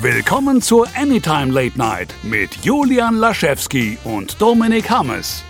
Willkommen 0.00 0.60
zur 0.60 0.88
Anytime 0.96 1.52
Late 1.52 1.78
Night 1.78 2.14
mit 2.22 2.64
Julian 2.64 3.16
Laschewski 3.16 3.98
und 4.02 4.40
Dominik 4.40 4.90
Hammes. 4.90 5.44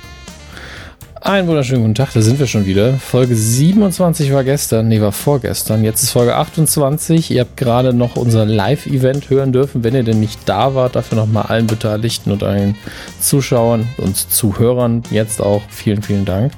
Einen 1.20 1.46
wunderschönen 1.46 1.82
guten 1.82 1.94
Tag, 1.94 2.12
da 2.12 2.20
sind 2.20 2.38
wir 2.38 2.46
schon 2.46 2.66
wieder. 2.66 2.94
Folge 2.94 3.34
27 3.34 4.32
war 4.32 4.44
gestern, 4.44 4.88
nee, 4.88 5.00
war 5.00 5.12
vorgestern. 5.12 5.84
Jetzt 5.84 6.02
ist 6.02 6.10
Folge 6.10 6.34
28. 6.34 7.30
Ihr 7.30 7.42
habt 7.42 7.56
gerade 7.56 7.94
noch 7.94 8.16
unser 8.16 8.44
Live-Event 8.44 9.30
hören 9.30 9.52
dürfen, 9.52 9.84
wenn 9.84 9.94
ihr 9.94 10.02
denn 10.02 10.20
nicht 10.20 10.40
da 10.46 10.74
wart. 10.74 10.96
Dafür 10.96 11.16
nochmal 11.18 11.44
allen 11.44 11.68
Beteiligten 11.68 12.32
und 12.32 12.42
allen 12.42 12.74
Zuschauern 13.20 13.88
und 13.96 14.16
Zuhörern 14.16 15.04
jetzt 15.10 15.40
auch 15.40 15.62
vielen, 15.70 16.02
vielen 16.02 16.24
Dank. 16.24 16.52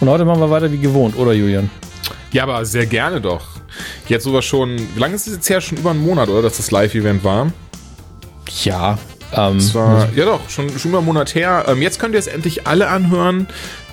Und 0.00 0.08
heute 0.08 0.24
machen 0.24 0.40
wir 0.40 0.50
weiter 0.50 0.70
wie 0.72 0.78
gewohnt, 0.78 1.18
oder 1.18 1.32
Julian? 1.32 1.68
Ja, 2.30 2.44
aber 2.44 2.64
sehr 2.64 2.86
gerne 2.86 3.20
doch. 3.20 3.55
Jetzt 4.08 4.24
sogar 4.24 4.42
schon, 4.42 4.76
wie 4.94 5.00
lange 5.00 5.14
ist 5.14 5.26
es 5.26 5.34
jetzt 5.34 5.50
her? 5.50 5.60
Schon 5.60 5.78
über 5.78 5.90
einen 5.90 6.04
Monat, 6.04 6.28
oder? 6.28 6.42
Dass 6.42 6.56
das 6.56 6.70
Live-Event 6.70 7.24
war? 7.24 7.52
Ja. 8.64 8.98
Ähm, 9.32 9.74
war, 9.74 10.08
ja 10.14 10.24
doch, 10.24 10.48
schon, 10.48 10.70
schon 10.78 10.90
über 10.90 10.98
einen 10.98 11.06
Monat 11.06 11.34
her. 11.34 11.64
Ähm, 11.68 11.82
jetzt 11.82 11.98
könnt 11.98 12.14
ihr 12.14 12.18
es 12.18 12.26
endlich 12.26 12.66
alle 12.66 12.88
anhören. 12.88 13.48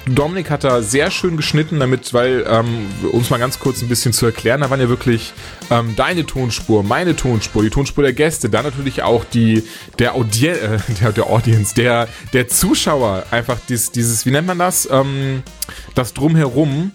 Dominik 0.05 0.49
hat 0.49 0.63
da 0.63 0.81
sehr 0.81 1.12
schön 1.12 1.38
geschnitten, 1.38 1.80
damit, 1.80 2.13
weil, 2.13 2.45
ähm, 2.48 2.88
uns 3.12 3.30
mal 3.30 3.40
ganz 3.40 3.59
kurz 3.59 3.81
ein 3.81 3.88
bisschen 3.88 4.12
zu 4.12 4.26
erklären, 4.26 4.62
da 4.62 4.70
waren 4.70 4.81
ja 4.81 4.90
wirklich 4.90 5.31
ähm, 5.70 5.95
deine 5.95 6.26
Tonspur, 6.26 6.84
meine 6.84 7.15
Tonspur, 7.15 7.63
die 7.63 7.70
Tonspur 7.70 8.04
der 8.04 8.13
Gäste, 8.13 8.49
dann 8.49 8.65
natürlich 8.65 9.02
auch 9.02 9.23
die, 9.23 9.63
der 9.99 10.15
Audien 10.15 10.55
äh, 10.55 10.79
der, 11.02 11.12
der 11.13 11.27
Audience, 11.27 11.73
der, 11.73 12.09
der 12.34 12.48
Zuschauer, 12.49 13.23
einfach 13.31 13.57
dieses, 13.70 13.91
dieses, 13.91 14.26
wie 14.26 14.31
nennt 14.31 14.48
man 14.48 14.59
das? 14.59 14.90
Ähm, 14.91 15.43
das 15.95 16.13
Drumherum, 16.13 16.91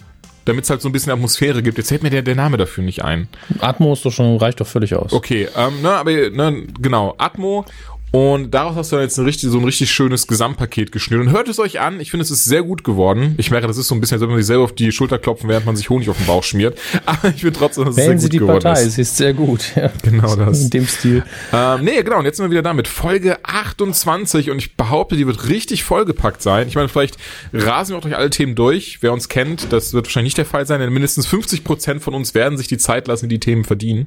damit 0.48 0.65
es 0.65 0.70
halt 0.70 0.80
so 0.80 0.88
ein 0.88 0.93
bisschen 0.93 1.12
Atmosphäre 1.12 1.62
gibt. 1.62 1.79
Jetzt 1.79 1.88
fällt 1.88 2.02
mir 2.02 2.11
der, 2.11 2.23
der 2.23 2.34
Name 2.34 2.56
dafür 2.56 2.83
nicht 2.83 3.05
ein. 3.05 3.29
Atmo 3.61 3.93
ist 3.93 4.05
doch 4.05 4.11
schon, 4.11 4.37
reicht 4.39 4.61
doch 4.61 4.66
völlig 4.66 4.95
aus. 4.95 5.12
Okay, 5.12 5.47
ähm, 5.56 5.83
ne, 5.83 5.91
aber 5.91 6.11
ne, 6.11 6.66
genau, 6.80 7.15
Atmo 7.19 7.65
und 8.11 8.53
daraus 8.53 8.77
hast 8.77 8.91
du 8.93 8.97
dann 8.97 9.05
jetzt 9.05 9.19
ein 9.19 9.25
richtig, 9.25 9.51
so 9.51 9.59
ein 9.59 9.64
richtig 9.64 9.91
schönes 9.91 10.27
Gesamtpaket 10.27 10.92
geschnürt. 10.92 11.27
Und 11.27 11.31
hört 11.31 11.48
es 11.48 11.59
euch 11.59 11.81
an. 11.81 12.01
Ich 12.01 12.11
finde, 12.11 12.25
es 12.25 12.31
ist 12.31 12.45
sehr 12.45 12.62
gut 12.62 12.83
geworden. 12.83 13.34
Ich 13.37 13.51
merke, 13.51 13.67
das 13.67 13.77
ist 13.77 13.89
so 13.89 13.95
ein 13.95 14.01
bisschen, 14.01 14.17
als 14.17 14.23
wenn 14.23 14.31
man 14.31 14.39
sich 14.39 14.47
selber 14.47 14.64
auf 14.64 14.75
die 14.75 14.91
Schulter 14.92 15.19
klopfen, 15.19 15.48
während 15.48 15.67
man 15.67 15.77
sich 15.77 15.91
Honig 15.91 16.09
auf 16.09 16.17
den 16.17 16.27
Bauch 16.27 16.42
schmiert. 16.42 16.79
Aber 17.06 17.29
ich 17.29 17.42
finde 17.42 17.59
trotzdem, 17.59 17.84
dass 17.84 17.97
es 17.97 18.05
sehr 18.05 18.14
gut 18.14 18.23
Sie 18.23 18.29
die 18.31 18.39
geworden 18.39 18.62
Partei. 18.62 18.81
ist. 18.81 18.89
Es 18.89 18.98
ist 18.98 19.17
sehr 19.17 19.34
gut. 19.34 19.77
Ja. 19.77 19.91
Genau 20.03 20.36
das. 20.36 20.62
In 20.62 20.70
dem 20.70 20.86
Stil. 20.86 21.23
Ähm, 21.53 21.84
nee, 21.84 22.03
genau. 22.03 22.19
Und 22.19 22.25
jetzt 22.25 22.39
sind 22.39 22.47
wir 22.47 22.51
wieder 22.51 22.62
da 22.62 22.73
mit 22.73 22.89
Folge 22.89 23.45
28. 23.45 24.51
Und 24.51 24.59
ich 24.59 24.77
behaupte, 24.77 25.14
die 25.17 25.27
wird 25.27 25.48
richtig 25.48 25.84
vollgepackt 25.84 26.41
sein. 26.41 26.67
Ich 26.69 26.77
meine, 26.77 26.89
vielleicht 26.89 27.19
rasen 27.53 27.92
wir 27.92 27.98
auch 27.98 28.03
durch 28.03 28.17
alle 28.17 28.31
Themen 28.31 28.55
durch. 28.55 28.98
Wer 29.03 29.12
uns 29.12 29.29
kennt, 29.29 29.73
das 29.73 29.92
wird 29.92 30.06
wahrscheinlich 30.06 30.31
nicht 30.31 30.39
der 30.39 30.47
Fall 30.47 30.67
sein, 30.67 30.81
denn 30.81 30.92
mindestens 30.92 31.27
50 31.27 31.62
Prozent 31.62 32.03
von 32.03 32.14
uns 32.14 32.34
werden 32.34 32.56
sich 32.56 32.69
die 32.69 32.79
Zeit 32.79 33.06
lassen, 33.06 33.29
die 33.29 33.41
Themen 33.41 33.64
verdienen. 33.64 34.06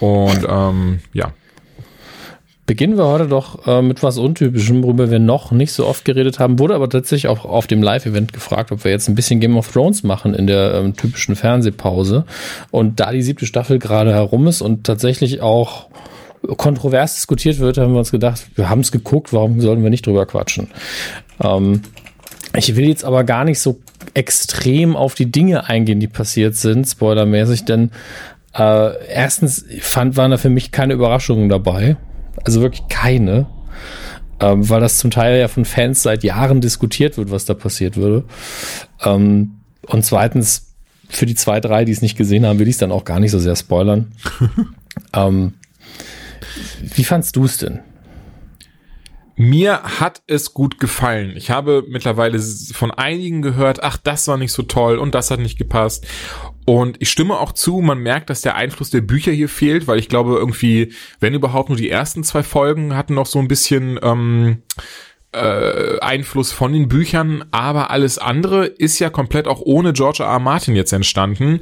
Und 0.00 0.46
ähm, 0.48 0.98
ja, 1.12 1.32
Beginnen 2.64 2.96
wir 2.96 3.06
heute 3.06 3.26
doch 3.26 3.66
äh, 3.66 3.82
mit 3.82 4.02
was 4.04 4.18
Untypischem, 4.18 4.84
worüber 4.84 5.10
wir 5.10 5.18
noch 5.18 5.50
nicht 5.50 5.72
so 5.72 5.86
oft 5.86 6.04
geredet 6.04 6.38
haben. 6.38 6.60
Wurde 6.60 6.76
aber 6.76 6.88
tatsächlich 6.88 7.28
auch 7.28 7.44
auf 7.44 7.66
dem 7.66 7.82
Live-Event 7.82 8.32
gefragt, 8.32 8.70
ob 8.70 8.84
wir 8.84 8.92
jetzt 8.92 9.08
ein 9.08 9.16
bisschen 9.16 9.40
Game 9.40 9.56
of 9.56 9.72
Thrones 9.72 10.04
machen 10.04 10.32
in 10.32 10.46
der 10.46 10.74
ähm, 10.74 10.96
typischen 10.96 11.34
Fernsehpause. 11.34 12.24
Und 12.70 13.00
da 13.00 13.10
die 13.10 13.22
siebte 13.22 13.46
Staffel 13.46 13.80
gerade 13.80 14.12
herum 14.12 14.46
ist 14.46 14.62
und 14.62 14.84
tatsächlich 14.84 15.42
auch 15.42 15.88
kontrovers 16.56 17.14
diskutiert 17.14 17.58
wird, 17.58 17.78
haben 17.78 17.92
wir 17.92 17.98
uns 17.98 18.12
gedacht, 18.12 18.46
wir 18.54 18.68
haben 18.68 18.80
es 18.80 18.92
geguckt, 18.92 19.32
warum 19.32 19.60
sollten 19.60 19.82
wir 19.82 19.90
nicht 19.90 20.06
drüber 20.06 20.26
quatschen? 20.26 20.68
Ähm, 21.42 21.82
ich 22.56 22.76
will 22.76 22.86
jetzt 22.86 23.04
aber 23.04 23.24
gar 23.24 23.44
nicht 23.44 23.60
so 23.60 23.80
extrem 24.14 24.94
auf 24.94 25.14
die 25.14 25.30
Dinge 25.30 25.68
eingehen, 25.68 26.00
die 26.00 26.08
passiert 26.08 26.54
sind, 26.54 26.86
spoilermäßig, 26.86 27.64
denn 27.64 27.90
äh, 28.54 29.06
erstens 29.08 29.64
fand, 29.80 30.16
waren 30.16 30.30
da 30.30 30.36
für 30.36 30.50
mich 30.50 30.70
keine 30.70 30.94
Überraschungen 30.94 31.48
dabei. 31.48 31.96
Also 32.44 32.60
wirklich 32.60 32.88
keine. 32.88 33.46
Ähm, 34.40 34.68
weil 34.68 34.80
das 34.80 34.98
zum 34.98 35.10
Teil 35.10 35.38
ja 35.38 35.46
von 35.46 35.64
Fans 35.64 36.02
seit 36.02 36.24
Jahren 36.24 36.60
diskutiert 36.60 37.16
wird, 37.16 37.30
was 37.30 37.44
da 37.44 37.54
passiert 37.54 37.96
würde. 37.96 38.24
Ähm, 39.04 39.60
und 39.86 40.04
zweitens, 40.04 40.74
für 41.08 41.26
die 41.26 41.34
zwei, 41.34 41.60
drei, 41.60 41.84
die 41.84 41.92
es 41.92 42.02
nicht 42.02 42.16
gesehen 42.16 42.44
haben, 42.44 42.58
will 42.58 42.68
ich 42.68 42.74
es 42.74 42.78
dann 42.78 42.90
auch 42.90 43.04
gar 43.04 43.20
nicht 43.20 43.30
so 43.30 43.38
sehr 43.38 43.54
spoilern. 43.54 44.12
ähm, 45.14 45.54
wie 46.94 47.04
fandst 47.04 47.36
du 47.36 47.44
es 47.44 47.58
denn? 47.58 47.80
Mir 49.36 49.82
hat 49.82 50.22
es 50.26 50.54
gut 50.54 50.78
gefallen. 50.78 51.32
Ich 51.36 51.50
habe 51.50 51.84
mittlerweile 51.88 52.38
von 52.38 52.90
einigen 52.90 53.42
gehört, 53.42 53.82
ach, 53.82 53.96
das 53.96 54.28
war 54.28 54.36
nicht 54.36 54.52
so 54.52 54.62
toll 54.62 54.98
und 54.98 55.14
das 55.14 55.30
hat 55.30 55.40
nicht 55.40 55.58
gepasst. 55.58 56.06
Und 56.64 56.96
ich 57.00 57.10
stimme 57.10 57.38
auch 57.38 57.52
zu, 57.52 57.80
man 57.80 57.98
merkt, 57.98 58.30
dass 58.30 58.40
der 58.40 58.54
Einfluss 58.54 58.90
der 58.90 59.00
Bücher 59.00 59.32
hier 59.32 59.48
fehlt, 59.48 59.88
weil 59.88 59.98
ich 59.98 60.08
glaube 60.08 60.36
irgendwie, 60.36 60.92
wenn 61.18 61.34
überhaupt 61.34 61.68
nur 61.68 61.78
die 61.78 61.90
ersten 61.90 62.22
zwei 62.22 62.42
Folgen 62.42 62.94
hatten 62.94 63.14
noch 63.14 63.26
so 63.26 63.40
ein 63.40 63.48
bisschen 63.48 63.98
ähm, 64.02 64.62
äh, 65.32 65.98
Einfluss 66.00 66.52
von 66.52 66.72
den 66.72 66.88
Büchern, 66.88 67.44
aber 67.50 67.90
alles 67.90 68.18
andere 68.18 68.66
ist 68.66 68.98
ja 68.98 69.10
komplett 69.10 69.48
auch 69.48 69.60
ohne 69.60 69.92
George 69.92 70.22
R. 70.22 70.28
R. 70.28 70.38
Martin 70.38 70.76
jetzt 70.76 70.92
entstanden. 70.92 71.60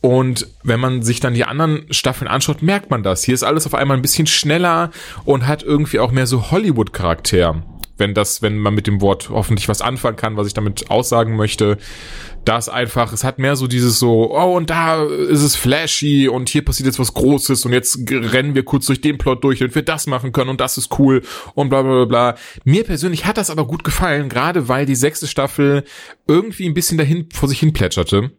Und 0.00 0.46
wenn 0.62 0.80
man 0.80 1.02
sich 1.02 1.20
dann 1.20 1.34
die 1.34 1.44
anderen 1.44 1.92
Staffeln 1.92 2.28
anschaut, 2.28 2.62
merkt 2.62 2.90
man 2.90 3.02
das. 3.02 3.22
Hier 3.22 3.34
ist 3.34 3.42
alles 3.42 3.66
auf 3.66 3.74
einmal 3.74 3.98
ein 3.98 4.02
bisschen 4.02 4.26
schneller 4.26 4.90
und 5.24 5.46
hat 5.46 5.62
irgendwie 5.62 5.98
auch 5.98 6.10
mehr 6.10 6.26
so 6.26 6.50
Hollywood-Charakter. 6.50 7.62
Wenn 8.00 8.14
das, 8.14 8.42
wenn 8.42 8.58
man 8.58 8.74
mit 8.74 8.86
dem 8.86 9.00
Wort 9.00 9.30
hoffentlich 9.30 9.68
was 9.68 9.80
anfangen 9.80 10.16
kann, 10.16 10.36
was 10.36 10.46
ich 10.46 10.54
damit 10.54 10.90
aussagen 10.90 11.36
möchte, 11.36 11.78
das 12.44 12.68
einfach, 12.68 13.12
es 13.12 13.22
hat 13.22 13.38
mehr 13.38 13.54
so 13.54 13.66
dieses 13.66 13.98
so, 13.98 14.34
oh, 14.34 14.56
und 14.56 14.70
da 14.70 15.04
ist 15.04 15.42
es 15.42 15.56
flashy 15.56 16.28
und 16.28 16.48
hier 16.48 16.64
passiert 16.64 16.86
jetzt 16.86 16.98
was 16.98 17.14
Großes 17.14 17.64
und 17.66 17.72
jetzt 17.72 17.98
rennen 18.10 18.54
wir 18.54 18.64
kurz 18.64 18.86
durch 18.86 19.00
den 19.00 19.18
Plot 19.18 19.44
durch, 19.44 19.58
damit 19.58 19.74
wir 19.74 19.82
das 19.82 20.06
machen 20.06 20.32
können 20.32 20.50
und 20.50 20.60
das 20.60 20.78
ist 20.78 20.98
cool 20.98 21.22
und 21.54 21.68
bla 21.68 21.82
bla 21.82 22.04
bla 22.04 22.32
bla. 22.32 22.34
Mir 22.64 22.84
persönlich 22.84 23.26
hat 23.26 23.36
das 23.36 23.50
aber 23.50 23.66
gut 23.66 23.84
gefallen, 23.84 24.28
gerade 24.28 24.68
weil 24.68 24.86
die 24.86 24.94
sechste 24.94 25.26
Staffel 25.26 25.84
irgendwie 26.26 26.66
ein 26.66 26.74
bisschen 26.74 26.98
dahin 26.98 27.28
vor 27.32 27.48
sich 27.48 27.60
hin 27.60 27.72
plätscherte 27.72 28.32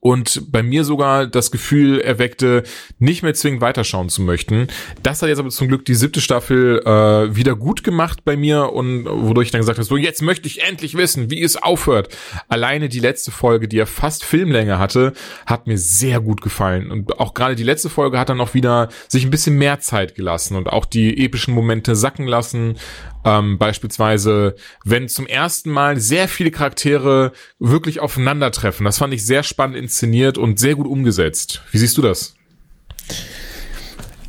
und 0.00 0.52
bei 0.52 0.62
mir 0.62 0.84
sogar 0.84 1.26
das 1.26 1.50
Gefühl 1.50 2.00
erweckte, 2.00 2.62
nicht 2.98 3.22
mehr 3.22 3.34
zwingend 3.34 3.60
weiterschauen 3.60 4.08
zu 4.08 4.22
möchten. 4.22 4.68
Das 5.02 5.20
hat 5.20 5.28
jetzt 5.28 5.38
aber 5.38 5.50
zum 5.50 5.68
Glück 5.68 5.84
die 5.84 5.94
siebte 5.94 6.20
Staffel 6.20 6.80
äh, 6.84 7.34
wieder 7.34 7.56
gut 7.56 7.82
gemacht 7.82 8.24
bei 8.24 8.36
mir 8.36 8.72
und 8.72 9.06
wodurch 9.06 9.46
ich 9.46 9.52
dann 9.52 9.60
gesagt 9.60 9.78
habe, 9.78 9.86
so 9.86 9.96
jetzt 9.96 10.22
möchte 10.22 10.46
ich 10.46 10.62
endlich 10.62 10.96
wissen, 10.96 11.30
wie 11.30 11.42
es 11.42 11.56
aufhört. 11.56 12.16
Alleine 12.48 12.88
die 12.88 13.00
letzte 13.00 13.30
Folge, 13.30 13.68
die 13.68 13.76
ja 13.76 13.86
fast 13.86 14.24
Filmlänge 14.24 14.78
hatte, 14.78 15.12
hat 15.46 15.66
mir 15.66 15.78
sehr 15.78 16.20
gut 16.20 16.42
gefallen 16.42 16.90
und 16.90 17.18
auch 17.18 17.34
gerade 17.34 17.56
die 17.56 17.64
letzte 17.64 17.90
Folge 17.90 18.18
hat 18.18 18.28
dann 18.28 18.40
auch 18.40 18.54
wieder 18.54 18.88
sich 19.08 19.24
ein 19.24 19.30
bisschen 19.30 19.56
mehr 19.56 19.80
Zeit 19.80 20.14
gelassen 20.14 20.56
und 20.56 20.68
auch 20.68 20.84
die 20.84 21.24
epischen 21.24 21.54
Momente 21.54 21.96
sacken 21.96 22.26
lassen. 22.26 22.76
Ähm, 23.24 23.58
beispielsweise, 23.58 24.54
wenn 24.84 25.08
zum 25.08 25.26
ersten 25.26 25.70
Mal 25.70 25.98
sehr 25.98 26.28
viele 26.28 26.50
Charaktere 26.50 27.32
wirklich 27.58 28.00
aufeinandertreffen. 28.00 28.84
Das 28.84 28.98
fand 28.98 29.12
ich 29.12 29.26
sehr 29.26 29.42
spannend 29.42 29.67
inszeniert 29.74 30.38
und 30.38 30.58
sehr 30.58 30.74
gut 30.74 30.86
umgesetzt. 30.86 31.62
Wie 31.70 31.78
siehst 31.78 31.96
du 31.96 32.02
das? 32.02 32.34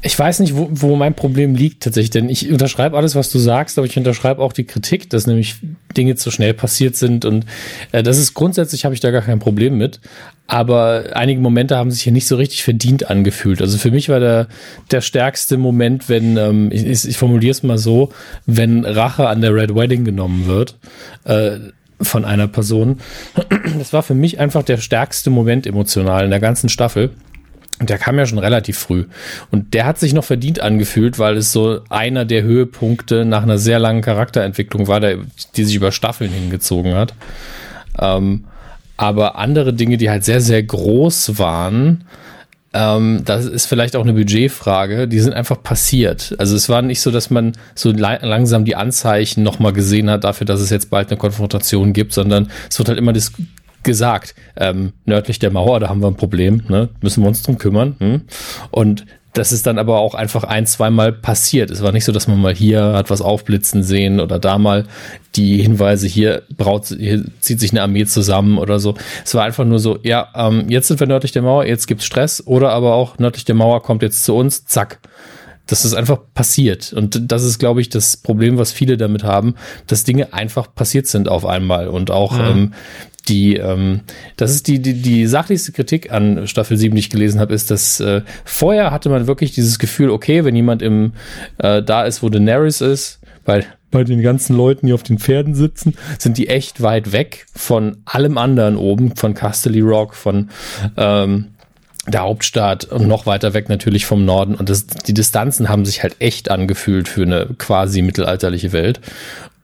Ich 0.01 0.17
weiß 0.17 0.39
nicht, 0.39 0.55
wo, 0.55 0.69
wo 0.71 0.95
mein 0.95 1.13
Problem 1.13 1.55
liegt 1.55 1.83
tatsächlich, 1.83 2.11
denn 2.11 2.29
ich 2.29 2.49
unterschreibe 2.49 2.95
alles, 2.95 3.15
was 3.15 3.29
du 3.31 3.37
sagst, 3.37 3.77
aber 3.77 3.85
ich 3.85 3.97
unterschreibe 3.97 4.41
auch 4.41 4.53
die 4.53 4.63
Kritik, 4.63 5.09
dass 5.09 5.27
nämlich 5.27 5.55
Dinge 5.97 6.15
zu 6.15 6.31
schnell 6.31 6.53
passiert 6.53 6.95
sind 6.95 7.25
und 7.25 7.45
äh, 7.91 8.01
das 8.01 8.17
ist 8.17 8.33
grundsätzlich 8.33 8.85
habe 8.85 8.95
ich 8.95 9.01
da 9.01 9.11
gar 9.11 9.23
kein 9.23 9.39
Problem 9.39 9.77
mit, 9.77 9.99
aber 10.47 11.07
einige 11.15 11.41
Momente 11.41 11.75
haben 11.75 11.91
sich 11.91 12.03
hier 12.03 12.13
nicht 12.13 12.27
so 12.27 12.37
richtig 12.37 12.63
verdient 12.63 13.09
angefühlt. 13.09 13.61
Also 13.61 13.77
für 13.77 13.91
mich 13.91 14.07
war 14.07 14.21
der 14.21 14.47
der 14.91 15.01
stärkste 15.01 15.57
Moment, 15.57 16.07
wenn 16.07 16.37
ähm, 16.37 16.69
ich, 16.71 16.85
ich 17.05 17.17
formuliere 17.17 17.51
es 17.51 17.63
mal 17.63 17.77
so, 17.77 18.13
wenn 18.45 18.85
Rache 18.85 19.27
an 19.27 19.41
der 19.41 19.53
Red 19.53 19.75
Wedding 19.75 20.05
genommen 20.05 20.47
wird. 20.47 20.77
Äh, 21.25 21.59
von 22.01 22.25
einer 22.25 22.47
Person. 22.47 22.99
Das 23.77 23.93
war 23.93 24.03
für 24.03 24.15
mich 24.15 24.39
einfach 24.39 24.63
der 24.63 24.77
stärkste 24.77 25.29
Moment 25.29 25.67
emotional 25.67 26.25
in 26.25 26.31
der 26.31 26.39
ganzen 26.39 26.69
Staffel. 26.69 27.11
Und 27.79 27.89
der 27.89 27.97
kam 27.97 28.17
ja 28.17 28.25
schon 28.25 28.39
relativ 28.39 28.77
früh. 28.77 29.05
Und 29.51 29.73
der 29.73 29.85
hat 29.85 29.99
sich 29.99 30.13
noch 30.13 30.25
verdient 30.25 30.59
angefühlt, 30.59 31.17
weil 31.17 31.37
es 31.37 31.53
so 31.53 31.79
einer 31.89 32.25
der 32.25 32.43
Höhepunkte 32.43 33.23
nach 33.23 33.43
einer 33.43 33.57
sehr 33.57 33.79
langen 33.79 34.01
Charakterentwicklung 34.01 34.87
war, 34.87 34.99
der, 34.99 35.19
die 35.55 35.63
sich 35.63 35.75
über 35.75 35.93
Staffeln 35.93 36.31
hingezogen 36.31 36.95
hat. 36.95 37.13
Ähm, 37.97 38.45
aber 38.97 39.37
andere 39.37 39.73
Dinge, 39.73 39.95
die 39.95 40.09
halt 40.09 40.25
sehr, 40.25 40.41
sehr 40.41 40.61
groß 40.61 41.39
waren, 41.39 42.03
ähm, 42.73 43.23
das 43.25 43.45
ist 43.45 43.65
vielleicht 43.65 43.95
auch 43.95 44.03
eine 44.03 44.13
Budgetfrage, 44.13 45.07
die 45.07 45.19
sind 45.19 45.33
einfach 45.33 45.61
passiert. 45.61 46.35
Also 46.37 46.55
es 46.55 46.69
war 46.69 46.81
nicht 46.81 47.01
so, 47.01 47.09
dass 47.11 47.29
man 47.29 47.53
so 47.75 47.91
langsam 47.91 48.65
die 48.65 48.75
Anzeichen 48.75 49.43
nochmal 49.43 49.73
gesehen 49.73 50.09
hat 50.09 50.23
dafür, 50.23 50.45
dass 50.45 50.61
es 50.61 50.69
jetzt 50.69 50.89
bald 50.89 51.09
eine 51.09 51.17
Konfrontation 51.17 51.93
gibt, 51.93 52.13
sondern 52.13 52.51
es 52.69 52.77
wird 52.77 52.89
halt 52.89 52.99
immer 52.99 53.13
das 53.13 53.33
gesagt, 53.83 54.35
ähm, 54.55 54.93
nördlich 55.05 55.39
der 55.39 55.51
Mauer, 55.51 55.79
da 55.79 55.89
haben 55.89 56.01
wir 56.01 56.07
ein 56.07 56.17
Problem, 56.17 56.63
ne? 56.67 56.89
müssen 57.01 57.23
wir 57.23 57.27
uns 57.27 57.41
drum 57.41 57.57
kümmern. 57.57 57.95
Hm? 57.99 58.21
Und 58.71 59.05
das 59.33 59.51
ist 59.51 59.67
dann 59.67 59.77
aber 59.77 59.99
auch 59.99 60.15
einfach 60.15 60.43
ein, 60.43 60.65
zweimal 60.65 61.11
passiert. 61.11 61.69
Es 61.69 61.83
war 61.83 61.91
nicht 61.91 62.05
so, 62.05 62.11
dass 62.11 62.27
man 62.27 62.41
mal 62.41 62.53
hier 62.53 62.93
hat 62.93 63.09
was 63.09 63.21
aufblitzen 63.21 63.83
sehen 63.83 64.19
oder 64.19 64.39
da 64.39 64.57
mal 64.57 64.85
die 65.35 65.61
Hinweise, 65.61 66.07
hier, 66.07 66.43
braut, 66.57 66.87
hier 66.87 67.23
zieht 67.39 67.59
sich 67.59 67.71
eine 67.71 67.83
Armee 67.83 68.05
zusammen 68.05 68.57
oder 68.57 68.79
so. 68.79 68.95
Es 69.23 69.35
war 69.35 69.43
einfach 69.43 69.65
nur 69.65 69.79
so, 69.79 69.99
ja, 70.01 70.29
ähm, 70.35 70.69
jetzt 70.69 70.87
sind 70.87 70.99
wir 70.99 71.07
nördlich 71.07 71.31
der 71.31 71.43
Mauer, 71.43 71.65
jetzt 71.65 71.87
gibt's 71.87 72.05
Stress 72.05 72.45
oder 72.45 72.71
aber 72.71 72.95
auch 72.95 73.19
nördlich 73.19 73.45
der 73.45 73.55
Mauer 73.55 73.83
kommt 73.83 74.01
jetzt 74.01 74.23
zu 74.23 74.35
uns, 74.35 74.65
zack 74.65 74.99
dass 75.69 75.85
es 75.85 75.93
einfach 75.93 76.19
passiert. 76.33 76.93
Und 76.93 77.31
das 77.31 77.43
ist, 77.43 77.59
glaube 77.59 77.81
ich, 77.81 77.89
das 77.89 78.17
Problem, 78.17 78.57
was 78.57 78.71
viele 78.71 78.97
damit 78.97 79.23
haben, 79.23 79.55
dass 79.87 80.03
Dinge 80.03 80.33
einfach 80.33 80.73
passiert 80.73 81.07
sind 81.07 81.29
auf 81.29 81.45
einmal. 81.45 81.87
Und 81.87 82.11
auch 82.11 82.33
mhm. 82.33 82.45
ähm, 82.45 82.73
die, 83.27 83.55
ähm, 83.57 84.01
das 84.37 84.51
ist 84.51 84.67
die, 84.67 84.81
die, 84.81 85.01
die 85.01 85.27
sachlichste 85.27 85.71
Kritik 85.71 86.11
an 86.11 86.47
Staffel 86.47 86.77
7, 86.77 86.95
die 86.95 86.99
ich 86.99 87.09
gelesen 87.09 87.39
habe, 87.39 87.53
ist, 87.53 87.69
dass 87.69 87.99
äh, 87.99 88.21
vorher 88.43 88.91
hatte 88.91 89.09
man 89.09 89.27
wirklich 89.27 89.51
dieses 89.51 89.77
Gefühl, 89.77 90.09
okay, 90.09 90.43
wenn 90.43 90.55
jemand 90.55 90.81
im 90.81 91.13
äh, 91.59 91.83
da 91.83 92.03
ist, 92.03 92.23
wo 92.23 92.29
Daenerys 92.29 92.81
ist, 92.81 93.19
weil 93.45 93.65
bei 93.91 94.03
den 94.03 94.21
ganzen 94.21 94.55
Leuten, 94.55 94.87
die 94.87 94.93
auf 94.93 95.03
den 95.03 95.19
Pferden 95.19 95.55
sitzen, 95.55 95.95
sind 96.17 96.37
die 96.37 96.47
echt 96.47 96.81
weit 96.81 97.11
weg 97.11 97.45
von 97.55 97.97
allem 98.05 98.37
anderen 98.37 98.75
oben, 98.75 99.15
von 99.15 99.33
Casterly 99.33 99.81
Rock, 99.81 100.15
von 100.15 100.49
ähm, 100.97 101.47
der 102.07 102.21
Hauptstadt 102.21 102.85
und 102.85 103.07
noch 103.07 103.25
weiter 103.25 103.53
weg 103.53 103.69
natürlich 103.69 104.05
vom 104.05 104.25
Norden. 104.25 104.55
Und 104.55 104.69
das, 104.69 104.87
die 104.87 105.13
Distanzen 105.13 105.69
haben 105.69 105.85
sich 105.85 106.01
halt 106.03 106.15
echt 106.19 106.49
angefühlt 106.49 107.07
für 107.07 107.23
eine 107.23 107.47
quasi 107.57 108.01
mittelalterliche 108.01 108.71
Welt. 108.71 108.99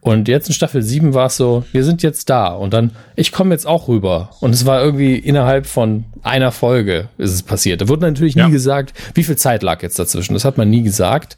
Und 0.06 0.28
jetzt 0.28 0.48
in 0.48 0.54
Staffel 0.54 0.84
7 0.84 1.16
war 1.16 1.26
es 1.26 1.38
so, 1.38 1.64
wir 1.72 1.84
sind 1.84 2.04
jetzt 2.04 2.30
da 2.30 2.50
und 2.50 2.76
dann, 2.76 2.92
ich 3.16 3.32
komme 3.32 3.56
jetzt 3.56 3.66
auch 3.66 3.88
rüber. 3.88 4.30
Und 4.40 4.54
es 4.54 4.68
war 4.68 4.80
irgendwie 4.84 5.16
innerhalb 5.16 5.66
von 5.66 6.06
einer 6.22 6.52
Folge 6.52 7.10
ist 7.18 7.34
es 7.34 7.42
passiert. 7.42 7.82
Da 7.82 7.88
wurde 7.88 8.06
natürlich 8.06 8.36
ja. 8.36 8.46
nie 8.46 8.52
gesagt, 8.52 8.94
wie 9.16 9.24
viel 9.24 9.36
Zeit 9.36 9.64
lag 9.64 9.82
jetzt 9.82 9.98
dazwischen. 9.98 10.36
Das 10.36 10.46
hat 10.46 10.60
man 10.60 10.70
nie 10.70 10.84
gesagt. 10.84 11.38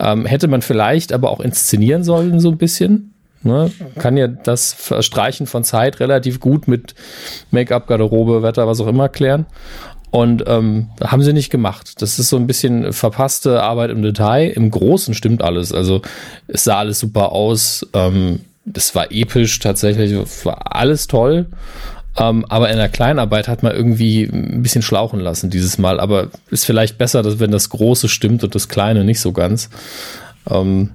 Ähm, 0.00 0.26
hätte 0.26 0.48
man 0.48 0.62
vielleicht 0.62 1.12
aber 1.12 1.30
auch 1.30 1.38
inszenieren 1.38 2.02
sollen, 2.02 2.40
so 2.40 2.50
ein 2.50 2.58
bisschen. 2.58 3.14
Ne? 3.44 3.70
Kann 4.00 4.16
ja 4.16 4.26
das 4.26 4.72
Verstreichen 4.72 5.46
von 5.46 5.62
Zeit 5.62 6.00
relativ 6.00 6.40
gut 6.40 6.66
mit 6.66 6.96
Make-up, 7.52 7.86
Garderobe, 7.86 8.42
Wetter, 8.42 8.66
was 8.66 8.80
auch 8.80 8.88
immer 8.88 9.08
klären. 9.08 9.46
Und 10.10 10.44
ähm, 10.46 10.88
haben 11.04 11.22
sie 11.22 11.32
nicht 11.32 11.50
gemacht. 11.50 12.00
Das 12.00 12.18
ist 12.18 12.30
so 12.30 12.36
ein 12.36 12.46
bisschen 12.46 12.92
verpasste 12.92 13.62
Arbeit 13.62 13.90
im 13.90 14.02
Detail. 14.02 14.48
Im 14.48 14.70
Großen 14.70 15.14
stimmt 15.14 15.42
alles. 15.42 15.72
Also 15.72 16.00
es 16.46 16.64
sah 16.64 16.78
alles 16.78 17.00
super 17.00 17.32
aus. 17.32 17.86
Ähm, 17.92 18.40
das 18.64 18.94
war 18.94 19.10
episch 19.10 19.58
tatsächlich. 19.58 20.14
War 20.44 20.74
alles 20.74 21.08
toll. 21.08 21.46
Ähm, 22.18 22.44
aber 22.48 22.70
in 22.70 22.78
der 22.78 22.88
Kleinarbeit 22.88 23.48
hat 23.48 23.62
man 23.62 23.72
irgendwie 23.72 24.24
ein 24.24 24.62
bisschen 24.62 24.82
schlauchen 24.82 25.20
lassen 25.20 25.50
dieses 25.50 25.78
Mal. 25.78 26.00
Aber 26.00 26.28
ist 26.50 26.64
vielleicht 26.64 26.98
besser, 26.98 27.22
dass 27.22 27.38
wenn 27.38 27.50
das 27.50 27.68
Große 27.68 28.08
stimmt 28.08 28.42
und 28.44 28.54
das 28.54 28.68
Kleine 28.68 29.04
nicht 29.04 29.20
so 29.20 29.32
ganz. 29.32 29.68
Ähm, 30.50 30.90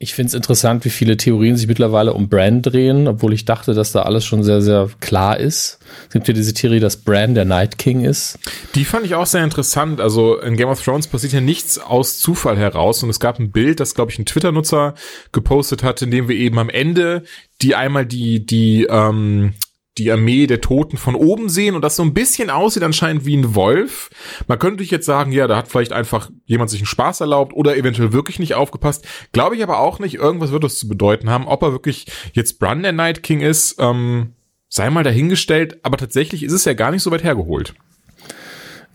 ich 0.00 0.14
finde 0.14 0.28
es 0.28 0.34
interessant, 0.34 0.84
wie 0.84 0.90
viele 0.90 1.16
Theorien 1.16 1.56
sich 1.56 1.66
mittlerweile 1.66 2.12
um 2.12 2.28
Bran 2.28 2.62
drehen, 2.62 3.08
obwohl 3.08 3.32
ich 3.32 3.44
dachte, 3.44 3.74
dass 3.74 3.90
da 3.90 4.02
alles 4.02 4.24
schon 4.24 4.44
sehr, 4.44 4.62
sehr 4.62 4.88
klar 5.00 5.38
ist. 5.38 5.80
Es 6.06 6.12
gibt 6.12 6.28
ja 6.28 6.34
diese 6.34 6.54
Theorie, 6.54 6.78
dass 6.78 6.98
Bran 6.98 7.34
der 7.34 7.44
Night 7.44 7.78
King 7.78 8.04
ist. 8.04 8.38
Die 8.76 8.84
fand 8.84 9.06
ich 9.06 9.16
auch 9.16 9.26
sehr 9.26 9.42
interessant. 9.42 10.00
Also 10.00 10.38
in 10.38 10.56
Game 10.56 10.68
of 10.68 10.82
Thrones 10.82 11.08
passiert 11.08 11.32
ja 11.32 11.40
nichts 11.40 11.78
aus 11.78 12.18
Zufall 12.18 12.56
heraus. 12.56 13.02
Und 13.02 13.10
es 13.10 13.18
gab 13.18 13.40
ein 13.40 13.50
Bild, 13.50 13.80
das, 13.80 13.96
glaube 13.96 14.12
ich, 14.12 14.18
ein 14.20 14.26
Twitter-Nutzer 14.26 14.94
gepostet 15.32 15.82
hat, 15.82 16.00
in 16.00 16.12
dem 16.12 16.28
wir 16.28 16.36
eben 16.36 16.60
am 16.60 16.70
Ende 16.70 17.24
die 17.60 17.74
einmal 17.74 18.06
die, 18.06 18.46
die, 18.46 18.86
ähm, 18.88 19.54
die 19.98 20.10
Armee 20.10 20.46
der 20.46 20.60
Toten 20.60 20.96
von 20.96 21.14
oben 21.14 21.48
sehen 21.48 21.74
und 21.74 21.82
das 21.82 21.96
so 21.96 22.02
ein 22.02 22.14
bisschen 22.14 22.50
aussieht 22.50 22.82
anscheinend 22.82 23.24
wie 23.24 23.36
ein 23.36 23.54
Wolf. 23.54 24.10
Man 24.46 24.58
könnte 24.58 24.84
jetzt 24.84 25.06
sagen, 25.06 25.32
ja, 25.32 25.46
da 25.46 25.56
hat 25.56 25.68
vielleicht 25.68 25.92
einfach 25.92 26.30
jemand 26.46 26.70
sich 26.70 26.80
einen 26.80 26.86
Spaß 26.86 27.20
erlaubt 27.20 27.52
oder 27.54 27.76
eventuell 27.76 28.12
wirklich 28.12 28.38
nicht 28.38 28.54
aufgepasst. 28.54 29.06
Glaube 29.32 29.56
ich 29.56 29.62
aber 29.62 29.80
auch 29.80 29.98
nicht. 29.98 30.14
Irgendwas 30.14 30.52
wird 30.52 30.64
das 30.64 30.78
zu 30.78 30.88
bedeuten 30.88 31.30
haben. 31.30 31.48
Ob 31.48 31.62
er 31.62 31.72
wirklich 31.72 32.06
jetzt 32.32 32.58
Brun 32.58 32.82
der 32.82 32.92
Night 32.92 33.22
King 33.22 33.40
ist, 33.40 33.76
ähm, 33.78 34.34
sei 34.68 34.90
mal 34.90 35.04
dahingestellt. 35.04 35.78
Aber 35.82 35.96
tatsächlich 35.96 36.42
ist 36.42 36.52
es 36.52 36.64
ja 36.64 36.74
gar 36.74 36.90
nicht 36.90 37.02
so 37.02 37.10
weit 37.10 37.24
hergeholt. 37.24 37.74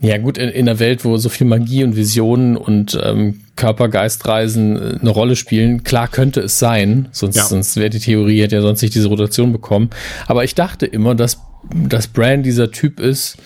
Ja 0.03 0.17
gut, 0.17 0.37
in, 0.37 0.49
in 0.49 0.67
einer 0.67 0.79
Welt, 0.79 1.05
wo 1.05 1.15
so 1.15 1.29
viel 1.29 1.47
Magie 1.47 1.85
und 1.85 1.95
Visionen 1.95 2.57
und 2.57 2.99
ähm, 3.01 3.39
Körpergeistreisen 3.55 4.75
äh, 4.75 4.99
eine 4.99 5.09
Rolle 5.09 5.37
spielen, 5.37 5.85
klar 5.85 6.09
könnte 6.09 6.41
es 6.41 6.59
sein, 6.59 7.07
sonst, 7.13 7.37
ja. 7.37 7.43
sonst 7.43 7.77
wäre 7.77 7.89
die 7.89 7.99
Theorie, 7.99 8.41
hätte 8.41 8.57
ja 8.57 8.61
sonst 8.61 8.81
nicht 8.81 8.95
diese 8.95 9.07
Rotation 9.07 9.53
bekommen. 9.53 9.91
Aber 10.27 10.43
ich 10.43 10.55
dachte 10.55 10.85
immer, 10.85 11.15
dass, 11.15 11.39
dass 11.73 12.07
Brand 12.07 12.45
dieser 12.45 12.69
Typ 12.69 12.99
ist, 12.99 13.37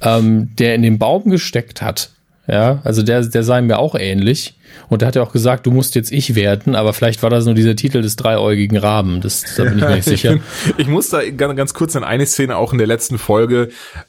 ähm, 0.00 0.48
der 0.58 0.74
in 0.74 0.82
den 0.82 0.98
Baum 0.98 1.28
gesteckt 1.28 1.82
hat. 1.82 2.08
Ja, 2.46 2.80
also 2.84 3.02
der, 3.02 3.22
der 3.26 3.42
sei 3.42 3.60
mir 3.60 3.78
auch 3.78 3.94
ähnlich. 3.94 4.54
Und 4.88 5.02
der 5.02 5.08
hat 5.08 5.16
ja 5.16 5.22
auch 5.22 5.32
gesagt, 5.32 5.66
du 5.66 5.70
musst 5.70 5.94
jetzt 5.94 6.12
ich 6.12 6.34
werden, 6.34 6.74
aber 6.74 6.92
vielleicht 6.92 7.22
war 7.22 7.30
das 7.30 7.44
nur 7.44 7.54
dieser 7.54 7.76
Titel 7.76 8.02
des 8.02 8.16
dreiäugigen 8.16 8.78
Raben. 8.78 9.20
Das, 9.20 9.44
da 9.56 9.64
bin 9.64 9.78
ich 9.78 9.84
mir 9.84 9.96
nicht 9.96 10.04
sicher. 10.08 10.38
ich, 10.66 10.78
ich 10.78 10.86
muss 10.86 11.10
da 11.10 11.28
ganz, 11.30 11.56
ganz 11.56 11.74
kurz 11.74 11.96
an 11.96 12.04
eine 12.04 12.26
Szene 12.26 12.56
auch 12.56 12.72
in 12.72 12.78
der 12.78 12.86
letzten 12.86 13.18
Folge, 13.18 13.68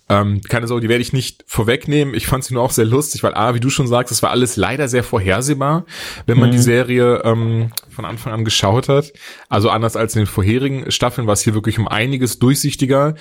ähm, 0.10 0.42
keine 0.48 0.68
Sorge, 0.68 0.82
die 0.82 0.90
werde 0.90 1.02
ich 1.02 1.14
nicht 1.14 1.44
vorwegnehmen. 1.48 2.14
Ich 2.14 2.28
fand 2.28 2.44
sie 2.44 2.54
nur 2.54 2.64
auch 2.64 2.72
sehr 2.72 2.86
lustig, 2.86 3.24
weil 3.24 3.36
A, 3.36 3.54
wie 3.56 3.60
du 3.60 3.70
schon 3.70 3.88
sagst, 3.88 4.12
es 4.12 4.24
war 4.24 4.32
alles 4.32 4.56
leider 4.56 4.88
sehr 4.88 5.04
vorhersehbar, 5.04 5.86
wenn 6.26 6.40
man 6.40 6.50
mhm. 6.50 6.54
die 6.54 6.60
Serie 6.60 7.22
ähm, 7.24 7.72
von 7.90 8.06
Anfang 8.06 8.34
an 8.34 8.46
geschaut 8.46 8.90
hat. 8.90 9.12
Also 9.50 9.70
anders 9.70 9.96
als 9.96 10.16
in 10.16 10.22
den 10.22 10.28
vorherigen 10.28 10.90
Staffeln 10.92 11.28
war 11.28 11.34
es 11.34 11.42
hier 11.42 11.54
wirklich 11.54 11.78
um 11.80 11.88
einiges 11.88 12.40
durchsichtiger. 12.40 13.16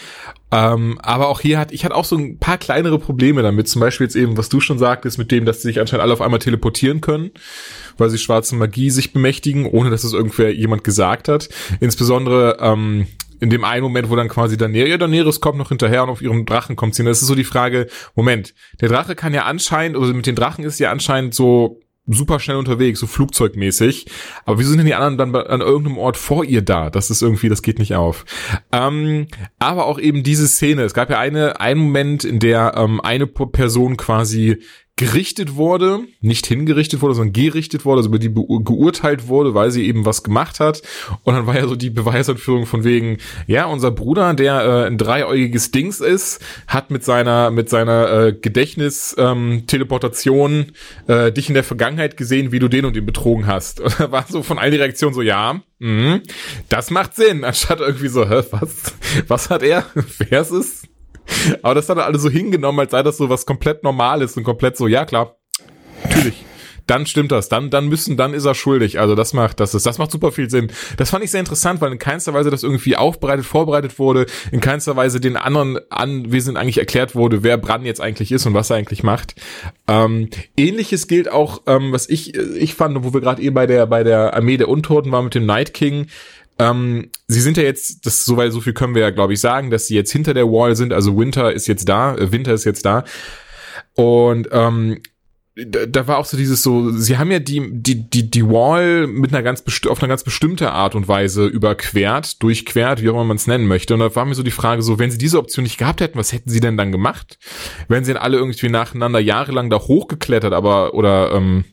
Ähm, 0.51 0.99
aber 1.03 1.29
auch 1.29 1.41
hier 1.41 1.59
hat, 1.59 1.73
ich 1.73 1.85
hatte 1.85 1.95
auch 1.95 2.05
so 2.05 2.17
ein 2.17 2.39
paar 2.39 2.59
kleinere 2.59 2.99
Probleme 2.99 3.43
damit. 3.43 3.69
Zum 3.69 3.81
Beispiel 3.81 4.07
jetzt 4.07 4.17
eben, 4.17 4.37
was 4.37 4.49
du 4.49 4.61
schon 4.61 4.79
sagtest, 4.79 5.19
mit 5.19 5.31
dem, 5.31 5.45
dass 5.45 5.63
sie 5.63 5.69
sich 5.69 5.81
anscheinend 5.81 6.03
alle 6.03 6.13
auf 6.13 6.23
einmal 6.23 6.39
teleportieren 6.39 7.01
können, 7.01 7.28
weil 7.97 8.11
sie 8.11 8.19
schwarze 8.19 8.57
Magie 8.57 8.91
sich 8.91 9.13
bemächtigen, 9.13 9.67
ohne 9.67 9.91
dass 9.91 10.05
es 10.05 10.13
irgendwer 10.13 10.55
jemand 10.55 10.85
gesagt 10.85 11.29
hat. 11.29 11.49
Insbesondere, 11.81 12.59
ähm, 12.61 13.07
in 13.41 13.51
dem 13.51 13.65
einen 13.65 13.83
Moment, 13.83 14.11
wo 14.11 14.17
dann 14.17 14.29
quasi 14.29 14.57
Daenerys, 14.57 14.99
Daenerys 14.99 15.41
kommt 15.41 15.59
noch 15.59 15.69
hinterher 15.69 16.03
und 16.03 16.11
auf 16.11 16.23
ihrem 16.23 16.45
Drachen 16.45 16.77
kommt 16.77 16.95
sie. 16.95 17.03
Und 17.03 17.07
das 17.07 17.23
ist 17.23 17.29
so 17.29 17.35
die 17.35 17.45
Frage, 17.45 17.87
Moment, 18.15 18.55
der 18.81 18.89
Drache 18.89 19.15
kann 19.15 19.35
ja 19.35 19.45
anscheinend, 19.45 19.97
also 19.97 20.13
mit 20.13 20.27
den 20.27 20.35
Drachen 20.35 20.65
ist 20.65 20.81
ja 20.81 20.91
anscheinend 20.91 21.35
so 21.35 21.81
super 22.09 22.41
schnell 22.41 22.57
unterwegs, 22.57 23.01
so 23.01 23.07
flugzeugmäßig. 23.07 24.07
Aber 24.45 24.59
wieso 24.59 24.71
sind 24.71 24.79
denn 24.79 24.87
die 24.87 24.95
anderen 24.95 25.19
dann 25.19 25.35
an 25.35 25.61
irgendeinem 25.61 25.99
Ort 25.99 26.17
vor 26.17 26.45
ihr 26.45 26.63
da? 26.63 26.91
Das 26.91 27.11
ist 27.11 27.23
irgendwie, 27.23 27.49
das 27.49 27.63
geht 27.63 27.79
nicht 27.79 27.95
auf. 27.95 28.25
Ähm, 28.73 29.29
aber 29.59 29.87
auch 29.87 29.99
eben 29.99 30.23
diese 30.23 30.49
Szene. 30.49 30.83
Es 30.83 30.95
gab 30.95 31.11
ja 31.11 31.19
eine, 31.19 31.61
einen 31.61 31.81
Moment, 31.81 32.25
in 32.25 32.39
der 32.39 32.75
ähm, 32.77 33.01
eine 33.01 33.27
Person 33.27 33.97
quasi 33.97 34.63
gerichtet 34.99 35.55
wurde, 35.55 36.01
nicht 36.21 36.47
hingerichtet 36.47 37.01
wurde, 37.01 37.15
sondern 37.15 37.33
gerichtet 37.33 37.85
wurde, 37.85 37.99
also 37.99 38.09
über 38.09 38.19
die 38.19 38.35
geurteilt 38.35 39.29
wurde, 39.29 39.55
weil 39.55 39.71
sie 39.71 39.87
eben 39.87 40.05
was 40.05 40.25
gemacht 40.25 40.59
hat. 40.59 40.83
Und 41.23 41.35
dann 41.35 41.47
war 41.47 41.57
ja 41.57 41.69
so 41.69 41.77
die 41.77 41.89
Beweisanführung 41.89 42.67
von 42.67 42.83
wegen, 42.83 43.19
ja, 43.47 43.67
unser 43.67 43.93
Bruder, 43.93 44.35
der 44.35 44.61
äh, 44.61 44.87
ein 44.87 44.99
dreieugiges 44.99 45.71
Dings 45.71 46.01
ist, 46.01 46.45
hat 46.67 46.91
mit 46.91 47.05
seiner 47.05 47.53
mit 47.53 47.69
seiner 47.71 48.27
äh, 48.27 48.33
Gedächtnis 48.33 49.15
ähm, 49.19 49.63
äh, 51.07 51.33
dich 51.33 51.49
in 51.49 51.55
der 51.55 51.65
Vergangenheit 51.65 52.17
gesehen, 52.17 52.51
wie 52.51 52.59
du 52.59 52.67
den 52.67 52.85
und 52.85 52.97
den 52.97 53.07
betrogen 53.07 53.47
hast. 53.47 53.81
Und 53.81 54.01
da 54.01 54.11
war 54.11 54.27
so 54.29 54.43
von 54.43 54.59
allen 54.59 54.73
die 54.73 54.79
Reaktion 54.79 55.15
so, 55.15 55.23
ja, 55.23 55.63
mh, 55.79 56.23
das 56.69 56.91
macht 56.91 57.15
Sinn, 57.15 57.45
anstatt 57.45 57.79
irgendwie 57.79 58.09
so, 58.09 58.29
hä, 58.29 58.43
was, 58.51 58.95
was 59.29 59.49
hat 59.49 59.63
er? 59.63 59.87
Wer 60.19 60.41
ist 60.41 60.51
es? 60.51 60.88
Aber 61.63 61.75
das 61.75 61.89
hat 61.89 61.99
er 61.99 62.07
alle 62.07 62.19
so 62.19 62.31
hingenommen, 62.31 62.81
als 62.81 62.93
sei 62.93 63.03
das 63.03 63.17
so 63.17 63.29
was 63.29 63.47
komplett 63.47 63.83
Normales 63.83 64.37
und 64.37 64.45
komplett 64.45 64.77
so, 64.77 64.87
ja 64.87 65.05
klar, 65.05 65.37
natürlich. 66.05 66.45
Dann 66.89 67.05
stimmt 67.05 67.33
das, 67.33 67.51
dann, 67.51 67.69
dann 67.69 67.89
müssen, 67.89 68.17
dann 68.17 68.33
ist 68.33 68.47
er 68.47 68.55
schuldig. 68.55 68.99
Also 68.99 69.15
das 69.15 69.35
macht, 69.35 69.61
das 69.61 69.75
ist, 69.75 69.85
das 69.85 69.99
macht 69.99 70.11
super 70.11 70.33
viel 70.33 70.49
Sinn. 70.49 70.73
Das 70.97 71.11
fand 71.11 71.23
ich 71.23 71.31
sehr 71.31 71.41
interessant, 71.41 71.83
weil 71.83 71.93
in 71.93 71.99
keinster 71.99 72.33
Weise 72.33 72.51
das 72.51 72.63
irgendwie 72.63 72.97
aufbereitet, 72.97 73.45
vorbereitet 73.45 73.99
wurde, 73.99 74.25
in 74.53 74.61
keinster 74.61 74.97
Weise 74.97 75.21
den 75.21 75.37
anderen 75.37 75.79
Anwesenden 75.91 76.57
eigentlich 76.57 76.79
erklärt 76.79 77.15
wurde, 77.15 77.43
wer 77.43 77.59
Bran 77.59 77.85
jetzt 77.85 78.01
eigentlich 78.01 78.33
ist 78.33 78.47
und 78.47 78.55
was 78.55 78.71
er 78.71 78.77
eigentlich 78.77 79.03
macht. 79.03 79.35
Ähm, 79.87 80.31
Ähnliches 80.57 81.09
gilt 81.09 81.31
auch, 81.31 81.61
ähm, 81.67 81.93
was 81.93 82.09
ich, 82.09 82.35
ich 82.35 82.75
fand, 82.75 83.05
wo 83.05 83.13
wir 83.13 83.21
gerade 83.21 83.43
eh 83.43 83.51
bei 83.51 83.67
der, 83.67 83.87
bei 83.87 84.03
der 84.03 84.33
Armee 84.33 84.57
der 84.57 84.71
Untoten 84.71 85.13
waren 85.13 85.25
mit 85.25 85.35
dem 85.35 85.45
Night 85.45 85.75
King, 85.75 86.07
ähm, 86.59 87.11
sie 87.27 87.41
sind 87.41 87.57
ja 87.57 87.63
jetzt, 87.63 88.05
das 88.07 88.25
soweit 88.25 88.53
so 88.53 88.61
viel 88.61 88.73
können 88.73 88.95
wir 88.95 89.03
ja, 89.03 89.11
glaube 89.11 89.33
ich, 89.33 89.41
sagen, 89.41 89.71
dass 89.71 89.87
sie 89.87 89.95
jetzt 89.95 90.13
hinter 90.13 90.35
der 90.35 90.47
Wall 90.47 90.77
sind. 90.77 90.93
Also 90.93 91.17
Winter 91.17 91.53
ist 91.53 91.67
jetzt 91.69 91.89
da, 91.89 92.17
äh, 92.17 92.33
Winter 92.33 92.53
ist 92.53 92.65
jetzt 92.65 92.85
da. 92.85 93.05
Und 93.95 94.49
ähm, 94.51 95.01
da, 95.67 96.07
war 96.07 96.19
auch 96.19 96.25
so 96.25 96.37
dieses 96.37 96.63
so, 96.63 96.91
sie 96.93 97.19
haben 97.19 97.33
ja 97.33 97.41
die 97.41 97.69
die 97.73 98.09
die 98.09 98.31
die 98.31 98.47
Wall 98.47 99.09
mit 99.09 99.33
einer 99.33 99.43
ganz 99.43 99.65
auf 99.89 100.01
eine 100.01 100.09
ganz 100.09 100.23
bestimmte 100.23 100.71
Art 100.71 100.95
und 100.95 101.09
Weise 101.09 101.47
überquert, 101.47 102.41
durchquert, 102.43 103.03
wie 103.03 103.09
auch 103.09 103.15
immer 103.15 103.25
man 103.25 103.39
es 103.39 103.49
nennen 103.49 103.67
möchte. 103.67 103.95
Und 103.95 104.01
da 104.01 104.15
war 104.15 104.25
mir 104.25 104.37
so 104.37 104.45
die 104.45 104.53
Frage 104.53 104.83
so, 104.83 104.99
wenn 104.99 105.11
sie 105.11 105.19
diese 105.19 105.39
Option 105.39 105.65
nicht 105.65 105.79
gehabt 105.79 106.01
hätten, 106.01 106.19
was 106.19 106.33
hätten 106.33 106.51
sie 106.51 106.61
denn 106.61 106.77
dann 106.77 106.93
gemacht? 106.93 107.39
Wären 107.89 108.05
sie 108.05 108.13
denn 108.13 108.23
alle 108.23 108.37
irgendwie 108.37 108.69
nacheinander 108.69 109.19
jahrelang 109.19 109.69
da 109.69 109.79
hochgeklettert, 109.79 110.53
aber 110.53 110.95
oder 110.95 111.33
ähm, 111.33 111.65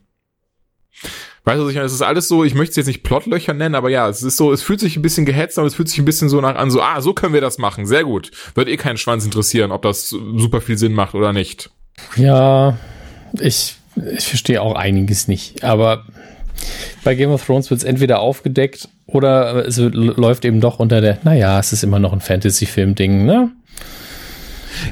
Weißt 1.45 1.59
du, 1.59 1.69
es 1.69 1.93
ist 1.93 2.01
alles 2.01 2.27
so, 2.27 2.43
ich 2.43 2.55
möchte 2.55 2.71
es 2.71 2.75
jetzt 2.77 2.87
nicht 2.87 3.03
Plotlöcher 3.03 3.53
nennen, 3.53 3.75
aber 3.75 3.89
ja, 3.89 4.09
es 4.09 4.23
ist 4.23 4.35
so, 4.35 4.51
es 4.51 4.63
fühlt 4.63 4.79
sich 4.79 4.97
ein 4.97 5.03
bisschen 5.03 5.27
gehetzt, 5.27 5.59
aber 5.59 5.67
es 5.67 5.75
fühlt 5.75 5.87
sich 5.87 5.99
ein 5.99 6.05
bisschen 6.05 6.27
so 6.27 6.41
nach 6.41 6.55
an, 6.55 6.71
so, 6.71 6.81
ah, 6.81 6.99
so 7.01 7.13
können 7.13 7.35
wir 7.35 7.41
das 7.41 7.59
machen, 7.59 7.85
sehr 7.85 8.03
gut. 8.03 8.31
Wird 8.55 8.67
eh 8.67 8.77
keinen 8.77 8.97
Schwanz 8.97 9.23
interessieren, 9.25 9.71
ob 9.71 9.83
das 9.83 10.09
super 10.09 10.59
viel 10.59 10.77
Sinn 10.77 10.93
macht 10.93 11.13
oder 11.13 11.33
nicht. 11.33 11.69
Ja, 12.15 12.79
ich, 13.39 13.75
ich 13.95 14.27
verstehe 14.27 14.59
auch 14.59 14.73
einiges 14.73 15.27
nicht, 15.27 15.63
aber 15.63 16.05
bei 17.03 17.13
Game 17.13 17.29
of 17.29 17.45
Thrones 17.45 17.69
wird 17.69 17.79
es 17.79 17.83
entweder 17.83 18.21
aufgedeckt 18.21 18.89
oder 19.05 19.67
es 19.67 19.77
läuft 19.77 20.45
eben 20.45 20.61
doch 20.61 20.79
unter 20.79 20.99
der, 20.99 21.19
naja, 21.23 21.59
es 21.59 21.73
ist 21.73 21.83
immer 21.83 21.99
noch 21.99 22.11
ein 22.11 22.21
Fantasy-Film-Ding, 22.21 23.23
ne? 23.25 23.51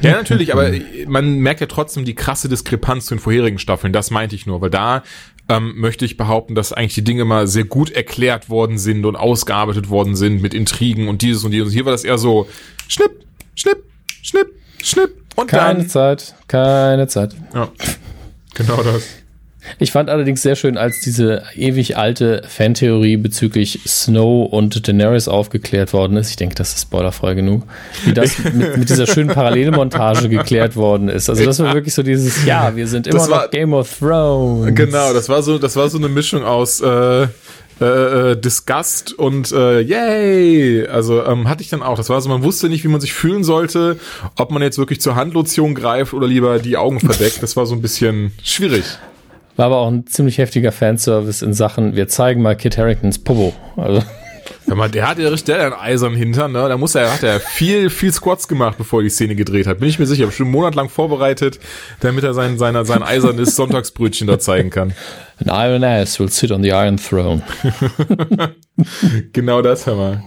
Ja, 0.01 0.11
natürlich, 0.11 0.53
aber 0.53 0.71
man 1.07 1.39
merkt 1.39 1.61
ja 1.61 1.67
trotzdem 1.67 2.05
die 2.05 2.15
krasse 2.15 2.49
Diskrepanz 2.49 3.05
zu 3.05 3.15
den 3.15 3.19
vorherigen 3.19 3.59
Staffeln. 3.59 3.93
Das 3.93 4.11
meinte 4.11 4.35
ich 4.35 4.45
nur, 4.45 4.61
weil 4.61 4.69
da 4.69 5.03
ähm, 5.49 5.73
möchte 5.75 6.05
ich 6.05 6.17
behaupten, 6.17 6.55
dass 6.55 6.73
eigentlich 6.73 6.95
die 6.95 7.03
Dinge 7.03 7.25
mal 7.25 7.47
sehr 7.47 7.65
gut 7.65 7.91
erklärt 7.91 8.49
worden 8.49 8.77
sind 8.77 9.05
und 9.05 9.15
ausgearbeitet 9.15 9.89
worden 9.89 10.15
sind 10.15 10.41
mit 10.41 10.53
Intrigen 10.53 11.07
und 11.07 11.21
dieses 11.21 11.43
und 11.43 11.51
dieses. 11.51 11.67
Und 11.67 11.73
hier 11.73 11.85
war 11.85 11.91
das 11.91 12.03
eher 12.03 12.17
so 12.17 12.47
schnipp, 12.87 13.11
schnipp, 13.55 13.83
schnipp, 14.21 14.47
schnipp 14.81 15.11
und 15.35 15.47
Keine 15.47 15.79
dann. 15.79 15.89
Zeit, 15.89 16.35
keine 16.47 17.07
Zeit. 17.07 17.35
Ja, 17.53 17.69
genau 18.53 18.81
das. 18.83 19.22
Ich 19.79 19.91
fand 19.91 20.09
allerdings 20.09 20.41
sehr 20.41 20.55
schön, 20.55 20.77
als 20.77 20.99
diese 20.99 21.43
ewig 21.55 21.97
alte 21.97 22.41
Fantheorie 22.47 23.17
bezüglich 23.17 23.79
Snow 23.87 24.51
und 24.51 24.87
Daenerys 24.87 25.27
aufgeklärt 25.27 25.93
worden 25.93 26.17
ist. 26.17 26.29
Ich 26.29 26.35
denke, 26.35 26.55
das 26.55 26.73
ist 26.73 26.81
spoilerfrei 26.83 27.33
genug. 27.33 27.63
Wie 28.05 28.13
das 28.13 28.37
mit, 28.53 28.77
mit 28.77 28.89
dieser 28.89 29.07
schönen 29.07 29.29
Parallelmontage 29.29 30.29
geklärt 30.29 30.75
worden 30.75 31.09
ist. 31.09 31.29
Also 31.29 31.45
das 31.45 31.59
war 31.59 31.73
wirklich 31.73 31.93
so 31.93 32.03
dieses, 32.03 32.45
ja, 32.45 32.75
wir 32.75 32.87
sind 32.87 33.07
immer 33.07 33.19
Das 33.19 33.29
war- 33.29 33.43
noch 33.43 33.51
Game 33.51 33.73
of 33.73 33.97
Thrones. 33.99 34.75
Genau, 34.75 35.13
das 35.13 35.29
war 35.29 35.41
so, 35.43 35.57
das 35.57 35.75
war 35.75 35.89
so 35.89 35.97
eine 35.97 36.09
Mischung 36.09 36.43
aus 36.43 36.81
äh, 36.81 37.23
äh, 37.81 37.85
äh, 38.31 38.35
Disgust 38.39 39.13
und 39.13 39.51
äh, 39.51 39.79
Yay. 39.81 40.87
Also 40.87 41.25
ähm, 41.25 41.49
hatte 41.49 41.63
ich 41.63 41.69
dann 41.69 41.81
auch. 41.81 41.97
Das 41.97 42.09
war 42.09 42.21
so, 42.21 42.29
man 42.29 42.43
wusste 42.43 42.69
nicht, 42.69 42.83
wie 42.83 42.87
man 42.87 43.01
sich 43.01 43.13
fühlen 43.13 43.43
sollte, 43.43 43.97
ob 44.37 44.51
man 44.51 44.61
jetzt 44.61 44.77
wirklich 44.77 45.01
zur 45.01 45.15
Handlotion 45.15 45.73
greift 45.73 46.13
oder 46.13 46.27
lieber 46.27 46.59
die 46.59 46.77
Augen 46.77 46.99
verdeckt. 46.99 47.41
Das 47.41 47.55
war 47.55 47.65
so 47.65 47.73
ein 47.75 47.81
bisschen 47.81 48.31
schwierig. 48.43 48.83
War 49.55 49.67
aber 49.67 49.77
auch 49.77 49.87
ein 49.91 50.07
ziemlich 50.07 50.37
heftiger 50.37 50.71
Fanservice 50.71 51.43
in 51.43 51.53
Sachen, 51.53 51.95
wir 51.95 52.07
zeigen 52.07 52.41
mal 52.41 52.55
Kit 52.55 52.77
Harringtons 52.77 53.19
Popo. 53.19 53.53
Also, 53.77 54.03
Hör 54.65 54.75
mal, 54.75 54.89
der 54.89 55.07
hat 55.07 55.19
ja 55.19 55.29
richtig, 55.29 55.55
einen 55.55 55.73
eisernen 55.73 56.17
Hintern, 56.17 56.51
ne? 56.51 56.67
Da 56.67 56.77
muss 56.77 56.95
er, 56.95 57.13
hat 57.13 57.23
er 57.23 57.39
viel, 57.39 57.89
viel 57.89 58.11
Squats 58.11 58.47
gemacht, 58.47 58.77
bevor 58.77 59.01
er 59.01 59.03
die 59.03 59.09
Szene 59.09 59.35
gedreht 59.35 59.67
hat. 59.67 59.79
Bin 59.79 59.89
ich 59.89 59.99
mir 59.99 60.05
sicher. 60.05 60.25
Hab 60.25 60.33
schon 60.33 60.47
einen 60.47 60.53
Monat 60.53 60.75
lang 60.75 60.89
vorbereitet, 60.89 61.59
damit 61.99 62.23
er 62.23 62.33
sein, 62.33 62.57
sein, 62.57 62.85
sein 62.85 63.03
eisernes 63.03 63.55
Sonntagsbrötchen 63.55 64.27
da 64.27 64.39
zeigen 64.39 64.69
kann. 64.69 64.93
an 65.45 65.47
Iron 65.47 65.83
Ass 65.83 66.19
will 66.19 66.29
sit 66.29 66.51
on 66.51 66.63
the 66.63 66.69
Iron 66.69 66.97
Throne. 66.97 67.41
Genau 69.33 69.61
das, 69.61 69.85
hör 69.85 69.95
mal. 69.95 70.23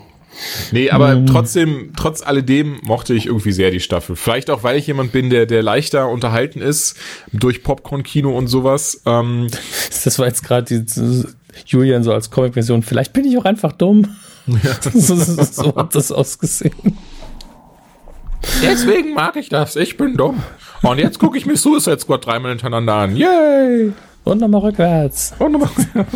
Nee, 0.72 0.90
aber 0.90 1.24
trotzdem, 1.26 1.92
trotz 1.96 2.22
alledem 2.22 2.78
mochte 2.82 3.14
ich 3.14 3.26
irgendwie 3.26 3.52
sehr 3.52 3.70
die 3.70 3.80
Staffel. 3.80 4.16
Vielleicht 4.16 4.50
auch, 4.50 4.62
weil 4.62 4.76
ich 4.78 4.86
jemand 4.86 5.12
bin, 5.12 5.30
der, 5.30 5.46
der 5.46 5.62
leichter 5.62 6.08
unterhalten 6.08 6.60
ist 6.60 6.96
durch 7.32 7.62
Popcorn-Kino 7.62 8.36
und 8.36 8.46
sowas. 8.48 9.02
Ähm, 9.06 9.48
Das 10.04 10.18
war 10.18 10.26
jetzt 10.26 10.44
gerade 10.44 10.84
die 10.84 11.24
Julian 11.66 12.04
so 12.04 12.12
als 12.12 12.30
Comic-Version. 12.30 12.82
Vielleicht 12.82 13.12
bin 13.12 13.24
ich 13.24 13.36
auch 13.38 13.44
einfach 13.44 13.72
dumm. 13.72 14.14
so, 14.94 15.16
so, 15.16 15.42
so 15.42 15.74
hat 15.74 15.94
das 15.94 16.12
ausgesehen. 16.12 16.74
deswegen 18.62 19.14
mag 19.14 19.36
ich 19.36 19.48
das. 19.48 19.76
Ich 19.76 19.96
bin 19.96 20.16
dumm. 20.16 20.42
Und 20.82 20.98
jetzt 20.98 21.18
gucke 21.18 21.38
ich 21.38 21.46
mir 21.46 21.56
Suicide 21.56 21.98
Squad 21.98 22.26
dreimal 22.26 22.50
hintereinander 22.52 22.94
an. 22.94 23.16
Yay! 23.16 23.92
Und 24.24 24.40
nochmal 24.40 24.60
rückwärts. 24.62 25.32
Und 25.38 25.52
nochmal- 25.52 25.70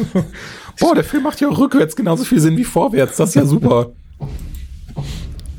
Boah, 0.81 0.95
der 0.95 1.05
Film 1.05 1.23
macht 1.25 1.41
ja 1.41 1.49
auch 1.49 1.59
rückwärts 1.59 1.95
genauso 1.97 2.25
viel 2.25 2.41
Sinn 2.41 2.57
wie 2.57 2.65
vorwärts. 2.65 3.17
Das 3.17 3.31
ist 3.31 3.35
ja 3.35 3.45
super. 3.45 3.93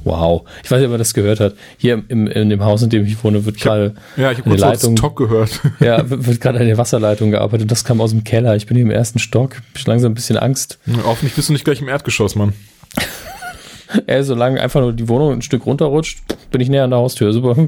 Wow. 0.03 0.47
Ich 0.63 0.71
weiß 0.71 0.79
nicht, 0.79 0.87
ob 0.87 0.91
man 0.91 0.99
das 0.99 1.13
gehört 1.13 1.39
hat. 1.39 1.55
Hier 1.77 1.93
im, 1.93 2.05
im, 2.07 2.27
in 2.27 2.49
dem 2.49 2.63
Haus, 2.63 2.81
in 2.81 2.89
dem 2.89 3.05
ich 3.05 3.23
wohne, 3.23 3.45
wird 3.45 3.57
gerade 3.57 3.93
Ja, 4.17 4.31
ich 4.31 4.39
habe 4.39 4.49
kurz 4.49 4.61
Leitung. 4.61 4.95
Talk 4.95 5.15
gehört. 5.15 5.61
ja, 5.79 6.09
wird 6.09 6.25
wird 6.25 6.41
gerade 6.41 6.59
an 6.59 6.65
der 6.65 6.77
Wasserleitung 6.77 7.31
gearbeitet. 7.31 7.69
Das 7.69 7.83
kam 7.83 8.01
aus 8.01 8.11
dem 8.11 8.23
Keller. 8.23 8.55
Ich 8.55 8.65
bin 8.65 8.75
hier 8.75 8.85
im 8.85 8.91
ersten 8.91 9.19
Stock. 9.19 9.61
Schon 9.75 9.91
langsam 9.91 10.11
ein 10.11 10.15
bisschen 10.15 10.37
Angst. 10.37 10.79
Hoffentlich 11.03 11.35
bist 11.35 11.49
du 11.49 11.53
nicht 11.53 11.65
gleich 11.65 11.81
im 11.81 11.87
Erdgeschoss, 11.87 12.35
Mann. 12.35 12.53
Ey, 14.07 14.23
solange 14.23 14.61
einfach 14.61 14.81
nur 14.81 14.93
die 14.93 15.07
Wohnung 15.07 15.33
ein 15.33 15.41
Stück 15.41 15.65
runterrutscht, 15.65 16.19
bin 16.49 16.61
ich 16.61 16.69
näher 16.69 16.85
an 16.85 16.91
der 16.91 16.99
Haustür. 16.99 17.33
Super. 17.33 17.55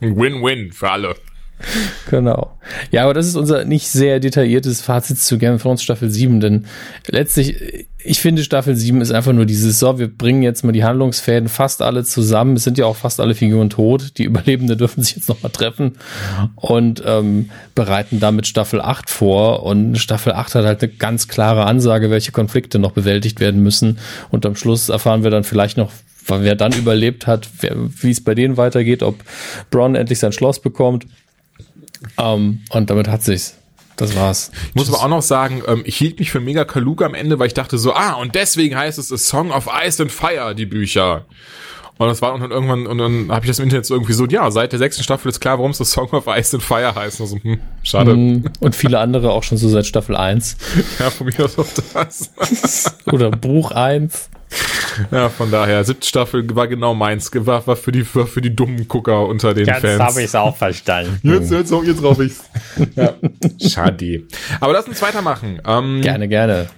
Win-win 0.00 0.72
für 0.72 0.90
alle. 0.90 1.14
Genau. 2.10 2.58
Ja, 2.90 3.04
aber 3.04 3.14
das 3.14 3.26
ist 3.26 3.36
unser 3.36 3.64
nicht 3.64 3.88
sehr 3.88 4.20
detailliertes 4.20 4.82
Fazit 4.82 5.18
zu 5.18 5.38
Game 5.38 5.54
of 5.54 5.62
Thrones 5.62 5.82
Staffel 5.82 6.10
7, 6.10 6.40
denn 6.40 6.66
letztlich, 7.08 7.86
ich 8.04 8.20
finde 8.20 8.42
Staffel 8.42 8.76
7 8.76 9.00
ist 9.00 9.12
einfach 9.12 9.32
nur 9.32 9.46
dieses, 9.46 9.78
so, 9.78 9.98
wir 9.98 10.08
bringen 10.08 10.42
jetzt 10.42 10.62
mal 10.64 10.72
die 10.72 10.84
Handlungsfäden 10.84 11.48
fast 11.48 11.82
alle 11.82 12.04
zusammen. 12.04 12.56
Es 12.56 12.64
sind 12.64 12.78
ja 12.78 12.86
auch 12.86 12.96
fast 12.96 13.20
alle 13.20 13.34
Figuren 13.34 13.70
tot. 13.70 14.18
Die 14.18 14.24
Überlebenden 14.32 14.76
dürfen 14.76 15.02
sich 15.02 15.16
jetzt 15.16 15.28
nochmal 15.28 15.52
treffen 15.52 15.92
und 16.56 17.02
ähm, 17.06 17.50
bereiten 17.74 18.20
damit 18.20 18.46
Staffel 18.46 18.80
8 18.80 19.08
vor. 19.08 19.62
Und 19.62 19.96
Staffel 19.96 20.32
8 20.32 20.54
hat 20.56 20.64
halt 20.64 20.82
eine 20.82 20.92
ganz 20.92 21.28
klare 21.28 21.64
Ansage, 21.66 22.10
welche 22.10 22.32
Konflikte 22.32 22.78
noch 22.78 22.92
bewältigt 22.92 23.40
werden 23.40 23.62
müssen. 23.62 23.98
Und 24.30 24.44
am 24.46 24.56
Schluss 24.56 24.88
erfahren 24.88 25.22
wir 25.22 25.30
dann 25.30 25.44
vielleicht 25.44 25.76
noch, 25.76 25.92
wer 26.26 26.54
dann 26.54 26.72
überlebt 26.72 27.26
hat, 27.26 27.48
wie 27.60 28.10
es 28.10 28.22
bei 28.22 28.34
denen 28.34 28.56
weitergeht, 28.56 29.02
ob 29.02 29.16
Bronn 29.70 29.94
endlich 29.94 30.18
sein 30.18 30.32
Schloss 30.32 30.60
bekommt. 30.60 31.06
Ähm, 32.18 32.60
und 32.70 32.90
damit 32.90 33.08
hat 33.08 33.22
sich's. 33.22 33.56
Das 33.96 34.16
war's. 34.16 34.50
Ich 34.70 34.74
muss 34.74 34.88
aber 34.88 35.02
auch 35.04 35.08
noch 35.08 35.22
sagen, 35.22 35.62
ähm, 35.66 35.82
ich 35.84 35.96
hielt 35.96 36.18
mich 36.18 36.30
für 36.30 36.40
mega 36.40 36.64
Kaluga 36.64 37.04
am 37.06 37.14
Ende, 37.14 37.38
weil 37.38 37.46
ich 37.48 37.54
dachte 37.54 37.76
so, 37.78 37.92
ah, 37.94 38.14
und 38.14 38.34
deswegen 38.34 38.76
heißt 38.76 38.98
es 38.98 39.12
A 39.12 39.18
Song 39.18 39.50
of 39.52 39.68
Ice 39.86 40.02
and 40.02 40.10
Fire, 40.10 40.54
die 40.54 40.66
Bücher. 40.66 41.26
Und 41.98 42.08
das 42.08 42.22
war 42.22 42.32
und 42.32 42.40
dann 42.40 42.50
irgendwann, 42.50 42.86
und 42.86 42.98
dann 42.98 43.30
habe 43.30 43.44
ich 43.44 43.50
das 43.50 43.58
im 43.58 43.64
Internet 43.64 43.84
so 43.86 43.94
irgendwie 43.94 44.14
so, 44.14 44.26
ja, 44.26 44.50
seit 44.50 44.72
der 44.72 44.78
sechsten 44.78 45.04
Staffel 45.04 45.28
ist 45.28 45.40
klar, 45.40 45.58
warum 45.58 45.72
es 45.72 45.80
A 45.80 45.84
Song 45.84 46.08
of 46.10 46.26
Ice 46.26 46.56
and 46.56 46.62
Fire 46.64 46.94
heißt. 46.94 47.20
Und 47.20 47.26
so, 47.26 47.36
hm, 47.36 47.60
schade. 47.82 48.16
Mm, 48.16 48.44
Und 48.60 48.74
viele 48.74 48.98
andere 48.98 49.30
auch 49.30 49.42
schon 49.42 49.58
so 49.58 49.68
seit 49.68 49.86
Staffel 49.86 50.16
1 50.16 50.56
Ja, 50.98 51.10
von 51.10 51.26
mir 51.26 51.44
aus 51.44 51.58
auch 51.58 51.66
das. 51.92 52.30
oder 53.12 53.30
Buch 53.30 53.70
1. 53.72 54.30
ja, 55.10 55.28
von 55.28 55.50
daher, 55.50 55.84
siebte 55.84 56.06
Staffel 56.06 56.44
war 56.54 56.68
genau 56.68 56.94
meins, 56.94 57.30
war, 57.34 57.66
war, 57.66 57.76
für, 57.76 57.92
die, 57.92 58.06
war 58.14 58.26
für 58.26 58.40
die 58.40 58.54
dummen 58.54 58.88
Gucker 58.88 59.26
unter 59.26 59.54
den 59.54 59.66
Fans. 59.66 60.16
ich's 60.16 60.34
auch 60.34 60.56
verstanden. 60.56 61.18
Jetzt, 61.22 61.50
jetzt, 61.50 61.72
jetzt 61.72 62.02
rauf 62.02 62.20
ich's. 62.20 62.44
Ja. 62.94 63.14
Schade. 63.60 64.24
Aber 64.60 64.72
lass 64.72 64.86
uns 64.86 65.00
weitermachen. 65.02 65.60
Ähm, 65.66 66.00
Gerne, 66.02 66.28
gerne. 66.28 66.68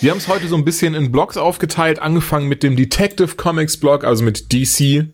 Wir 0.00 0.10
haben 0.10 0.18
es 0.18 0.28
heute 0.28 0.48
so 0.48 0.56
ein 0.56 0.64
bisschen 0.64 0.94
in 0.94 1.12
Blogs 1.12 1.36
aufgeteilt, 1.36 1.98
angefangen 1.98 2.48
mit 2.48 2.62
dem 2.62 2.74
Detective 2.74 3.36
Comics 3.36 3.76
Blog, 3.76 4.04
also 4.04 4.24
mit 4.24 4.52
DC. 4.52 5.06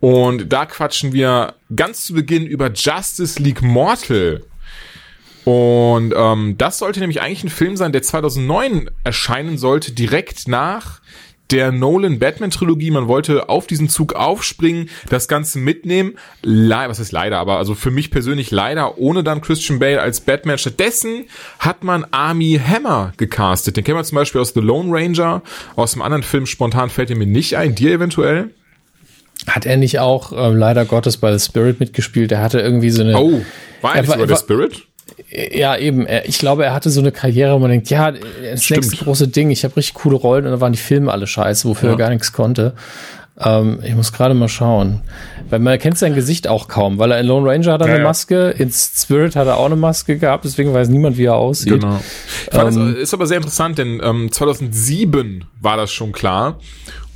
Und 0.00 0.52
da 0.52 0.66
quatschen 0.66 1.14
wir 1.14 1.54
ganz 1.74 2.04
zu 2.04 2.12
Beginn 2.12 2.46
über 2.46 2.70
Justice 2.70 3.40
League 3.42 3.62
Mortal. 3.62 4.42
Und 5.44 6.14
ähm, 6.16 6.56
das 6.58 6.78
sollte 6.78 7.00
nämlich 7.00 7.20
eigentlich 7.20 7.44
ein 7.44 7.50
Film 7.50 7.76
sein, 7.76 7.92
der 7.92 8.02
2009 8.02 8.90
erscheinen 9.04 9.58
sollte, 9.58 9.92
direkt 9.92 10.48
nach 10.48 11.00
der 11.50 11.72
Nolan 11.72 12.18
Batman 12.18 12.50
Trilogie. 12.50 12.90
Man 12.90 13.08
wollte 13.08 13.48
auf 13.50 13.66
diesen 13.66 13.88
Zug 13.90 14.14
aufspringen, 14.14 14.88
das 15.10 15.28
Ganze 15.28 15.58
mitnehmen. 15.58 16.14
Le 16.42 16.88
was 16.88 16.98
ist 16.98 17.12
leider, 17.12 17.38
aber 17.38 17.58
also 17.58 17.74
für 17.74 17.90
mich 17.90 18.10
persönlich 18.10 18.50
leider 18.50 18.98
ohne 18.98 19.22
dann 19.22 19.42
Christian 19.42 19.78
Bale 19.78 20.00
als 20.00 20.20
Batman. 20.20 20.56
Stattdessen 20.56 21.24
hat 21.58 21.84
man 21.84 22.06
Army 22.10 22.58
Hammer 22.66 23.12
gecastet. 23.18 23.76
Den 23.76 23.84
kennen 23.84 23.98
wir 23.98 24.04
zum 24.04 24.16
Beispiel 24.16 24.40
aus 24.40 24.54
The 24.54 24.60
Lone 24.60 24.88
Ranger. 24.90 25.42
Aus 25.76 25.92
einem 25.94 26.02
anderen 26.02 26.22
Film 26.22 26.46
spontan 26.46 26.88
fällt 26.88 27.10
er 27.10 27.16
mir 27.16 27.26
nicht 27.26 27.56
ein. 27.56 27.74
Dir 27.74 27.92
eventuell? 27.92 28.50
Hat 29.46 29.66
er 29.66 29.76
nicht 29.76 29.98
auch 29.98 30.32
ähm, 30.34 30.56
leider 30.56 30.86
Gottes 30.86 31.18
bei 31.18 31.36
The 31.36 31.44
Spirit 31.44 31.78
mitgespielt? 31.78 32.32
Er 32.32 32.40
hatte 32.40 32.60
irgendwie 32.60 32.90
so 32.90 33.02
eine. 33.02 33.18
Oh, 33.18 33.44
war 33.82 33.94
er 33.94 34.00
nicht 34.00 34.10
sogar 34.10 34.30
war- 34.30 34.36
Spirit? 34.38 34.86
Ja, 35.52 35.76
eben. 35.76 36.06
Ich 36.24 36.38
glaube, 36.38 36.64
er 36.64 36.74
hatte 36.74 36.90
so 36.90 37.00
eine 37.00 37.10
Karriere, 37.12 37.54
wo 37.54 37.58
man 37.58 37.70
denkt, 37.70 37.90
ja, 37.90 38.12
das 38.12 38.62
Stimmt. 38.64 38.82
nächste 38.84 39.04
große 39.04 39.28
Ding. 39.28 39.50
Ich 39.50 39.64
habe 39.64 39.76
richtig 39.76 39.94
coole 39.94 40.16
Rollen 40.16 40.44
und 40.44 40.52
dann 40.52 40.60
waren 40.60 40.72
die 40.72 40.78
Filme 40.78 41.10
alle 41.12 41.26
scheiße, 41.26 41.68
wofür 41.68 41.88
Ja. 41.90 41.94
er 41.94 41.98
gar 41.98 42.10
nichts 42.10 42.32
konnte. 42.32 42.74
Ähm, 43.40 43.80
ich 43.82 43.96
muss 43.96 44.12
gerade 44.12 44.32
mal 44.34 44.48
schauen. 44.48 45.00
Weil 45.50 45.58
man 45.58 45.76
kennt 45.80 45.98
sein 45.98 46.14
Gesicht 46.14 46.46
auch 46.46 46.68
kaum, 46.68 46.98
weil 46.98 47.10
er 47.10 47.18
in 47.18 47.26
Lone 47.26 47.50
Ranger 47.50 47.72
hat 47.72 47.80
er 47.80 47.88
Ja, 47.88 47.94
eine. 47.96 48.04
Maske, 48.04 48.50
in 48.58 48.70
Spirit 48.70 49.34
hat 49.34 49.48
er 49.48 49.56
auch 49.56 49.66
eine 49.66 49.74
Maske 49.76 50.18
gehabt, 50.18 50.44
deswegen 50.44 50.72
weiß 50.72 50.88
niemand, 50.88 51.18
wie 51.18 51.24
er 51.24 51.34
aussieht. 51.34 51.80
Genau. 51.80 51.98
Ähm, 52.52 52.96
ist 52.96 53.12
aber 53.12 53.26
sehr 53.26 53.38
interessant, 53.38 53.78
denn 53.78 54.00
ähm, 54.04 54.30
2007 54.30 55.44
war 55.60 55.76
das 55.76 55.90
schon 55.92 56.12
klar. 56.12 56.60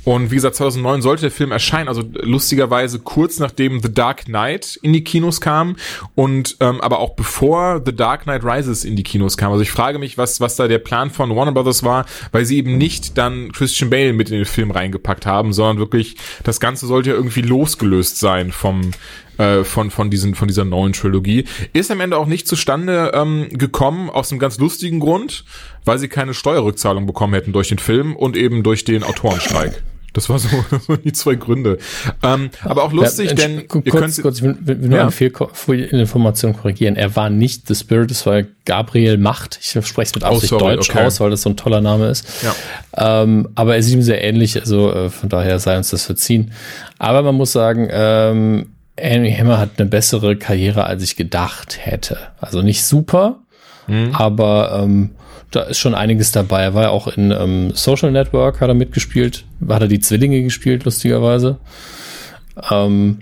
Und 0.05 0.31
wie 0.31 0.35
gesagt, 0.35 0.55
2009 0.55 1.01
sollte 1.01 1.21
der 1.23 1.31
Film 1.31 1.51
erscheinen, 1.51 1.87
also 1.87 2.03
lustigerweise 2.21 2.99
kurz 2.99 3.39
nachdem 3.39 3.81
The 3.81 3.93
Dark 3.93 4.25
Knight 4.25 4.79
in 4.81 4.93
die 4.93 5.03
Kinos 5.03 5.41
kam 5.41 5.75
und 6.15 6.57
ähm, 6.61 6.79
aber 6.81 6.99
auch 6.99 7.15
bevor 7.15 7.81
The 7.85 7.95
Dark 7.95 8.23
Knight 8.23 8.43
Rises 8.43 8.85
in 8.85 8.95
die 8.95 9.03
Kinos 9.03 9.35
kam. 9.35 9.51
Also 9.51 9.61
ich 9.61 9.71
frage 9.71 9.99
mich, 9.99 10.17
was 10.17 10.39
was 10.39 10.55
da 10.55 10.67
der 10.67 10.79
Plan 10.79 11.09
von 11.09 11.35
Warner 11.35 11.51
Brothers 11.51 11.83
war, 11.83 12.05
weil 12.31 12.45
sie 12.45 12.57
eben 12.57 12.77
nicht 12.77 13.17
dann 13.17 13.51
Christian 13.51 13.89
Bale 13.89 14.13
mit 14.13 14.29
in 14.29 14.37
den 14.37 14.45
Film 14.45 14.71
reingepackt 14.71 15.25
haben, 15.25 15.51
sondern 15.53 15.79
wirklich 15.79 16.15
das 16.43 16.59
Ganze 16.59 16.87
sollte 16.87 17.09
ja 17.09 17.15
irgendwie 17.15 17.41
losgelöst 17.41 18.19
sein 18.19 18.51
vom 18.51 18.91
äh, 19.37 19.63
von 19.63 19.91
von 19.91 20.09
diesen 20.09 20.33
von 20.33 20.47
dieser 20.47 20.65
neuen 20.65 20.93
Trilogie 20.93 21.45
ist 21.73 21.91
am 21.91 21.99
Ende 21.99 22.17
auch 22.17 22.25
nicht 22.25 22.47
zustande 22.47 23.11
ähm, 23.13 23.49
gekommen 23.51 24.09
aus 24.09 24.31
einem 24.31 24.39
ganz 24.39 24.57
lustigen 24.59 24.99
Grund, 24.99 25.43
weil 25.85 25.99
sie 25.99 26.07
keine 26.07 26.33
Steuerrückzahlung 26.33 27.05
bekommen 27.05 27.33
hätten 27.33 27.53
durch 27.53 27.69
den 27.69 27.79
Film 27.79 28.15
und 28.15 28.37
eben 28.37 28.63
durch 28.63 28.85
den 28.85 29.03
Autorenstreik. 29.03 29.81
Das 30.13 30.29
war 30.29 30.39
so, 30.39 30.47
das 30.71 30.89
waren 30.89 31.01
die 31.03 31.13
zwei 31.13 31.35
Gründe. 31.35 31.77
Ähm, 32.23 32.49
aber 32.63 32.83
auch 32.83 32.91
lustig, 32.93 33.29
Ja, 33.29 33.35
denn 33.35 33.67
kurz, 33.67 33.85
ihr 33.85 33.91
könnt, 33.91 34.21
kurz, 34.21 34.37
ich 34.37 34.43
will, 34.43 34.57
will 34.61 34.75
nur 34.77 34.97
Ja. 34.97 35.01
eine 35.03 35.11
Fehl- 35.11 35.31
Fehlinformation 35.53 36.53
korrigieren. 36.53 36.95
Er 36.95 37.15
war 37.15 37.29
nicht 37.29 37.67
The 37.67 37.75
Spirit, 37.75 38.11
es 38.11 38.25
war 38.25 38.43
Gabriel 38.65 39.17
Macht. 39.17 39.59
Ich 39.61 39.69
spreche 39.69 40.01
es 40.09 40.15
mit 40.15 40.23
Oh, 40.23 40.27
Absicht 40.27 40.49
sorry, 40.49 40.75
Deutsch 40.75 40.89
okay. 40.89 41.05
aus, 41.05 41.19
weil 41.19 41.29
das 41.29 41.41
so 41.43 41.49
ein 41.49 41.57
toller 41.57 41.81
Name 41.81 42.07
ist. 42.07 42.25
Ja. 42.43 43.23
Ähm, 43.23 43.49
aber 43.55 43.73
er 43.73 43.79
ist 43.79 43.89
ihm 43.91 44.01
sehr 44.01 44.23
ähnlich, 44.23 44.59
also 44.59 44.91
äh, 44.93 45.09
von 45.09 45.29
daher 45.29 45.59
sei 45.59 45.77
uns 45.77 45.89
das 45.89 46.05
verziehen. 46.05 46.51
Aber 46.97 47.21
man 47.21 47.35
muss 47.35 47.51
sagen, 47.51 47.87
ähm, 47.91 48.67
Henry 48.97 49.31
Hammer 49.33 49.59
hat 49.59 49.71
eine 49.77 49.87
bessere 49.87 50.35
Karriere, 50.35 50.83
als 50.85 51.03
ich 51.03 51.15
gedacht 51.15 51.77
hätte. 51.81 52.17
Also 52.41 52.61
nicht 52.61 52.83
super, 52.83 53.39
Mhm. 53.89 54.11
aber 54.13 54.81
ähm, 54.83 55.09
da 55.51 55.63
ist 55.63 55.79
schon 55.79 55.95
einiges 55.95 56.31
dabei. 56.31 56.61
Er 56.61 56.73
war 56.75 56.83
ja 56.83 56.89
auch 56.89 57.07
in 57.07 57.31
ähm, 57.31 57.71
Social 57.73 58.11
Network, 58.11 58.61
hat 58.61 58.67
er 58.67 58.75
mitgespielt, 58.75 59.45
hat 59.67 59.81
er 59.81 59.87
die 59.87 59.99
Zwillinge 59.99 60.43
gespielt, 60.43 60.85
lustigerweise. 60.85 61.57
Ähm, 62.69 63.19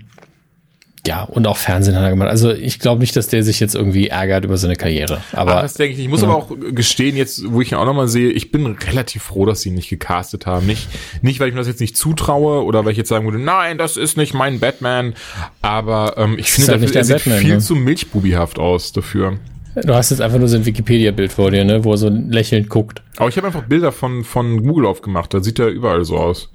ja, 1.06 1.22
und 1.22 1.46
auch 1.46 1.56
Fernsehen 1.56 1.96
hat 1.96 2.02
er 2.02 2.10
gemacht. 2.10 2.28
Also 2.28 2.52
ich 2.52 2.80
glaube 2.80 3.00
nicht, 3.00 3.16
dass 3.16 3.28
der 3.28 3.42
sich 3.42 3.60
jetzt 3.60 3.74
irgendwie 3.74 4.08
ärgert 4.08 4.44
über 4.44 4.58
seine 4.58 4.76
Karriere. 4.76 5.22
Aber 5.32 5.52
Aber 5.52 5.62
das 5.62 5.72
denke 5.72 5.94
ich. 5.94 6.00
Ich 6.00 6.08
muss 6.08 6.22
aber 6.22 6.36
auch 6.36 6.52
gestehen, 6.72 7.16
jetzt, 7.16 7.50
wo 7.50 7.62
ich 7.62 7.72
ihn 7.72 7.78
auch 7.78 7.86
nochmal 7.86 8.08
sehe, 8.08 8.30
ich 8.30 8.50
bin 8.50 8.66
relativ 8.66 9.22
froh, 9.22 9.46
dass 9.46 9.62
sie 9.62 9.70
ihn 9.70 9.76
nicht 9.76 9.88
gecastet 9.88 10.44
haben. 10.44 10.66
Nicht, 10.66 10.86
nicht, 11.22 11.40
weil 11.40 11.48
ich 11.48 11.54
mir 11.54 11.60
das 11.60 11.68
jetzt 11.68 11.80
nicht 11.80 11.96
zutraue 11.96 12.62
oder 12.62 12.84
weil 12.84 12.92
ich 12.92 12.98
jetzt 12.98 13.08
sagen 13.08 13.24
würde, 13.24 13.38
nein, 13.38 13.78
das 13.78 13.96
ist 13.96 14.18
nicht 14.18 14.34
mein 14.34 14.60
Batman. 14.60 15.14
Aber 15.62 16.14
ähm, 16.18 16.36
ich 16.38 16.50
finde, 16.50 16.72
halt 16.72 16.82
dafür, 16.82 16.96
er 16.96 17.04
sieht 17.04 17.16
Batman, 17.16 17.38
viel 17.38 17.54
ne? 17.54 17.60
zu 17.60 17.74
milchbubihaft 17.74 18.58
aus 18.58 18.92
dafür. 18.92 19.38
Du 19.74 19.94
hast 19.94 20.10
jetzt 20.10 20.20
einfach 20.20 20.38
nur 20.38 20.48
sein 20.48 20.64
Wikipedia-Bild 20.64 21.32
vor 21.32 21.50
dir, 21.50 21.64
ne, 21.64 21.84
wo 21.84 21.92
er 21.92 21.98
so 21.98 22.08
lächelnd 22.08 22.68
guckt. 22.68 23.02
Aber 23.16 23.28
ich 23.28 23.36
habe 23.36 23.46
einfach 23.46 23.64
Bilder 23.64 23.92
von, 23.92 24.24
von 24.24 24.62
Google 24.62 24.86
aufgemacht, 24.86 25.32
da 25.34 25.40
sieht 25.40 25.58
er 25.58 25.68
überall 25.68 26.04
so 26.04 26.16
aus. 26.16 26.50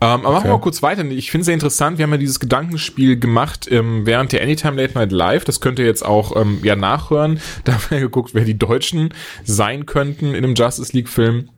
Ähm, 0.00 0.26
aber 0.26 0.32
machen 0.32 0.44
wir 0.44 0.52
mal 0.52 0.60
kurz 0.60 0.82
weiter. 0.82 1.04
Ich 1.04 1.30
finde 1.30 1.42
es 1.42 1.46
sehr 1.46 1.54
interessant, 1.54 1.98
wir 1.98 2.02
haben 2.02 2.12
ja 2.12 2.18
dieses 2.18 2.40
Gedankenspiel 2.40 3.18
gemacht 3.18 3.68
ähm, 3.70 4.04
während 4.04 4.32
der 4.32 4.42
Anytime 4.42 4.80
Late 4.80 4.94
Night 4.94 5.12
Live. 5.12 5.44
Das 5.44 5.60
könnt 5.60 5.78
ihr 5.78 5.86
jetzt 5.86 6.04
auch 6.04 6.36
ähm, 6.36 6.58
ja 6.62 6.76
nachhören. 6.76 7.40
Da 7.64 7.74
haben 7.74 7.82
wir 7.88 8.00
geguckt, 8.00 8.34
wer 8.34 8.44
die 8.44 8.58
Deutschen 8.58 9.14
sein 9.44 9.86
könnten 9.86 10.34
in 10.34 10.44
einem 10.44 10.54
Justice 10.54 10.92
League 10.92 11.08
Film. 11.08 11.48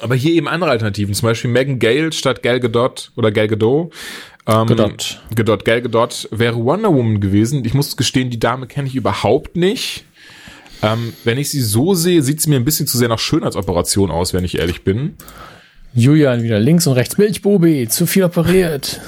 Aber 0.00 0.14
hier 0.14 0.32
eben 0.32 0.48
andere 0.48 0.70
Alternativen, 0.70 1.14
zum 1.14 1.28
Beispiel 1.28 1.50
Megan 1.50 1.78
Gale 1.78 2.12
statt 2.12 2.42
Gal 2.42 2.60
Gadot 2.60 3.12
oder 3.16 3.30
Gal 3.30 3.48
Gadot. 3.48 3.92
Ähm, 4.46 4.66
Gadot. 4.66 5.20
Gadot, 5.34 5.64
Gal 5.64 5.82
Gadot 5.82 6.28
wäre 6.30 6.56
Wonder 6.56 6.92
Woman 6.92 7.20
gewesen. 7.20 7.64
Ich 7.64 7.74
muss 7.74 7.96
gestehen, 7.96 8.30
die 8.30 8.38
Dame 8.38 8.66
kenne 8.66 8.88
ich 8.88 8.94
überhaupt 8.94 9.56
nicht. 9.56 10.04
Ähm, 10.82 11.12
wenn 11.24 11.38
ich 11.38 11.50
sie 11.50 11.60
so 11.60 11.94
sehe, 11.94 12.22
sieht 12.22 12.40
sie 12.40 12.48
mir 12.48 12.56
ein 12.56 12.64
bisschen 12.64 12.86
zu 12.86 12.96
sehr 12.96 13.08
nach 13.08 13.18
Schönheitsoperation 13.18 14.10
aus, 14.10 14.32
wenn 14.32 14.44
ich 14.44 14.58
ehrlich 14.58 14.82
bin. 14.82 15.16
Julian 15.94 16.42
wieder 16.42 16.60
links 16.60 16.86
und 16.86 16.94
rechts. 16.94 17.18
Milchbubi, 17.18 17.88
zu 17.88 18.06
viel 18.06 18.24
operiert. 18.24 19.00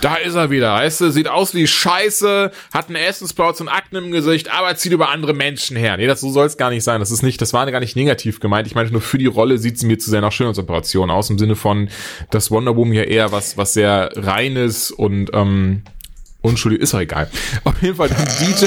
Da 0.00 0.14
ist 0.14 0.34
er 0.34 0.50
wieder, 0.50 0.74
weißt 0.74 1.00
du, 1.00 1.10
sieht 1.10 1.28
aus 1.28 1.52
wie 1.52 1.66
Scheiße, 1.66 2.52
hat 2.72 2.86
einen 2.86 2.96
Essensplauz 2.96 3.60
und 3.60 3.68
Akne 3.68 3.98
im 3.98 4.12
Gesicht, 4.12 4.52
aber 4.52 4.76
zieht 4.76 4.92
über 4.92 5.10
andere 5.10 5.34
Menschen 5.34 5.76
her. 5.76 5.96
Nee, 5.96 6.06
das 6.06 6.20
so 6.20 6.30
soll 6.30 6.46
es 6.46 6.56
gar 6.56 6.70
nicht 6.70 6.84
sein. 6.84 7.00
Das 7.00 7.10
ist 7.10 7.22
nicht, 7.22 7.40
das 7.40 7.52
war 7.52 7.68
gar 7.70 7.80
nicht 7.80 7.96
negativ 7.96 8.38
gemeint. 8.38 8.68
Ich 8.68 8.74
meine 8.74 8.90
nur 8.90 9.00
für 9.00 9.18
die 9.18 9.26
Rolle 9.26 9.58
sieht 9.58 9.78
sie 9.78 9.86
mir 9.86 9.98
zu 9.98 10.10
sehr 10.10 10.20
nach 10.20 10.32
Schönheitsoperation 10.32 11.10
aus, 11.10 11.28
im 11.30 11.38
Sinne 11.38 11.56
von, 11.56 11.88
dass 12.30 12.50
Wonder 12.50 12.76
Woman 12.76 12.94
ja 12.94 13.02
eher 13.02 13.32
was, 13.32 13.56
was 13.56 13.72
sehr 13.72 14.10
reines 14.14 14.92
und 14.92 15.30
ähm, 15.34 15.82
unschuldig, 16.40 16.80
ist 16.80 16.94
auch 16.94 17.00
egal. 17.00 17.28
Auf 17.64 17.82
jeden 17.82 17.96
Fall 17.96 18.10
DJ, 18.40 18.66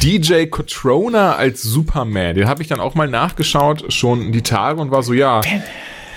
DJ 0.00 0.46
Cotrona 0.46 1.34
als 1.34 1.62
Superman. 1.62 2.36
Den 2.36 2.48
habe 2.48 2.62
ich 2.62 2.68
dann 2.68 2.78
auch 2.78 2.94
mal 2.94 3.08
nachgeschaut, 3.08 3.92
schon 3.92 4.30
die 4.30 4.42
Tage 4.42 4.80
und 4.80 4.92
war 4.92 5.02
so, 5.02 5.12
ja, 5.12 5.40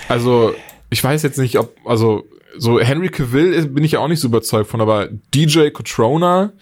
also 0.08 0.54
ich 0.90 1.02
weiß 1.02 1.22
jetzt 1.22 1.38
nicht, 1.38 1.58
ob, 1.58 1.76
also 1.84 2.24
so 2.56 2.80
Henry 2.80 3.08
Cavill 3.08 3.66
bin 3.68 3.84
ich 3.84 3.92
ja 3.92 4.00
auch 4.00 4.08
nicht 4.08 4.20
so 4.20 4.28
überzeugt 4.28 4.70
von, 4.70 4.80
aber 4.80 5.08
DJ 5.34 5.70
Cotrona, 5.70 6.52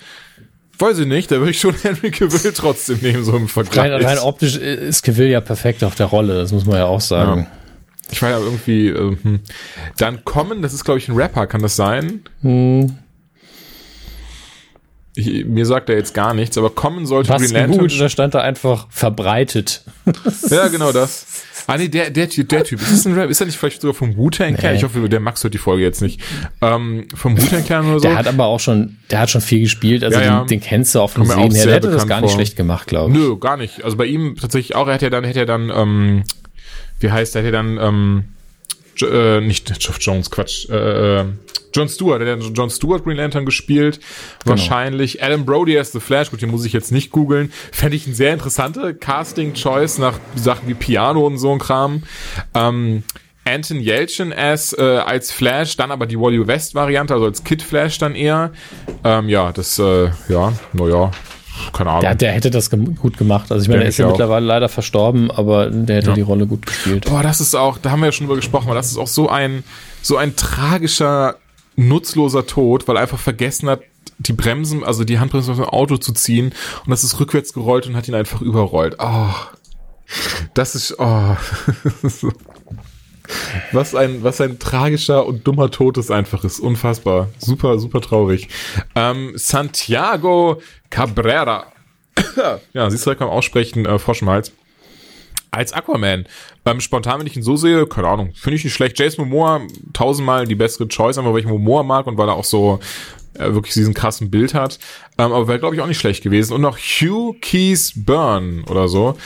weiß 0.78 1.00
ich 1.00 1.06
nicht, 1.06 1.30
da 1.30 1.36
würde 1.36 1.50
ich 1.50 1.60
schon 1.60 1.74
Henry 1.82 2.10
Cavill 2.10 2.52
trotzdem 2.52 2.98
nehmen, 3.02 3.24
so 3.24 3.36
im 3.36 3.48
Vergleich. 3.48 3.92
Rein, 3.92 4.04
rein 4.04 4.18
optisch 4.18 4.56
ist 4.56 5.02
Cavill 5.02 5.28
ja 5.28 5.40
perfekt 5.40 5.84
auf 5.84 5.94
der 5.94 6.06
Rolle, 6.06 6.34
das 6.34 6.52
muss 6.52 6.64
man 6.64 6.76
ja 6.76 6.86
auch 6.86 7.00
sagen. 7.00 7.46
ich 8.10 8.22
war 8.22 8.30
ja 8.30 8.38
irgendwie, 8.38 8.88
äh, 8.88 9.16
hm. 9.22 9.40
dann 9.98 10.24
kommen, 10.24 10.62
das 10.62 10.72
ist 10.72 10.84
glaube 10.84 10.98
ich 10.98 11.08
ein 11.08 11.16
Rapper, 11.16 11.46
kann 11.46 11.62
das 11.62 11.76
sein? 11.76 12.22
Hm, 12.42 12.98
Ich, 15.14 15.44
mir 15.44 15.66
sagt 15.66 15.90
er 15.90 15.96
jetzt 15.96 16.14
gar 16.14 16.32
nichts, 16.32 16.56
aber 16.56 16.70
kommen 16.70 17.04
sollte 17.04 17.28
was 17.28 17.42
Green 17.42 17.52
Lantern. 17.52 17.72
gegoogelt, 17.72 18.00
da 18.00 18.08
stand 18.08 18.34
da 18.34 18.40
einfach 18.40 18.86
verbreitet. 18.90 19.82
Ja, 20.50 20.68
genau 20.68 20.90
das. 20.90 21.26
Ah 21.66 21.76
nee, 21.76 21.88
der, 21.88 22.10
der, 22.10 22.28
Typ- 22.28 22.48
der 22.48 22.64
Typ, 22.64 22.80
ist 22.80 22.90
das 22.92 23.06
ein 23.06 23.14
Rap? 23.14 23.30
Ist 23.30 23.40
er 23.40 23.46
nicht 23.46 23.56
vielleicht 23.56 23.80
sogar 23.82 23.94
vom 23.94 24.16
Wu-Tang 24.16 24.56
Clan? 24.56 24.72
Nee. 24.72 24.78
Ich 24.78 24.84
hoffe, 24.84 25.08
der 25.08 25.20
Max 25.20 25.44
hört 25.44 25.54
die 25.54 25.58
Folge 25.58 25.82
jetzt 25.82 26.02
nicht. 26.02 26.20
Ähm, 26.60 27.06
vom 27.14 27.40
Wu-Tang 27.40 27.64
Clan 27.64 27.86
oder 27.86 28.00
so? 28.00 28.08
Der 28.08 28.16
hat 28.16 28.26
aber 28.26 28.46
auch 28.46 28.58
schon, 28.58 28.96
der 29.10 29.20
hat 29.20 29.30
schon 29.30 29.40
viel 29.42 29.60
gespielt, 29.60 30.02
also 30.02 30.18
Ja, 30.18 30.24
ja. 30.24 30.38
Den, 30.40 30.48
den 30.48 30.60
kennst 30.60 30.94
du 30.94 31.00
auf 31.00 31.14
dem 31.14 31.24
Sehen 31.26 31.52
her. 31.54 31.64
Der 31.66 31.74
hätte 31.74 31.90
das 31.90 32.06
gar 32.08 32.20
nicht 32.20 32.30
vor. 32.30 32.38
schlecht 32.38 32.56
gemacht, 32.56 32.88
glaube 32.88 33.12
ich. 33.12 33.18
Nö, 33.18 33.36
gar 33.38 33.56
nicht. 33.56 33.84
Also 33.84 33.96
bei 33.96 34.06
ihm 34.06 34.36
tatsächlich 34.40 34.74
auch, 34.74 34.88
er 34.88 34.94
hat 34.94 35.02
ja 35.02 35.10
dann, 35.10 35.24
hätte 35.24 35.40
er 35.40 35.46
dann, 35.46 35.70
ähm, 35.74 36.24
wie 37.00 37.10
heißt, 37.10 37.36
er 37.36 37.42
ja 37.44 37.50
dann, 37.52 37.78
ähm, 37.80 38.24
äh, 39.00 39.40
nicht 39.40 39.66
Geoff 39.80 39.98
Jones, 40.00 40.30
Quatsch, 40.30 40.68
äh, 40.68 41.20
äh, 41.20 41.24
John 41.74 41.88
Stewart, 41.88 42.20
er 42.20 42.36
hat 42.36 42.42
John 42.54 42.70
Stewart 42.70 43.04
Green 43.04 43.16
Lantern 43.16 43.46
gespielt, 43.46 43.98
wahrscheinlich. 44.44 45.22
Adam 45.22 45.46
Brody 45.46 45.78
as 45.78 45.92
The 45.92 46.00
Flash, 46.00 46.30
gut, 46.30 46.42
den 46.42 46.50
muss 46.50 46.64
ich 46.64 46.72
jetzt 46.72 46.92
nicht 46.92 47.10
googeln. 47.10 47.50
Fände 47.72 47.96
ich 47.96 48.06
ein 48.06 48.14
sehr 48.14 48.34
interessante 48.34 48.94
Casting-Choice 48.94 49.98
nach 49.98 50.18
Sachen 50.34 50.68
wie 50.68 50.74
Piano 50.74 51.26
und 51.26 51.38
so 51.38 51.50
ein 51.52 51.58
Kram. 51.58 52.02
Ähm, 52.54 53.04
Anton 53.44 53.80
Yelchin 53.80 54.32
as 54.32 54.72
äh, 54.72 54.82
als 54.82 55.32
Flash, 55.32 55.76
dann 55.76 55.90
aber 55.90 56.06
die 56.06 56.18
Wally 56.18 56.46
West 56.46 56.74
Variante, 56.74 57.14
also 57.14 57.26
als 57.26 57.42
Kid 57.42 57.62
Flash 57.62 57.98
dann 57.98 58.14
eher. 58.14 58.52
Ähm, 59.02 59.28
ja, 59.28 59.52
das, 59.52 59.78
äh, 59.78 60.10
ja, 60.28 60.52
naja, 60.72 61.10
keine 61.72 61.90
Ahnung. 61.90 62.02
Der, 62.02 62.14
der 62.14 62.32
hätte 62.32 62.50
das 62.50 62.70
gem 62.70 62.96
gut 62.96 63.16
gemacht. 63.18 63.52
Also 63.52 63.62
ich 63.62 63.68
meine, 63.68 63.80
Denke 63.80 63.86
er 63.86 63.88
ist 63.90 63.98
ja 63.98 64.06
mittlerweile 64.08 64.46
leider 64.46 64.68
verstorben, 64.68 65.30
aber 65.30 65.70
der 65.70 65.96
hätte 65.96 66.08
Ja. 66.08 66.14
die 66.14 66.22
Rolle 66.22 66.46
gut 66.46 66.66
gespielt. 66.66 67.04
Boah, 67.06 67.22
das 67.22 67.40
ist 67.40 67.54
auch, 67.54 67.78
da 67.78 67.90
haben 67.90 68.00
wir 68.00 68.06
ja 68.06 68.12
schon 68.12 68.26
drüber 68.26 68.36
gesprochen, 68.36 68.66
aber 68.66 68.74
das 68.74 68.86
ist 68.90 68.96
auch 68.98 69.06
so 69.06 69.28
ein, 69.28 69.62
so 70.02 70.16
ein 70.16 70.34
tragischer, 70.36 71.36
nutzloser 71.76 72.46
Tod, 72.46 72.88
weil 72.88 72.96
er 72.96 73.02
einfach 73.02 73.18
vergessen 73.18 73.68
hat, 73.68 73.80
die 74.18 74.32
Bremsen, 74.32 74.84
also 74.84 75.04
die 75.04 75.18
Handbremse 75.18 75.50
aus 75.52 75.58
dem 75.58 75.66
Auto 75.66 75.96
zu 75.96 76.12
ziehen 76.12 76.52
und 76.84 76.90
das 76.90 77.04
ist 77.04 77.18
rückwärts 77.20 77.52
gerollt 77.52 77.86
und 77.86 77.96
hat 77.96 78.08
ihn 78.08 78.14
einfach 78.14 78.40
überrollt. 78.40 78.96
Oh, 78.98 79.26
das 80.54 80.74
ist, 80.74 80.96
oh. 80.98 81.36
Was 83.72 83.94
ein, 83.94 84.22
was 84.22 84.40
ein 84.40 84.58
tragischer 84.58 85.26
und 85.26 85.46
dummer 85.46 85.70
Tod 85.70 85.98
es 85.98 86.10
einfach 86.10 86.44
ist. 86.44 86.60
Unfassbar. 86.60 87.28
Super, 87.38 87.78
super 87.78 88.00
traurig. 88.00 88.48
Ähm, 88.94 89.32
Santiago 89.34 90.60
Cabrera. 90.90 91.66
ja, 92.72 92.90
siehst 92.90 93.04
du 93.04 93.10
direkt 93.10 93.20
beim 93.20 93.28
Aussprechen, 93.28 93.86
äh, 93.86 93.98
Frosch 93.98 94.22
als 95.52 95.72
Aquaman. 95.72 96.26
Beim 96.64 96.80
spontan, 96.80 97.20
wenn 97.20 97.26
ich 97.26 97.36
ihn 97.36 97.42
so 97.42 97.56
sehe, 97.56 97.86
keine 97.86 98.08
Ahnung, 98.08 98.32
finde 98.34 98.56
ich 98.56 98.64
nicht 98.64 98.74
schlecht. 98.74 98.98
Jason 98.98 99.28
Momoa 99.28 99.60
tausendmal 99.92 100.46
die 100.46 100.54
bessere 100.54 100.88
Choice, 100.88 101.18
einfach 101.18 101.32
weil 101.32 101.40
ich 101.40 101.46
Momoa 101.46 101.82
mag 101.82 102.06
und 102.06 102.16
weil 102.18 102.28
er 102.28 102.34
auch 102.34 102.44
so 102.44 102.80
äh, 103.34 103.52
wirklich 103.52 103.74
diesen 103.74 103.94
krassen 103.94 104.30
Bild 104.30 104.54
hat. 104.54 104.78
Ähm, 105.18 105.32
aber 105.32 105.48
wäre, 105.48 105.58
glaube 105.58 105.74
ich, 105.74 105.80
auch 105.82 105.86
nicht 105.86 106.00
schlecht 106.00 106.22
gewesen. 106.22 106.54
Und 106.54 106.62
noch 106.62 106.78
Hugh 106.78 107.36
Keys 107.40 107.92
Byrne 107.94 108.64
oder 108.68 108.88
so 108.88 109.16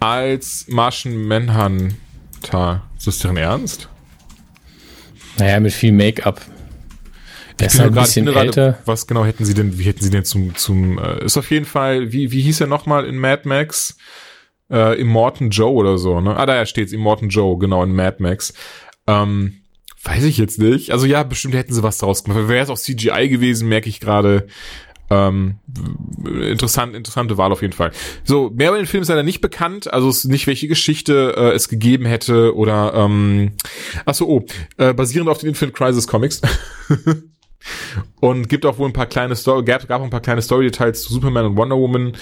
als 0.00 0.66
Martian 0.68 1.26
Manhunter. 1.26 1.94
Ist 2.96 3.06
das 3.06 3.18
deren 3.18 3.36
Ernst? 3.36 3.88
Naja, 5.38 5.60
mit 5.60 5.72
viel 5.72 5.92
Make-up. 5.92 6.40
Der 7.58 7.68
ist 7.68 7.78
halt 7.78 7.96
ein 7.96 8.02
bisschen 8.02 8.26
gerade- 8.26 8.46
älter. 8.46 8.78
Was 8.84 9.06
genau 9.06 9.24
hätten 9.24 9.44
sie 9.44 9.54
denn, 9.54 9.78
wie 9.78 9.84
hätten 9.84 10.02
sie 10.02 10.10
denn 10.10 10.24
zum, 10.24 10.54
zum, 10.56 10.98
äh, 10.98 11.24
ist 11.24 11.36
auf 11.38 11.50
jeden 11.50 11.64
Fall, 11.64 12.12
wie, 12.12 12.30
wie 12.30 12.42
hieß 12.42 12.60
er 12.60 12.66
nochmal 12.66 13.06
in 13.06 13.16
Mad 13.16 13.48
Max? 13.48 13.96
Äh, 14.70 15.00
Immortan 15.00 15.50
Joe 15.50 15.72
oder 15.72 15.96
so, 15.96 16.20
ne? 16.20 16.36
Ah, 16.36 16.44
da 16.44 16.66
steht's, 16.66 16.92
Immortan 16.92 17.28
Joe, 17.28 17.56
genau, 17.58 17.82
in 17.82 17.92
Mad 17.94 18.16
Max. 18.18 18.52
Ähm, 19.06 19.62
weiß 20.04 20.24
ich 20.24 20.36
jetzt 20.38 20.58
nicht. 20.58 20.90
Also 20.90 21.06
ja, 21.06 21.22
bestimmt 21.22 21.54
hätten 21.54 21.72
sie 21.72 21.82
was 21.82 21.98
daraus 21.98 22.24
gemacht. 22.24 22.48
Wäre 22.48 22.62
es 22.64 22.70
auch 22.70 22.78
CGI 22.78 23.28
gewesen, 23.28 23.68
merke 23.68 23.88
ich 23.88 24.00
gerade. 24.00 24.46
Ähm, 25.08 25.58
interessant, 26.24 26.94
interessante 26.94 27.38
Wahl 27.38 27.52
auf 27.52 27.62
jeden 27.62 27.72
Fall. 27.72 27.92
So, 28.24 28.50
mehr 28.54 28.70
über 28.70 28.78
den 28.78 28.86
Film 28.86 29.02
ist 29.02 29.08
leider 29.08 29.22
nicht 29.22 29.40
bekannt, 29.40 29.92
also 29.92 30.08
es 30.08 30.24
nicht, 30.24 30.46
welche 30.46 30.68
Geschichte 30.68 31.34
äh, 31.36 31.52
es 31.52 31.68
gegeben 31.68 32.06
hätte 32.06 32.56
oder 32.56 32.92
ähm, 32.94 33.52
achso, 34.04 34.26
oh, 34.26 34.44
äh, 34.78 34.92
basierend 34.92 35.30
auf 35.30 35.38
den 35.38 35.50
Infinite 35.50 35.76
Crisis 35.76 36.06
Comics. 36.06 36.42
Und 38.20 38.48
gibt 38.48 38.64
auch 38.64 38.78
wohl 38.78 38.88
ein 38.88 38.92
paar 38.92 39.06
kleine 39.06 39.34
Story, 39.34 39.64
gab, 39.64 39.86
gab 39.88 40.00
auch 40.00 40.04
ein 40.04 40.10
paar 40.10 40.20
kleine 40.20 40.42
Story-Details 40.42 41.02
zu 41.02 41.12
Superman 41.12 41.46
und 41.46 41.56
Wonder 41.56 41.76
Woman. 41.76 42.12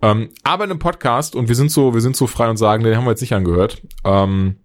Ähm, 0.00 0.28
aber 0.44 0.64
in 0.64 0.70
einem 0.70 0.78
Podcast, 0.78 1.34
und 1.34 1.48
wir 1.48 1.56
sind 1.56 1.70
so, 1.70 1.94
wir 1.94 2.00
sind 2.00 2.16
so 2.16 2.26
frei 2.26 2.48
und 2.48 2.56
sagen, 2.56 2.84
den 2.84 2.96
haben 2.96 3.04
wir 3.04 3.10
jetzt 3.10 3.20
nicht 3.20 3.34
angehört. 3.34 3.82
Ähm, 4.04 4.56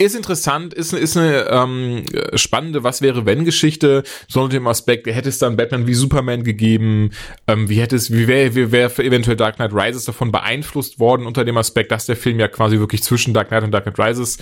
ist 0.00 0.16
interessant, 0.16 0.72
ist, 0.72 0.94
ist 0.94 1.16
eine 1.16 1.46
ähm, 1.50 2.04
spannende 2.34 2.82
Was 2.84 3.02
wäre 3.02 3.26
wenn 3.26 3.44
Geschichte, 3.44 4.02
so 4.28 4.40
unter 4.40 4.54
dem 4.54 4.66
Aspekt, 4.66 5.06
hätte 5.06 5.28
es 5.28 5.38
dann 5.38 5.56
Batman 5.56 5.86
wie 5.86 5.92
Superman 5.92 6.42
gegeben, 6.42 7.10
ähm, 7.46 7.68
wie 7.68 7.80
hätte 7.80 7.96
es, 7.96 8.10
wie 8.10 8.26
wäre 8.26 8.54
wie 8.54 8.72
wär 8.72 8.86
eventuell 8.98 9.36
Dark 9.36 9.56
Knight 9.56 9.74
Rises 9.74 10.06
davon 10.06 10.32
beeinflusst 10.32 10.98
worden 10.98 11.26
unter 11.26 11.44
dem 11.44 11.58
Aspekt, 11.58 11.92
dass 11.92 12.06
der 12.06 12.16
Film 12.16 12.40
ja 12.40 12.48
quasi 12.48 12.78
wirklich 12.78 13.02
zwischen 13.02 13.34
Dark 13.34 13.48
Knight 13.48 13.62
und 13.62 13.72
Dark 13.72 13.84
Knight 13.84 13.98
Rises 13.98 14.38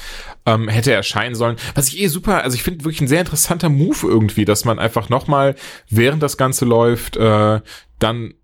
ähm, 0.47 0.69
hätte 0.69 0.93
erscheinen 0.93 1.35
sollen. 1.35 1.57
Was 1.75 1.89
ich 1.89 2.01
eh 2.01 2.07
super, 2.07 2.45
also 2.45 2.55
ich 2.55 2.63
finde 2.63 2.85
wirklich 2.85 3.01
ein 3.01 3.09
sehr 3.09 3.21
interessanter 3.21 3.69
Move 3.69 4.07
irgendwie, 4.07 4.45
dass 4.45 4.65
man 4.65 4.79
einfach 4.79 5.09
nochmal, 5.09 5.57
während 5.91 6.23
das 6.23 6.37
Ganze 6.37 6.67
läuft, 6.67 7.17
äh, 7.17 7.61
dann 7.99 8.35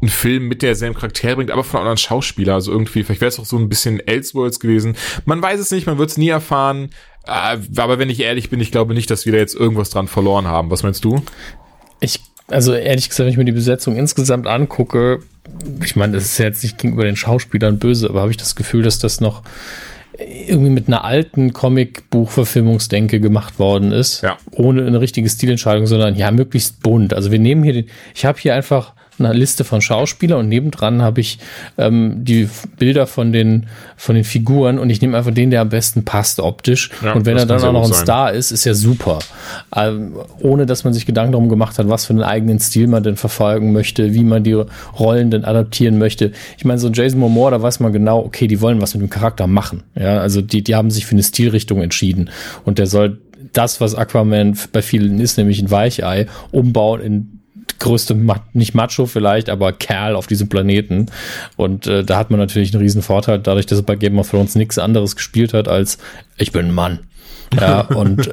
einen 0.00 0.10
Film 0.10 0.48
mit 0.48 0.62
derselben 0.62 0.94
Charakter 0.94 1.36
bringt, 1.36 1.50
aber 1.50 1.64
von 1.64 1.78
einem 1.78 1.88
anderen 1.88 1.98
Schauspieler. 1.98 2.54
Also 2.54 2.72
irgendwie, 2.72 3.02
vielleicht 3.02 3.20
wäre 3.20 3.28
es 3.28 3.38
auch 3.38 3.44
so 3.44 3.58
ein 3.58 3.68
bisschen 3.68 4.00
Elseworlds 4.00 4.60
gewesen. 4.60 4.96
Man 5.24 5.42
weiß 5.42 5.60
es 5.60 5.70
nicht, 5.70 5.86
man 5.86 5.98
wird 5.98 6.10
es 6.10 6.16
nie 6.16 6.28
erfahren. 6.28 6.90
Äh, 7.26 7.58
aber 7.76 7.98
wenn 7.98 8.10
ich 8.10 8.20
ehrlich 8.20 8.50
bin, 8.50 8.60
ich 8.60 8.72
glaube 8.72 8.94
nicht, 8.94 9.10
dass 9.10 9.26
wir 9.26 9.32
da 9.32 9.38
jetzt 9.38 9.54
irgendwas 9.54 9.90
dran 9.90 10.08
verloren 10.08 10.46
haben. 10.46 10.70
Was 10.70 10.82
meinst 10.82 11.04
du? 11.04 11.22
Ich, 12.00 12.20
also 12.48 12.72
ehrlich 12.72 13.08
gesagt, 13.08 13.26
wenn 13.26 13.32
ich 13.32 13.36
mir 13.36 13.44
die 13.44 13.52
Besetzung 13.52 13.96
insgesamt 13.96 14.46
angucke, 14.46 15.20
ich 15.84 15.96
meine, 15.96 16.14
das 16.14 16.24
ist 16.24 16.38
ja 16.38 16.46
jetzt 16.46 16.62
nicht 16.62 16.78
gegenüber 16.78 17.04
den 17.04 17.16
Schauspielern 17.16 17.78
böse, 17.78 18.08
aber 18.08 18.22
habe 18.22 18.30
ich 18.30 18.36
das 18.36 18.56
Gefühl, 18.56 18.82
dass 18.82 18.98
das 18.98 19.20
noch 19.20 19.42
irgendwie 20.18 20.70
mit 20.70 20.88
einer 20.88 21.04
alten 21.04 21.52
Comic-Buchverfilmungsdenke 21.52 23.20
gemacht 23.20 23.58
worden 23.58 23.92
ist. 23.92 24.22
Ja. 24.22 24.38
Ohne 24.52 24.86
eine 24.86 25.00
richtige 25.00 25.28
Stilentscheidung, 25.28 25.86
sondern 25.86 26.14
ja, 26.14 26.30
möglichst 26.30 26.82
bunt. 26.82 27.14
Also 27.14 27.30
wir 27.30 27.38
nehmen 27.38 27.62
hier 27.62 27.72
den, 27.72 27.86
ich 28.14 28.24
habe 28.24 28.38
hier 28.38 28.54
einfach 28.54 28.94
eine 29.24 29.34
Liste 29.34 29.64
von 29.64 29.80
Schauspielern 29.80 30.40
und 30.40 30.48
nebendran 30.48 31.02
habe 31.02 31.20
ich 31.20 31.38
ähm, 31.78 32.24
die 32.24 32.48
Bilder 32.78 33.06
von 33.06 33.32
den, 33.32 33.66
von 33.96 34.14
den 34.14 34.24
Figuren 34.24 34.78
und 34.78 34.90
ich 34.90 35.00
nehme 35.00 35.16
einfach 35.16 35.32
den, 35.32 35.50
der 35.50 35.60
am 35.60 35.68
besten 35.68 36.04
passt 36.04 36.40
optisch. 36.40 36.90
Ja, 37.02 37.12
und 37.12 37.26
wenn 37.26 37.36
er 37.36 37.46
dann 37.46 37.62
auch 37.62 37.72
noch 37.72 37.84
ein 37.84 37.92
sein. 37.92 38.02
Star 38.02 38.32
ist, 38.32 38.50
ist 38.50 38.64
ja 38.64 38.74
super. 38.74 39.20
Ähm, 39.74 40.14
ohne 40.40 40.66
dass 40.66 40.84
man 40.84 40.92
sich 40.92 41.06
Gedanken 41.06 41.32
darum 41.32 41.48
gemacht 41.48 41.78
hat, 41.78 41.88
was 41.88 42.06
für 42.06 42.12
einen 42.12 42.22
eigenen 42.22 42.58
Stil 42.58 42.86
man 42.86 43.02
denn 43.02 43.16
verfolgen 43.16 43.72
möchte, 43.72 44.14
wie 44.14 44.24
man 44.24 44.44
die 44.44 44.52
Rollen 44.98 45.30
denn 45.30 45.44
adaptieren 45.44 45.98
möchte. 45.98 46.32
Ich 46.58 46.64
meine, 46.64 46.78
so 46.78 46.88
ein 46.88 46.92
Jason 46.92 47.20
Momoa, 47.20 47.50
da 47.50 47.62
weiß 47.62 47.80
man 47.80 47.92
genau, 47.92 48.20
okay, 48.20 48.46
die 48.46 48.60
wollen 48.60 48.80
was 48.80 48.94
mit 48.94 49.02
dem 49.02 49.10
Charakter 49.10 49.46
machen. 49.46 49.82
Ja, 49.94 50.18
also 50.18 50.40
die, 50.40 50.62
die 50.62 50.74
haben 50.74 50.90
sich 50.90 51.06
für 51.06 51.12
eine 51.12 51.22
Stilrichtung 51.22 51.82
entschieden 51.82 52.30
und 52.64 52.78
der 52.78 52.86
soll 52.86 53.18
das, 53.52 53.80
was 53.80 53.94
Aquaman 53.94 54.56
bei 54.72 54.82
vielen 54.82 55.20
ist, 55.20 55.36
nämlich 55.36 55.60
ein 55.60 55.70
Weichei, 55.70 56.26
umbauen 56.52 57.00
in 57.00 57.39
größte, 57.80 58.16
nicht 58.52 58.74
Macho 58.74 59.06
vielleicht, 59.06 59.50
aber 59.50 59.72
Kerl 59.72 60.14
auf 60.14 60.26
diesem 60.26 60.48
Planeten. 60.48 61.06
Und 61.56 61.86
äh, 61.86 62.04
da 62.04 62.16
hat 62.18 62.30
man 62.30 62.38
natürlich 62.38 62.72
einen 62.72 62.82
riesen 62.82 63.02
Vorteil, 63.02 63.40
dadurch, 63.40 63.66
dass 63.66 63.78
er 63.80 63.84
bei 63.84 63.96
Game 63.96 64.18
of 64.18 64.30
Thrones 64.30 64.54
nichts 64.54 64.78
anderes 64.78 65.16
gespielt 65.16 65.52
hat 65.52 65.68
als 65.68 65.98
ich 66.36 66.52
bin 66.52 66.66
ein 66.66 66.74
Mann. 66.74 67.00
Ja, 67.58 67.80
und 67.94 68.30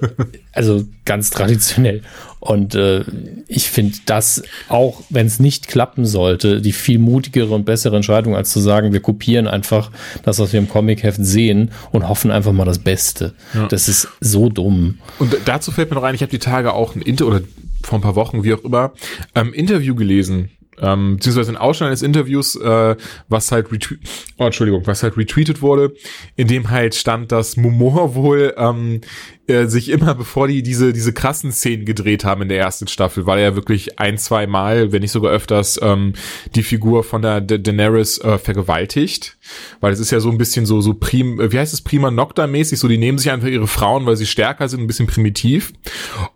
also 0.53 0.83
ganz 1.05 1.29
traditionell. 1.29 2.01
Und 2.39 2.75
äh, 2.75 3.03
ich 3.47 3.69
finde 3.69 3.97
das 4.05 4.43
auch, 4.69 5.01
wenn 5.10 5.25
es 5.25 5.39
nicht 5.39 5.67
klappen 5.67 6.05
sollte, 6.05 6.62
die 6.62 6.71
viel 6.71 6.99
mutigere 6.99 7.53
und 7.53 7.65
bessere 7.65 7.95
Entscheidung, 7.95 8.36
als 8.36 8.51
zu 8.51 8.60
sagen, 8.60 8.93
wir 8.93 8.99
kopieren 8.99 9.47
einfach 9.47 9.91
das, 10.23 10.38
was 10.39 10.53
wir 10.53 10.60
im 10.60 10.69
Comic-Heft 10.69 11.23
sehen 11.23 11.71
und 11.91 12.07
hoffen 12.07 12.29
einfach 12.29 12.51
mal 12.51 12.65
das 12.65 12.79
Beste. 12.79 13.33
Ja. 13.53 13.67
Das 13.67 13.89
ist 13.89 14.07
so 14.21 14.49
dumm. 14.49 14.99
Und 15.17 15.36
dazu 15.45 15.71
fällt 15.71 15.89
mir 15.89 15.95
noch 15.95 16.03
ein, 16.03 16.13
ich 16.13 16.21
habe 16.21 16.29
die 16.29 16.39
Tage 16.39 16.73
auch 16.73 16.95
ein 16.95 17.01
Inter 17.01 17.25
oder 17.25 17.41
vor 17.83 17.99
ein 17.99 18.01
paar 18.01 18.15
Wochen, 18.15 18.43
wie 18.43 18.53
auch 18.53 18.63
immer, 18.63 18.93
ähm, 19.35 19.53
Interview 19.53 19.95
gelesen 19.95 20.51
ähm, 20.79 21.15
beziehungsweise 21.15 21.51
ein 21.51 21.57
Ausschnitt 21.57 21.87
eines 21.87 22.01
Interviews, 22.01 22.55
äh, 22.55 22.95
was 23.29 23.51
halt 23.51 23.71
retweet, 23.71 23.99
oh, 24.37 24.45
Entschuldigung, 24.45 24.85
was 24.85 25.03
halt 25.03 25.17
retweetet 25.17 25.61
wurde, 25.61 25.93
in 26.35 26.47
dem 26.47 26.69
halt 26.69 26.95
stand, 26.95 27.31
dass 27.31 27.57
Momoa 27.57 28.13
wohl 28.15 28.53
ähm, 28.57 29.01
äh, 29.47 29.67
sich 29.67 29.89
immer, 29.89 30.15
bevor 30.15 30.47
die 30.47 30.63
diese 30.63 30.93
diese 30.93 31.13
krassen 31.13 31.51
Szenen 31.51 31.86
gedreht 31.86 32.25
haben 32.25 32.41
in 32.41 32.49
der 32.49 32.60
ersten 32.60 32.88
Staffel, 32.88 33.25
weil 33.25 33.39
er 33.39 33.55
wirklich 33.55 33.99
ein, 33.99 34.17
zwei 34.17 34.47
Mal, 34.47 34.91
wenn 34.91 35.01
nicht 35.01 35.12
sogar 35.12 35.31
öfters, 35.31 35.79
ähm, 35.81 36.13
die 36.55 36.63
Figur 36.63 37.03
von 37.03 37.21
der 37.21 37.41
da 37.41 37.57
Daenerys 37.57 38.19
äh, 38.19 38.38
vergewaltigt, 38.38 39.38
weil 39.79 39.93
es 39.93 39.99
ist 39.99 40.12
ja 40.12 40.19
so 40.19 40.29
ein 40.29 40.38
bisschen 40.38 40.65
so 40.65 40.81
so 40.81 40.93
prim, 40.93 41.39
äh, 41.39 41.51
wie 41.51 41.60
heißt 41.60 41.73
es 41.73 41.81
prima 41.81 42.12
Nocta 42.12 42.47
mäßig, 42.47 42.79
so 42.79 42.88
die 42.88 42.97
nehmen 42.97 43.17
sich 43.17 43.31
einfach 43.31 43.47
ihre 43.47 43.67
Frauen, 43.67 44.05
weil 44.05 44.15
sie 44.15 44.25
stärker 44.25 44.67
sind, 44.69 44.81
ein 44.81 44.88
bisschen 44.88 45.07
primitiv 45.07 45.73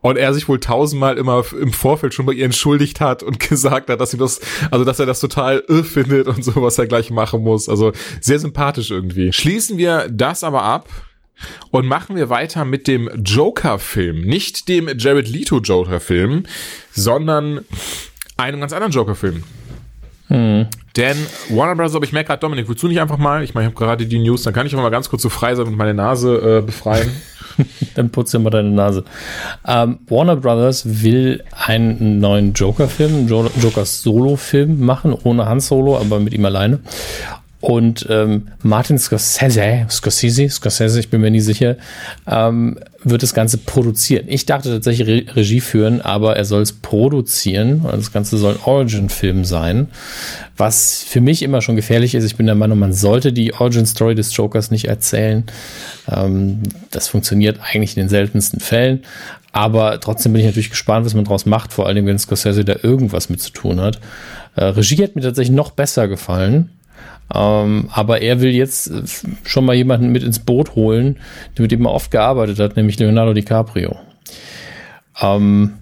und 0.01 0.17
er 0.17 0.33
sich 0.33 0.47
wohl 0.47 0.59
tausendmal 0.59 1.17
immer 1.17 1.43
im 1.59 1.73
Vorfeld 1.73 2.13
schon 2.13 2.25
bei 2.25 2.33
ihr 2.33 2.45
entschuldigt 2.45 3.01
hat 3.01 3.23
und 3.23 3.39
gesagt 3.49 3.89
hat, 3.89 3.99
dass 3.99 4.13
ihm 4.13 4.19
das, 4.19 4.41
also 4.71 4.85
dass 4.85 4.99
er 4.99 5.05
das 5.05 5.19
total 5.19 5.63
irr 5.67 5.83
findet 5.83 6.27
und 6.27 6.43
so, 6.43 6.61
was 6.61 6.77
er 6.77 6.87
gleich 6.87 7.11
machen 7.11 7.43
muss. 7.43 7.69
Also 7.69 7.91
sehr 8.19 8.39
sympathisch 8.39 8.91
irgendwie. 8.91 9.33
Schließen 9.33 9.77
wir 9.77 10.07
das 10.09 10.43
aber 10.43 10.63
ab 10.63 10.87
und 11.71 11.87
machen 11.87 12.15
wir 12.15 12.29
weiter 12.29 12.65
mit 12.65 12.87
dem 12.87 13.09
Joker-Film. 13.23 14.21
Nicht 14.21 14.67
dem 14.67 14.89
Jared 14.97 15.27
Leto 15.27 15.59
Joker-Film, 15.59 16.43
sondern 16.91 17.61
einem 18.37 18.59
ganz 18.59 18.73
anderen 18.73 18.91
Joker-Film. 18.91 19.43
Hm. 20.27 20.67
Denn 20.95 21.17
Warner 21.49 21.75
Bros., 21.75 21.95
aber 21.95 22.05
ich 22.05 22.13
merke 22.13 22.27
gerade, 22.27 22.39
Dominik, 22.39 22.67
willst 22.67 22.83
du 22.83 22.87
nicht 22.87 23.01
einfach 23.01 23.17
mal, 23.17 23.43
ich 23.43 23.53
meine, 23.53 23.67
ich 23.67 23.73
habe 23.73 23.85
gerade 23.85 24.05
die 24.05 24.19
News, 24.19 24.43
dann 24.43 24.53
kann 24.53 24.65
ich 24.65 24.75
auch 24.75 24.81
mal 24.81 24.89
ganz 24.89 25.09
kurz 25.09 25.21
so 25.21 25.29
frei 25.29 25.55
sein 25.55 25.67
und 25.67 25.77
meine 25.77 25.93
Nase 25.93 26.59
äh, 26.59 26.61
befreien. 26.61 27.11
dann 27.95 28.09
putze 28.09 28.39
mal 28.39 28.49
deine 28.49 28.69
Nase. 28.69 29.03
Ähm, 29.67 29.99
Warner 30.07 30.37
Brothers 30.37 31.03
will 31.03 31.43
einen 31.51 32.19
neuen 32.19 32.53
Joker-Film, 32.53 33.27
Jokers 33.27 34.03
Solo-Film 34.03 34.83
machen, 34.83 35.13
ohne 35.23 35.45
Han 35.45 35.59
Solo, 35.59 35.97
aber 35.97 36.19
mit 36.19 36.33
ihm 36.33 36.45
alleine. 36.45 36.79
Und 37.61 38.07
ähm, 38.09 38.47
Martin 38.63 38.97
Scorsese, 38.97 39.85
Scorsese, 39.87 40.49
Scorsese, 40.49 40.99
ich 40.99 41.09
bin 41.09 41.21
mir 41.21 41.29
nie 41.29 41.41
sicher, 41.41 41.77
ähm, 42.27 42.79
wird 43.03 43.21
das 43.21 43.35
Ganze 43.35 43.59
produzieren. 43.59 44.25
Ich 44.27 44.47
dachte 44.47 44.69
tatsächlich 44.69 45.07
Re 45.07 45.35
Regie 45.35 45.61
führen, 45.61 46.01
aber 46.01 46.35
er 46.35 46.45
soll 46.45 46.63
es 46.63 46.73
produzieren. 46.73 47.83
Das 47.83 48.11
Ganze 48.11 48.37
soll 48.37 48.55
ein 48.55 48.59
Origin-Film 48.65 49.45
sein, 49.45 49.87
was 50.57 51.03
für 51.03 51.21
mich 51.21 51.43
immer 51.43 51.61
schon 51.61 51.75
gefährlich 51.75 52.15
ist. 52.15 52.25
Ich 52.25 52.35
bin 52.35 52.47
der 52.47 52.55
Meinung, 52.55 52.79
man 52.79 52.93
sollte 52.93 53.31
die 53.31 53.53
Origin-Story 53.53 54.15
des 54.15 54.35
Jokers 54.35 54.71
nicht 54.71 54.85
erzählen. 54.85 55.43
Ähm, 56.11 56.63
das 56.89 57.09
funktioniert 57.09 57.59
eigentlich 57.61 57.95
in 57.95 58.03
den 58.03 58.09
seltensten 58.09 58.59
Fällen. 58.59 59.03
Aber 59.51 59.99
trotzdem 59.99 60.33
bin 60.33 60.39
ich 60.39 60.47
natürlich 60.47 60.71
gespannt, 60.71 61.05
was 61.05 61.13
man 61.13 61.25
daraus 61.25 61.45
macht, 61.45 61.73
vor 61.73 61.85
allem 61.85 62.07
wenn 62.07 62.17
Scorsese 62.17 62.65
da 62.65 62.77
irgendwas 62.81 63.29
mit 63.29 63.39
zu 63.39 63.51
tun 63.51 63.81
hat. 63.81 63.99
Äh, 64.55 64.63
Regie 64.65 65.03
hat 65.03 65.15
mir 65.15 65.21
tatsächlich 65.21 65.55
noch 65.55 65.71
besser 65.71 66.07
gefallen. 66.07 66.71
Ähm, 67.33 67.89
aber 67.91 68.21
er 68.21 68.41
will 68.41 68.51
jetzt 68.51 68.87
äh, 68.87 69.03
schon 69.43 69.65
mal 69.65 69.75
jemanden 69.75 70.11
mit 70.11 70.23
ins 70.23 70.39
Boot 70.39 70.75
holen, 70.75 71.17
mit 71.57 71.71
dem 71.71 71.85
er 71.85 71.91
oft 71.93 72.11
gearbeitet 72.11 72.59
hat, 72.59 72.75
nämlich 72.75 72.99
Leonardo 72.99 73.33
DiCaprio. 73.33 73.97
Ähm, 75.21 75.73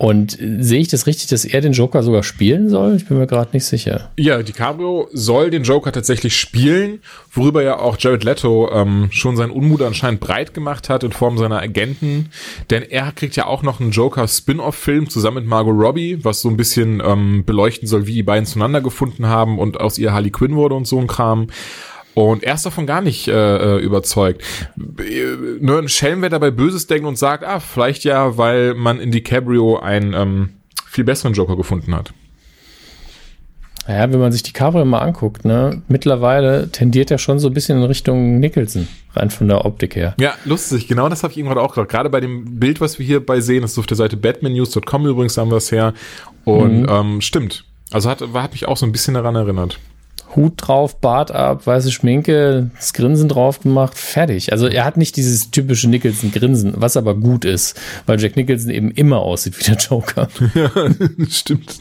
und 0.00 0.38
sehe 0.40 0.80
ich 0.80 0.88
das 0.88 1.06
richtig, 1.06 1.28
dass 1.28 1.44
er 1.44 1.60
den 1.60 1.72
Joker 1.72 2.02
sogar 2.02 2.22
spielen 2.22 2.70
soll? 2.70 2.96
Ich 2.96 3.06
bin 3.06 3.18
mir 3.18 3.26
gerade 3.26 3.50
nicht 3.52 3.66
sicher. 3.66 4.10
Ja, 4.16 4.42
DiCaprio 4.42 5.08
soll 5.12 5.50
den 5.50 5.62
Joker 5.62 5.92
tatsächlich 5.92 6.40
spielen, 6.40 7.00
worüber 7.30 7.62
ja 7.62 7.78
auch 7.78 7.98
Jared 7.98 8.24
Leto 8.24 8.70
ähm, 8.72 9.08
schon 9.10 9.36
seinen 9.36 9.50
Unmut 9.50 9.82
anscheinend 9.82 10.20
breit 10.20 10.54
gemacht 10.54 10.88
hat 10.88 11.04
in 11.04 11.12
Form 11.12 11.36
seiner 11.36 11.60
Agenten. 11.60 12.30
Denn 12.70 12.82
er 12.82 13.12
kriegt 13.12 13.36
ja 13.36 13.44
auch 13.44 13.62
noch 13.62 13.78
einen 13.78 13.90
Joker-Spin-Off-Film 13.90 15.10
zusammen 15.10 15.42
mit 15.42 15.46
Margot 15.46 15.78
Robbie, 15.78 16.24
was 16.24 16.40
so 16.40 16.48
ein 16.48 16.56
bisschen 16.56 17.02
ähm, 17.04 17.44
beleuchten 17.44 17.86
soll, 17.86 18.06
wie 18.06 18.14
die 18.14 18.22
beiden 18.22 18.46
zueinander 18.46 18.80
gefunden 18.80 19.26
haben 19.26 19.58
und 19.58 19.80
aus 19.80 19.98
ihr 19.98 20.14
Harley 20.14 20.30
Quinn 20.30 20.56
wurde 20.56 20.76
und 20.76 20.86
so 20.86 20.98
ein 20.98 21.08
Kram. 21.08 21.48
Und 22.14 22.42
er 22.42 22.54
ist 22.54 22.66
davon 22.66 22.86
gar 22.86 23.02
nicht 23.02 23.28
äh, 23.28 23.32
äh 23.76 23.78
überzeugt. 23.78 24.42
Nur 25.60 25.78
ein 25.78 25.88
Schelm, 25.88 26.22
wer 26.22 26.28
dabei 26.28 26.50
Böses 26.50 26.86
denkt 26.86 27.06
und 27.06 27.16
sagt, 27.16 27.44
ah, 27.44 27.60
vielleicht 27.60 28.04
ja, 28.04 28.36
weil 28.36 28.74
man 28.74 29.00
in 29.00 29.10
DiCaprio 29.10 29.78
einen 29.78 30.14
ähm, 30.14 30.48
viel 30.86 31.04
besseren 31.04 31.34
Joker 31.34 31.56
gefunden 31.56 31.94
hat. 31.94 32.12
Ja, 33.88 34.12
wenn 34.12 34.20
man 34.20 34.30
sich 34.30 34.42
die 34.42 34.52
Cover 34.52 34.84
mal 34.84 35.00
anguckt, 35.00 35.44
ne, 35.44 35.82
mittlerweile 35.88 36.70
tendiert 36.70 37.10
er 37.10 37.18
schon 37.18 37.38
so 37.38 37.48
ein 37.48 37.54
bisschen 37.54 37.78
in 37.78 37.84
Richtung 37.84 38.38
Nicholson, 38.38 38.86
rein 39.14 39.30
von 39.30 39.48
der 39.48 39.64
Optik 39.64 39.96
her. 39.96 40.14
Ja, 40.20 40.34
lustig, 40.44 40.86
genau 40.86 41.08
das 41.08 41.22
habe 41.22 41.32
ich 41.32 41.38
irgendwann 41.38 41.58
auch 41.58 41.70
gesagt. 41.70 41.90
Gerade 41.90 42.10
bei 42.10 42.20
dem 42.20 42.60
Bild, 42.60 42.80
was 42.80 42.98
wir 42.98 43.06
hier 43.06 43.24
bei 43.24 43.40
sehen, 43.40 43.62
das 43.62 43.72
ist 43.72 43.78
auf 43.78 43.86
der 43.86 43.96
Seite 43.96 44.16
batmannews.com 44.16 45.06
übrigens, 45.06 45.36
haben 45.38 45.50
wir 45.50 45.56
es 45.56 45.72
her. 45.72 45.94
Und 46.44 46.82
mhm. 46.82 46.88
ähm, 46.88 47.20
stimmt. 47.20 47.64
Also 47.90 48.08
hat, 48.10 48.22
hat 48.32 48.52
mich 48.52 48.68
auch 48.68 48.76
so 48.76 48.86
ein 48.86 48.92
bisschen 48.92 49.14
daran 49.14 49.34
erinnert. 49.34 49.80
Hut 50.36 50.54
drauf, 50.56 51.00
Bart 51.00 51.30
ab, 51.30 51.66
weiße 51.66 51.90
Schminke, 51.90 52.70
das 52.76 52.92
Grinsen 52.92 53.28
drauf 53.28 53.60
gemacht, 53.60 53.96
fertig. 53.98 54.52
Also 54.52 54.66
er 54.66 54.84
hat 54.84 54.96
nicht 54.96 55.16
dieses 55.16 55.50
typische 55.50 55.88
Nicholson-Grinsen, 55.88 56.74
was 56.76 56.96
aber 56.96 57.14
gut 57.14 57.44
ist, 57.44 57.78
weil 58.06 58.20
Jack 58.20 58.36
Nicholson 58.36 58.70
eben 58.70 58.90
immer 58.90 59.18
aussieht 59.18 59.58
wie 59.58 59.64
der 59.64 59.76
Joker. 59.76 60.28
ja, 60.54 60.70
stimmt. 61.28 61.80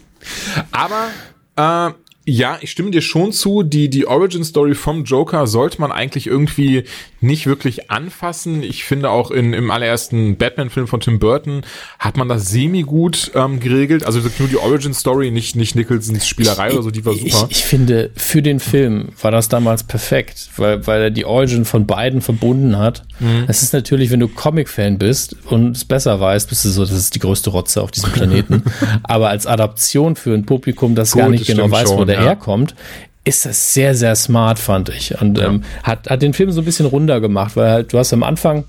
Aber 0.72 1.90
äh, 1.90 1.94
ja, 2.30 2.58
ich 2.62 2.72
stimme 2.72 2.92
dir 2.92 3.02
schon 3.02 3.32
zu. 3.32 3.64
Die, 3.64 3.90
die 3.90 4.06
Origin 4.06 4.44
Story 4.44 4.76
vom 4.76 5.04
Joker 5.04 5.48
sollte 5.48 5.82
man 5.82 5.92
eigentlich 5.92 6.28
irgendwie 6.28 6.84
nicht 7.22 7.48
wirklich 7.48 7.90
anfassen. 7.90 8.62
Ich 8.64 8.84
finde 8.84 9.10
auch 9.10 9.32
in, 9.32 9.54
im 9.54 9.72
allerersten 9.72 10.38
Batman-Film 10.38 10.88
von 10.88 11.00
Tim 11.00 11.20
Burton 11.20 11.64
hat 11.98 12.18
man 12.18 12.30
das 12.30 12.50
semi-gut 12.50 13.32
ähm, 13.36 13.60
geregelt. 13.60 14.06
Also 14.06 14.20
nur 14.38 14.48
die 14.48 14.58
Origin 14.58 14.94
Story, 14.94 15.32
nicht, 15.32 15.56
nicht 15.56 15.76
Nicholsons 15.76 16.28
Spielerei 16.28 16.70
ich, 16.70 16.74
oder 16.76 16.84
so, 16.84 16.92
die 16.92 17.04
war 17.04 17.14
super. 17.14 17.48
Ich, 17.50 17.58
ich, 17.58 17.64
finde, 17.66 18.12
für 18.16 18.42
den 18.42 18.60
Film 18.60 19.10
war 19.22 19.32
das 19.32 19.50
damals 19.50 19.84
perfekt, 19.84 20.50
weil, 20.58 20.86
weil 20.86 21.02
er 21.02 21.12
die 21.12 21.26
Origin 21.26 21.66
von 21.66 21.88
beiden 21.88 22.22
verbunden 22.22 22.78
hat. 22.78 23.04
Mhm. 23.20 23.46
Es 23.48 23.64
ist 23.64 23.74
natürlich, 23.74 24.12
wenn 24.12 24.20
du 24.20 24.28
Comic-Fan 24.28 24.98
bist 24.98 25.36
und 25.46 25.76
es 25.76 25.84
besser 25.84 26.20
weißt, 26.20 26.48
bist 26.48 26.64
du 26.64 26.70
so, 26.70 26.82
das 26.86 26.92
ist 26.92 27.16
die 27.16 27.20
größte 27.20 27.50
Rotze 27.50 27.82
auf 27.82 27.92
diesem 27.92 28.12
Planeten. 28.12 28.64
Aber 29.04 29.30
als 29.30 29.48
Adaption 29.48 30.16
für 30.16 30.34
ein 30.34 30.46
Publikum, 30.46 30.96
das 30.96 31.12
Gut, 31.12 31.22
gar 31.22 31.30
nicht 31.30 31.48
genau 31.48 31.70
weiß, 31.70 31.90
wo 31.90 32.06
der 32.06 32.19
ja. 32.20 32.28
herkommt, 32.28 32.76
ist 33.24 33.46
das 33.46 33.74
sehr, 33.74 33.96
sehr 33.96 34.16
smart, 34.16 34.60
fand 34.60 34.90
ich. 34.90 35.20
Und 35.22 35.38
ja. 35.38 35.48
ähm, 35.48 35.64
hat, 35.84 36.10
hat 36.10 36.22
den 36.22 36.34
Film 36.34 36.52
so 36.52 36.62
ein 36.62 36.66
bisschen 36.66 36.86
runder 36.86 37.22
gemacht, 37.22 37.56
weil 37.56 37.70
halt, 37.70 37.94
du 37.94 38.00
hast 38.00 38.14
am 38.14 38.24
Anfang 38.24 38.66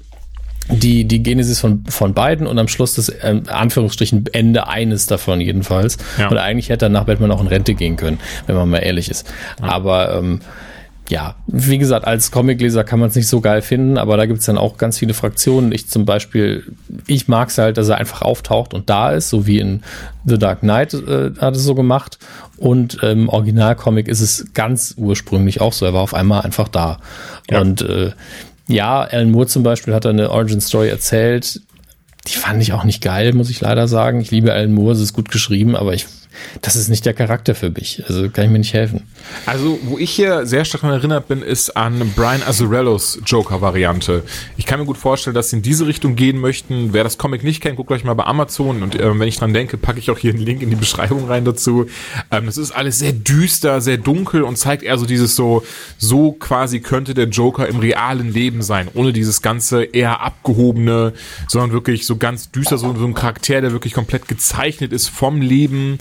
die, 0.69 1.05
die 1.05 1.23
Genesis 1.23 1.61
von, 1.61 1.85
von 1.89 2.15
beiden 2.15 2.47
und 2.47 2.59
am 2.59 2.69
Schluss 2.69 2.95
das 2.95 3.13
ähm, 3.23 3.43
Anführungsstrichen 3.49 4.27
Ende 4.33 4.69
eines 4.69 5.07
davon 5.07 5.41
jedenfalls. 5.41 5.99
Ja. 6.19 6.29
Und 6.29 6.39
eigentlich 6.39 6.69
hätte 6.69 6.87
er 6.87 6.89
nach 6.91 7.05
Batman 7.05 7.33
auch 7.33 7.41
in 7.41 7.49
Rente 7.49 7.75
gehen 7.75 7.97
können, 7.97 8.21
wenn 8.47 8.57
man 8.57 8.69
mal 8.69 8.79
ehrlich 8.79 9.11
ist. 9.11 9.33
Ja. 9.61 9.69
Aber 9.69 10.15
ähm, 10.15 10.41
ja, 11.11 11.35
wie 11.49 11.79
gesagt, 11.79 12.07
als 12.07 12.31
Comicleser 12.31 12.85
kann 12.85 13.01
man 13.01 13.09
es 13.09 13.17
nicht 13.17 13.27
so 13.27 13.41
geil 13.41 13.63
finden, 13.63 13.99
aber 13.99 14.17
da 14.17 14.27
gibt 14.27 14.39
es 14.39 14.47
dann 14.47 14.59
auch 14.59 14.79
ganz 14.79 14.99
viele 14.99 15.13
Fraktionen. 15.13 15.73
Ich 15.73 15.89
zum 15.89 16.05
Beispiel, 16.05 16.65
ich 17.09 17.27
mag 17.27 17.49
es 17.49 17.59
halt, 17.59 17.79
dass 17.79 17.89
er 17.89 17.99
einfach 17.99 18.23
auftaucht 18.23 18.75
und 18.75 18.89
da 18.89 19.11
ist, 19.11 19.29
so 19.29 19.47
wie 19.47 19.59
in 19.59 19.83
The 20.25 20.39
Dark 20.39 20.61
Knight 20.61 20.95
äh, 20.95 21.33
hat 21.39 21.57
es 21.57 21.65
so 21.65 21.75
gemacht. 21.75 22.19
Und 22.57 23.03
im 23.03 23.23
ähm, 23.23 23.29
Originalcomic 23.29 24.07
ist 24.07 24.21
es 24.21 24.53
ganz 24.55 24.95
ursprünglich 24.97 25.61
auch 25.61 25.73
so. 25.73 25.85
Er 25.85 25.95
war 25.95 26.03
auf 26.03 26.15
einmal 26.15 26.43
einfach 26.43 26.69
da. 26.69 26.99
Ja. 27.51 27.61
Und 27.61 27.83
äh, 27.83 28.13
ja, 28.69 29.01
Alan 29.01 29.33
Moore 29.33 29.49
zum 29.49 29.65
Beispiel 29.65 29.95
hat 29.95 30.07
eine 30.07 30.31
Origin 30.31 30.61
Story 30.61 30.91
erzählt. 30.91 31.61
Die 32.29 32.35
fand 32.35 32.63
ich 32.63 32.73
auch 32.73 32.85
nicht 32.85 33.03
geil, 33.03 33.33
muss 33.33 33.51
ich 33.51 33.61
leider 33.61 33.89
sagen. 33.89 34.21
Ich 34.21 34.31
liebe 34.31 34.53
Alan 34.53 34.73
Moore, 34.73 34.93
es 34.93 35.01
ist 35.01 35.13
gut 35.13 35.31
geschrieben, 35.31 35.75
aber 35.75 35.95
ich 35.95 36.07
das 36.63 36.77
ist 36.77 36.89
nicht 36.89 37.07
der 37.07 37.15
Charakter 37.15 37.55
für 37.55 37.71
mich. 37.71 38.03
Also 38.07 38.29
kann 38.31 38.45
ich 38.45 38.51
mir 38.51 38.59
nicht 38.59 38.75
helfen. 38.75 39.03
Also, 39.47 39.79
wo 39.83 39.99
ich 39.99 40.11
hier 40.11 40.47
sehr 40.47 40.65
stark 40.65 40.83
daran 40.83 40.99
erinnert 40.99 41.29
bin, 41.29 41.43
ist 41.43 41.77
an 41.77 42.13
Brian 42.17 42.43
Azzarellos 42.43 43.21
Joker-Variante. 43.25 44.23
Ich 44.57 44.67
kann 44.67 44.81
mir 44.81 44.87
gut 44.87 44.99
vorstellen, 44.99 45.35
dass 45.35 45.51
sie 45.51 45.57
in 45.57 45.63
diese 45.63 45.87
Richtung 45.87 46.17
gehen 46.17 46.39
möchten. 46.39 46.93
Wer 46.93 47.05
das 47.05 47.19
Comic 47.19 47.45
nicht 47.45 47.61
kennt, 47.61 47.77
guckt 47.77 47.91
euch 47.91 48.05
mal 48.05 48.15
bei 48.15 48.25
Amazon. 48.25 48.83
Und 48.83 48.95
äh, 48.95 49.19
wenn 49.19 49.29
ich 49.29 49.39
dran 49.39 49.55
denke, 49.55 49.77
packe 49.77 49.99
ich 49.99 50.11
auch 50.11 50.19
hier 50.19 50.33
einen 50.33 50.43
Link 50.43 50.63
in 50.63 50.71
die 50.71 50.77
Beschreibung 50.77 51.27
rein 51.29 51.45
dazu. 51.45 51.87
Ähm, 52.31 52.47
das 52.47 52.57
ist 52.57 52.73
alles 52.73 52.99
sehr 52.99 53.13
düster, 53.13 53.81
sehr 53.81 53.99
dunkel 53.99 54.43
und 54.43 54.57
zeigt 54.57 54.83
eher 54.83 54.99
so 54.99 55.07
dieses 55.07 55.37
so, 55.37 55.65
so 55.99 56.33
quasi 56.33 56.81
könnte 56.81 57.15
der 57.15 57.29
Joker 57.29 57.69
im 57.69 57.79
realen 57.79 58.33
Leben 58.33 58.63
sein. 58.63 58.89
Ohne 58.95 59.13
dieses 59.13 59.43
ganze 59.43 59.85
eher 59.85 60.21
abgehobene, 60.21 61.13
sondern 61.49 61.73
wirklich 61.73 62.07
so 62.07 62.17
ganz 62.17 62.51
düster, 62.51 62.79
so, 62.79 62.95
so 62.95 63.05
ein 63.05 63.15
Charakter, 63.15 63.61
der 63.61 63.73
wirklich 63.73 63.95
komplett 63.95 64.29
gezeichnet 64.29 64.93
ist 64.93 65.09
vom 65.09 65.41
Leben 65.41 65.99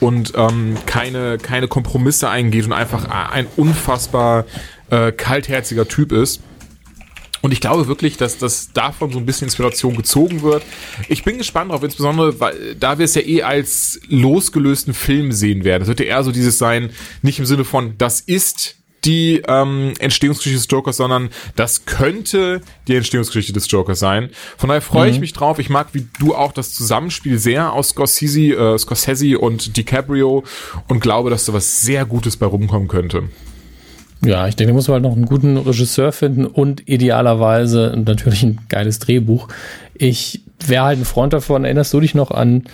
und 0.00 0.32
ähm, 0.36 0.76
keine, 0.86 1.38
keine 1.38 1.68
Kompromisse 1.68 2.28
eingeht 2.28 2.64
und 2.64 2.72
einfach 2.72 3.04
ein 3.04 3.46
unfassbar 3.56 4.46
äh, 4.90 5.12
kaltherziger 5.12 5.86
Typ 5.86 6.12
ist. 6.12 6.40
Und 7.42 7.52
ich 7.52 7.60
glaube 7.60 7.86
wirklich, 7.86 8.16
dass 8.18 8.36
das 8.36 8.72
davon 8.72 9.12
so 9.12 9.18
ein 9.18 9.24
bisschen 9.24 9.46
Inspiration 9.46 9.96
gezogen 9.96 10.42
wird. 10.42 10.62
Ich 11.08 11.24
bin 11.24 11.38
gespannt 11.38 11.70
drauf, 11.70 11.82
insbesondere, 11.82 12.38
weil 12.38 12.74
da 12.74 12.98
wir 12.98 13.04
es 13.04 13.14
ja 13.14 13.22
eh 13.22 13.42
als 13.42 13.98
losgelösten 14.08 14.92
Film 14.92 15.32
sehen 15.32 15.64
werden. 15.64 15.82
Es 15.82 15.88
wird 15.88 16.00
ja 16.00 16.06
eher 16.06 16.22
so 16.22 16.32
dieses 16.32 16.58
sein, 16.58 16.90
nicht 17.22 17.38
im 17.38 17.46
Sinne 17.46 17.64
von, 17.64 17.94
das 17.96 18.20
ist 18.20 18.76
die 19.04 19.42
ähm, 19.46 19.92
Entstehungsgeschichte 19.98 20.58
des 20.58 20.70
Jokers, 20.70 20.96
sondern 20.96 21.30
das 21.56 21.86
könnte 21.86 22.60
die 22.88 22.96
Entstehungsgeschichte 22.96 23.52
des 23.52 23.70
Jokers 23.70 23.98
sein. 23.98 24.30
Von 24.56 24.68
daher 24.68 24.82
freue 24.82 25.08
mhm. 25.08 25.14
ich 25.14 25.20
mich 25.20 25.32
drauf. 25.32 25.58
Ich 25.58 25.70
mag 25.70 25.88
wie 25.92 26.06
du 26.18 26.34
auch 26.34 26.52
das 26.52 26.72
Zusammenspiel 26.72 27.38
sehr 27.38 27.72
aus 27.72 27.90
Scorsese, 27.90 28.54
äh, 28.54 28.78
Scorsese 28.78 29.38
und 29.38 29.76
DiCaprio 29.76 30.44
und 30.88 31.00
glaube, 31.00 31.30
dass 31.30 31.44
da 31.46 31.52
was 31.52 31.80
sehr 31.82 32.04
Gutes 32.04 32.36
bei 32.36 32.46
rumkommen 32.46 32.88
könnte. 32.88 33.24
Ja, 34.22 34.46
ich 34.46 34.56
denke, 34.56 34.72
da 34.72 34.74
muss 34.74 34.88
man 34.88 34.96
halt 34.96 35.04
noch 35.04 35.16
einen 35.16 35.24
guten 35.24 35.56
Regisseur 35.56 36.12
finden 36.12 36.44
und 36.44 36.86
idealerweise 36.88 37.94
natürlich 38.04 38.42
ein 38.42 38.60
geiles 38.68 38.98
Drehbuch. 38.98 39.48
Ich 39.94 40.42
wäre 40.68 40.84
halt 40.84 40.98
ein 40.98 41.04
Freund 41.04 41.32
davon. 41.32 41.64
Erinnerst 41.64 41.92
du 41.92 42.00
dich 42.00 42.14
noch 42.14 42.30
an 42.30 42.64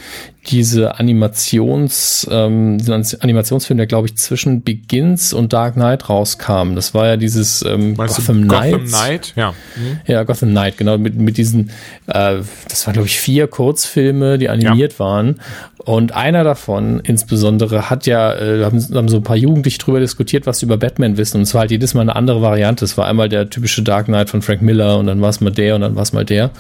diese 0.49 0.99
Animations, 0.99 2.27
ähm, 2.31 2.79
diesen 2.79 3.21
Animationsfilm, 3.21 3.79
der 3.79 3.87
glaube 3.87 4.09
ich 4.09 4.17
zwischen 4.17 4.63
Begins 4.63 5.33
und 5.33 5.53
Dark 5.53 5.75
Knight 5.75 6.09
rauskam? 6.09 6.75
Das 6.75 6.95
war 6.95 7.07
ja 7.07 7.17
dieses 7.17 7.63
ähm, 7.63 7.97
Gotham 7.97 8.43
Knight. 8.43 8.73
Gotham 8.73 8.87
Knight, 8.87 9.33
ja. 9.37 9.55
Mhm. 9.77 10.01
Ja, 10.07 10.23
Gotham 10.23 10.51
Knight, 10.51 10.79
genau, 10.79 10.99
mit, 10.99 11.17
mit 11.17 11.37
diesen, 11.37 11.71
äh, 12.07 12.39
das 12.69 12.87
waren 12.87 12.93
glaube 12.95 13.09
ich 13.09 13.19
vier 13.19 13.47
Kurzfilme, 13.49 14.39
die 14.39 14.49
animiert 14.49 14.95
ja. 14.95 14.99
waren. 14.99 15.41
Und 15.87 16.13
einer 16.13 16.43
davon 16.43 17.01
insbesondere 17.01 17.91
hat 17.91 18.07
ja, 18.07 18.35
äh, 18.35 18.65
haben, 18.65 18.83
haben 18.93 19.09
so 19.09 19.19
ein 19.19 19.23
paar 19.23 19.37
Jugendliche 19.37 19.79
drüber 19.79 20.01
diskutiert, 20.01 20.45
was 20.45 20.59
sie 20.59 20.67
über 20.67 20.77
Batman 20.77 21.17
wissen. 21.17 21.37
Und 21.37 21.43
es 21.45 21.55
war 21.55 21.61
halt 21.61 21.71
jedes 21.71 21.95
Mal 21.95 22.01
eine 22.01 22.17
andere 22.17 22.43
Variante. 22.43 22.85
Es 22.85 22.99
war 22.99 23.07
einmal 23.07 23.29
der 23.29 23.51
typische 23.51 23.83
Dark 23.83 24.07
Knight 24.07 24.29
von 24.29 24.43
Frank 24.43 24.63
Miller 24.63 24.99
und 24.99 25.07
dann 25.07 25.21
war 25.21 25.29
es 25.29 25.41
mal 25.41 25.53
der 25.53 25.77
und 25.77 25.83
dann 25.83 25.95
war 25.95 26.03
es 26.03 26.13
mal 26.13 26.25
der. 26.25 26.51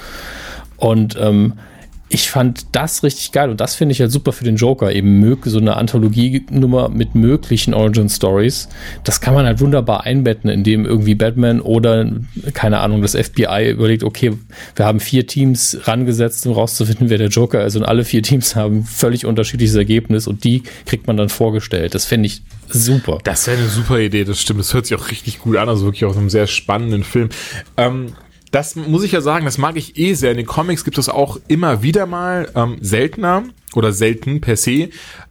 Und 0.76 1.16
ähm, 1.20 1.54
ich 2.08 2.30
fand 2.30 2.66
das 2.72 3.02
richtig 3.02 3.32
geil 3.32 3.50
und 3.50 3.60
das 3.60 3.74
finde 3.74 3.92
ich 3.92 4.00
halt 4.00 4.12
super 4.12 4.30
für 4.30 4.44
den 4.44 4.56
Joker, 4.56 4.92
eben 4.92 5.36
so 5.44 5.58
eine 5.58 5.76
Anthologienummer 5.76 6.88
mit 6.88 7.16
möglichen 7.16 7.74
Origin 7.74 8.08
Stories. 8.08 8.68
Das 9.02 9.20
kann 9.20 9.34
man 9.34 9.44
halt 9.44 9.60
wunderbar 9.60 10.04
einbetten, 10.04 10.48
indem 10.48 10.86
irgendwie 10.86 11.16
Batman 11.16 11.60
oder, 11.60 12.08
keine 12.54 12.78
Ahnung, 12.78 13.02
das 13.02 13.16
FBI 13.16 13.70
überlegt, 13.70 14.04
okay, 14.04 14.34
wir 14.76 14.86
haben 14.86 15.00
vier 15.00 15.26
Teams 15.26 15.78
rangesetzt, 15.82 16.46
um 16.46 16.52
rauszufinden, 16.52 17.10
wer 17.10 17.18
der 17.18 17.28
Joker 17.28 17.64
ist 17.64 17.74
und 17.74 17.84
alle 17.84 18.04
vier 18.04 18.22
Teams 18.22 18.54
haben 18.54 18.84
völlig 18.84 19.26
unterschiedliches 19.26 19.74
Ergebnis 19.74 20.28
und 20.28 20.44
die 20.44 20.62
kriegt 20.84 21.08
man 21.08 21.16
dann 21.16 21.28
vorgestellt. 21.28 21.94
Das 21.96 22.04
fände 22.04 22.28
ich 22.28 22.42
super. 22.68 23.18
Das 23.24 23.48
wäre 23.48 23.58
eine 23.58 23.68
super 23.68 23.98
Idee, 23.98 24.22
das 24.22 24.40
stimmt. 24.40 24.60
Das 24.60 24.72
hört 24.74 24.86
sich 24.86 24.96
auch 24.96 25.10
richtig 25.10 25.40
gut 25.40 25.56
an, 25.56 25.68
also 25.68 25.86
wirklich 25.86 26.04
auch 26.04 26.16
einem 26.16 26.30
sehr 26.30 26.46
spannenden 26.46 27.02
Film. 27.02 27.30
Ähm, 27.76 28.12
das 28.56 28.74
muss 28.74 29.04
ich 29.04 29.12
ja 29.12 29.20
sagen, 29.20 29.44
das 29.44 29.58
mag 29.58 29.76
ich 29.76 29.98
eh 29.98 30.14
sehr. 30.14 30.30
In 30.30 30.38
den 30.38 30.46
Comics 30.46 30.82
gibt 30.82 30.96
es 30.96 31.10
auch 31.10 31.38
immer 31.46 31.82
wieder 31.82 32.06
mal 32.06 32.50
ähm, 32.54 32.78
seltener 32.80 33.44
oder 33.74 33.92
selten 33.92 34.40
per 34.40 34.56
se, 34.56 34.88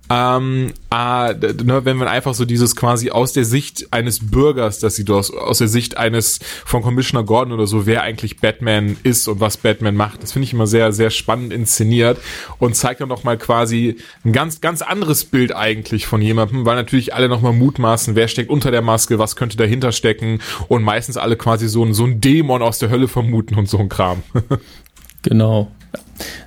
ähm, 0.09 0.71
äh, 0.91 1.33
ne, 1.33 1.81
wenn 1.83 1.97
man 1.97 2.07
einfach 2.07 2.35
so 2.35 2.45
dieses 2.45 2.75
quasi 2.75 3.09
aus 3.09 3.33
der 3.33 3.43
Sicht 3.43 3.87
eines 3.91 4.29
Bürgers, 4.29 4.79
das 4.79 4.95
sieht 4.95 5.09
aus, 5.09 5.31
aus 5.33 5.57
der 5.57 5.67
Sicht 5.67 5.97
eines 5.97 6.39
von 6.65 6.83
Commissioner 6.83 7.23
Gordon 7.25 7.53
oder 7.53 7.65
so, 7.65 7.87
wer 7.87 8.03
eigentlich 8.03 8.37
Batman 8.37 8.97
ist 9.01 9.27
und 9.27 9.39
was 9.39 9.57
Batman 9.57 9.95
macht. 9.95 10.21
Das 10.21 10.33
finde 10.33 10.45
ich 10.45 10.53
immer 10.53 10.67
sehr, 10.67 10.91
sehr 10.91 11.09
spannend 11.09 11.51
inszeniert 11.51 12.19
und 12.59 12.75
zeigt 12.75 13.01
dann 13.01 13.09
noch 13.09 13.23
mal 13.23 13.37
quasi 13.37 13.97
ein 14.23 14.31
ganz, 14.31 14.61
ganz 14.61 14.83
anderes 14.83 15.25
Bild 15.25 15.55
eigentlich 15.55 16.05
von 16.05 16.21
jemandem, 16.21 16.65
weil 16.65 16.75
natürlich 16.75 17.15
alle 17.15 17.27
noch 17.27 17.41
mal 17.41 17.53
mutmaßen, 17.53 18.15
wer 18.15 18.27
steckt 18.27 18.51
unter 18.51 18.69
der 18.69 18.83
Maske, 18.83 19.17
was 19.17 19.35
könnte 19.35 19.57
dahinter 19.57 19.91
stecken 19.91 20.39
und 20.67 20.83
meistens 20.83 21.17
alle 21.17 21.35
quasi 21.35 21.67
so 21.67 21.83
ein, 21.83 21.95
so 21.95 22.05
ein 22.05 22.21
Dämon 22.21 22.61
aus 22.61 22.77
der 22.77 22.91
Hölle 22.91 23.07
vermuten 23.07 23.55
und 23.55 23.67
so 23.67 23.79
ein 23.79 23.89
Kram. 23.89 24.21
genau. 25.23 25.71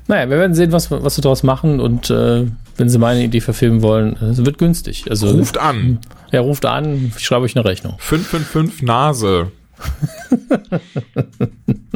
Naja, 0.06 0.30
wir 0.30 0.38
werden 0.38 0.54
sehen, 0.54 0.72
was, 0.72 0.90
was 0.90 1.18
wir 1.18 1.22
daraus 1.22 1.42
machen 1.42 1.80
und 1.80 2.08
äh, 2.10 2.46
wenn 2.78 2.88
Sie 2.88 2.98
meine 2.98 3.22
Idee 3.22 3.40
verfilmen 3.40 3.82
wollen, 3.82 4.16
es 4.16 4.44
wird 4.44 4.58
günstig. 4.58 5.04
Also, 5.10 5.28
ruft 5.28 5.58
an. 5.58 5.98
Ja, 6.30 6.40
ruft 6.40 6.64
an, 6.64 7.12
ich 7.16 7.24
schreibe 7.24 7.44
euch 7.44 7.56
eine 7.56 7.64
Rechnung. 7.64 7.94
555 7.98 8.82
Nase. 8.82 9.52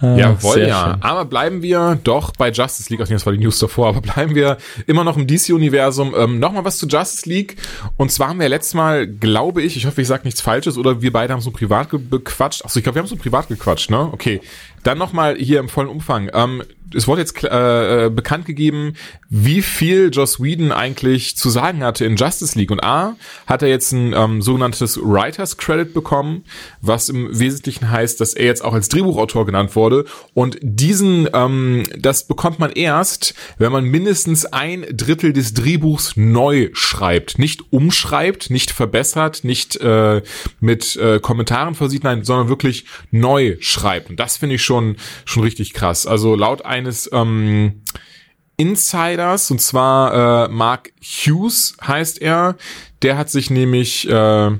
Ah, 0.00 0.16
Jawohl, 0.16 0.66
ja. 0.66 0.92
Schön. 0.92 1.02
Aber 1.02 1.24
bleiben 1.24 1.62
wir 1.62 1.98
doch 2.02 2.32
bei 2.36 2.50
Justice 2.50 2.90
League, 2.90 3.00
also 3.00 3.12
das 3.12 3.26
war 3.26 3.32
die 3.32 3.38
News 3.38 3.58
davor, 3.58 3.88
aber 3.88 4.00
bleiben 4.00 4.34
wir 4.34 4.58
immer 4.86 5.04
noch 5.04 5.16
im 5.16 5.26
DC-Universum. 5.26 6.14
Ähm, 6.16 6.38
Nochmal 6.38 6.64
was 6.64 6.78
zu 6.78 6.86
Justice 6.86 7.28
League. 7.28 7.56
Und 7.96 8.12
zwar 8.12 8.28
haben 8.28 8.40
wir 8.40 8.48
letztes 8.48 8.74
Mal, 8.74 9.06
glaube 9.06 9.62
ich, 9.62 9.76
ich 9.76 9.86
hoffe, 9.86 10.02
ich 10.02 10.08
sage 10.08 10.22
nichts 10.24 10.40
Falsches, 10.40 10.76
oder 10.76 11.02
wir 11.02 11.12
beide 11.12 11.32
haben 11.32 11.40
so 11.40 11.50
privat 11.50 11.88
gequatscht. 11.90 12.64
Achso, 12.64 12.78
ich 12.78 12.82
glaube, 12.82 12.96
wir 12.96 13.02
haben 13.02 13.08
so 13.08 13.16
privat 13.16 13.48
gequatscht, 13.48 13.90
ne? 13.90 14.08
Okay. 14.12 14.40
Dann 14.82 14.98
nochmal 14.98 15.36
hier 15.36 15.60
im 15.60 15.68
vollen 15.68 15.88
Umfang. 15.88 16.30
Ähm, 16.32 16.62
es 16.94 17.06
wurde 17.06 17.20
jetzt 17.20 17.42
äh, 17.44 18.06
äh, 18.06 18.10
bekannt 18.10 18.46
gegeben, 18.46 18.94
wie 19.28 19.62
viel 19.62 20.10
Joss 20.12 20.40
Whedon 20.40 20.72
eigentlich 20.72 21.36
zu 21.36 21.50
sagen 21.50 21.84
hatte 21.84 22.04
in 22.04 22.16
Justice 22.16 22.58
League. 22.58 22.70
Und 22.70 22.82
A, 22.82 23.16
hat 23.46 23.62
er 23.62 23.68
jetzt 23.68 23.92
ein 23.92 24.12
ähm, 24.12 24.42
sogenanntes 24.42 24.98
Writers 24.98 25.56
Credit 25.56 25.92
bekommen, 25.92 26.44
was 26.80 27.08
im 27.08 27.38
Wesentlichen 27.38 27.90
heißt, 27.90 28.20
dass 28.20 28.34
er 28.34 28.46
jetzt 28.46 28.64
auch 28.64 28.72
als 28.72 28.88
Drehbuchautor 28.88 29.46
genannt 29.46 29.76
wurde. 29.76 30.04
Und 30.34 30.58
diesen, 30.62 31.28
ähm, 31.32 31.84
das 31.96 32.26
bekommt 32.26 32.58
man 32.58 32.70
erst, 32.70 33.34
wenn 33.58 33.72
man 33.72 33.84
mindestens 33.84 34.46
ein 34.46 34.84
Drittel 34.90 35.32
des 35.32 35.54
Drehbuchs 35.54 36.16
neu 36.16 36.70
schreibt. 36.72 37.38
Nicht 37.38 37.72
umschreibt, 37.72 38.50
nicht 38.50 38.70
verbessert, 38.70 39.44
nicht 39.44 39.76
äh, 39.76 40.22
mit 40.60 40.96
äh, 40.96 41.20
Kommentaren 41.20 41.74
versieht, 41.74 42.04
nein, 42.04 42.24
sondern 42.24 42.48
wirklich 42.48 42.86
neu 43.10 43.56
schreibt. 43.60 44.10
Und 44.10 44.18
das 44.18 44.36
finde 44.36 44.56
ich 44.56 44.64
schon, 44.64 44.69
schon 44.70 45.42
richtig 45.42 45.72
krass. 45.72 46.06
Also 46.06 46.34
laut 46.34 46.64
eines 46.64 47.10
ähm, 47.12 47.82
Insiders, 48.56 49.50
und 49.50 49.60
zwar 49.60 50.46
äh, 50.46 50.48
Mark 50.48 50.92
Hughes 51.00 51.76
heißt 51.82 52.20
er. 52.20 52.56
Der 53.02 53.16
hat 53.16 53.30
sich 53.30 53.48
nämlich 53.48 54.08
äh, 54.08 54.50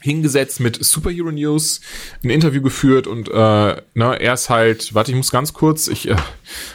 hingesetzt 0.00 0.60
mit 0.60 0.84
Superhero 0.84 1.32
News, 1.32 1.80
ein 2.22 2.30
Interview 2.30 2.62
geführt 2.62 3.06
und 3.06 3.28
äh, 3.28 3.32
ne, 3.32 4.20
er 4.20 4.34
ist 4.34 4.48
halt, 4.48 4.94
warte, 4.94 5.10
ich 5.10 5.16
muss 5.16 5.30
ganz 5.30 5.52
kurz, 5.52 5.88
ich, 5.88 6.08
äh, 6.08 6.16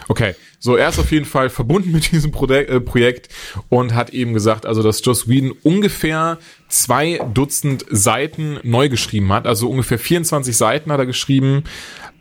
okay, 0.07 0.35
so 0.63 0.77
er 0.77 0.87
ist 0.87 0.97
auf 0.97 1.11
jeden 1.11 1.25
Fall 1.25 1.49
verbunden 1.49 1.91
mit 1.91 2.13
diesem 2.13 2.31
Projek 2.31 2.69
äh, 2.69 2.79
Projekt 2.79 3.27
und 3.67 3.93
hat 3.93 4.11
eben 4.11 4.33
gesagt, 4.33 4.65
also 4.65 4.81
dass 4.81 5.03
Joss 5.03 5.27
Whedon 5.27 5.51
ungefähr 5.61 6.37
zwei 6.69 7.19
Dutzend 7.33 7.85
Seiten 7.89 8.59
neu 8.63 8.87
geschrieben 8.87 9.33
hat, 9.33 9.45
also 9.45 9.69
ungefähr 9.69 9.99
24 9.99 10.55
Seiten 10.55 10.89
hat 10.89 10.99
er 10.99 11.05
geschrieben 11.05 11.65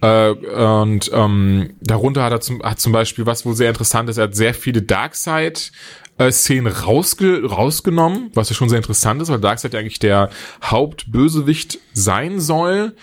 äh, 0.00 0.30
und 0.30 1.08
ähm, 1.14 1.74
darunter 1.80 2.24
hat 2.24 2.32
er 2.32 2.40
zum, 2.40 2.64
hat 2.64 2.80
zum 2.80 2.90
Beispiel, 2.90 3.26
was 3.26 3.46
wohl 3.46 3.54
sehr 3.54 3.68
interessant 3.68 4.10
ist, 4.10 4.18
er 4.18 4.24
hat 4.24 4.34
sehr 4.34 4.54
viele 4.54 4.82
Darkseid 4.82 5.70
äh, 6.18 6.32
Szenen 6.32 6.66
rausge 6.66 7.44
rausgenommen, 7.44 8.32
was 8.34 8.48
ja 8.48 8.56
schon 8.56 8.68
sehr 8.68 8.78
interessant 8.78 9.22
ist, 9.22 9.28
weil 9.28 9.38
Darkseid 9.38 9.72
ja 9.72 9.78
eigentlich 9.78 10.00
der 10.00 10.30
Hauptbösewicht 10.64 11.78
sein 11.92 12.40
soll. 12.40 12.96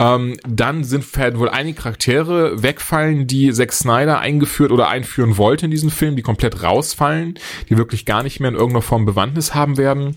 Ähm, 0.00 0.36
dann 0.46 0.84
sind 0.84 1.04
wohl 1.38 1.48
einige 1.48 1.80
Charaktere 1.80 2.62
wegfallen, 2.62 3.26
die 3.26 3.52
Zack 3.52 3.72
Snyder 3.72 4.20
eingeführt 4.20 4.70
oder 4.70 4.88
einführen 4.88 5.36
wollte 5.36 5.64
in 5.64 5.70
diesen 5.70 5.90
Film, 5.90 6.14
die 6.14 6.22
komplett 6.22 6.62
rausfallen, 6.62 7.38
die 7.68 7.76
wirklich 7.76 8.04
gar 8.04 8.22
nicht 8.22 8.38
mehr 8.40 8.50
in 8.50 8.54
irgendeiner 8.54 8.82
Form 8.82 9.06
Bewandtnis 9.06 9.54
haben 9.54 9.76
werden. 9.76 10.16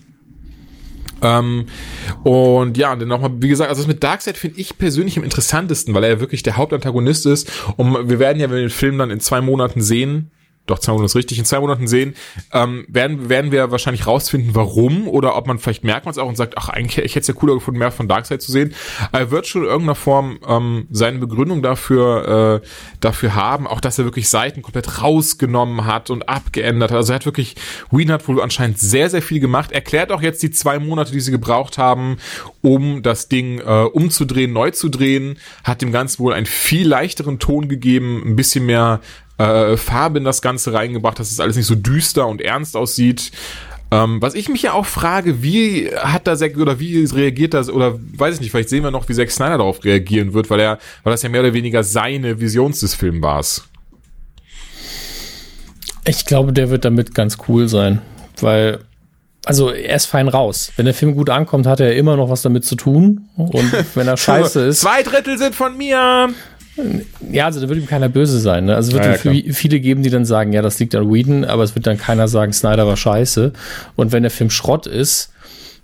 Ähm, 1.22 1.66
und 2.24 2.76
ja, 2.76 2.94
dann 2.96 3.08
nochmal, 3.08 3.32
wie 3.36 3.48
gesagt, 3.48 3.70
also 3.70 3.82
das 3.82 3.88
mit 3.88 4.02
Darkseid 4.02 4.36
finde 4.36 4.60
ich 4.60 4.78
persönlich 4.78 5.16
am 5.16 5.24
interessantesten, 5.24 5.94
weil 5.94 6.04
er 6.04 6.10
ja 6.10 6.20
wirklich 6.20 6.42
der 6.42 6.56
Hauptantagonist 6.56 7.26
ist. 7.26 7.50
Und 7.76 8.08
wir 8.08 8.18
werden 8.18 8.40
ja, 8.40 8.48
wenn 8.50 8.56
wir 8.56 8.62
den 8.62 8.70
Film 8.70 8.98
dann 8.98 9.10
in 9.10 9.20
zwei 9.20 9.40
Monaten 9.40 9.80
sehen, 9.80 10.30
doch 10.66 10.78
zwei 10.78 10.92
Monate 10.92 11.06
ist 11.06 11.16
richtig, 11.16 11.38
in 11.38 11.44
zwei 11.44 11.60
Monaten 11.60 11.88
sehen, 11.88 12.14
ähm, 12.52 12.84
werden, 12.88 13.28
werden 13.28 13.50
wir 13.50 13.70
wahrscheinlich 13.70 14.06
rausfinden, 14.06 14.54
warum 14.54 15.08
oder 15.08 15.36
ob 15.36 15.46
man 15.46 15.58
vielleicht 15.58 15.82
merkt 15.82 16.04
man 16.04 16.12
es 16.12 16.18
auch 16.18 16.28
und 16.28 16.36
sagt, 16.36 16.56
ach, 16.56 16.68
eigentlich, 16.68 16.98
ich 16.98 17.12
hätte 17.12 17.20
es 17.20 17.26
ja 17.26 17.34
cooler 17.34 17.54
gefunden, 17.54 17.78
mehr 17.78 17.90
von 17.90 18.08
Darkseid 18.08 18.42
zu 18.42 18.52
sehen. 18.52 18.74
Er 19.10 19.30
wird 19.30 19.46
schon 19.46 19.62
in 19.62 19.68
irgendeiner 19.68 19.96
Form 19.96 20.38
ähm, 20.46 20.86
seine 20.90 21.18
Begründung 21.18 21.62
dafür, 21.62 22.62
äh, 22.62 22.66
dafür 23.00 23.34
haben, 23.34 23.66
auch 23.66 23.80
dass 23.80 23.98
er 23.98 24.04
wirklich 24.04 24.28
Seiten 24.28 24.62
komplett 24.62 25.02
rausgenommen 25.02 25.84
hat 25.84 26.10
und 26.10 26.28
abgeändert 26.28 26.90
hat. 26.90 26.96
Also 26.98 27.12
er 27.12 27.16
hat 27.16 27.26
wirklich, 27.26 27.56
Whedon 27.90 28.12
hat 28.12 28.28
wohl 28.28 28.40
anscheinend 28.40 28.78
sehr, 28.78 29.10
sehr 29.10 29.22
viel 29.22 29.40
gemacht. 29.40 29.72
Erklärt 29.72 30.12
auch 30.12 30.22
jetzt 30.22 30.42
die 30.42 30.50
zwei 30.50 30.78
Monate, 30.78 31.12
die 31.12 31.20
sie 31.20 31.32
gebraucht 31.32 31.78
haben, 31.78 32.18
um 32.60 33.02
das 33.02 33.28
Ding 33.28 33.58
äh, 33.58 33.84
umzudrehen, 33.84 34.52
neu 34.52 34.70
zu 34.70 34.88
drehen, 34.88 35.38
hat 35.64 35.82
dem 35.82 35.90
Ganzen 35.90 36.20
wohl 36.20 36.32
einen 36.32 36.46
viel 36.46 36.86
leichteren 36.86 37.40
Ton 37.40 37.68
gegeben, 37.68 38.22
ein 38.24 38.36
bisschen 38.36 38.66
mehr 38.66 39.00
äh, 39.38 39.76
Farbe 39.76 40.18
in 40.18 40.24
das 40.24 40.42
Ganze 40.42 40.72
reingebracht, 40.72 41.18
dass 41.18 41.30
es 41.30 41.40
alles 41.40 41.56
nicht 41.56 41.66
so 41.66 41.74
düster 41.74 42.26
und 42.26 42.40
ernst 42.40 42.76
aussieht. 42.76 43.32
Ähm, 43.90 44.22
was 44.22 44.34
ich 44.34 44.48
mich 44.48 44.62
ja 44.62 44.72
auch 44.72 44.86
frage, 44.86 45.42
wie 45.42 45.90
hat 45.94 46.26
da 46.26 46.34
Zack 46.34 46.56
oder 46.56 46.80
wie 46.80 47.04
reagiert 47.04 47.52
das 47.52 47.68
oder 47.68 47.98
weiß 48.16 48.36
ich 48.36 48.40
nicht, 48.40 48.50
vielleicht 48.50 48.70
sehen 48.70 48.82
wir 48.82 48.90
noch, 48.90 49.06
wie 49.08 49.14
Zack 49.14 49.30
Snyder 49.30 49.58
darauf 49.58 49.84
reagieren 49.84 50.32
wird, 50.32 50.48
weil 50.48 50.60
er, 50.60 50.78
weil 51.02 51.12
das 51.12 51.22
ja 51.22 51.28
mehr 51.28 51.42
oder 51.42 51.52
weniger 51.52 51.84
seine 51.84 52.40
Visions 52.40 52.80
des 52.80 52.94
Films 52.94 53.22
war. 53.22 53.44
Ich 56.06 56.24
glaube, 56.24 56.52
der 56.52 56.70
wird 56.70 56.86
damit 56.86 57.14
ganz 57.14 57.36
cool 57.48 57.68
sein, 57.68 58.00
weil 58.40 58.80
also 59.44 59.70
er 59.70 59.96
ist 59.96 60.06
fein 60.06 60.28
raus. 60.28 60.72
Wenn 60.76 60.84
der 60.84 60.94
Film 60.94 61.14
gut 61.14 61.28
ankommt, 61.28 61.66
hat 61.66 61.80
er 61.80 61.96
immer 61.96 62.16
noch 62.16 62.30
was 62.30 62.42
damit 62.42 62.64
zu 62.64 62.76
tun. 62.76 63.28
Und 63.36 63.72
wenn 63.94 64.06
er 64.06 64.16
scheiße 64.16 64.66
ist. 64.66 64.80
Zwei 64.80 65.02
Drittel 65.02 65.36
sind 65.36 65.54
von 65.54 65.76
mir. 65.76 66.30
Ja, 67.30 67.46
also 67.46 67.60
da 67.60 67.68
wird 67.68 67.78
ihm 67.78 67.86
keiner 67.86 68.08
böse 68.08 68.38
sein. 68.38 68.64
Ne? 68.66 68.74
Also 68.74 68.88
es 68.88 68.94
wird 68.94 69.24
ja, 69.24 69.32
ja, 69.32 69.52
viele 69.52 69.80
geben, 69.80 70.02
die 70.02 70.10
dann 70.10 70.24
sagen, 70.24 70.52
ja, 70.52 70.62
das 70.62 70.78
liegt 70.78 70.94
an 70.94 71.12
Whedon, 71.12 71.44
aber 71.44 71.62
es 71.62 71.74
wird 71.74 71.86
dann 71.86 71.98
keiner 71.98 72.28
sagen, 72.28 72.52
Snyder 72.52 72.86
war 72.86 72.96
scheiße. 72.96 73.52
Und 73.96 74.12
wenn 74.12 74.22
der 74.22 74.30
Film 74.30 74.48
Schrott 74.48 74.86
ist, 74.86 75.32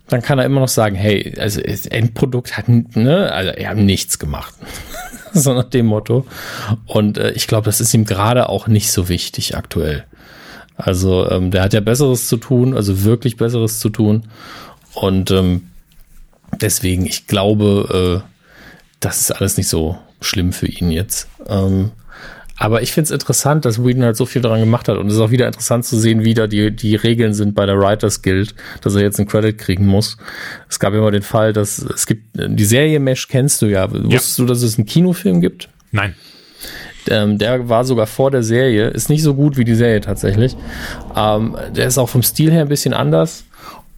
dann 0.08 0.22
kann 0.22 0.38
er 0.38 0.46
immer 0.46 0.60
noch 0.60 0.68
sagen, 0.68 0.96
hey, 0.96 1.34
also 1.38 1.60
das 1.60 1.86
Endprodukt 1.86 2.56
hat, 2.56 2.68
ne, 2.68 3.30
also 3.30 3.50
er 3.50 3.70
hat 3.70 3.76
nichts 3.76 4.18
gemacht. 4.18 4.54
so 5.34 5.52
nach 5.52 5.64
dem 5.64 5.86
Motto. 5.86 6.26
Und 6.86 7.18
äh, 7.18 7.32
ich 7.32 7.46
glaube, 7.46 7.66
das 7.66 7.80
ist 7.80 7.92
ihm 7.92 8.06
gerade 8.06 8.48
auch 8.48 8.66
nicht 8.66 8.90
so 8.90 9.10
wichtig 9.10 9.56
aktuell. 9.56 10.04
Also 10.76 11.28
ähm, 11.30 11.50
der 11.50 11.62
hat 11.62 11.74
ja 11.74 11.80
Besseres 11.80 12.28
zu 12.28 12.38
tun, 12.38 12.74
also 12.74 13.04
wirklich 13.04 13.36
Besseres 13.36 13.78
zu 13.80 13.90
tun. 13.90 14.24
Und 14.94 15.30
ähm, 15.30 15.68
deswegen, 16.60 17.04
ich 17.04 17.26
glaube, 17.26 18.22
äh, 18.24 18.28
das 19.00 19.20
ist 19.20 19.30
alles 19.32 19.58
nicht 19.58 19.68
so 19.68 19.98
schlimm 20.20 20.52
für 20.52 20.66
ihn 20.66 20.90
jetzt. 20.90 21.28
Ähm, 21.46 21.92
aber 22.60 22.82
ich 22.82 22.92
finde 22.92 23.04
es 23.04 23.10
interessant, 23.12 23.64
dass 23.64 23.84
Whedon 23.84 24.02
halt 24.02 24.16
so 24.16 24.26
viel 24.26 24.42
daran 24.42 24.58
gemacht 24.58 24.88
hat. 24.88 24.98
Und 24.98 25.06
es 25.06 25.14
ist 25.14 25.20
auch 25.20 25.30
wieder 25.30 25.46
interessant 25.46 25.84
zu 25.84 25.96
sehen, 25.96 26.24
wie 26.24 26.34
da 26.34 26.48
die, 26.48 26.74
die 26.74 26.96
Regeln 26.96 27.32
sind 27.32 27.54
bei 27.54 27.66
der 27.66 27.78
Writers 27.78 28.20
Guild, 28.22 28.54
dass 28.82 28.96
er 28.96 29.02
jetzt 29.02 29.20
einen 29.20 29.28
Credit 29.28 29.56
kriegen 29.56 29.86
muss. 29.86 30.16
Es 30.68 30.80
gab 30.80 30.92
immer 30.92 31.12
den 31.12 31.22
Fall, 31.22 31.52
dass 31.52 31.78
es 31.78 32.06
gibt, 32.06 32.24
die 32.34 32.64
Serie 32.64 32.98
Mesh 32.98 33.28
kennst 33.28 33.62
du 33.62 33.66
ja. 33.66 33.86
ja. 33.86 34.04
Wusstest 34.04 34.40
du, 34.40 34.44
dass 34.44 34.62
es 34.62 34.76
einen 34.76 34.86
Kinofilm 34.86 35.40
gibt? 35.40 35.68
Nein. 35.92 36.14
Ähm, 37.08 37.38
der 37.38 37.68
war 37.68 37.84
sogar 37.84 38.06
vor 38.06 38.32
der 38.32 38.42
Serie, 38.42 38.88
ist 38.88 39.08
nicht 39.08 39.22
so 39.22 39.34
gut 39.34 39.56
wie 39.56 39.64
die 39.64 39.76
Serie 39.76 40.00
tatsächlich. 40.00 40.56
Ähm, 41.16 41.56
der 41.74 41.86
ist 41.86 41.96
auch 41.96 42.08
vom 42.08 42.24
Stil 42.24 42.50
her 42.50 42.62
ein 42.62 42.68
bisschen 42.68 42.92
anders. 42.92 43.44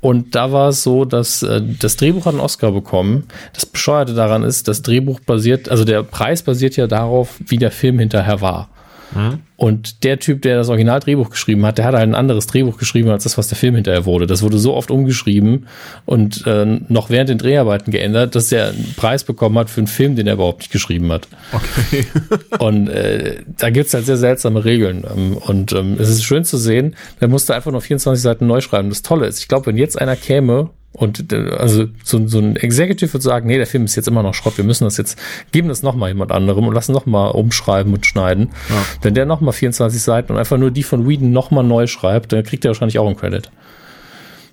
Und 0.01 0.35
da 0.35 0.51
war 0.51 0.71
es 0.71 0.83
so, 0.83 1.05
dass 1.05 1.43
äh, 1.43 1.61
das 1.79 1.97
Drehbuch 1.97 2.25
hat 2.25 2.33
einen 2.33 2.41
Oscar 2.41 2.73
bekommen. 2.73 3.25
Das 3.53 3.67
Bescheuerte 3.67 4.15
daran 4.15 4.43
ist, 4.43 4.67
das 4.67 4.83
Drehbuch 4.83 5.21
basiert, 5.21 5.69
also 5.69 5.85
der 5.85 6.03
Preis 6.03 6.43
basiert 6.43 6.77
ja 6.77 6.87
darauf, 6.87 7.39
wie 7.47 7.59
der 7.59 7.71
Film 7.71 7.99
hinterher 7.99 8.41
war. 8.41 8.71
Mhm. 9.15 9.41
Und 9.57 10.05
der 10.05 10.19
Typ, 10.19 10.43
der 10.43 10.57
das 10.57 10.69
Originaldrehbuch 10.69 11.31
geschrieben 11.31 11.67
hat, 11.67 11.79
der 11.79 11.85
hat 11.85 11.95
halt 11.95 12.05
ein 12.05 12.15
anderes 12.15 12.47
Drehbuch 12.47 12.79
geschrieben 12.79 13.11
als 13.11 13.25
das, 13.25 13.37
was 13.37 13.49
der 13.49 13.59
Film 13.59 13.75
hinterher 13.75 14.07
wurde. 14.07 14.27
Das 14.27 14.43
wurde 14.43 14.59
so 14.59 14.75
oft 14.75 14.91
umgeschrieben 14.91 15.67
und 16.07 16.47
äh, 16.47 16.65
noch 16.89 17.11
während 17.11 17.29
den 17.29 17.39
Dreharbeiten 17.39 17.91
geändert, 17.91 18.35
dass 18.35 18.51
er 18.53 18.69
einen 18.69 18.95
Preis 18.97 19.25
bekommen 19.25 19.59
hat 19.59 19.69
für 19.69 19.81
einen 19.81 19.87
Film, 19.87 20.17
den 20.17 20.27
er 20.27 20.35
überhaupt 20.35 20.61
nicht 20.61 20.73
geschrieben 20.73 21.13
hat. 21.13 21.29
Okay. 21.53 22.07
und 22.59 22.89
äh, 22.89 23.43
da 23.59 23.71
gibt's 23.71 23.93
halt 23.93 24.07
sehr 24.07 24.17
seltsame 24.17 24.65
Regeln. 24.65 25.05
Ähm, 25.15 25.37
und 25.37 25.73
ähm, 25.73 25.97
es 25.99 26.09
ist 26.09 26.25
schön 26.25 26.45
zu 26.45 26.57
sehen, 26.57 26.97
der 27.21 27.29
musste 27.29 27.55
einfach 27.55 27.71
nur 27.71 27.81
24 27.81 28.23
Seiten 28.23 28.47
neu 28.47 28.61
schreiben. 28.61 28.89
Das 28.89 29.03
Tolle 29.03 29.27
ist, 29.27 29.41
ich 29.41 29.49
glaube, 29.49 29.67
wenn 29.67 29.77
jetzt 29.77 30.01
einer 30.01 30.17
käme 30.17 30.71
und 30.93 31.33
äh, 31.33 31.51
also 31.51 31.87
so, 32.03 32.27
so 32.27 32.39
ein 32.39 32.57
Executive 32.57 33.13
würde 33.13 33.23
sagen, 33.23 33.47
nee, 33.47 33.57
der 33.57 33.67
Film 33.67 33.85
ist 33.85 33.97
jetzt 33.97 34.09
immer 34.09 34.23
noch 34.23 34.35
Schrott, 34.35 34.57
wir 34.57 34.65
müssen 34.65 34.85
das 34.85 34.97
jetzt, 34.97 35.19
geben 35.53 35.69
das 35.69 35.83
nochmal 35.83 36.11
jemand 36.11 36.33
anderem 36.33 36.67
und 36.67 36.75
lassen 36.75 36.93
nochmal 36.93 37.31
umschreiben 37.31 37.93
und 37.95 38.07
schneiden. 38.07 38.51
Ja. 38.69 38.85
Wenn 39.03 39.15
der 39.15 39.27
nochmal 39.27 39.53
24 39.53 40.03
Seiten 40.03 40.33
und 40.33 40.39
einfach 40.39 40.59
nur 40.59 40.71
die 40.71 40.83
von 40.83 41.09
Whedon 41.09 41.33
nochmal 41.33 41.65
neu 41.65 41.87
schreibt, 41.87 42.33
dann 42.33 42.43
kriegt 42.43 42.65
er 42.65 42.71
wahrscheinlich 42.71 42.99
auch 42.99 43.07
einen 43.07 43.17
Credit. 43.17 43.51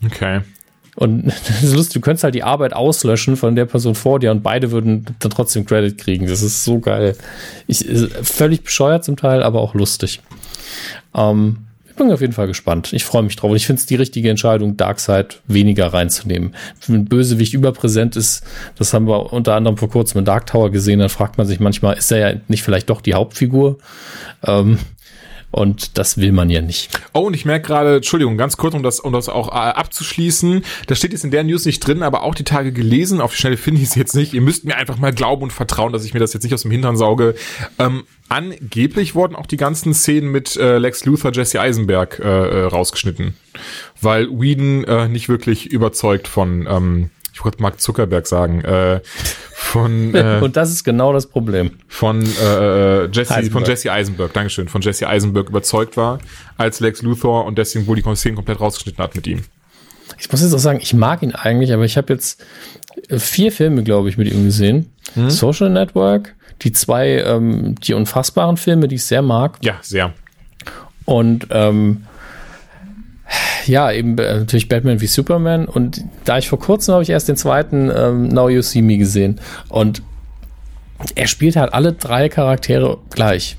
Okay. 0.06 0.42
Und 0.96 1.26
das 1.48 1.64
ist 1.64 1.76
lustig, 1.76 1.94
du 1.96 2.02
könntest 2.02 2.24
halt 2.24 2.36
die 2.36 2.44
Arbeit 2.44 2.74
auslöschen 2.74 3.36
von 3.36 3.56
der 3.56 3.66
Person 3.66 3.96
vor 3.96 4.20
dir 4.20 4.32
und 4.32 4.44
beide 4.44 4.72
würden 4.72 5.06
dann 5.20 5.32
trotzdem 5.32 5.66
Credit 5.66 5.98
kriegen. 5.98 6.28
Das 6.28 6.44
ist 6.44 6.64
so 6.64 6.80
geil. 6.80 7.16
Ich, 7.66 7.86
völlig 8.22 8.64
bescheuert 8.64 9.04
zum 9.04 9.16
Teil, 9.18 9.42
aber 9.42 9.62
auch 9.62 9.74
lustig. 9.74 10.22
Ähm, 11.16 11.67
bin 11.98 12.12
auf 12.12 12.22
jeden 12.22 12.34
Fall 12.34 12.48
gespannt. 12.48 12.94
Ich 12.94 13.04
freue 13.04 13.24
mich 13.24 13.36
drauf. 13.36 13.52
Und 13.52 13.58
ich 13.58 13.66
finde 13.66 13.80
es 13.80 13.86
die 13.86 13.96
richtige 13.96 14.30
Entscheidung, 14.30 14.78
Darkseid 14.78 15.42
weniger 15.48 15.88
reinzunehmen. 15.88 16.56
Wenn 16.88 17.06
Bösewicht 17.06 17.54
überpräsent 17.54 18.16
ist, 18.16 18.44
das 18.78 18.94
haben 18.94 19.08
wir 19.08 19.34
unter 19.34 19.56
anderem 19.56 19.78
vor 19.78 19.90
kurzem 19.90 20.20
in 20.20 20.26
Dark 20.26 20.46
Tower 20.48 20.72
gesehen, 20.72 21.00
dann 21.00 21.10
fragt 21.10 21.38
man 21.38 21.46
sich 21.46 21.60
manchmal, 21.60 21.98
ist 21.98 22.12
er 22.12 22.18
ja 22.18 22.40
nicht 22.48 22.64
vielleicht 22.64 22.90
doch 22.90 23.02
die 23.02 23.14
Hauptfigur? 23.14 23.78
Ähm, 24.46 24.80
und 25.52 25.98
das 25.98 26.18
will 26.18 26.34
man 26.34 26.50
ja 26.50 26.62
nicht. 26.62 26.90
Oh, 27.14 27.22
und 27.22 27.34
ich 27.34 27.46
merke 27.46 27.68
gerade, 27.68 27.96
Entschuldigung, 27.98 28.38
ganz 28.38 28.58
kurz, 28.58 28.76
um 28.76 28.84
das, 28.84 29.00
um 29.00 29.14
das 29.14 29.30
auch 29.30 29.48
äh, 29.48 29.52
abzuschließen. 29.52 30.64
Das 30.88 30.98
steht 30.98 31.14
jetzt 31.14 31.24
in 31.24 31.32
der 31.32 31.44
News 31.44 31.66
nicht 31.66 31.80
drin, 31.80 32.04
aber 32.04 32.24
auch 32.24 32.36
die 32.36 32.44
Tage 32.44 32.74
gelesen. 32.74 33.22
Auf 33.22 33.32
die 33.32 33.38
Schnelle 33.38 33.58
finde 33.58 33.82
ich 33.82 33.88
es 33.88 33.96
jetzt 33.96 34.14
nicht. 34.14 34.34
Ihr 34.34 34.42
müsst 34.42 34.66
mir 34.66 34.76
einfach 34.76 34.98
mal 34.98 35.14
glauben 35.14 35.44
und 35.44 35.54
vertrauen, 35.54 35.94
dass 35.94 36.04
ich 36.04 36.14
mir 36.14 36.20
das 36.20 36.34
jetzt 36.34 36.44
nicht 36.44 36.54
aus 36.54 36.64
dem 36.64 36.72
Hintern 36.72 36.98
sauge. 36.98 37.36
Ähm, 37.80 38.04
angeblich 38.28 39.16
wurden 39.16 39.36
auch 39.36 39.46
die 39.46 39.58
ganzen 39.58 39.94
Szenen 39.94 40.32
mit 40.32 40.58
äh, 40.58 40.80
Lex 40.80 41.06
Luthor, 41.06 41.32
Jesse 41.34 41.62
Eisenberg 41.62 42.20
äh, 42.20 42.24
äh, 42.24 42.64
rausgeschnitten. 42.66 43.36
Weil 44.02 44.28
Whedon 44.30 44.84
äh, 44.84 45.08
nicht 45.08 45.30
wirklich 45.30 45.68
überzeugt 45.68 46.28
von, 46.28 46.68
ähm, 46.70 47.10
ich 47.38 47.46
wollte 47.46 47.62
Mark 47.62 47.80
Zuckerberg 47.80 48.26
sagen, 48.26 48.62
äh, 48.62 49.00
von 49.54 50.16
äh, 50.16 50.40
und 50.42 50.58
das 50.58 50.72
ist 50.72 50.84
genau 50.84 51.14
das 51.14 51.28
Problem 51.28 51.72
von 51.88 52.24
äh, 52.24 53.04
äh 53.04 53.10
Jesse 53.12 53.36
Eisenberg. 53.36 53.52
von 53.52 53.64
Jesse 53.64 53.92
Eisenberg 53.92 54.34
Dankeschön 54.34 54.68
von 54.68 54.82
Jesse 54.82 55.08
Eisenberg 55.08 55.50
überzeugt 55.50 55.98
war 55.98 56.18
als 56.58 56.80
Lex 56.80 57.04
Luthor 57.04 57.46
und 57.46 57.60
deswegen 57.60 57.86
wohl 57.86 57.96
die 57.96 58.16
Szenen 58.16 58.36
komplett 58.36 58.60
rausgeschnitten 58.60 59.04
hat 59.04 59.16
mit 59.16 59.28
ihm. 59.28 59.44
Ich 60.18 60.32
muss 60.32 60.42
jetzt 60.42 60.54
auch 60.54 60.60
sagen, 60.60 60.80
ich 60.82 60.96
mag 60.96 61.22
ihn 61.22 61.36
eigentlich, 61.36 61.74
aber 61.74 61.86
ich 61.86 61.96
habe 61.96 62.12
jetzt 62.12 62.44
vier 63.18 63.52
Filme, 63.52 63.84
glaube 63.84 64.10
ich, 64.10 64.18
mit 64.18 64.32
ihm 64.32 64.46
gesehen. 64.46 64.92
Hm? 65.14 65.30
Social 65.30 65.70
Network, 65.70 66.34
die 66.64 66.72
zwei, 66.72 67.20
ähm, 67.20 67.76
die 67.76 67.94
unfassbaren 67.94 68.58
Filme, 68.58 68.88
die 68.88 68.96
ich 68.96 69.06
sehr 69.06 69.22
mag. 69.22 69.58
Ja, 69.62 69.76
sehr. 69.82 70.14
Und 71.06 71.48
ähm, 71.52 72.06
ja, 73.66 73.92
eben 73.92 74.18
äh, 74.18 74.40
natürlich 74.40 74.70
Batman 74.70 75.02
wie 75.02 75.08
Superman. 75.08 75.66
Und 75.66 76.04
da 76.26 76.38
ich 76.38 76.50
vor 76.50 76.60
kurzem 76.60 76.94
habe 76.94 77.04
ich 77.04 77.10
erst 77.10 77.28
den 77.28 77.36
zweiten 77.36 77.92
ähm, 77.96 78.28
Now 78.30 78.50
You 78.50 78.62
See 78.62 78.82
Me 78.82 78.98
gesehen. 78.98 79.40
Und 79.70 80.02
er 81.16 81.28
spielt 81.28 81.56
halt 81.56 81.74
alle 81.74 81.94
drei 81.94 82.30
Charaktere 82.30 82.98
gleich. 83.10 83.58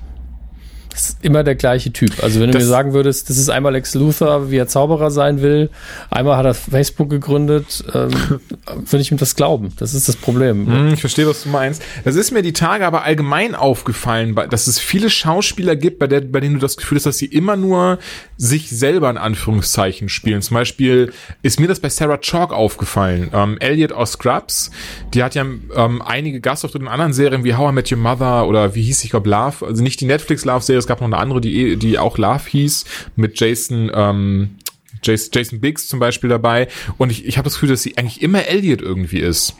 Das 0.91 1.11
ist 1.11 1.19
immer 1.25 1.45
der 1.45 1.55
gleiche 1.55 1.93
Typ. 1.93 2.23
Also 2.23 2.41
wenn 2.41 2.49
du 2.49 2.53
Das- 2.55 2.63
mir 2.65 2.69
sagen 2.69 2.93
würdest, 2.93 3.29
das 3.31 3.37
ist 3.39 3.49
einmal 3.51 3.73
Lex 3.73 3.95
Luthor, 3.95 4.51
wie 4.51 4.57
er 4.57 4.67
Zauberer 4.67 5.11
sein 5.11 5.43
will, 5.43 5.71
einmal 6.11 6.37
hat 6.37 6.45
er 6.47 6.55
Facebook 6.55 7.11
gegründet, 7.11 7.85
ähm, 7.95 8.11
würde 8.67 9.01
ich 9.01 9.11
ihm 9.13 9.19
das 9.19 9.37
glauben. 9.37 9.73
Das 9.79 9.95
ist 9.95 10.09
das 10.09 10.17
Problem. 10.17 10.67
Hm, 10.67 10.89
Ich 10.95 11.01
verstehe, 11.01 11.27
was 11.29 11.45
du 11.45 11.51
meinst. 11.51 11.83
Das 12.05 12.17
ist 12.17 12.31
mir 12.33 12.43
die 12.43 12.53
Tage 12.53 12.87
aber 12.87 13.05
allgemein 13.05 13.55
aufgefallen, 13.55 14.35
dass 14.51 14.67
es 14.67 14.79
viele 14.79 15.11
Schauspieler 15.11 15.77
gibt, 15.77 15.99
bei, 15.99 16.07
der, 16.07 16.21
bei 16.23 16.41
denen 16.41 16.55
du 16.55 16.61
das 16.61 16.77
Gefühl 16.77 16.97
hast, 16.97 17.07
dass 17.07 17.19
sie 17.19 17.27
immer 17.27 17.57
nur 17.57 17.99
sich 18.37 18.71
selber 18.71 19.11
in 19.11 19.19
Anführungszeichen 19.19 20.09
spielen. 20.09 20.43
Zum 20.43 20.55
Beispiel 20.55 21.13
ist 21.43 21.61
mir 21.61 21.69
das 21.69 21.81
bei 21.81 21.89
Sarah 21.89 22.19
Chalk 22.19 22.53
aufgefallen. 22.53 23.31
Ähm, 23.33 23.57
Elliot 23.61 23.93
aus 23.93 24.13
Scrubs, 24.13 24.71
die 25.15 25.23
hat 25.23 25.35
ja 25.35 25.43
ähm, 25.43 26.03
einige 26.03 26.41
Gastauftritte 26.41 26.85
in 26.85 26.91
anderen 26.91 27.13
Serien 27.13 27.45
wie 27.45 27.55
How 27.55 27.71
I 27.71 27.75
Met 27.75 27.93
Your 27.93 27.99
Mother 27.99 28.47
oder 28.47 28.75
wie 28.75 28.83
hieß 28.83 29.05
ich 29.05 29.11
glaube 29.11 29.29
Love, 29.31 29.67
also 29.67 29.83
nicht 29.83 30.01
die 30.01 30.07
Netflix 30.07 30.45
Love-Serie, 30.45 30.78
es 30.79 30.87
gab 30.87 31.01
noch 31.01 31.07
eine 31.07 31.19
andere, 31.19 31.41
die, 31.41 31.77
die 31.77 31.99
auch 31.99 32.19
Love 32.19 32.43
hieß, 32.49 32.85
mit 33.17 33.39
Jason, 33.39 33.91
ähm, 33.95 34.57
Jason, 35.03 35.31
Jason 35.33 35.61
Biggs 35.61 35.89
zum 35.89 35.99
Beispiel 35.99 36.31
dabei. 36.31 36.69
Und 36.97 37.11
ich, 37.11 37.27
ich 37.27 37.39
habe 37.39 37.45
das 37.45 37.55
Gefühl, 37.55 37.71
dass 37.71 37.83
sie 37.83 37.97
eigentlich 37.97 38.23
immer 38.23 38.47
Elliot 38.47 38.83
irgendwie 38.83 39.21
ist. 39.21 39.55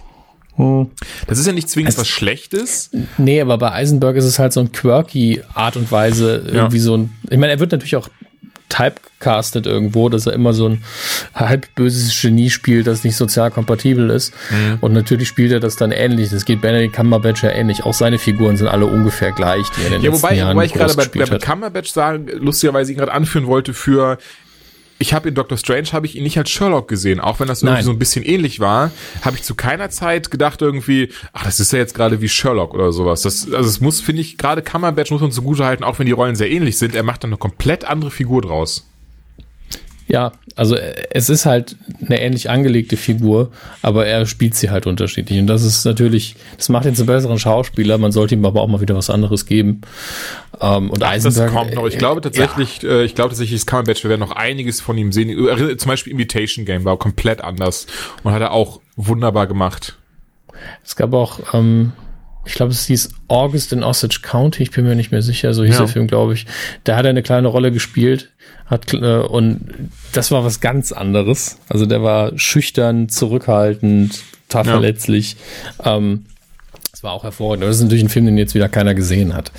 Das 1.29 1.39
ist 1.39 1.47
ja 1.47 1.53
nicht 1.53 1.69
zwingend 1.69 1.97
was 1.97 2.09
Schlechtes. 2.09 2.91
Nee, 3.17 3.41
aber 3.41 3.59
bei 3.59 3.71
Eisenberg 3.73 4.17
ist 4.17 4.25
es 4.25 4.41
halt 4.41 4.53
so 4.53 4.59
ein 4.61 4.73
quirky 4.73 5.41
Art 5.55 5.77
und 5.77 5.93
Weise, 5.93 6.43
irgendwie 6.47 6.81
so 6.81 6.97
ein, 6.97 7.13
ich 7.31 7.39
meine, 7.39 7.53
er 7.53 7.61
wird 7.61 7.71
natürlich 7.71 7.95
auch 7.95 8.09
typecastet 8.69 9.67
irgendwo, 9.67 10.09
dass 10.09 10.27
er 10.27 10.33
immer 10.33 10.53
so 10.53 10.69
ein 10.69 10.85
halb 11.35 11.75
böses 11.75 12.21
Genie 12.21 12.51
spielt, 12.51 12.87
das 12.87 13.05
nicht 13.05 13.17
sozial 13.17 13.51
kompatibel 13.51 14.11
ist. 14.11 14.33
Und 14.81 14.93
natürlich 14.93 15.29
spielt 15.29 15.53
er 15.53 15.61
das 15.61 15.77
dann 15.77 15.91
ähnlich. 15.91 16.31
Das 16.31 16.45
geht 16.45 16.61
Benedict 16.61 16.95
Cumberbatch 16.95 17.43
ja 17.43 17.51
ähnlich. 17.51 17.85
Auch 17.85 17.95
seine 17.95 18.19
Figuren 18.19 18.57
sind 18.57 18.69
alle 18.69 18.87
ungefähr 18.87 19.33
gleich, 19.33 19.67
die 19.71 19.81
er 19.81 19.87
in 19.87 19.93
den 19.95 20.03
Ja, 20.03 20.11
letzten 20.11 20.23
wobei, 20.23 20.35
Jahren 20.37 20.57
wobei 20.57 20.67
ich 20.67 20.73
gerade 20.73 20.95
bei, 20.95 21.07
bei. 21.07 21.39
Cumberbatch 21.39 21.91
sagen, 21.91 22.29
lustigerweise 22.35 22.93
ihn 22.93 22.99
gerade 22.99 23.13
anführen 23.13 23.47
wollte 23.47 23.75
für 23.75 24.19
ich 24.99 25.13
habe 25.15 25.29
in 25.29 25.35
Doctor 25.35 25.57
Strange 25.57 25.89
habe 25.93 26.07
ich 26.07 26.17
ihn 26.17 26.23
nicht 26.23 26.39
als 26.39 26.51
Sherlock 26.51 26.89
gesehen, 26.89 27.21
auch 27.21 27.41
wenn 27.41 27.49
das 27.49 27.63
irgendwie 27.63 27.75
Nein. 27.77 27.85
so 27.85 27.91
ein 27.91 27.99
bisschen 27.99 28.25
ähnlich 28.25 28.61
war, 28.61 28.91
habe 29.23 29.37
ich 29.37 29.43
zu 29.43 29.55
keiner 29.55 29.91
Zeit 29.91 30.31
gedacht 30.31 30.61
irgendwie, 30.61 31.11
ach, 31.33 31.45
das 31.45 31.61
ist 31.61 31.73
ja 31.73 31.79
jetzt 31.79 31.95
gerade 31.95 32.21
wie 32.21 32.29
Sherlock 32.29 32.75
oder 32.75 32.93
sowas. 32.93 33.23
Das 33.23 33.53
also 33.53 33.69
es 33.69 33.81
muss 33.81 34.01
finde 34.01 34.23
ich 34.23 34.39
gerade 34.39 34.63
Cumberbatch 34.63 35.11
muss 35.11 35.21
man 35.21 35.31
zugute 35.31 35.65
halten, 35.65 35.85
auch 35.85 35.99
wenn 35.99 36.07
die 36.07 36.13
Rollen 36.13 36.37
sehr 36.37 36.51
ähnlich 36.51 36.79
sind, 36.79 36.95
er 36.95 37.05
macht 37.05 37.23
dann 37.23 37.31
eine 37.31 37.39
komplett 37.39 37.85
andere 37.85 38.11
Figur 38.11 38.43
draus. 38.43 38.88
Ja, 40.09 40.33
also 40.57 40.75
äh, 40.75 40.95
es 41.11 41.29
ist 41.29 41.45
halt 41.47 41.77
eine 42.05 42.21
ähnlich 42.21 42.49
angelegte 42.49 42.97
Figur, 42.97 43.53
aber 43.83 44.07
er 44.07 44.25
spielt 44.27 44.55
sie 44.55 44.71
halt 44.71 44.87
unterschiedlich. 44.87 45.39
Und 45.39 45.47
das 45.47 45.63
ist 45.65 45.85
natürlich, 45.85 46.35
das 46.57 46.71
macht 46.71 46.87
ihn 46.87 46.95
zum 46.95 47.07
besseren 47.07 47.39
Schauspieler. 47.39 47.99
Man 47.99 48.11
sollte 48.11 48.35
ihm 48.35 48.45
aber 48.47 48.63
auch 48.63 48.69
mal 48.69 48.81
wieder 48.81 48.97
was 48.97 49.11
anderes 49.11 49.45
geben. 49.45 49.83
Ähm, 50.61 50.91
und 50.91 51.03
Das 51.03 51.11
Eisenberg. 51.11 51.53
kommt 51.53 51.75
noch. 51.75 51.87
Ich 51.87 51.99
glaube 51.99 52.23
tatsächlich, 52.23 52.83
äh, 52.83 53.05
ich 53.05 53.15
glaube 53.15 53.31
tatsächlich, 53.31 53.61
das 53.61 53.67
Cumberbatch, 53.67 54.03
wir 54.03 54.09
werden 54.11 54.21
noch 54.21 54.33
einiges 54.33 54.81
von 54.81 54.97
ihm 54.97 55.13
sehen. 55.13 55.29
Äh, 55.29 55.77
Zum 55.77 55.89
Beispiel 55.91 56.13
Imitation 56.13 56.65
Game 56.65 56.85
war 56.85 56.97
komplett 56.97 57.43
anders 57.43 57.87
und 58.23 58.33
hat 58.33 58.41
er 58.41 58.53
auch 58.53 58.81
wunderbar 58.97 59.47
gemacht. 59.47 59.97
Es 60.85 60.97
gab 60.97 61.13
auch, 61.13 61.39
ähm, 61.55 61.93
ich 62.49 62.55
glaube, 62.55 62.73
es 62.73 62.87
hieß 62.87 63.11
August 63.29 63.73
in 63.73 63.85
Osage 63.85 64.21
County, 64.23 64.63
ich 64.65 64.71
bin 64.73 64.85
mir 64.85 64.95
nicht 64.97 65.13
mehr 65.13 65.23
sicher, 65.23 65.55
so 65.55 65.63
hieß 65.65 65.75
Ja. 65.75 65.81
der 65.83 65.89
Film, 65.89 66.07
glaube 66.09 66.35
ich. 66.35 66.47
Da 66.85 66.97
hat 66.97 67.05
er 67.05 67.11
eine 67.11 67.23
kleine 67.23 67.49
Rolle 67.49 67.71
gespielt, 67.71 68.31
hat 68.67 68.93
äh, 68.95 69.19
und 69.19 69.61
das 70.13 70.31
war 70.31 70.45
was 70.45 70.61
ganz 70.61 70.91
anderes. 70.93 71.59
Also 71.69 71.87
der 71.87 72.03
war 72.03 72.33
schüchtern, 72.39 73.09
zurückhaltend, 73.09 74.21
total 74.49 74.67
Ja. 74.67 74.73
verletzlich. 74.73 75.37
Ähm, 75.85 76.25
das 76.91 77.03
war 77.05 77.13
auch 77.13 77.23
hervorragend. 77.23 77.63
Aber 77.63 77.69
Das 77.71 77.77
ist 77.77 77.83
natürlich 77.85 78.05
ein 78.05 78.09
Film, 78.09 78.27
den 78.27 78.39
jetzt 78.39 78.55
wieder 78.55 78.69
keiner 78.69 78.95
gesehen 78.95 79.35
hat. 79.35 79.53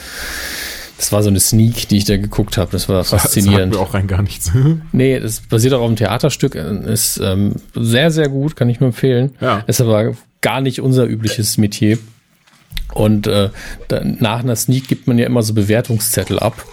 Das 0.98 1.14
war 1.14 1.24
so 1.24 1.30
eine 1.30 1.40
Sneak, 1.40 1.88
die 1.88 1.96
ich 1.98 2.04
da 2.04 2.18
geguckt 2.18 2.58
habe. 2.58 2.72
Das 2.72 2.90
war 2.90 2.98
Das 3.00 3.10
sagt 3.12 3.22
faszinierend. 3.22 3.74
mir 3.74 3.80
auch 3.80 3.94
rein 3.94 4.08
gar 4.08 4.22
nichts. 4.22 4.52
Nee, 4.92 5.20
das 5.20 5.40
basiert 5.42 5.74
auch 5.74 5.80
auf 5.82 5.88
einem 5.88 5.96
Theaterstück, 5.96 6.56
ist 6.56 7.22
ähm, 7.24 7.56
sehr, 7.74 8.12
sehr 8.12 8.28
gut, 8.28 8.56
kann 8.58 8.68
ich 8.70 8.80
nur 8.82 8.88
empfehlen. 8.90 9.32
Ja. 9.40 9.64
Ist 9.68 9.80
aber 9.80 10.14
gar 10.42 10.60
nicht 10.60 10.82
unser 10.82 11.06
übliches 11.06 11.58
Metier. 11.58 11.98
Und 12.94 13.28
äh, 13.28 13.50
nach 14.20 14.40
einer 14.40 14.56
Sneak 14.56 14.88
gibt 14.88 15.08
man 15.08 15.18
ja 15.18 15.26
immer 15.26 15.44
so 15.44 15.54
Bewertungszettel 15.54 16.40
ab. 16.40 16.66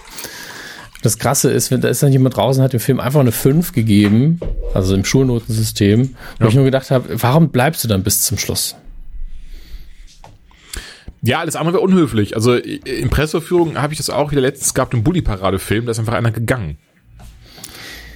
Das 1.02 1.18
Krasse 1.18 1.50
ist, 1.52 1.70
wenn 1.70 1.80
da 1.82 1.88
ist 1.88 2.02
dann 2.02 2.10
jemand 2.10 2.36
draußen, 2.36 2.62
hat 2.62 2.72
dem 2.72 2.80
Film 2.80 2.98
einfach 3.00 3.20
eine 3.20 3.32
5 3.32 3.72
gegeben, 3.72 4.40
also 4.74 4.94
im 4.94 5.04
Schulnotensystem, 5.04 6.16
wo 6.38 6.44
Ja. 6.44 6.48
ich 6.48 6.54
nur 6.56 6.64
gedacht 6.64 6.90
habe, 6.90 7.08
warum 7.22 7.50
bleibst 7.50 7.84
du 7.84 7.88
dann 7.88 8.02
bis 8.02 8.22
zum 8.22 8.38
Schluss? 8.38 8.74
Ja, 11.22 11.40
alles 11.40 11.56
andere 11.56 11.74
wäre 11.74 11.82
unhöflich. 11.84 12.34
Also 12.34 12.54
in 12.54 13.10
Presseführung 13.10 13.76
habe 13.80 13.92
ich 13.92 13.98
das 13.98 14.10
auch 14.10 14.30
wieder 14.30 14.40
letztens 14.40 14.74
gehabt 14.74 14.94
im 14.94 15.02
Bully-Parade-Film, 15.02 15.86
da 15.86 15.90
ist 15.92 15.98
einfach 15.98 16.14
einer 16.14 16.30
gegangen. 16.30 16.78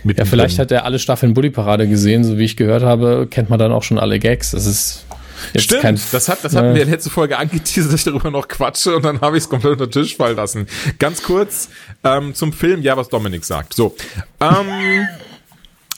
Ja, 0.05 0.24
vielleicht 0.24 0.59
hat 0.59 0.70
er 0.72 0.84
alle 0.86 0.98
Staffeln 0.98 1.34
Bully 1.34 1.51
Parade 1.51 1.86
gesehen, 1.86 2.24
so 2.24 2.38
wie 2.38 2.44
ich 2.44 2.57
gehört 2.57 2.82
habe, 2.82 3.26
kennt 3.30 3.51
man 3.51 3.59
dann 3.59 3.70
auch 3.70 3.82
schon 3.82 3.98
alle 3.98 4.18
Gags. 4.18 4.53
Das 4.53 4.64
ist 4.64 5.05
jetzt 5.53 5.64
Stimmt, 5.64 5.82
kein 5.82 6.01
das, 6.12 6.28
hat, 6.28 6.45
das 6.45 6.55
hatten 6.55 6.68
Ne. 6.68 6.74
wir 6.74 6.82
in 6.82 6.88
der 6.88 6.97
letzten 6.97 7.11
Folge 7.11 7.38
angeteasert, 7.38 7.93
dass 7.93 8.01
ich 8.01 8.05
darüber 8.05 8.30
noch 8.30 8.49
quatsche 8.49 8.97
und 8.97 9.05
dann 9.05 9.20
habe 9.20 9.36
ich 9.36 9.45
es 9.45 9.49
komplett 9.49 9.72
unter 9.72 9.86
den 9.86 9.93
Tisch 10.03 10.16
fallen 10.16 10.36
lassen. 10.36 10.66
Ganz 10.99 11.22
kurz 11.22 11.68
ähm, 12.05 12.34
zum 12.34 12.53
Film, 12.53 12.82
ja, 12.82 12.97
was 12.97 13.09
Dominik 13.09 13.45
sagt. 13.45 13.74
So, 13.74 13.95
ähm, 14.41 15.07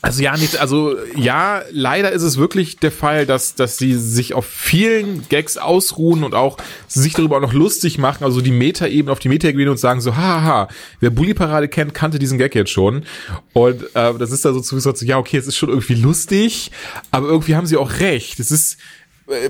also 0.04 0.20
ja, 0.20 0.36
nicht, 0.36 0.56
also 0.58 0.96
ja, 1.14 1.62
leider 1.70 2.10
ist 2.10 2.22
es 2.22 2.36
wirklich 2.36 2.78
der 2.78 2.90
Fall, 2.90 3.24
dass, 3.24 3.54
dass 3.54 3.78
sie 3.78 3.94
sich 3.94 4.34
auf 4.34 4.46
vielen 4.46 5.28
Gags 5.28 5.58
ausruhen 5.58 6.24
und 6.24 6.34
auch 6.34 6.56
sich 6.88 7.12
darüber 7.12 7.36
auch 7.36 7.40
noch 7.40 7.52
lustig 7.52 7.98
machen, 7.98 8.24
also 8.24 8.40
die 8.40 8.50
Meta-Ebene 8.50 9.12
auf 9.12 9.20
die 9.20 9.28
Meta-Ebene 9.28 9.70
und 9.70 9.76
sagen 9.76 10.00
so, 10.00 10.16
haha, 10.16 10.66
wer 10.98 11.10
Bully-Parade 11.10 11.68
kennt, 11.68 11.94
kannte 11.94 12.18
diesen 12.18 12.36
Gag 12.36 12.56
jetzt 12.56 12.72
schon. 12.72 13.04
Und 13.52 13.80
äh, 13.94 14.14
das 14.18 14.32
ist 14.32 14.44
da 14.44 14.52
so 14.52 14.60
zu 14.60 14.80
so, 14.80 14.92
ja, 15.04 15.18
okay, 15.18 15.36
es 15.36 15.46
ist 15.46 15.56
schon 15.56 15.68
irgendwie 15.68 15.94
lustig, 15.94 16.72
aber 17.12 17.28
irgendwie 17.28 17.54
haben 17.54 17.66
sie 17.66 17.76
auch 17.76 18.00
recht. 18.00 18.40
Es 18.40 18.50
ist, 18.50 18.74
äh, 18.74 18.78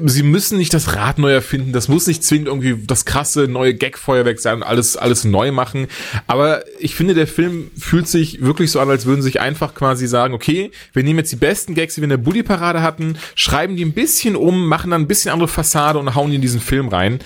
sie 0.05 0.23
müssen 0.23 0.59
nicht 0.59 0.75
das 0.75 0.95
Rad 0.97 1.19
neu 1.19 1.33
erfinden, 1.33 1.73
das 1.73 1.89
muss 1.89 2.07
nicht 2.07 2.25
zwingend 2.25 2.49
irgendwie 2.49 2.77
das 2.87 3.05
krasse 3.05 3.49
neue 3.49 3.75
Gag-Feuerwerk 3.75 4.41
sein 4.41 4.57
und 4.57 4.63
alles, 4.63 4.97
alles 4.97 5.25
neu 5.25 5.53
machen. 5.53 5.87
Aber 6.27 6.65
ich 6.79 6.95
finde, 6.95 7.15
der 7.15 7.27
Film 7.27 7.71
fühlt 7.79 8.09
sich 8.09 8.43
wirklich 8.43 8.71
so 8.71 8.81
an, 8.81 8.91
als 8.91 9.07
würden 9.07 9.23
sie 9.23 9.29
sich 9.29 9.41
einfach 9.41 9.75
quasi 9.75 10.07
sagen, 10.07 10.35
okay, 10.35 10.71
wir 10.93 11.03
nehmen 11.03 11.19
jetzt 11.19 11.33
die 11.33 11.37
besten 11.37 11.75
Gags, 11.75 11.95
die 11.95 12.01
wir 12.01 12.05
in 12.05 12.11
der 12.11 12.17
Bully-Parade 12.19 12.83
hatten, 12.83 13.17
schreiben 13.35 13.77
die 13.77 13.85
ein 13.85 13.93
bisschen 13.93 14.37
um, 14.37 14.67
machen 14.67 14.91
dann 14.91 15.03
ein 15.03 15.09
bisschen 15.09 15.33
andere 15.33 15.49
Fassade 15.49 15.99
und 15.99 16.15
hauen 16.15 16.31
die 16.31 16.37
in 16.37 16.43
diesen 16.43 16.61
Film 16.61 16.89
rein. 16.89 17.21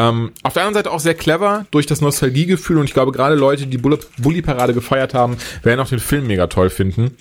Ähm, 0.00 0.32
auf 0.42 0.54
der 0.54 0.62
anderen 0.62 0.82
Seite 0.82 0.90
auch 0.92 1.00
sehr 1.00 1.14
clever 1.14 1.66
durch 1.70 1.84
das 1.84 2.00
Nostalgiegefühl 2.00 2.78
und 2.78 2.84
ich 2.84 2.94
glaube 2.94 3.12
gerade 3.12 3.34
Leute, 3.34 3.66
die 3.66 3.76
Bull- 3.76 3.98
Bully-Parade 4.18 4.72
gefeiert 4.72 5.12
haben, 5.12 5.36
werden 5.62 5.78
auch 5.78 5.88
den 5.88 5.98
Film 5.98 6.26
mega 6.26 6.46
toll 6.46 6.70
finden. 6.70 7.16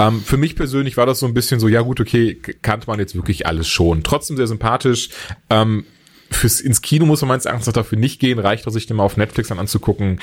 Ähm, 0.00 0.20
für 0.22 0.36
mich 0.36 0.56
persönlich 0.56 0.96
war 0.96 1.06
das 1.06 1.20
so 1.20 1.26
ein 1.26 1.34
bisschen 1.34 1.60
so, 1.60 1.68
ja 1.68 1.82
gut, 1.82 2.00
okay, 2.00 2.34
kannte 2.62 2.88
man 2.88 2.98
jetzt 2.98 3.14
wirklich 3.14 3.46
alles 3.46 3.68
schon. 3.68 4.02
Trotzdem 4.02 4.36
sehr 4.36 4.48
sympathisch. 4.48 5.10
Ähm, 5.48 5.84
fürs 6.30 6.60
ins 6.60 6.82
Kino 6.82 7.06
muss 7.06 7.20
man 7.20 7.28
meines 7.28 7.44
Erachtens 7.44 7.66
noch 7.68 7.72
dafür 7.72 7.98
nicht 7.98 8.18
gehen, 8.18 8.40
reicht 8.40 8.66
auch 8.66 8.72
sich 8.72 8.86
den 8.86 8.96
mal 8.96 9.04
auf 9.04 9.16
Netflix 9.16 9.48
dann 9.50 9.60
anzugucken. 9.60 10.20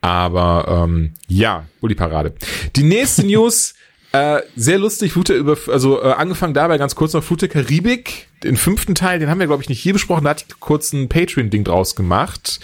Aber 0.00 0.84
ähm, 0.86 1.14
ja, 1.26 1.66
Bulli-Parade. 1.80 2.34
Die 2.76 2.84
nächste 2.84 3.26
News, 3.26 3.74
äh, 4.12 4.42
sehr 4.54 4.78
lustig, 4.78 5.12
Flut 5.12 5.28
der 5.28 5.38
über, 5.38 5.58
also 5.66 6.00
äh, 6.00 6.12
angefangen 6.12 6.54
dabei 6.54 6.78
ganz 6.78 6.94
kurz 6.94 7.14
noch 7.14 7.24
Flut 7.24 7.42
der 7.42 7.48
Karibik, 7.48 8.28
den 8.44 8.56
fünften 8.56 8.94
Teil, 8.94 9.18
den 9.18 9.28
haben 9.28 9.40
wir 9.40 9.46
glaube 9.46 9.62
ich 9.62 9.68
nicht 9.68 9.80
hier 9.80 9.92
besprochen, 9.92 10.24
da 10.24 10.30
hatte 10.30 10.44
ich 10.48 10.60
kurz 10.60 10.92
ein 10.92 11.08
Patreon-Ding 11.08 11.64
draus 11.64 11.96
gemacht, 11.96 12.60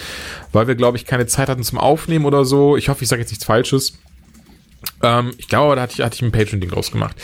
weil 0.53 0.67
wir 0.67 0.75
glaube 0.75 0.97
ich 0.97 1.07
keine 1.07 1.27
Zeit 1.27 1.49
hatten 1.49 1.63
zum 1.63 1.79
Aufnehmen 1.79 2.25
oder 2.25 2.45
so. 2.45 2.77
Ich 2.77 2.89
hoffe, 2.89 3.03
ich 3.03 3.09
sage 3.09 3.23
jetzt 3.23 3.31
nichts 3.31 3.45
Falsches. 3.45 3.99
Ähm, 5.03 5.33
ich 5.39 5.49
glaube, 5.49 5.77
da 5.77 5.83
hatte 5.83 5.95
ich, 5.95 6.01
hatte 6.05 6.17
ich 6.17 6.23
ein 6.23 6.33
Patreon-Ding 6.33 6.71
draus 6.71 6.91
gemacht. 6.91 7.17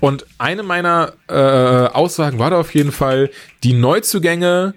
Und 0.00 0.26
eine 0.38 0.62
meiner 0.62 1.14
äh, 1.28 1.34
Aussagen 1.34 2.38
war 2.38 2.50
da 2.50 2.58
auf 2.60 2.74
jeden 2.74 2.92
Fall, 2.92 3.30
die 3.62 3.72
Neuzugänge 3.72 4.74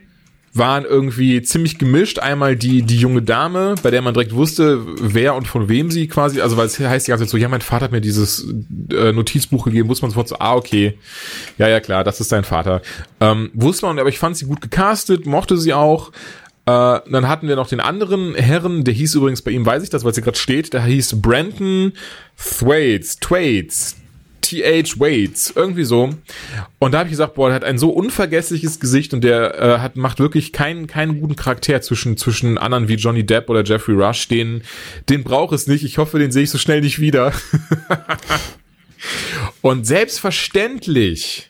waren 0.54 0.86
irgendwie 0.86 1.42
ziemlich 1.42 1.80
gemischt. 1.80 2.20
Einmal 2.20 2.56
die, 2.56 2.84
die 2.84 2.98
junge 2.98 3.24
Dame, 3.24 3.76
bei 3.82 3.90
der 3.90 4.02
man 4.02 4.14
direkt 4.14 4.36
wusste, 4.36 4.82
wer 5.02 5.36
und 5.36 5.48
von 5.48 5.68
wem 5.68 5.90
sie 5.90 6.08
quasi, 6.08 6.42
also 6.42 6.58
weil 6.58 6.68
es 6.68 6.80
heißt 6.80 7.08
die 7.08 7.12
ganze 7.12 7.26
Zeit 7.26 7.32
so, 7.32 7.38
ja, 7.38 7.50
mein 7.50 7.62
Vater 7.62 7.86
hat 7.86 7.92
mir 7.92 8.02
dieses 8.02 8.48
äh, 8.92 9.12
Notizbuch 9.12 9.66
gegeben, 9.66 9.90
wusste 9.90 10.04
man 10.04 10.12
sofort 10.12 10.28
so, 10.28 10.38
ah, 10.40 10.56
okay, 10.56 10.98
ja, 11.58 11.68
ja, 11.68 11.80
klar, 11.80 12.04
das 12.04 12.20
ist 12.20 12.32
dein 12.32 12.44
Vater. 12.44 12.82
Ähm, 13.20 13.50
wusste 13.54 13.88
man, 13.88 13.98
aber 13.98 14.10
ich 14.10 14.20
fand 14.20 14.38
sie 14.38 14.46
gut 14.46 14.62
gecastet, 14.62 15.26
mochte 15.26 15.58
sie 15.58 15.74
auch. 15.74 16.12
Äh, 16.66 17.00
dann 17.10 17.28
hatten 17.28 17.48
wir 17.48 17.56
noch 17.56 17.68
den 17.68 17.80
anderen 17.80 18.36
Herren, 18.36 18.84
der 18.84 18.94
hieß 18.94 19.16
übrigens 19.16 19.42
bei 19.42 19.52
ihm, 19.52 19.66
weiß 19.66 19.84
ich 19.84 19.90
das, 19.90 20.04
weil 20.04 20.12
es 20.12 20.18
hier 20.18 20.24
gerade 20.24 20.38
steht, 20.38 20.74
der 20.74 20.84
hieß 20.84 21.20
Brandon 21.20 21.94
Thwaites, 22.38 23.18
Thwaites, 23.18 23.96
T.H. 24.44 25.00
Waits, 25.00 25.54
irgendwie 25.56 25.86
so. 25.86 26.12
Und 26.80 26.92
da 26.92 27.00
habe 27.00 27.08
ich 27.08 27.14
gesagt, 27.14 27.34
boah, 27.34 27.48
der 27.48 27.56
hat 27.56 27.64
ein 27.64 27.78
so 27.78 27.90
unvergessliches 27.90 28.80
Gesicht 28.80 29.14
und 29.14 29.24
der 29.24 29.60
äh, 29.60 29.80
hat 29.80 29.96
macht 29.96 30.20
wirklich 30.20 30.52
keinen 30.54 30.86
keinen 30.86 31.20
guten 31.20 31.36
Charakter 31.36 31.82
zwischen 31.82 32.18
zwischen 32.18 32.58
anderen 32.58 32.88
wie 32.88 32.96
Johnny 32.96 33.26
Depp 33.26 33.50
oder 33.50 33.64
Jeffrey 33.64 33.96
Rush. 33.96 34.28
Den 34.28 34.62
den 35.10 35.24
braucht 35.24 35.54
es 35.54 35.66
nicht. 35.68 35.84
Ich 35.84 35.98
hoffe, 35.98 36.20
den 36.20 36.32
sehe 36.32 36.44
ich 36.44 36.52
so 36.52 36.58
schnell 36.58 36.82
nicht 36.82 37.00
wieder. 37.00 37.34
und 39.62 39.88
selbstverständlich 39.88 41.50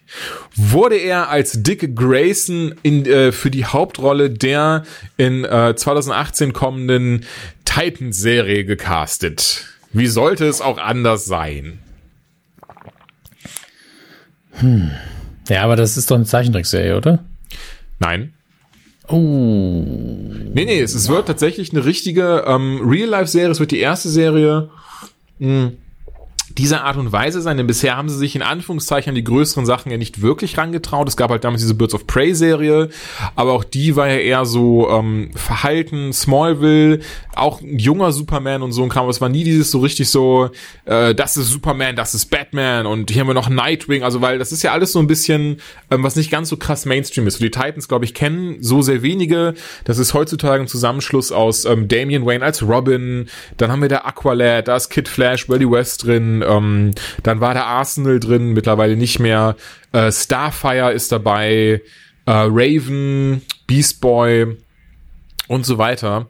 wurde 0.56 0.96
er 0.96 1.30
als 1.30 1.64
Dick 1.64 1.96
Grayson 1.96 2.76
in, 2.84 3.06
äh, 3.06 3.32
für 3.32 3.50
die 3.50 3.66
Hauptrolle 3.66 4.30
der 4.30 4.84
in 5.18 5.44
äh, 5.44 5.76
2018 5.76 6.54
kommenden 6.54 7.26
Titan-Serie 7.66 8.66
gecastet. 8.66 9.66
Wie 9.92 10.08
sollte 10.08 10.46
es 10.46 10.62
auch 10.62 10.78
anders 10.78 11.26
sein? 11.26 11.80
Hm. 14.64 14.92
Ja, 15.50 15.64
aber 15.64 15.76
das 15.76 15.98
ist 15.98 16.10
doch 16.10 16.16
eine 16.16 16.26
Zeichentrickserie, 16.26 16.96
oder? 16.96 17.20
Nein. 18.00 18.34
Oh. 19.10 19.84
Nee, 20.54 20.66
nee, 20.66 20.80
es, 20.80 20.96
es 20.96 21.10
wird 21.10 21.28
tatsächlich 21.28 21.74
eine 21.74 21.84
richtige 21.84 22.46
ähm, 22.48 22.80
Real-Life-Serie. 22.84 23.52
Es 23.52 23.60
wird 23.60 23.72
die 23.72 23.80
erste 23.80 24.08
Serie. 24.08 24.70
Mh, 25.40 25.48
hm, 25.48 25.78
dieser 26.58 26.84
Art 26.84 26.98
und 26.98 27.12
Weise 27.12 27.42
sein, 27.42 27.58
denn 27.58 27.68
bisher 27.68 27.98
haben 27.98 28.10
sie 28.10 28.18
sich 28.18 28.36
in 28.36 28.42
Anführungszeichen 28.42 29.10
an 29.12 29.16
die 29.16 29.24
größeren 29.24 29.66
Sachen 29.66 29.92
ja 29.92 29.98
nicht 29.98 30.22
wirklich 30.22 30.58
rangetraut. 30.58 31.08
Es 31.08 31.18
gab 31.18 31.32
halt 31.32 31.44
damals 31.44 31.62
diese 31.62 31.76
Birds 31.76 31.94
of 31.94 32.08
Prey 32.08 32.34
Serie, 32.36 32.90
aber 33.36 33.54
auch 33.54 33.64
die 33.64 33.96
war 33.96 34.08
ja 34.08 34.18
eher 34.18 34.46
so 34.46 34.90
ähm, 34.90 35.32
verhalten, 35.36 36.14
Smallville, 36.14 37.00
auch 37.36 37.62
ein 37.62 37.80
junger 37.80 38.12
Superman 38.12 38.62
und 38.62 38.72
so 38.72 38.84
ein 38.84 38.90
Kram. 38.90 39.10
Es 39.10 39.22
war 39.22 39.30
nie 39.30 39.44
dieses 39.44 39.72
so 39.72 39.80
richtig 39.80 40.10
so, 40.10 40.50
äh, 40.86 41.16
das 41.16 41.38
ist 41.38 41.50
Superman, 41.50 41.96
das 41.96 42.14
ist 42.14 42.28
Batman 42.28 42.86
und 42.86 43.10
hier 43.10 43.22
haben 43.22 43.28
wir 43.28 43.34
noch 43.34 43.50
Nightwing, 43.50 44.04
also 44.04 44.22
weil 44.22 44.38
das 44.38 44.52
ist 44.52 44.64
ja 44.64 44.72
alles 44.72 44.92
so 44.92 45.00
ein 45.00 45.08
bisschen, 45.08 45.58
ähm, 45.90 46.04
was 46.04 46.16
nicht 46.16 46.30
ganz 46.30 46.50
so 46.50 46.58
krass 46.58 46.86
Mainstream 46.86 47.28
ist. 47.28 47.38
So 47.38 47.44
die 47.44 47.52
Titans, 47.52 47.88
glaube 47.88 48.06
ich, 48.06 48.14
kennen 48.14 48.58
so 48.62 48.82
sehr 48.82 49.02
wenige. 49.02 49.56
Das 49.86 49.98
ist 49.98 50.14
heutzutage 50.14 50.62
ein 50.62 50.68
Zusammenschluss 50.68 51.32
aus 51.32 51.66
ähm, 51.66 51.88
Damian 51.88 52.26
Wayne 52.26 52.46
als 52.46 52.62
Robin, 52.62 53.28
dann 53.58 53.72
haben 53.72 53.82
wir 53.82 53.90
da 53.90 54.00
Aqualad, 54.00 54.68
da 54.68 54.76
ist 54.76 54.90
Kid 54.90 55.08
Flash, 55.08 55.50
Wally 55.50 55.70
West 55.70 56.06
drin, 56.06 56.43
ähm, 56.48 56.92
dann 57.24 57.40
war 57.40 57.54
der 57.54 57.66
Arsenal 57.66 58.20
drin, 58.20 58.54
mittlerweile 58.54 58.96
nicht 58.96 59.20
mehr. 59.20 59.56
Äh, 59.92 60.12
Starfire 60.12 60.92
ist 60.94 61.12
dabei, 61.12 61.82
äh, 62.26 62.32
Raven, 62.32 63.42
Beast 63.68 64.02
Boy 64.02 64.58
und 65.48 65.66
so 65.66 65.78
weiter. 65.78 66.28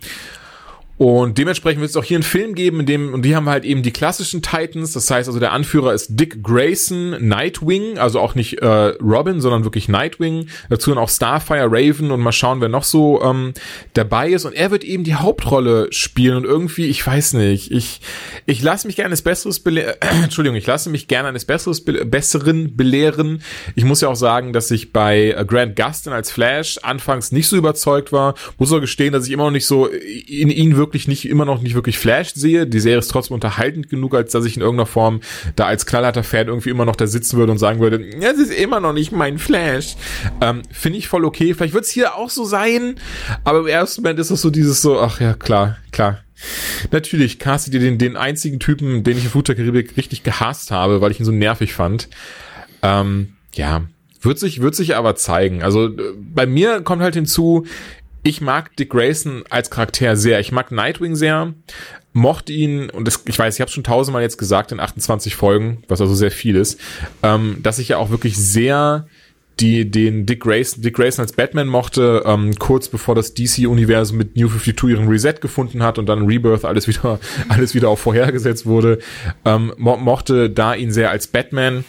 Und 1.03 1.37
dementsprechend 1.37 1.81
wird 1.81 1.89
es 1.89 1.97
auch 1.97 2.03
hier 2.05 2.15
einen 2.15 2.23
Film 2.23 2.55
geben, 2.55 2.79
in 2.79 2.85
dem, 2.85 3.13
und 3.13 3.23
die 3.23 3.35
haben 3.35 3.49
halt 3.49 3.65
eben 3.65 3.83
die 3.83 3.91
klassischen 3.91 4.41
Titans, 4.41 4.93
das 4.93 5.11
heißt 5.11 5.27
also 5.27 5.37
der 5.37 5.51
Anführer 5.51 5.93
ist 5.93 6.17
Dick 6.17 6.41
Grayson, 6.41 7.27
Nightwing, 7.27 7.97
also 7.97 8.21
auch 8.21 8.35
nicht 8.35 8.61
äh, 8.61 8.93
Robin, 9.01 9.41
sondern 9.41 9.65
wirklich 9.65 9.89
Nightwing, 9.89 10.47
dazu 10.69 10.91
dann 10.91 10.97
auch 10.97 11.09
Starfire, 11.09 11.67
Raven 11.69 12.09
und 12.09 12.21
mal 12.21 12.31
schauen, 12.31 12.61
wer 12.61 12.69
noch 12.69 12.85
so 12.85 13.21
ähm, 13.21 13.53
dabei 13.95 14.29
ist. 14.29 14.45
Und 14.45 14.53
er 14.53 14.71
wird 14.71 14.85
eben 14.85 15.03
die 15.03 15.15
Hauptrolle 15.15 15.91
spielen 15.91 16.37
und 16.37 16.45
irgendwie, 16.45 16.85
ich 16.85 17.05
weiß 17.05 17.33
nicht, 17.33 17.71
ich, 17.71 17.99
ich 18.45 18.61
lasse 18.61 18.87
mich 18.87 18.95
gerne 18.95 19.07
eines 19.07 19.23
Besseres 19.23 19.59
belehren, 19.59 19.95
Entschuldigung, 20.23 20.55
ich 20.55 20.67
lasse 20.67 20.89
mich 20.89 21.09
gerne 21.09 21.27
eines 21.27 21.43
Besseres 21.43 21.83
be 21.83 22.05
Besseren 22.05 22.77
belehren. 22.77 23.41
Ich 23.75 23.83
muss 23.83 23.99
ja 23.99 24.07
auch 24.07 24.15
sagen, 24.15 24.53
dass 24.53 24.71
ich 24.71 24.93
bei 24.93 25.31
äh, 25.31 25.43
Grant 25.45 25.75
Gustin 25.75 26.13
als 26.13 26.31
Flash 26.31 26.77
anfangs 26.81 27.33
nicht 27.33 27.49
so 27.49 27.57
überzeugt 27.57 28.13
war, 28.13 28.35
muss 28.57 28.71
auch 28.71 28.79
gestehen, 28.79 29.11
dass 29.11 29.25
ich 29.25 29.33
immer 29.33 29.43
noch 29.43 29.51
nicht 29.51 29.67
so 29.67 29.87
in 29.87 30.49
ihn 30.49 30.77
wirklich 30.77 30.92
nicht, 31.07 31.27
immer 31.27 31.45
noch 31.45 31.61
nicht 31.61 31.75
wirklich 31.75 31.97
Flash 31.97 32.33
sehe. 32.33 32.67
Die 32.67 32.79
Serie 32.79 32.99
ist 32.99 33.09
trotzdem 33.09 33.35
unterhaltend 33.35 33.89
genug, 33.89 34.15
als 34.15 34.31
dass 34.31 34.45
ich 34.45 34.55
in 34.55 34.61
irgendeiner 34.61 34.85
Form 34.85 35.21
da 35.55 35.65
als 35.65 35.85
knallharter 35.85 36.23
Fan 36.23 36.47
irgendwie 36.47 36.69
immer 36.69 36.85
noch 36.85 36.95
da 36.95 37.07
sitzen 37.07 37.37
würde 37.37 37.51
und 37.51 37.57
sagen 37.57 37.79
würde, 37.79 38.03
ja, 38.19 38.31
es 38.31 38.39
ist 38.39 38.53
immer 38.53 38.79
noch 38.79 38.93
nicht 38.93 39.11
mein 39.11 39.37
Flash. 39.37 39.95
Ähm, 40.41 40.61
Finde 40.71 40.99
ich 40.99 41.07
voll 41.07 41.25
okay. 41.25 41.53
Vielleicht 41.53 41.73
wird 41.73 41.85
es 41.85 41.91
hier 41.91 42.15
auch 42.15 42.29
so 42.29 42.45
sein, 42.45 42.95
aber 43.43 43.59
im 43.59 43.67
ersten 43.67 44.01
Moment 44.01 44.19
ist 44.19 44.31
es 44.31 44.41
so 44.41 44.49
dieses 44.49 44.81
so, 44.81 44.99
ach 44.99 45.19
ja, 45.19 45.33
klar, 45.33 45.77
klar. 45.91 46.19
Natürlich 46.91 47.39
castet 47.39 47.73
ihr 47.73 47.79
den, 47.79 47.97
den 47.97 48.17
einzigen 48.17 48.59
Typen, 48.59 49.03
den 49.03 49.17
ich 49.17 49.33
in 49.33 49.43
der 49.43 49.55
Karibik 49.55 49.95
richtig 49.97 50.23
gehasst 50.23 50.71
habe, 50.71 51.01
weil 51.01 51.11
ich 51.11 51.19
ihn 51.19 51.25
so 51.25 51.31
nervig 51.31 51.73
fand. 51.73 52.09
Ähm, 52.81 53.33
ja, 53.53 53.83
wird 54.21 54.39
sich, 54.39 54.61
wird 54.61 54.75
sich 54.75 54.95
aber 54.95 55.15
zeigen. 55.15 55.63
Also 55.63 55.87
äh, 55.87 56.13
bei 56.17 56.45
mir 56.45 56.81
kommt 56.81 57.01
halt 57.01 57.15
hinzu, 57.15 57.65
ich 58.23 58.41
mag 58.41 58.75
Dick 58.77 58.89
Grayson 58.89 59.43
als 59.49 59.69
Charakter 59.69 60.15
sehr. 60.15 60.39
Ich 60.39 60.51
mag 60.51 60.71
Nightwing 60.71 61.15
sehr, 61.15 61.53
mochte 62.13 62.53
ihn, 62.53 62.89
und 62.89 63.05
das, 63.07 63.23
ich 63.25 63.37
weiß, 63.37 63.55
ich 63.55 63.61
habe 63.61 63.71
schon 63.71 63.83
tausendmal 63.83 64.21
jetzt 64.21 64.37
gesagt 64.37 64.71
in 64.71 64.79
28 64.79 65.35
Folgen, 65.35 65.83
was 65.87 66.01
also 66.01 66.15
sehr 66.15 66.31
viel 66.31 66.55
ist, 66.55 66.79
ähm, 67.21 67.57
dass 67.61 67.79
ich 67.79 67.89
ja 67.89 67.97
auch 67.97 68.09
wirklich 68.09 68.37
sehr 68.37 69.07
die 69.59 69.89
den 69.89 70.25
Dick 70.25 70.39
Grayson, 70.39 70.81
Dick 70.81 70.95
Grayson 70.95 71.21
als 71.21 71.33
Batman 71.33 71.67
mochte, 71.67 72.23
ähm, 72.25 72.55
kurz 72.57 72.89
bevor 72.89 73.13
das 73.13 73.35
DC-Universum 73.35 74.17
mit 74.17 74.35
New 74.35 74.47
52 74.47 74.89
ihren 74.89 75.07
Reset 75.07 75.35
gefunden 75.41 75.83
hat 75.83 75.99
und 75.99 76.07
dann 76.07 76.25
Rebirth 76.25 76.65
alles 76.65 76.87
wieder, 76.87 77.19
alles 77.49 77.75
wieder 77.75 77.89
auf 77.89 77.99
vorhergesetzt 77.99 78.65
wurde, 78.65 78.97
ähm, 79.45 79.71
mo 79.77 79.97
mochte 79.97 80.49
da 80.49 80.73
ihn 80.73 80.91
sehr 80.91 81.11
als 81.11 81.27
Batman 81.27 81.85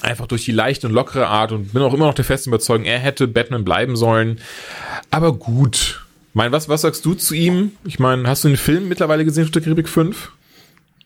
Einfach 0.00 0.28
durch 0.28 0.44
die 0.44 0.52
leichte 0.52 0.86
und 0.86 0.92
lockere 0.92 1.26
Art 1.26 1.50
und 1.50 1.72
bin 1.72 1.82
auch 1.82 1.92
immer 1.92 2.06
noch 2.06 2.14
der 2.14 2.24
festen 2.24 2.50
Überzeugung, 2.50 2.84
er 2.84 3.00
hätte 3.00 3.26
Batman 3.26 3.64
bleiben 3.64 3.96
sollen. 3.96 4.38
Aber 5.10 5.32
gut. 5.32 6.04
Mein, 6.34 6.52
was, 6.52 6.68
was 6.68 6.82
sagst 6.82 7.04
du 7.04 7.14
zu 7.14 7.34
ihm? 7.34 7.72
Ich 7.84 7.98
meine, 7.98 8.28
hast 8.28 8.44
du 8.44 8.48
den 8.48 8.56
Film 8.56 8.88
mittlerweile 8.88 9.24
gesehen, 9.24 9.46
Stück 9.46 9.64
Karibik 9.64 9.88
5? 9.88 10.30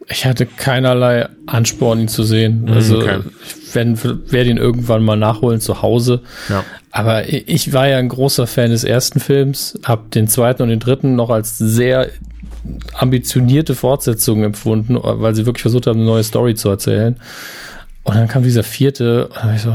Ich 0.09 0.27
hatte 0.27 0.47
keinerlei 0.47 1.29
Ansporn, 1.47 2.01
ihn 2.01 2.09
zu 2.09 2.25
sehen. 2.25 2.63
Mhm, 2.63 2.73
also 2.73 2.99
okay. 2.99 3.21
ich 3.67 3.75
werde 3.75 4.31
werd 4.31 4.47
ihn 4.47 4.57
irgendwann 4.57 5.03
mal 5.05 5.17
nachholen 5.17 5.61
zu 5.61 5.81
Hause. 5.81 6.23
Ja. 6.49 6.65
Aber 6.91 7.29
ich 7.29 7.73
war 7.73 7.89
ja 7.89 7.99
ein 7.99 8.09
großer 8.09 8.47
Fan 8.47 8.71
des 8.71 8.85
ersten 8.85 9.21
Films, 9.21 9.79
habe 9.85 10.03
den 10.13 10.29
zweiten 10.29 10.63
und 10.63 10.69
den 10.69 10.81
dritten 10.81 11.15
noch 11.17 11.31
als 11.31 11.57
sehr 11.57 12.09
ambitionierte 12.95 13.75
Fortsetzung 13.75 14.45
empfunden, 14.45 14.99
weil 15.01 15.35
sie 15.35 15.47
wirklich 15.47 15.63
versucht 15.63 15.87
haben, 15.87 16.01
eine 16.01 16.07
neue 16.07 16.25
Story 16.25 16.55
zu 16.55 16.69
erzählen. 16.69 17.17
Und 18.05 18.17
dann 18.17 18.29
kam 18.29 18.43
dieser 18.43 18.63
vierte, 18.63 19.29
und 19.29 19.55
ich 19.55 19.63
so, 19.63 19.73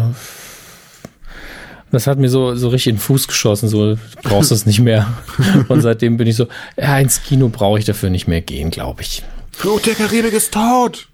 das 1.91 2.07
hat 2.07 2.19
mir 2.19 2.29
so, 2.29 2.55
so 2.55 2.69
richtig 2.69 2.91
in 2.91 2.95
den 2.95 3.01
Fuß 3.01 3.27
geschossen, 3.27 3.69
so, 3.69 3.95
du 3.95 3.99
brauchst 4.23 4.51
das 4.51 4.65
nicht 4.65 4.79
mehr. 4.79 5.07
Und 5.67 5.81
seitdem 5.81 6.17
bin 6.17 6.27
ich 6.27 6.35
so, 6.35 6.47
ja, 6.77 6.99
ins 6.99 7.23
Kino 7.23 7.49
brauche 7.49 7.79
ich 7.79 7.85
dafür 7.85 8.09
nicht 8.09 8.27
mehr 8.27 8.41
gehen, 8.41 8.71
glaube 8.71 9.01
ich. 9.01 9.23
Flut 9.51 9.85
der 9.85 9.95
Karibik 9.95 10.33
ist 10.33 10.53
tot! 10.53 11.07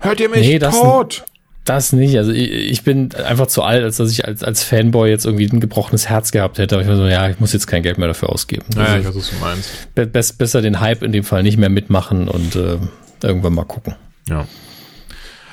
Hört 0.00 0.20
ihr 0.20 0.28
mich? 0.28 0.40
Nee, 0.40 0.58
das, 0.58 0.74
tot! 0.78 1.24
Das 1.64 1.92
nicht. 1.92 2.16
Also 2.16 2.32
ich, 2.32 2.50
ich 2.50 2.82
bin 2.82 3.14
einfach 3.14 3.46
zu 3.46 3.62
alt, 3.62 3.82
als 3.82 3.96
dass 3.96 4.10
ich 4.10 4.24
als, 4.24 4.42
als 4.42 4.62
Fanboy 4.62 5.10
jetzt 5.10 5.26
irgendwie 5.26 5.46
ein 5.46 5.60
gebrochenes 5.60 6.08
Herz 6.08 6.30
gehabt 6.30 6.58
hätte. 6.58 6.76
Aber 6.76 6.82
ich 6.82 6.88
war 6.88 6.96
so, 6.96 7.06
ja, 7.06 7.28
ich 7.28 7.40
muss 7.40 7.52
jetzt 7.52 7.66
kein 7.66 7.82
Geld 7.82 7.98
mehr 7.98 8.08
dafür 8.08 8.30
ausgeben. 8.30 8.64
Naja, 8.74 8.94
also, 8.94 9.00
ich 9.00 9.06
weiß, 9.06 9.16
was 9.16 9.30
du 9.30 9.36
meinst. 9.36 9.94
Be 9.94 10.06
besser 10.06 10.62
den 10.62 10.80
Hype 10.80 11.02
in 11.02 11.12
dem 11.12 11.24
Fall 11.24 11.42
nicht 11.42 11.58
mehr 11.58 11.68
mitmachen 11.68 12.28
und 12.28 12.56
äh, 12.56 12.78
irgendwann 13.22 13.52
mal 13.52 13.64
gucken. 13.64 13.96
Ja. 14.28 14.46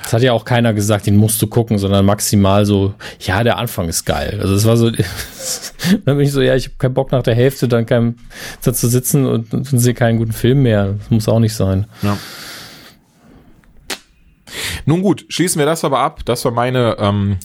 Das 0.06 0.12
hat 0.12 0.22
ja 0.22 0.32
auch 0.32 0.44
keiner 0.44 0.72
gesagt, 0.72 1.08
den 1.08 1.16
musst 1.16 1.42
du 1.42 1.48
gucken, 1.48 1.78
sondern 1.78 2.06
maximal 2.06 2.64
so, 2.64 2.94
ja, 3.18 3.42
der 3.42 3.58
Anfang 3.58 3.88
ist 3.88 4.04
geil. 4.04 4.38
Also 4.40 4.54
es 4.54 4.64
war 4.64 4.76
so, 4.76 4.88
dann 6.04 6.16
bin 6.16 6.20
ich 6.20 6.30
so, 6.30 6.40
ja, 6.40 6.54
ich 6.54 6.66
habe 6.66 6.76
keinen 6.78 6.94
Bock 6.94 7.10
nach 7.10 7.24
der 7.24 7.34
Hälfte 7.34 7.66
dann 7.66 7.86
kein, 7.86 8.14
da 8.62 8.72
zu 8.72 8.86
sitzen 8.86 9.26
und, 9.26 9.52
und 9.52 9.64
sehe 9.64 9.94
keinen 9.94 10.18
guten 10.18 10.30
Film 10.30 10.62
mehr. 10.62 10.92
Das 10.92 11.10
muss 11.10 11.28
auch 11.28 11.40
nicht 11.40 11.54
sein. 11.54 11.88
Ja. 12.02 12.16
Nun 14.84 15.02
gut, 15.02 15.26
schließen 15.28 15.58
wir 15.58 15.66
das 15.66 15.84
aber 15.84 15.98
ab. 15.98 16.20
Das 16.24 16.44
war 16.44 16.52
meine 16.52 16.94
ähm, 17.00 17.38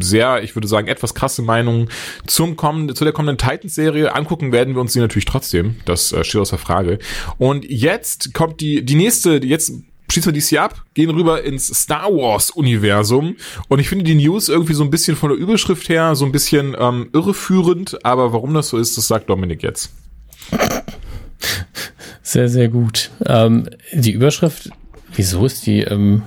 sehr, 0.00 0.42
ich 0.42 0.56
würde 0.56 0.68
sagen, 0.68 0.88
etwas 0.88 1.14
krasse 1.14 1.42
Meinung 1.42 1.90
zum 2.26 2.56
kommenden, 2.56 2.96
zu 2.96 3.04
der 3.04 3.12
kommenden 3.12 3.36
Titans-Serie. 3.36 4.14
Angucken 4.14 4.52
werden 4.52 4.72
wir 4.72 4.80
uns 4.80 4.94
die 4.94 5.00
natürlich 5.00 5.26
trotzdem. 5.26 5.76
Das 5.84 6.14
äh, 6.14 6.24
steht 6.24 6.40
außer 6.40 6.56
Frage. 6.56 6.98
Und 7.36 7.66
jetzt 7.68 8.32
kommt 8.32 8.62
die, 8.62 8.86
die 8.86 8.94
nächste, 8.94 9.44
jetzt 9.44 9.74
schließen 10.10 10.28
wir 10.28 10.34
dies 10.34 10.48
hier 10.48 10.62
ab, 10.62 10.84
gehen 10.94 11.10
rüber 11.10 11.42
ins 11.42 11.66
Star 11.66 12.10
Wars 12.10 12.50
Universum 12.50 13.36
und 13.68 13.78
ich 13.78 13.88
finde 13.88 14.04
die 14.04 14.14
News 14.14 14.48
irgendwie 14.48 14.74
so 14.74 14.84
ein 14.84 14.90
bisschen 14.90 15.16
von 15.16 15.30
der 15.30 15.38
Überschrift 15.38 15.88
her 15.88 16.14
so 16.14 16.24
ein 16.24 16.32
bisschen 16.32 16.76
ähm, 16.78 17.08
irreführend, 17.12 18.04
aber 18.04 18.32
warum 18.32 18.54
das 18.54 18.68
so 18.68 18.78
ist, 18.78 18.96
das 18.96 19.06
sagt 19.08 19.30
Dominik 19.30 19.62
jetzt. 19.62 19.92
Sehr, 22.22 22.48
sehr 22.48 22.68
gut. 22.68 23.10
Ähm, 23.26 23.68
die 23.92 24.12
Überschrift, 24.12 24.70
wieso 25.14 25.46
ist 25.46 25.66
die 25.66 25.80
ähm, 25.80 26.22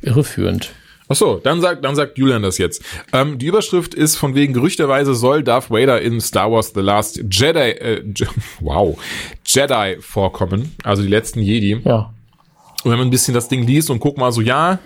irreführend? 0.00 0.72
Ach 1.06 1.16
so, 1.16 1.38
dann 1.42 1.60
sagt, 1.60 1.84
dann 1.84 1.94
sagt 1.94 2.16
Julian 2.16 2.42
das 2.42 2.56
jetzt. 2.56 2.82
Ähm, 3.12 3.38
die 3.38 3.46
Überschrift 3.46 3.94
ist 3.94 4.16
von 4.16 4.34
wegen 4.34 4.54
gerüchterweise 4.54 5.14
soll 5.14 5.42
Darth 5.42 5.70
Vader 5.70 6.00
in 6.00 6.20
Star 6.20 6.50
Wars 6.50 6.72
The 6.74 6.80
Last 6.80 7.22
Jedi, 7.30 7.58
äh, 7.58 8.02
wow, 8.60 8.98
Jedi 9.44 9.98
vorkommen, 10.00 10.74
also 10.82 11.02
die 11.02 11.08
letzten 11.08 11.40
Jedi. 11.40 11.80
Ja. 11.84 12.13
Und 12.84 12.90
wenn 12.90 12.98
man 12.98 13.08
ein 13.08 13.10
bisschen 13.10 13.34
das 13.34 13.48
Ding 13.48 13.66
liest 13.66 13.90
und 13.90 14.00
guckt 14.00 14.18
mal 14.18 14.30
so, 14.30 14.40
ja, 14.40 14.78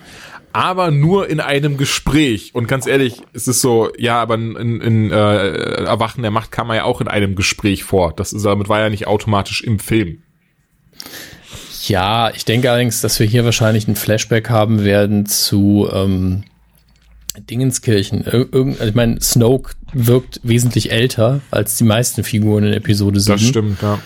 aber 0.53 0.90
nur 0.90 1.28
in 1.28 1.40
einem 1.40 1.76
Gespräch. 1.76 2.55
Und 2.55 2.68
ganz 2.68 2.86
ehrlich, 2.86 3.20
es 3.32 3.49
ist 3.49 3.61
so, 3.61 3.90
ja, 3.99 4.20
aber 4.20 4.34
in, 4.34 4.80
in 4.80 5.11
äh, 5.11 5.84
Erwachen 5.84 6.22
der 6.22 6.30
Macht 6.30 6.53
kam 6.53 6.70
er 6.70 6.76
ja 6.76 6.84
auch 6.84 7.01
in 7.01 7.09
einem 7.09 7.34
Gespräch 7.34 7.84
vor. 7.84 8.12
Das 8.14 8.32
ist, 8.32 8.44
damit 8.44 8.68
war 8.68 8.80
ja 8.80 8.88
nicht 8.88 9.07
automatisch 9.07 9.62
im 9.62 9.78
Film. 9.78 10.22
Ja, 11.86 12.30
ich 12.30 12.44
denke 12.44 12.70
allerdings, 12.70 13.01
dass 13.01 13.18
wir 13.20 13.26
hier 13.26 13.44
wahrscheinlich 13.44 13.88
ein 13.88 13.96
Flashback 13.96 14.51
haben 14.51 14.84
werden 14.84 15.26
zu 15.26 15.88
ähm, 15.92 16.44
Dingenskirchen. 17.38 18.24
Irgend, 18.24 18.80
also 18.80 18.90
ich 18.90 18.94
meine, 18.94 19.20
Snoke 19.20 19.74
wirkt 19.92 20.40
wesentlich 20.42 20.92
älter 20.92 21.40
als 21.51 21.76
die 21.76 21.84
meisten 21.84 22.24
Figuren 22.24 22.64
in 22.64 22.72
Episode 22.72 23.20
7. 23.20 23.32
Das 23.32 23.46
stimmt, 23.46 23.82
ja. 23.82 23.99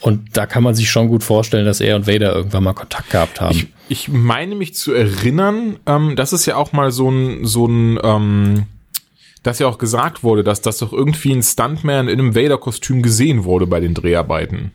Und 0.00 0.36
da 0.36 0.46
kann 0.46 0.62
man 0.62 0.74
sich 0.74 0.90
schon 0.90 1.08
gut 1.08 1.24
vorstellen, 1.24 1.66
dass 1.66 1.80
er 1.80 1.96
und 1.96 2.06
Vader 2.06 2.34
irgendwann 2.34 2.64
mal 2.64 2.72
Kontakt 2.72 3.10
gehabt 3.10 3.40
haben. 3.40 3.56
Ich, 3.56 3.66
ich 3.88 4.08
meine 4.08 4.54
mich 4.54 4.74
zu 4.74 4.92
erinnern, 4.92 5.78
ähm, 5.86 6.14
das 6.14 6.32
ist 6.32 6.46
ja 6.46 6.56
auch 6.56 6.72
mal 6.72 6.92
so 6.92 7.10
ein, 7.10 7.44
so 7.44 7.66
ein, 7.66 7.98
ähm, 8.02 8.66
dass 9.42 9.58
ja 9.58 9.66
auch 9.66 9.78
gesagt 9.78 10.22
wurde, 10.22 10.44
dass 10.44 10.60
das 10.60 10.78
doch 10.78 10.92
irgendwie 10.92 11.32
ein 11.32 11.42
Stuntman 11.42 12.08
in 12.08 12.20
einem 12.20 12.34
Vader-Kostüm 12.34 13.02
gesehen 13.02 13.44
wurde 13.44 13.66
bei 13.66 13.80
den 13.80 13.94
Dreharbeiten. 13.94 14.72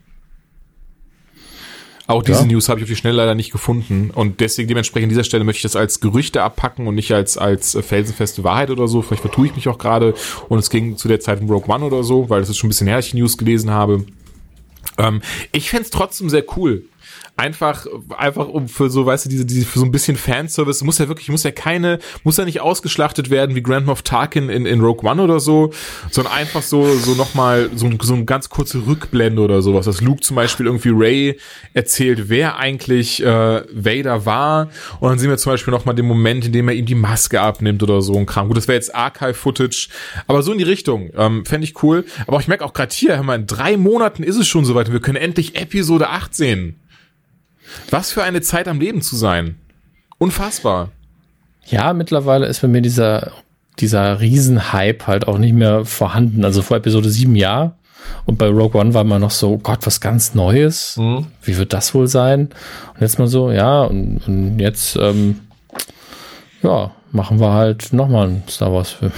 Auch 2.05 2.21
diese 2.21 2.41
ja. 2.41 2.47
News 2.47 2.67
habe 2.67 2.79
ich 2.79 2.83
auf 2.83 2.89
die 2.89 2.97
Schnelle 2.97 3.15
leider 3.15 3.33
nicht 3.33 3.53
gefunden 3.53 4.11
und 4.13 4.41
deswegen 4.41 4.67
dementsprechend 4.67 5.05
an 5.05 5.09
dieser 5.09 5.23
Stelle 5.23 5.45
möchte 5.45 5.59
ich 5.59 5.63
das 5.63 5.77
als 5.77 6.01
Gerüchte 6.01 6.43
abpacken 6.43 6.85
und 6.85 6.95
nicht 6.95 7.13
als 7.13 7.37
als 7.37 7.77
felsenfeste 7.81 8.43
Wahrheit 8.43 8.69
oder 8.71 8.89
so. 8.89 9.01
Vielleicht 9.01 9.21
vertue 9.21 9.47
ich 9.47 9.55
mich 9.55 9.69
auch 9.69 9.77
gerade 9.77 10.13
und 10.49 10.59
es 10.59 10.69
ging 10.69 10.97
zu 10.97 11.07
der 11.07 11.21
Zeit 11.21 11.39
um 11.39 11.49
Rogue 11.49 11.73
One 11.73 11.85
oder 11.85 12.03
so, 12.03 12.29
weil 12.29 12.41
das 12.41 12.49
ist 12.49 12.57
schon 12.57 12.67
ein 12.67 12.71
bisschen 12.71 12.87
her, 12.87 12.99
ich 12.99 13.13
News 13.13 13.37
gelesen 13.37 13.71
habe. 13.71 14.05
Ähm, 14.97 15.21
ich 15.51 15.69
fände 15.69 15.89
trotzdem 15.89 16.29
sehr 16.29 16.43
cool, 16.57 16.85
einfach, 17.35 17.87
einfach 18.15 18.47
um 18.47 18.67
für 18.67 18.89
so, 18.89 19.05
weißt 19.05 19.25
du, 19.25 19.29
diese, 19.29 19.45
diese, 19.45 19.65
für 19.65 19.79
so 19.79 19.85
ein 19.85 19.91
bisschen 19.91 20.15
Fanservice, 20.15 20.83
muss 20.83 20.99
ja 20.99 21.07
wirklich, 21.07 21.29
muss 21.29 21.43
ja 21.43 21.51
keine, 21.51 21.99
muss 22.23 22.37
ja 22.37 22.45
nicht 22.45 22.61
ausgeschlachtet 22.61 23.29
werden 23.29 23.55
wie 23.55 23.63
Grand 23.63 23.87
Moff 23.87 24.03
Tarkin 24.03 24.49
in, 24.49 24.65
in 24.67 24.81
Rogue 24.81 25.09
One 25.09 25.21
oder 25.21 25.39
so, 25.39 25.71
sondern 26.11 26.33
einfach 26.33 26.61
so, 26.61 26.95
so 26.95 27.15
nochmal, 27.15 27.71
so, 27.75 27.89
so 28.01 28.13
ein 28.13 28.27
ganz 28.27 28.49
kurze 28.49 28.85
Rückblende 28.85 29.41
oder 29.41 29.61
sowas, 29.63 29.85
dass 29.85 30.01
Luke 30.01 30.21
zum 30.21 30.35
Beispiel 30.35 30.67
irgendwie 30.67 30.91
Ray 30.93 31.39
erzählt, 31.73 32.29
wer 32.29 32.57
eigentlich 32.57 33.23
äh, 33.23 33.63
Vader 33.71 34.25
war 34.25 34.69
und 34.99 35.09
dann 35.09 35.17
sehen 35.17 35.29
wir 35.29 35.37
zum 35.37 35.53
Beispiel 35.53 35.71
nochmal 35.71 35.95
den 35.95 36.05
Moment, 36.05 36.45
in 36.45 36.51
dem 36.51 36.67
er 36.67 36.75
ihm 36.75 36.85
die 36.85 36.95
Maske 36.95 37.41
abnimmt 37.41 37.81
oder 37.81 38.01
so 38.03 38.15
ein 38.15 38.27
Kram. 38.27 38.47
Gut, 38.47 38.57
das 38.57 38.67
wäre 38.67 38.75
jetzt 38.75 38.93
Archive-Footage, 38.93 39.89
aber 40.27 40.43
so 40.43 40.51
in 40.51 40.59
die 40.59 40.63
Richtung, 40.63 41.09
ähm, 41.15 41.45
fände 41.45 41.65
ich 41.65 41.81
cool. 41.81 42.05
Aber 42.27 42.39
ich 42.39 42.47
merke 42.47 42.63
auch 42.63 42.73
gerade 42.73 42.93
hier, 42.93 43.15
hör 43.15 43.23
mal, 43.23 43.35
in 43.39 43.47
drei 43.47 43.75
Monaten 43.77 44.21
ist 44.21 44.37
es 44.37 44.47
schon 44.47 44.65
soweit 44.65 44.87
und 44.87 44.93
wir 44.93 45.01
können 45.01 45.17
endlich 45.17 45.55
Episode 45.55 46.09
8 46.09 46.35
sehen. 46.35 46.82
Was 47.89 48.11
für 48.11 48.23
eine 48.23 48.41
Zeit 48.41 48.67
am 48.67 48.79
Leben 48.79 49.01
zu 49.01 49.15
sein. 49.15 49.57
Unfassbar. 50.17 50.91
Ja, 51.65 51.93
mittlerweile 51.93 52.45
ist 52.45 52.61
bei 52.61 52.67
mir 52.67 52.81
dieser, 52.81 53.31
dieser 53.79 54.19
Riesenhype 54.19 55.07
halt 55.07 55.27
auch 55.27 55.37
nicht 55.37 55.53
mehr 55.53 55.85
vorhanden. 55.85 56.45
Also 56.45 56.61
vor 56.61 56.77
Episode 56.77 57.09
7 57.09 57.35
ja. 57.35 57.75
Und 58.25 58.37
bei 58.37 58.47
Rogue 58.47 58.79
One 58.79 58.93
war 58.93 59.03
man 59.03 59.21
noch 59.21 59.31
so, 59.31 59.57
Gott, 59.57 59.85
was 59.85 60.01
ganz 60.01 60.33
Neues. 60.33 60.97
Mhm. 60.97 61.27
Wie 61.41 61.57
wird 61.57 61.73
das 61.73 61.93
wohl 61.93 62.07
sein? 62.07 62.49
Und 62.93 63.01
jetzt 63.01 63.19
mal 63.19 63.27
so, 63.27 63.51
ja, 63.51 63.83
und, 63.83 64.21
und 64.27 64.59
jetzt, 64.59 64.97
ähm, 64.97 65.39
ja, 66.61 66.91
machen 67.13 67.39
wir 67.39 67.53
halt 67.53 67.93
nochmal 67.93 68.27
einen 68.27 68.43
Star 68.49 68.73
Wars-Film. 68.73 69.11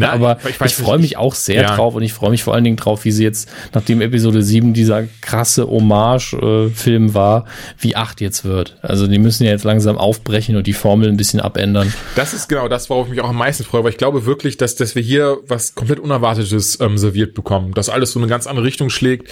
Aber 0.00 0.38
ich, 0.48 0.60
ich 0.60 0.74
freue 0.74 0.98
mich 0.98 1.16
auch 1.16 1.34
sehr 1.34 1.62
ja. 1.62 1.74
drauf 1.74 1.94
und 1.94 2.02
ich 2.02 2.12
freue 2.12 2.30
mich 2.30 2.44
vor 2.44 2.54
allen 2.54 2.64
Dingen 2.64 2.76
drauf, 2.76 3.04
wie 3.04 3.10
sie 3.10 3.24
jetzt, 3.24 3.48
nachdem 3.74 4.00
Episode 4.00 4.42
7 4.42 4.72
dieser 4.72 5.04
krasse 5.20 5.68
Hommage-Film 5.68 7.06
äh, 7.06 7.14
war, 7.14 7.44
wie 7.78 7.96
8 7.96 8.20
jetzt 8.20 8.44
wird. 8.44 8.78
Also 8.82 9.06
die 9.06 9.18
müssen 9.18 9.44
ja 9.44 9.50
jetzt 9.50 9.64
langsam 9.64 9.98
aufbrechen 9.98 10.56
und 10.56 10.66
die 10.66 10.72
Formel 10.72 11.08
ein 11.08 11.16
bisschen 11.16 11.40
abändern. 11.40 11.92
Das 12.14 12.34
ist 12.34 12.48
genau 12.48 12.68
das, 12.68 12.88
worauf 12.88 13.06
ich 13.06 13.12
mich 13.12 13.20
auch 13.20 13.30
am 13.30 13.36
meisten 13.36 13.64
freue, 13.64 13.82
weil 13.82 13.90
ich 13.90 13.98
glaube 13.98 14.26
wirklich, 14.26 14.56
dass, 14.56 14.76
dass 14.76 14.94
wir 14.94 15.02
hier 15.02 15.38
was 15.46 15.74
komplett 15.74 15.98
Unerwartetes 15.98 16.78
ähm, 16.80 16.98
serviert 16.98 17.34
bekommen, 17.34 17.74
dass 17.74 17.88
alles 17.88 18.12
so 18.12 18.20
eine 18.20 18.28
ganz 18.28 18.46
andere 18.46 18.64
Richtung 18.64 18.90
schlägt. 18.90 19.28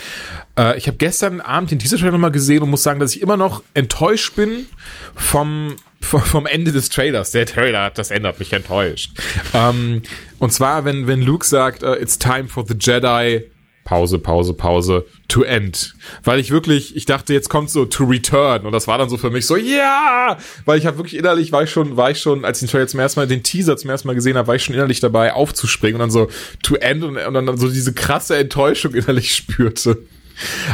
Äh, 0.59 0.77
ich 0.77 0.89
habe 0.89 0.97
gestern 0.97 1.41
Abend 1.41 1.71
den 1.71 1.79
Teaser-Trailer 1.79 2.13
nochmal 2.13 2.33
gesehen 2.33 2.63
und 2.63 2.71
muss 2.71 2.83
sagen, 2.83 2.99
dass 2.99 3.15
ich 3.15 3.23
immer 3.23 3.37
noch 3.37 3.63
enttäuscht 3.75 4.35
bin 4.35 4.67
vom 5.15 5.77
vom 6.01 6.47
Ende 6.47 6.73
des 6.73 6.89
Trailers. 6.89 7.33
Der 7.33 7.47
Trailer, 7.47 7.91
das 7.91 8.11
ändert 8.11 8.39
mich 8.39 8.53
enttäuscht. 8.53 9.13
ähm, 9.55 10.03
und 10.39 10.53
zwar, 10.53 10.85
wenn, 10.85 11.07
wenn 11.07 11.23
Luke 11.23 11.47
sagt, 11.47 11.83
uh, 11.83 11.95
it's 11.95 12.19
time 12.19 12.49
for 12.49 12.65
the 12.67 12.75
Jedi, 12.79 13.45
Pause, 13.89 14.19
Pause, 14.19 14.53
Pause, 14.53 15.07
to 15.29 15.45
end. 15.45 15.95
Weil 16.23 16.41
ich 16.41 16.51
wirklich, 16.51 16.95
ich 16.95 17.07
dachte, 17.07 17.33
jetzt 17.33 17.49
kommt 17.49 17.71
so 17.71 17.87
to 17.87 18.05
return. 18.05 18.67
Und 18.67 18.73
das 18.73 18.87
war 18.87 18.99
dann 18.99 19.09
so 19.09 19.17
für 19.17 19.31
mich 19.31 19.47
so, 19.47 19.57
ja! 19.57 20.37
Weil 20.67 20.79
ich 20.79 20.85
habe 20.85 20.99
wirklich 20.99 21.17
innerlich, 21.17 21.53
war 21.53 21.63
ich 21.63 21.71
schon, 21.71 21.97
war 21.97 22.11
ich 22.11 22.21
schon, 22.21 22.45
als 22.45 22.59
ich 22.61 22.69
den 22.69 22.73
Trailer 22.73 22.87
zum 22.87 23.01
ersten 23.01 23.19
Mal, 23.19 23.27
den 23.27 23.43
Teaser 23.43 23.79
zum 23.79 23.89
ersten 23.89 24.07
Mal 24.07 24.13
gesehen 24.13 24.37
habe, 24.37 24.47
war 24.47 24.55
ich 24.57 24.63
schon 24.63 24.75
innerlich 24.75 25.01
dabei, 25.01 25.33
aufzuspringen 25.33 25.95
und 25.95 26.01
dann 26.01 26.11
so 26.11 26.29
to 26.63 26.75
end 26.75 27.03
und, 27.03 27.17
und 27.17 27.33
dann 27.33 27.57
so 27.57 27.71
diese 27.71 27.95
krasse 27.95 28.37
Enttäuschung 28.37 28.93
innerlich 28.93 29.35
spürte. 29.35 30.03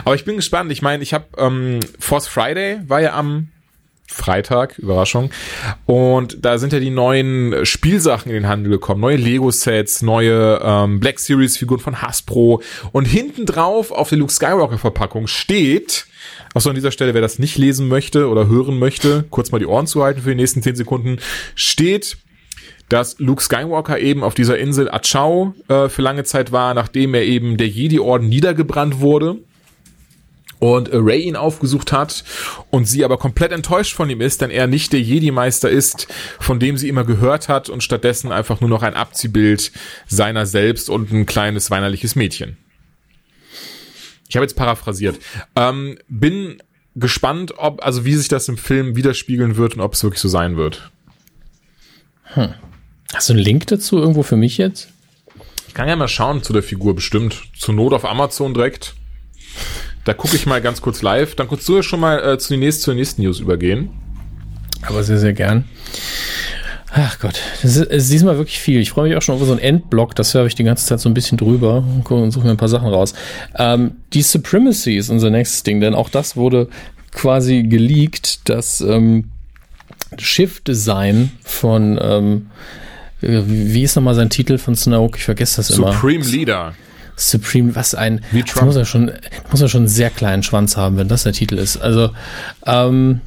Aber 0.05 0.17
ich 0.17 0.25
bin 0.25 0.35
gespannt. 0.35 0.73
Ich 0.73 0.83
meine, 0.83 1.05
ich 1.05 1.15
habe 1.15 1.27
ähm, 1.39 1.79
Force 2.01 2.27
Friday 2.27 2.81
war 2.89 3.01
ja 3.01 3.17
am 3.17 3.47
Freitag, 4.07 4.79
Überraschung. 4.79 5.31
Und 5.87 6.45
da 6.45 6.59
sind 6.59 6.73
ja 6.73 6.81
die 6.81 6.91
neuen 6.91 7.65
Spielsachen 7.65 8.31
in 8.31 8.35
den 8.35 8.49
Handel 8.49 8.71
gekommen. 8.71 9.01
Neue 9.01 9.17
Lego-Sets, 9.17 10.03
neue 10.03 10.61
ähm, 10.63 11.01
Black 11.01 11.19
Series-Figuren 11.19 11.81
von 11.81 12.03
Hasbro. 12.03 12.63
Und 12.93 13.07
hinten 13.07 13.47
drauf 13.47 13.91
auf 13.91 14.11
der 14.11 14.19
Luke 14.19 14.33
Skywalker-Verpackung 14.33 15.27
steht, 15.27 16.07
Achso, 16.55 16.69
an 16.69 16.77
dieser 16.77 16.93
Stelle, 16.93 17.15
wer 17.15 17.21
das 17.21 17.39
nicht 17.39 17.59
lesen 17.59 17.89
möchte 17.89 18.29
oder 18.29 18.47
hören 18.47 18.79
möchte, 18.79 19.25
kurz 19.31 19.51
mal 19.51 19.59
die 19.59 19.67
Ohren 19.67 19.87
zuhalten 19.87 20.23
für 20.23 20.31
die 20.31 20.37
nächsten 20.37 20.63
zehn 20.63 20.77
Sekunden, 20.77 21.19
steht, 21.55 22.17
dass 22.89 23.19
Luke 23.19 23.43
Skywalker 23.43 23.99
eben 23.99 24.23
auf 24.23 24.35
dieser 24.35 24.59
Insel 24.59 24.89
Achau 24.91 25.55
äh, 25.69 25.89
für 25.89 26.03
lange 26.03 26.25
Zeit 26.25 26.53
war, 26.53 26.75
nachdem 26.75 27.15
er 27.15 27.25
eben 27.25 27.57
der 27.57 27.69
Jedi-Orden 27.69 28.29
niedergebrannt 28.29 29.01
wurde 29.01 29.39
und 30.65 30.89
Ray 30.91 31.25
ihn 31.25 31.37
aufgesucht 31.37 31.93
hat 31.93 32.25
und 32.71 32.87
sie 32.87 33.05
aber 33.05 33.19
komplett 33.19 33.53
enttäuscht 33.53 33.95
von 33.95 34.09
ihm 34.09 34.23
ist, 34.23 34.41
denn 34.41 34.51
er 34.51 34.67
nicht 34.67 34.95
der 34.95 35.01
Jedi-Meister 35.03 35.69
ist, 35.69 36.09
von 36.41 36.59
dem 36.59 36.79
sie 36.79 36.89
immer 36.89 37.05
gehört 37.05 37.51
hat 37.51 37.69
und 37.69 37.83
stattdessen 37.83 38.33
einfach 38.33 38.63
nur 38.63 38.71
noch 38.71 38.83
ein 38.83 38.95
Abziehbild 38.95 39.73
seiner 40.07 40.47
selbst 40.47 40.89
und 40.89 41.13
ein 41.13 41.27
kleines 41.27 41.71
weinerliches 41.71 42.17
Mädchen. 42.17 42.57
Ich 44.27 44.37
habe 44.37 44.45
jetzt 44.47 44.57
paraphrasiert. 44.57 45.19
Ähm, 45.55 45.99
bin 46.09 46.63
gespannt, 46.95 47.53
ob, 47.59 47.85
also 47.85 48.07
wie 48.07 48.15
sich 48.15 48.29
das 48.29 48.49
im 48.49 48.57
Film 48.57 48.97
widerspiegeln 48.97 49.59
wird 49.59 49.75
und 49.75 49.83
ob 49.83 49.93
es 49.93 50.03
wirklich 50.03 50.23
so 50.23 50.29
sein 50.29 50.57
wird. 50.57 50.91
Hm. 52.23 52.55
Hast 53.13 53.29
du 53.29 53.35
einen 53.35 53.43
Link 53.43 53.67
dazu 53.67 53.99
irgendwo 53.99 54.23
für 54.23 54.37
mich 54.37 54.57
jetzt? 54.57 54.89
Ich 55.69 55.75
kann 55.75 55.89
ja 55.89 55.97
mal 55.97 56.09
schauen 56.09 56.43
zu 56.43 56.55
der 56.55 56.63
Figur 56.63 56.95
bestimmt. 56.95 57.43
Zur 57.55 57.75
Not 57.75 57.93
auf 57.93 58.07
Amazon 58.07 58.55
direkt. 58.55 58.95
Da 60.05 60.13
gucke 60.13 60.37
ich 60.37 60.47
mal 60.47 60.61
ganz 60.61 60.81
kurz 60.81 61.03
live. 61.03 61.35
Dann 61.35 61.49
kannst 61.49 61.69
du 61.69 61.77
ja 61.77 61.83
schon 61.83 62.01
mal 62.01 62.23
äh, 62.23 62.39
zu 62.39 62.53
den 62.53 62.61
nächsten, 62.61 62.83
zur 62.83 62.95
nächsten 62.95 63.23
News 63.23 63.41
übergehen. 63.41 63.91
Aber 64.83 65.03
sehr, 65.03 65.19
sehr 65.19 65.33
gern. 65.33 65.65
Ach 66.97 67.19
Gott, 67.19 67.41
das 67.61 67.77
ist, 67.77 67.87
ist 67.87 68.13
diesmal 68.13 68.37
wirklich 68.37 68.61
viel. 68.61 68.81
Ich 68.81 68.91
freue 68.91 69.09
mich 69.09 69.17
auch 69.17 69.23
schon 69.23 69.35
auf 69.35 69.43
so 69.45 69.51
einen 69.51 69.61
Endblock, 69.61 70.15
das 70.15 70.33
höre 70.33 70.47
ich 70.47 70.55
die 70.55 70.63
ganze 70.63 70.87
Zeit 70.87 71.01
so 71.01 71.09
ein 71.09 71.15
bisschen 71.15 71.37
drüber 71.37 71.79
und, 71.79 72.09
und 72.09 72.31
suche 72.31 72.45
mir 72.45 72.53
ein 72.53 72.57
paar 72.57 72.69
Sachen 72.69 72.89
raus. 72.89 73.15
Ähm, 73.57 73.97
die 74.13 74.23
Supremacy 74.23 74.97
ist 74.97 75.11
unser 75.11 75.31
nächstes 75.31 75.65
Ding, 75.65 75.81
denn 75.81 75.95
auch 75.95 76.09
das 76.09 76.37
wurde 76.37 76.69
quasi 77.11 77.65
geleakt, 77.65 78.49
das 78.49 78.81
ähm, 78.81 79.31
Schiffdesign 80.19 81.33
von, 81.43 81.99
ähm, 82.01 82.47
wie 83.21 83.83
ist 83.83 83.97
nochmal 83.97 84.15
sein 84.15 84.31
Titel 84.31 84.59
von 84.59 84.77
Snoke? 84.77 85.19
Ich 85.19 85.25
vergesse 85.25 85.57
das 85.57 85.69
Supreme 85.69 85.87
immer. 85.87 85.95
Supreme 85.95 86.25
Leader. 86.25 86.75
Supreme, 87.17 87.75
was 87.75 87.95
ein, 87.95 88.25
Wie 88.33 88.43
Trump. 88.43 88.67
muss 88.67 88.77
er 88.77 88.85
schon, 88.85 89.11
muss 89.51 89.61
er 89.61 89.69
schon 89.69 89.83
einen 89.83 89.89
sehr 89.89 90.11
kleinen 90.11 90.43
Schwanz 90.43 90.77
haben, 90.77 90.97
wenn 90.97 91.09
das 91.09 91.23
der 91.23 91.33
Titel 91.33 91.59
ist. 91.59 91.77
Also, 91.77 92.11
ähm, 92.67 93.21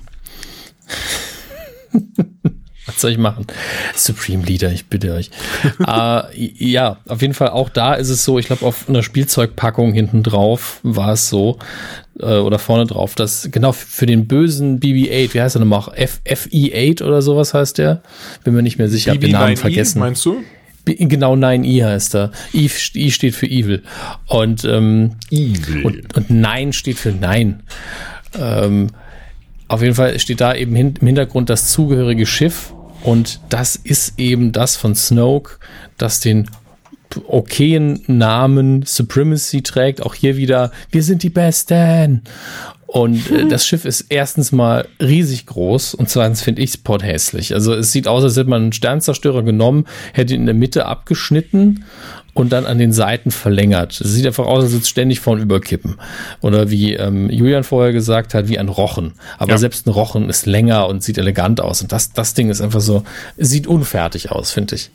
was 2.86 3.02
soll 3.02 3.12
ich 3.12 3.18
machen? 3.18 3.46
Supreme 3.96 4.44
Leader, 4.44 4.72
ich 4.72 4.88
bitte 4.88 5.14
euch. 5.14 5.30
äh, 5.88 6.22
ja, 6.34 6.98
auf 7.08 7.22
jeden 7.22 7.34
Fall 7.34 7.50
auch 7.50 7.70
da 7.70 7.94
ist 7.94 8.10
es 8.10 8.24
so, 8.24 8.40
ich 8.40 8.48
glaube, 8.48 8.66
auf 8.66 8.90
einer 8.90 9.04
Spielzeugpackung 9.04 9.94
hinten 9.94 10.24
drauf 10.24 10.80
war 10.84 11.14
es 11.14 11.30
so, 11.30 11.60
äh, 12.20 12.38
oder 12.38 12.60
vorne 12.60 12.86
drauf, 12.86 13.16
dass 13.16 13.50
genau 13.52 13.72
für 13.74 14.06
den 14.06 14.28
bösen 14.28 14.80
BB-8, 14.80 15.34
wie 15.34 15.42
heißt 15.42 15.56
er 15.56 15.60
nochmal? 15.60 15.94
FE8 15.96 17.04
oder 17.04 17.22
sowas 17.22 17.54
heißt 17.54 17.78
der? 17.78 18.02
Bin 18.44 18.54
mir 18.54 18.64
nicht 18.64 18.78
mehr 18.78 18.90
sicher, 18.90 19.12
hab 19.12 19.20
den 19.20 19.32
Namen 19.32 19.58
vergessen. 19.58 20.00
Meinst 20.00 20.26
du? 20.26 20.44
Genau, 20.96 21.34
9i 21.34 21.86
heißt 21.86 22.16
er. 22.16 22.32
I, 22.54 22.70
I 22.96 23.12
steht 23.12 23.36
für 23.36 23.48
Evil. 23.48 23.84
Und, 24.28 24.64
ähm, 24.66 25.12
Evil. 25.30 25.86
Und, 25.86 26.16
und 26.16 26.30
Nein 26.30 26.74
steht 26.74 26.98
für 26.98 27.12
Nein. 27.12 27.64
Ähm, 28.38 28.88
auf 29.68 29.82
jeden 29.82 29.96
Fall 29.96 30.20
steht 30.20 30.42
da 30.42 30.56
eben 30.56 30.76
hin, 30.76 30.94
im 31.00 31.08
Hintergrund 31.08 31.50
das 31.50 31.72
zugehörige 31.72 32.26
Schiff. 32.26 32.74
Und 33.04 33.42
das 33.50 33.76
ist 33.76 34.18
eben 34.18 34.52
das 34.52 34.76
von 34.76 34.96
Snoke, 34.96 35.60
das 35.98 36.20
den 36.20 36.50
okayen 37.28 38.04
Namen 38.08 38.84
Supremacy 38.86 39.62
trägt. 39.62 40.02
Auch 40.02 40.14
hier 40.14 40.38
wieder, 40.38 40.72
wir 40.92 41.04
sind 41.04 41.24
die 41.24 41.30
Besten. 41.30 42.24
Und 42.88 43.30
äh, 43.32 43.48
das 43.48 43.68
Schiff 43.68 43.86
ist 43.86 44.06
erstens 44.10 44.52
mal 44.52 44.88
riesig 45.02 45.46
groß 45.46 45.94
und 45.94 46.10
zweitens 46.10 46.42
finde 46.42 46.62
ich 46.62 46.74
es 46.74 47.04
hässlich. 47.04 47.54
Also 47.54 47.74
es 47.74 47.92
sieht 47.92 48.08
aus, 48.08 48.24
als 48.24 48.38
hätte 48.38 48.50
man 48.50 48.64
einen 48.64 48.74
Sternzerstörer 48.74 49.44
genommen, 49.44 49.86
hätte 50.14 50.34
ihn 50.34 50.42
in 50.42 50.46
der 50.46 50.56
Mitte 50.56 50.86
abgeschnitten 50.86 51.84
und 52.34 52.54
dann 52.54 52.66
an 52.66 52.78
den 52.78 52.94
Seiten 52.94 53.32
verlängert. 53.32 54.00
Es 54.00 54.14
sieht 54.14 54.26
einfach 54.26 54.46
aus, 54.46 54.64
als 54.64 54.72
würde 54.72 54.84
es 54.84 54.90
ständig 54.90 55.20
vorn 55.20 55.42
überkippen. 55.42 55.96
Oder 56.42 56.72
wie 56.72 56.94
ähm, 56.94 57.30
Julian 57.30 57.64
vorher 57.64 57.92
gesagt 57.92 58.34
hat, 58.34 58.48
wie 58.48 58.58
ein 58.58 58.70
Rochen. 58.70 59.14
Aber 59.38 59.52
ja. 59.52 59.58
selbst 59.58 59.86
ein 59.86 59.90
Rochen 59.90 60.30
ist 60.30 60.46
länger 60.46 60.88
und 60.88 61.04
sieht 61.04 61.18
elegant 61.18 61.60
aus. 61.60 61.82
Und 61.82 61.92
das, 61.92 62.14
das 62.14 62.36
Ding 62.36 62.50
ist 62.50 62.62
einfach 62.62 62.82
so, 62.82 63.04
sieht 63.38 63.68
unfertig 63.68 64.32
aus, 64.32 64.52
finde 64.52 64.76
ich. 64.76 64.92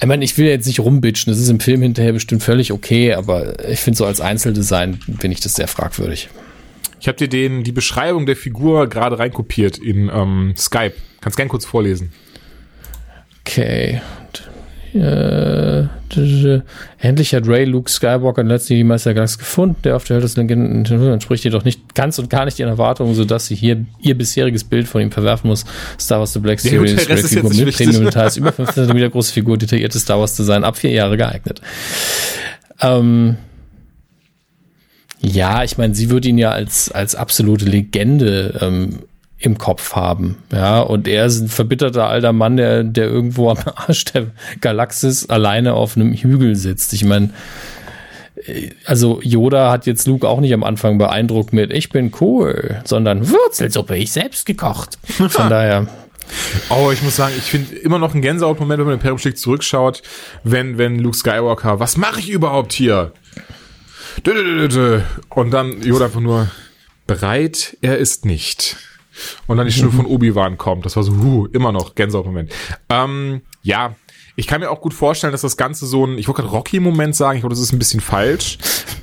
Ich 0.00 0.06
meine, 0.06 0.24
ich 0.24 0.36
will 0.36 0.46
jetzt 0.46 0.66
nicht 0.66 0.80
rumbitchen, 0.80 1.32
das 1.32 1.40
ist 1.40 1.48
im 1.48 1.60
Film 1.60 1.82
hinterher 1.82 2.12
bestimmt 2.12 2.42
völlig 2.42 2.72
okay, 2.72 3.14
aber 3.14 3.68
ich 3.68 3.80
finde 3.80 3.96
so 3.96 4.04
als 4.04 4.20
Einzeldesign 4.20 4.94
finde 4.94 5.34
ich 5.34 5.40
das 5.40 5.54
sehr 5.54 5.68
fragwürdig. 5.68 6.28
Ich 7.00 7.08
habe 7.08 7.16
dir 7.16 7.28
den 7.28 7.64
die 7.64 7.72
Beschreibung 7.72 8.26
der 8.26 8.36
Figur 8.36 8.88
gerade 8.88 9.18
reinkopiert 9.18 9.78
in 9.78 10.10
ähm, 10.12 10.54
Skype. 10.56 10.94
Kannst 11.20 11.36
gern 11.36 11.48
kurz 11.48 11.64
vorlesen. 11.64 12.12
Okay. 13.40 14.00
Äh, 14.94 15.88
endlich 16.98 17.34
hat 17.34 17.48
Ray 17.48 17.64
Luke 17.64 17.90
Skywalker 17.90 18.44
letztlich 18.44 18.78
die 18.78 18.84
Meister 18.84 19.12
Galaxie 19.12 19.38
gefunden, 19.38 19.76
der 19.82 19.96
auf 19.96 20.04
der 20.04 20.16
Hölle 20.16 20.22
des 20.22 20.36
Legenden 20.36 20.84
entspricht 20.84 21.42
jedoch 21.42 21.64
nicht 21.64 21.96
ganz 21.96 22.20
und 22.20 22.30
gar 22.30 22.44
nicht 22.44 22.60
ihren 22.60 22.68
Erwartungen, 22.68 23.14
sodass 23.14 23.46
sie 23.46 23.56
hier 23.56 23.84
ihr 24.00 24.16
bisheriges 24.16 24.62
Bild 24.62 24.86
von 24.86 25.02
ihm 25.02 25.10
verwerfen 25.10 25.48
muss. 25.48 25.64
Star 25.98 26.20
Wars 26.20 26.32
The 26.32 26.38
Black 26.38 26.60
Series, 26.60 27.08
ja, 27.08 27.16
Figur 27.16 27.52
mit 27.52 27.76
Premium 27.76 28.04
Details, 28.04 28.36
über 28.36 28.52
15 28.52 28.86
cm 28.86 29.10
große 29.10 29.32
Figur, 29.32 29.58
detailliertes 29.58 30.02
Star 30.02 30.20
Wars 30.20 30.36
Design, 30.36 30.62
ab 30.62 30.76
vier 30.76 30.90
Jahre 30.90 31.16
geeignet. 31.16 31.60
Ähm, 32.80 33.36
ja, 35.20 35.64
ich 35.64 35.76
meine, 35.76 35.94
sie 35.96 36.10
würde 36.10 36.28
ihn 36.28 36.38
ja 36.38 36.50
als, 36.50 36.92
als 36.92 37.16
absolute 37.16 37.64
Legende 37.64 38.58
ähm, 38.60 39.00
im 39.44 39.58
Kopf 39.58 39.94
haben. 39.94 40.38
Ja, 40.52 40.80
und 40.80 41.06
er 41.06 41.26
ist 41.26 41.40
ein 41.40 41.48
verbitterter 41.48 42.08
alter 42.08 42.32
Mann, 42.32 42.56
der, 42.56 42.82
der 42.82 43.06
irgendwo 43.06 43.50
am 43.50 43.58
Arsch 43.74 44.04
der 44.06 44.28
Galaxis 44.60 45.28
alleine 45.28 45.74
auf 45.74 45.96
einem 45.96 46.14
Hügel 46.14 46.56
sitzt. 46.56 46.92
Ich 46.94 47.04
meine, 47.04 47.30
äh, 48.46 48.70
also 48.86 49.20
Yoda 49.22 49.70
hat 49.70 49.86
jetzt 49.86 50.06
Luke 50.06 50.26
auch 50.26 50.40
nicht 50.40 50.54
am 50.54 50.64
Anfang 50.64 50.96
beeindruckt 50.96 51.52
mit 51.52 51.72
Ich 51.72 51.90
bin 51.90 52.12
cool, 52.20 52.80
sondern 52.84 53.28
Wurzelsuppe, 53.28 53.96
ich 53.96 54.12
selbst 54.12 54.46
gekocht. 54.46 54.98
Von 55.04 55.50
daher. 55.50 55.88
Oh, 56.70 56.90
ich 56.90 57.02
muss 57.02 57.16
sagen, 57.16 57.34
ich 57.36 57.44
finde 57.44 57.76
immer 57.76 57.98
noch 57.98 58.14
ein 58.14 58.22
Gänsehautmoment, 58.22 58.78
wenn 58.78 58.86
man 58.86 58.98
den 58.98 59.06
Imperium 59.06 59.36
zurückschaut, 59.36 60.02
wenn, 60.42 60.78
wenn 60.78 60.98
Luke 60.98 61.16
Skywalker, 61.16 61.80
was 61.80 61.98
mache 61.98 62.20
ich 62.20 62.30
überhaupt 62.30 62.72
hier? 62.72 63.12
Und 65.28 65.50
dann 65.50 65.82
Yoda 65.82 66.06
einfach 66.06 66.20
nur 66.20 66.48
bereit, 67.06 67.76
er 67.82 67.98
ist 67.98 68.24
nicht. 68.24 68.78
Und 69.46 69.56
dann 69.56 69.66
die 69.66 69.72
Stimme 69.72 69.92
von 69.92 70.06
Obi-Wan 70.06 70.58
kommt. 70.58 70.86
Das 70.86 70.96
war 70.96 71.02
so, 71.02 71.12
huh, 71.12 71.46
immer 71.52 71.72
noch 71.72 71.94
Gänsehaut-Moment. 71.94 72.52
Ähm, 72.88 73.42
ja, 73.62 73.94
ich 74.36 74.48
kann 74.48 74.60
mir 74.60 74.70
auch 74.70 74.80
gut 74.80 74.94
vorstellen, 74.94 75.30
dass 75.30 75.42
das 75.42 75.56
Ganze 75.56 75.86
so 75.86 76.06
ein, 76.06 76.18
ich 76.18 76.26
wollte 76.26 76.42
gerade 76.42 76.52
Rocky-Moment 76.52 77.14
sagen, 77.14 77.36
ich 77.36 77.42
glaube, 77.42 77.54
das 77.54 77.62
ist 77.62 77.72
ein 77.72 77.78
bisschen 77.78 78.00
falsch. 78.00 78.58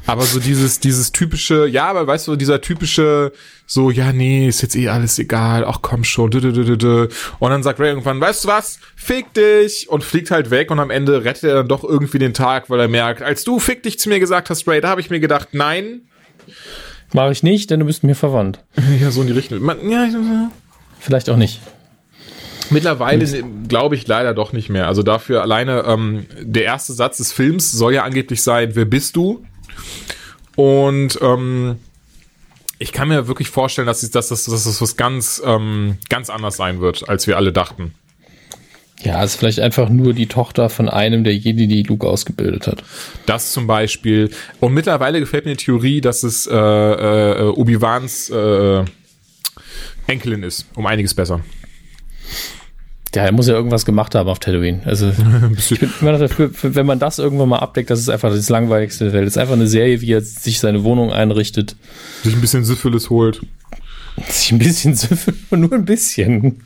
Aber 0.05 0.23
so 0.23 0.39
dieses, 0.39 0.81
dieses 0.81 1.13
typische, 1.13 1.67
ja, 1.67 1.87
aber 1.87 2.05
weißt 2.05 2.27
du, 2.27 2.35
dieser 2.35 2.59
typische, 2.59 3.31
so, 3.65 3.91
ja, 3.91 4.11
nee, 4.11 4.47
ist 4.47 4.61
jetzt 4.61 4.75
eh 4.75 4.89
alles 4.89 5.17
egal, 5.19 5.63
ach 5.63 5.79
komm 5.81 6.03
schon, 6.03 6.33
und 6.33 7.49
dann 7.49 7.63
sagt 7.63 7.79
Ray 7.79 7.89
irgendwann, 7.89 8.19
weißt 8.19 8.43
du 8.43 8.47
was, 8.49 8.79
fick 8.95 9.33
dich, 9.33 9.87
und 9.89 10.03
fliegt 10.03 10.31
halt 10.31 10.49
weg 10.49 10.69
und 10.69 10.79
am 10.79 10.89
Ende 10.89 11.23
rettet 11.23 11.43
er 11.45 11.55
dann 11.55 11.67
doch 11.69 11.83
irgendwie 11.83 12.19
den 12.19 12.33
Tag, 12.33 12.69
weil 12.69 12.79
er 12.79 12.89
merkt, 12.89 13.21
als 13.21 13.43
du 13.45 13.59
fick 13.59 13.83
dich 13.83 13.99
zu 13.99 14.09
mir 14.09 14.19
gesagt 14.19 14.49
hast, 14.49 14.67
Ray, 14.67 14.81
da 14.81 14.89
habe 14.89 14.99
ich 14.99 15.09
mir 15.09 15.21
gedacht, 15.21 15.49
nein, 15.53 16.01
Mache 17.13 17.31
ich 17.31 17.43
nicht, 17.43 17.69
denn 17.69 17.79
du 17.79 17.85
bist 17.85 18.03
mir 18.03 18.15
verwandt. 18.15 18.59
Ja, 19.01 19.11
so 19.11 19.21
in 19.21 19.27
die 19.27 19.33
Richtung. 19.33 19.61
Man, 19.61 19.89
ja, 19.89 20.07
Vielleicht 20.99 21.29
auch 21.29 21.37
nicht. 21.37 21.59
Mittlerweile 22.69 23.43
glaube 23.67 23.95
ich 23.95 24.07
leider 24.07 24.33
doch 24.33 24.53
nicht 24.53 24.69
mehr. 24.69 24.87
Also 24.87 25.03
dafür 25.03 25.41
alleine 25.41 25.83
ähm, 25.85 26.25
der 26.39 26.63
erste 26.63 26.93
Satz 26.93 27.17
des 27.17 27.33
Films 27.33 27.71
soll 27.71 27.93
ja 27.93 28.03
angeblich 28.03 28.41
sein, 28.43 28.75
wer 28.75 28.85
bist 28.85 29.17
du? 29.17 29.43
Und 30.55 31.19
ähm, 31.21 31.77
ich 32.79 32.93
kann 32.93 33.09
mir 33.09 33.27
wirklich 33.27 33.49
vorstellen, 33.49 33.87
dass, 33.87 34.01
dass, 34.09 34.29
dass, 34.29 34.45
dass 34.45 34.63
das 34.63 34.81
was 34.81 34.95
ganz, 34.95 35.41
ähm, 35.45 35.97
ganz 36.09 36.29
anders 36.29 36.55
sein 36.55 36.79
wird, 36.79 37.07
als 37.09 37.27
wir 37.27 37.35
alle 37.35 37.51
dachten. 37.51 37.93
Ja, 39.03 39.23
ist 39.23 39.35
vielleicht 39.35 39.59
einfach 39.59 39.89
nur 39.89 40.13
die 40.13 40.27
Tochter 40.27 40.69
von 40.69 40.87
einem 40.87 41.23
der 41.23 41.35
Jedi, 41.35 41.67
die 41.67 41.83
Luke 41.83 42.07
ausgebildet 42.07 42.67
hat. 42.67 42.83
Das 43.25 43.51
zum 43.51 43.65
Beispiel. 43.65 44.29
Und 44.59 44.73
mittlerweile 44.73 45.19
gefällt 45.19 45.45
mir 45.45 45.55
die 45.55 45.65
Theorie, 45.65 46.01
dass 46.01 46.23
es 46.23 46.45
äh, 46.47 46.55
äh, 46.55 47.47
Obi-Wans 47.47 48.29
äh, 48.29 48.85
Enkelin 50.07 50.43
ist. 50.43 50.67
Um 50.75 50.85
einiges 50.85 51.13
besser. 51.13 51.41
Ja, 53.13 53.23
er 53.23 53.31
muss 53.31 53.47
ja 53.47 53.55
irgendwas 53.55 53.85
gemacht 53.85 54.15
haben 54.15 54.29
auf 54.29 54.39
Tatooine. 54.39 54.81
Also 54.85 55.11
ich 55.57 55.79
bin 55.79 55.91
immer 55.99 56.17
dafür, 56.17 56.51
wenn 56.61 56.85
man 56.85 56.99
das 56.99 57.19
irgendwann 57.19 57.49
mal 57.49 57.59
abdeckt, 57.59 57.89
das 57.89 57.99
ist 57.99 58.09
einfach 58.09 58.29
das 58.29 58.49
Langweiligste 58.49 59.05
der 59.05 59.13
Welt. 59.13 59.25
Das 59.25 59.33
ist 59.33 59.37
einfach 59.37 59.55
eine 59.55 59.67
Serie, 59.67 60.01
wie 60.01 60.13
er 60.13 60.21
sich 60.21 60.59
seine 60.59 60.83
Wohnung 60.83 61.11
einrichtet. 61.11 61.75
Sich 62.23 62.33
ein 62.33 62.41
bisschen 62.41 62.63
Syphilis 62.63 63.09
holt. 63.09 63.41
Sich 64.29 64.51
ein 64.51 64.59
bisschen 64.59 64.95
Syphilis, 64.95 65.39
nur 65.51 65.73
ein 65.73 65.85
bisschen. 65.85 66.61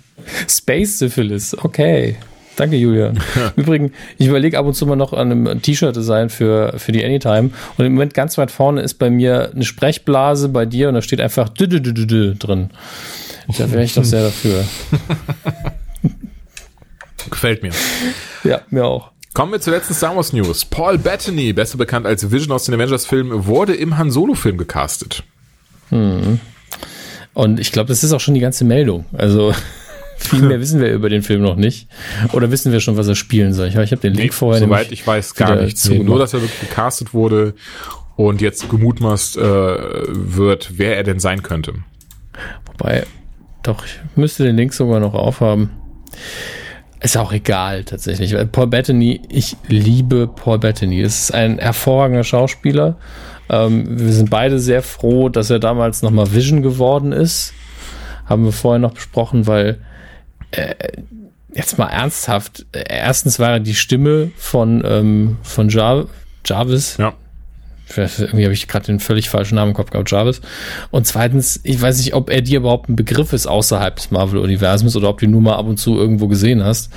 Space 0.48 1.00
Syphilis, 1.00 1.56
okay. 1.64 2.18
Danke, 2.56 2.78
Julian. 2.78 3.20
Übrigens, 3.56 3.92
ich 4.18 4.28
überlege 4.28 4.58
ab 4.58 4.66
und 4.66 4.74
zu 4.74 4.86
mal 4.86 4.96
noch 4.96 5.14
an 5.14 5.32
einem 5.32 5.62
T-Shirt-Design 5.62 6.30
für, 6.30 6.74
für 6.78 6.92
die 6.92 7.04
Anytime. 7.04 7.50
Und 7.78 7.86
im 7.86 7.94
Moment 7.94 8.14
ganz 8.14 8.38
weit 8.38 8.50
vorne 8.50 8.82
ist 8.82 8.96
bei 8.96 9.10
mir 9.10 9.52
eine 9.54 9.66
Sprechblase 9.66 10.50
bei 10.50 10.66
dir 10.66 10.88
und 10.88 10.96
da 10.96 11.02
steht 11.02 11.20
einfach 11.20 11.50
dü 11.50 11.66
-dü 11.66 11.80
-dü 11.80 12.38
drin. 12.38 12.70
Da 13.58 13.72
wäre 13.72 13.84
ich 13.84 13.94
doch 13.94 14.06
sehr 14.06 14.24
dafür. 14.24 14.64
Gefällt 17.30 17.64
mir. 17.64 17.72
Ja, 18.44 18.62
mir 18.70 18.86
auch. 18.86 19.12
Kommen 19.34 19.52
wir 19.52 19.60
zur 19.60 19.74
letzten 19.74 19.94
Star 19.94 20.16
Wars 20.16 20.32
News. 20.32 20.64
Paul 20.64 20.98
Bettany, 20.98 21.52
besser 21.52 21.78
bekannt 21.78 22.06
als 22.06 22.32
Vision 22.32 22.54
aus 22.54 22.66
den 22.66 22.76
Avengers-Filmen, 22.76 23.46
wurde 23.46 23.76
im 23.76 23.98
Han 23.98 24.10
Solo-Film 24.10 24.58
gecastet. 24.58 25.24
Hm. 25.90 26.40
Und 27.34 27.60
ich 27.60 27.74
glaube, 27.74 27.90
das 27.90 28.04
ist 28.04 28.14
auch 28.14 28.22
schon 28.22 28.34
die 28.34 28.40
ganze 28.40 28.64
Meldung. 28.64 29.04
Also 29.12 29.54
viel 30.18 30.42
mehr 30.42 30.60
wissen 30.62 30.80
wir 30.80 30.92
über 30.92 31.10
den 31.10 31.22
Film 31.22 31.42
noch 31.42 31.56
nicht. 31.56 31.88
Oder 32.34 32.52
wissen 32.52 32.72
wir 32.72 32.80
schon, 32.80 32.98
was 32.98 33.08
er 33.08 33.16
spielen 33.16 33.54
soll? 33.54 33.68
Ich, 33.68 33.76
habe 33.76 33.98
den 33.98 34.14
Link 34.14 34.32
nee, 34.32 34.32
vorher 34.32 34.62
Soweit 34.62 34.92
ich 34.92 35.06
weiß, 35.06 35.36
gar 35.36 35.56
nichts. 35.56 35.90
Nur, 35.90 36.20
dass 36.20 36.34
er 36.34 36.42
wirklich 36.42 36.62
gecastet 36.62 37.14
wurde 37.14 37.54
und 38.16 38.42
jetzt 38.42 38.70
gemutmaßt 38.70 39.38
äh, 39.38 39.42
wird, 39.42 40.78
wer 40.78 40.98
er 40.98 41.04
denn 41.04 41.20
sein 41.20 41.44
könnte. 41.44 41.74
Wobei, 42.66 43.06
doch, 43.64 43.86
ich 43.86 44.00
müsste 44.16 44.44
den 44.44 44.56
Link 44.56 44.74
sogar 44.74 45.00
noch 45.00 45.14
aufhaben. 45.14 45.72
Ist 47.02 47.18
auch 47.18 47.34
egal 47.34 47.84
tatsächlich. 47.84 48.36
Paul 48.52 48.68
Bettany, 48.68 49.22
ich 49.30 49.58
liebe 49.68 50.28
Paul 50.28 50.60
Bettany. 50.60 51.02
Es 51.02 51.24
ist 51.24 51.34
ein 51.34 51.60
hervorragender 51.60 52.24
Schauspieler. 52.24 52.98
Ähm, 53.50 54.00
wir 54.00 54.12
sind 54.12 54.30
beide 54.30 54.60
sehr 54.60 54.82
froh, 54.82 55.30
dass 55.30 55.50
er 55.50 55.60
damals 55.60 56.02
nochmal 56.02 56.34
Vision 56.34 56.62
geworden 56.62 57.12
ist. 57.12 57.54
Haben 58.26 58.46
wir 58.46 58.52
vorher 58.52 58.80
noch 58.80 58.94
besprochen, 58.94 59.46
weil 59.46 59.80
äh, 60.52 60.76
jetzt 61.54 61.78
mal 61.78 61.88
ernsthaft, 61.88 62.66
erstens 62.72 63.40
war 63.40 63.52
er 63.52 63.60
die 63.60 63.76
Stimme 63.76 64.32
von, 64.38 64.84
ähm, 64.86 65.38
von 65.42 65.70
Jar 65.70 66.08
Jarvis. 66.46 66.98
Ja. 66.98 67.14
Irgendwie 67.96 68.44
habe 68.44 68.54
ich 68.54 68.68
gerade 68.68 68.88
den 68.88 69.00
völlig 69.00 69.30
falschen 69.30 69.56
Namen 69.56 69.72
im 69.72 69.76
Kopf 69.76 69.92
gehabt, 69.92 70.10
Jarvis. 70.10 70.42
Und 70.92 71.06
zweitens, 71.06 71.60
ich 71.64 71.80
weiß 71.80 71.98
nicht, 72.00 72.14
ob 72.16 72.30
er 72.30 72.42
dir 72.42 72.60
überhaupt 72.60 72.90
ein 72.90 72.96
Begriff 72.96 73.32
ist 73.32 73.46
außerhalb 73.46 73.96
des 73.96 74.12
Marvel-Universums 74.12 74.96
oder 74.96 75.10
ob 75.10 75.20
du 75.20 75.26
ihn 75.26 75.32
nur 75.32 75.42
mal 75.42 75.56
ab 75.56 75.68
und 75.68 75.78
zu 75.78 75.96
irgendwo 75.96 76.28
gesehen 76.28 76.64
hast. 76.64 76.92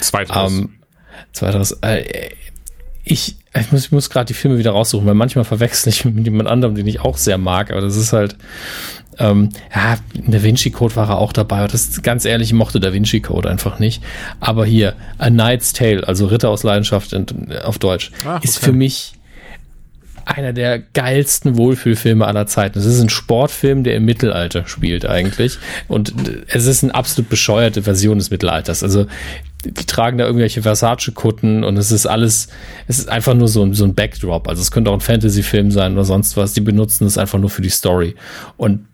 Zweiteres. 0.00 0.52
Ähm, 0.52 0.70
zweiteres. 1.32 1.78
Äh, 1.82 2.30
ich, 3.04 3.36
ich 3.58 3.72
muss, 3.72 3.86
ich 3.86 3.92
muss 3.92 4.10
gerade 4.10 4.26
die 4.26 4.34
Filme 4.34 4.58
wieder 4.58 4.72
raussuchen, 4.72 5.06
weil 5.06 5.14
manchmal 5.14 5.44
verwechsel 5.44 5.90
ich 5.90 6.04
mit 6.04 6.24
jemand 6.24 6.48
anderem, 6.48 6.74
den 6.74 6.86
ich 6.86 7.00
auch 7.00 7.16
sehr 7.16 7.38
mag, 7.38 7.70
aber 7.70 7.80
das 7.80 7.96
ist 7.96 8.12
halt, 8.12 8.36
ähm, 9.18 9.50
ja, 9.74 9.96
Da 10.26 10.42
Vinci 10.42 10.70
Code 10.70 10.96
war 10.96 11.08
er 11.10 11.18
auch 11.18 11.32
dabei. 11.32 11.66
Das 11.66 11.86
ist 11.86 12.02
ganz 12.02 12.24
ehrlich, 12.24 12.48
ich 12.48 12.54
mochte 12.54 12.80
Da 12.80 12.92
Vinci 12.92 13.20
Code 13.20 13.48
einfach 13.50 13.78
nicht. 13.78 14.02
Aber 14.40 14.64
hier, 14.64 14.94
A 15.18 15.28
Knight's 15.28 15.72
Tale, 15.72 16.06
also 16.06 16.26
Ritter 16.26 16.48
aus 16.48 16.62
Leidenschaft 16.62 17.12
in, 17.12 17.26
auf 17.64 17.78
Deutsch, 17.78 18.10
Ach, 18.24 18.36
okay. 18.36 18.44
ist 18.44 18.58
für 18.58 18.72
mich 18.72 19.14
einer 20.24 20.52
der 20.52 20.78
geilsten 20.78 21.56
Wohlfühlfilme 21.56 22.26
aller 22.26 22.46
Zeiten. 22.46 22.78
Es 22.78 22.84
ist 22.84 23.00
ein 23.00 23.08
Sportfilm, 23.08 23.82
der 23.84 23.96
im 23.96 24.04
Mittelalter 24.04 24.66
spielt 24.66 25.04
eigentlich. 25.04 25.58
Und 25.88 26.14
es 26.48 26.66
ist 26.66 26.84
eine 26.84 26.94
absolut 26.94 27.28
bescheuerte 27.28 27.82
Version 27.82 28.18
des 28.18 28.30
Mittelalters. 28.30 28.82
Also 28.82 29.06
die 29.64 29.86
tragen 29.86 30.18
da 30.18 30.24
irgendwelche 30.24 30.62
Versace-Kutten 30.62 31.62
und 31.64 31.76
es 31.76 31.92
ist 31.92 32.06
alles, 32.06 32.48
es 32.88 32.98
ist 32.98 33.08
einfach 33.08 33.34
nur 33.34 33.48
so 33.48 33.64
ein, 33.64 33.74
so 33.74 33.84
ein 33.84 33.94
Backdrop. 33.94 34.48
Also 34.48 34.60
es 34.60 34.70
könnte 34.70 34.90
auch 34.90 34.94
ein 34.94 35.00
Fantasy-Film 35.00 35.70
sein 35.70 35.92
oder 35.92 36.04
sonst 36.04 36.36
was. 36.36 36.52
Die 36.52 36.60
benutzen 36.60 37.06
es 37.06 37.18
einfach 37.18 37.38
nur 37.38 37.50
für 37.50 37.62
die 37.62 37.70
Story. 37.70 38.14
Und 38.56 38.86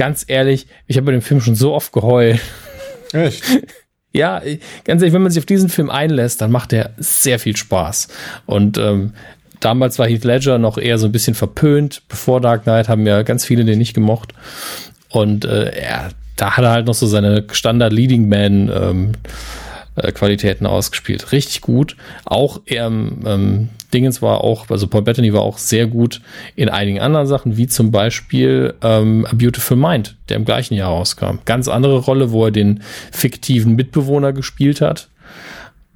ganz 0.00 0.24
ehrlich, 0.26 0.66
ich 0.86 0.96
habe 0.96 1.04
bei 1.04 1.12
dem 1.12 1.20
Film 1.20 1.42
schon 1.42 1.54
so 1.54 1.74
oft 1.74 1.92
geheult. 1.92 2.40
Echt? 3.12 3.44
Ja, 4.12 4.42
ganz 4.82 5.00
ehrlich, 5.02 5.14
wenn 5.14 5.22
man 5.22 5.30
sich 5.30 5.38
auf 5.38 5.46
diesen 5.46 5.68
Film 5.68 5.88
einlässt, 5.88 6.40
dann 6.40 6.50
macht 6.50 6.72
er 6.72 6.90
sehr 6.96 7.38
viel 7.38 7.56
Spaß. 7.56 8.08
Und 8.44 8.76
ähm, 8.76 9.12
damals 9.60 10.00
war 10.00 10.08
Heath 10.08 10.24
Ledger 10.24 10.58
noch 10.58 10.78
eher 10.78 10.98
so 10.98 11.06
ein 11.06 11.12
bisschen 11.12 11.36
verpönt. 11.36 12.02
Bevor 12.08 12.40
Dark 12.40 12.64
Knight 12.64 12.88
haben 12.88 13.06
ja 13.06 13.22
ganz 13.22 13.44
viele 13.44 13.64
den 13.64 13.78
nicht 13.78 13.94
gemocht. 13.94 14.32
Und 15.10 15.44
äh, 15.44 15.70
er, 15.76 16.08
da 16.34 16.56
hat 16.56 16.64
er 16.64 16.72
halt 16.72 16.86
noch 16.86 16.94
so 16.94 17.06
seine 17.06 17.46
Standard 17.52 17.92
Leading 17.92 18.28
Man 18.28 18.68
ähm, 18.68 19.12
äh, 19.94 20.10
Qualitäten 20.10 20.66
ausgespielt. 20.66 21.30
Richtig 21.30 21.60
gut. 21.60 21.96
Auch 22.24 22.62
ähm, 22.66 23.20
ähm, 23.24 23.68
Dingens 23.92 24.22
war 24.22 24.42
auch, 24.44 24.70
also 24.70 24.86
Paul 24.86 25.02
Bettany 25.02 25.32
war 25.32 25.42
auch 25.42 25.58
sehr 25.58 25.86
gut 25.86 26.20
in 26.56 26.68
einigen 26.68 27.00
anderen 27.00 27.26
Sachen, 27.26 27.56
wie 27.56 27.66
zum 27.66 27.90
Beispiel 27.90 28.74
ähm, 28.82 29.26
A 29.30 29.34
Beautiful 29.34 29.76
Mind, 29.76 30.16
der 30.28 30.36
im 30.36 30.44
gleichen 30.44 30.74
Jahr 30.74 30.90
rauskam. 30.90 31.38
Ganz 31.44 31.68
andere 31.68 31.98
Rolle, 31.98 32.30
wo 32.30 32.46
er 32.46 32.50
den 32.50 32.82
fiktiven 33.10 33.74
Mitbewohner 33.74 34.32
gespielt 34.32 34.80
hat. 34.80 35.08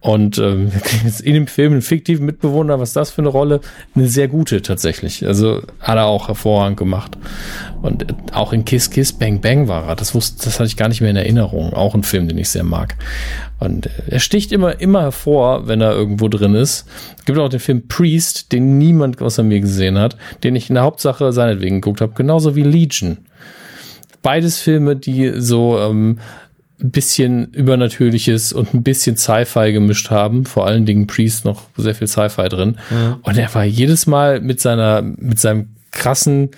Und 0.05 0.37
ähm, 0.37 0.71
in 1.23 1.33
dem 1.33 1.47
Film 1.47 1.73
einen 1.73 1.81
fiktiven 1.81 2.27
Mitbewohner, 2.27 2.79
was 2.79 2.93
das 2.93 3.11
für 3.11 3.23
eine 3.23 3.31
Rolle? 3.31 3.61
Eine 3.95 4.07
sehr 4.07 4.29
gute 4.29 4.61
tatsächlich. 4.61 5.27
Also 5.27 5.63
hat 5.81 5.97
er 5.97 6.05
auch 6.05 6.29
hervorragend 6.29 6.77
gemacht. 6.77 7.17
Und 7.81 8.03
äh, 8.03 8.15
auch 8.35 8.53
in 8.53 8.67
Kiss 8.67 8.91
Kiss 8.91 9.15
Bang 9.15 9.41
Bang 9.41 9.67
war 9.67 9.89
er. 9.89 9.97
Das 9.97 10.15
wusste, 10.15 10.45
das 10.45 10.61
hatte 10.61 10.67
ich 10.67 10.77
gar 10.77 10.89
nicht 10.89 11.01
mehr 11.01 11.09
in 11.09 11.17
Erinnerung. 11.17 11.73
Auch 11.73 11.95
ein 11.95 12.03
Film, 12.03 12.29
den 12.29 12.37
ich 12.37 12.51
sehr 12.51 12.65
mag. 12.65 12.97
Und 13.61 13.87
äh, 13.87 13.91
er 14.09 14.21
sticht 14.21 14.53
immer, 14.53 14.79
immer 14.79 15.01
hervor, 15.01 15.69
wenn 15.69 15.81
er 15.81 15.93
irgendwo 15.93 16.29
drin 16.29 16.55
ist. 16.55 16.87
Es 17.17 17.25
gibt 17.25 17.39
auch 17.39 17.49
den 17.49 17.61
Film 17.61 17.89
Priest, 17.89 18.53
den 18.53 18.77
niemand 18.77 19.23
außer 19.23 19.43
mir 19.43 19.61
gesehen 19.61 19.99
hat, 19.99 20.19
den 20.43 20.55
ich 20.55 20.69
in 20.69 20.75
der 20.75 20.85
Hauptsache 20.85 21.33
seinetwegen 21.33 21.81
geguckt 21.81 22.03
habe, 22.03 22.13
genauso 22.13 22.55
wie 22.55 22.63
Legion. 22.63 23.21
Beides 24.21 24.59
Filme, 24.59 24.97
die 24.97 25.33
so 25.41 25.79
ähm, 25.79 26.19
ein 26.85 26.91
bisschen 26.91 27.53
Übernatürliches 27.53 28.53
und 28.53 28.75
ein 28.75 28.83
bisschen 28.83 29.17
Sci-Fi 29.17 29.73
gemischt 29.73 30.11
haben. 30.11 30.45
Vor 30.45 30.67
allen 30.67 30.85
Dingen 30.85 31.07
Priest 31.07 31.45
noch 31.47 31.63
sehr 31.77 31.95
viel 31.95 32.07
Sci-Fi 32.07 32.49
drin. 32.49 32.77
Ja. 32.91 33.19
Und 33.23 33.39
er 33.39 33.53
war 33.55 33.65
jedes 33.65 34.07
Mal 34.07 34.41
mit 34.41 34.61
seiner, 34.61 35.01
mit 35.01 35.41
seinem 35.41 35.71
krassen 35.91 36.51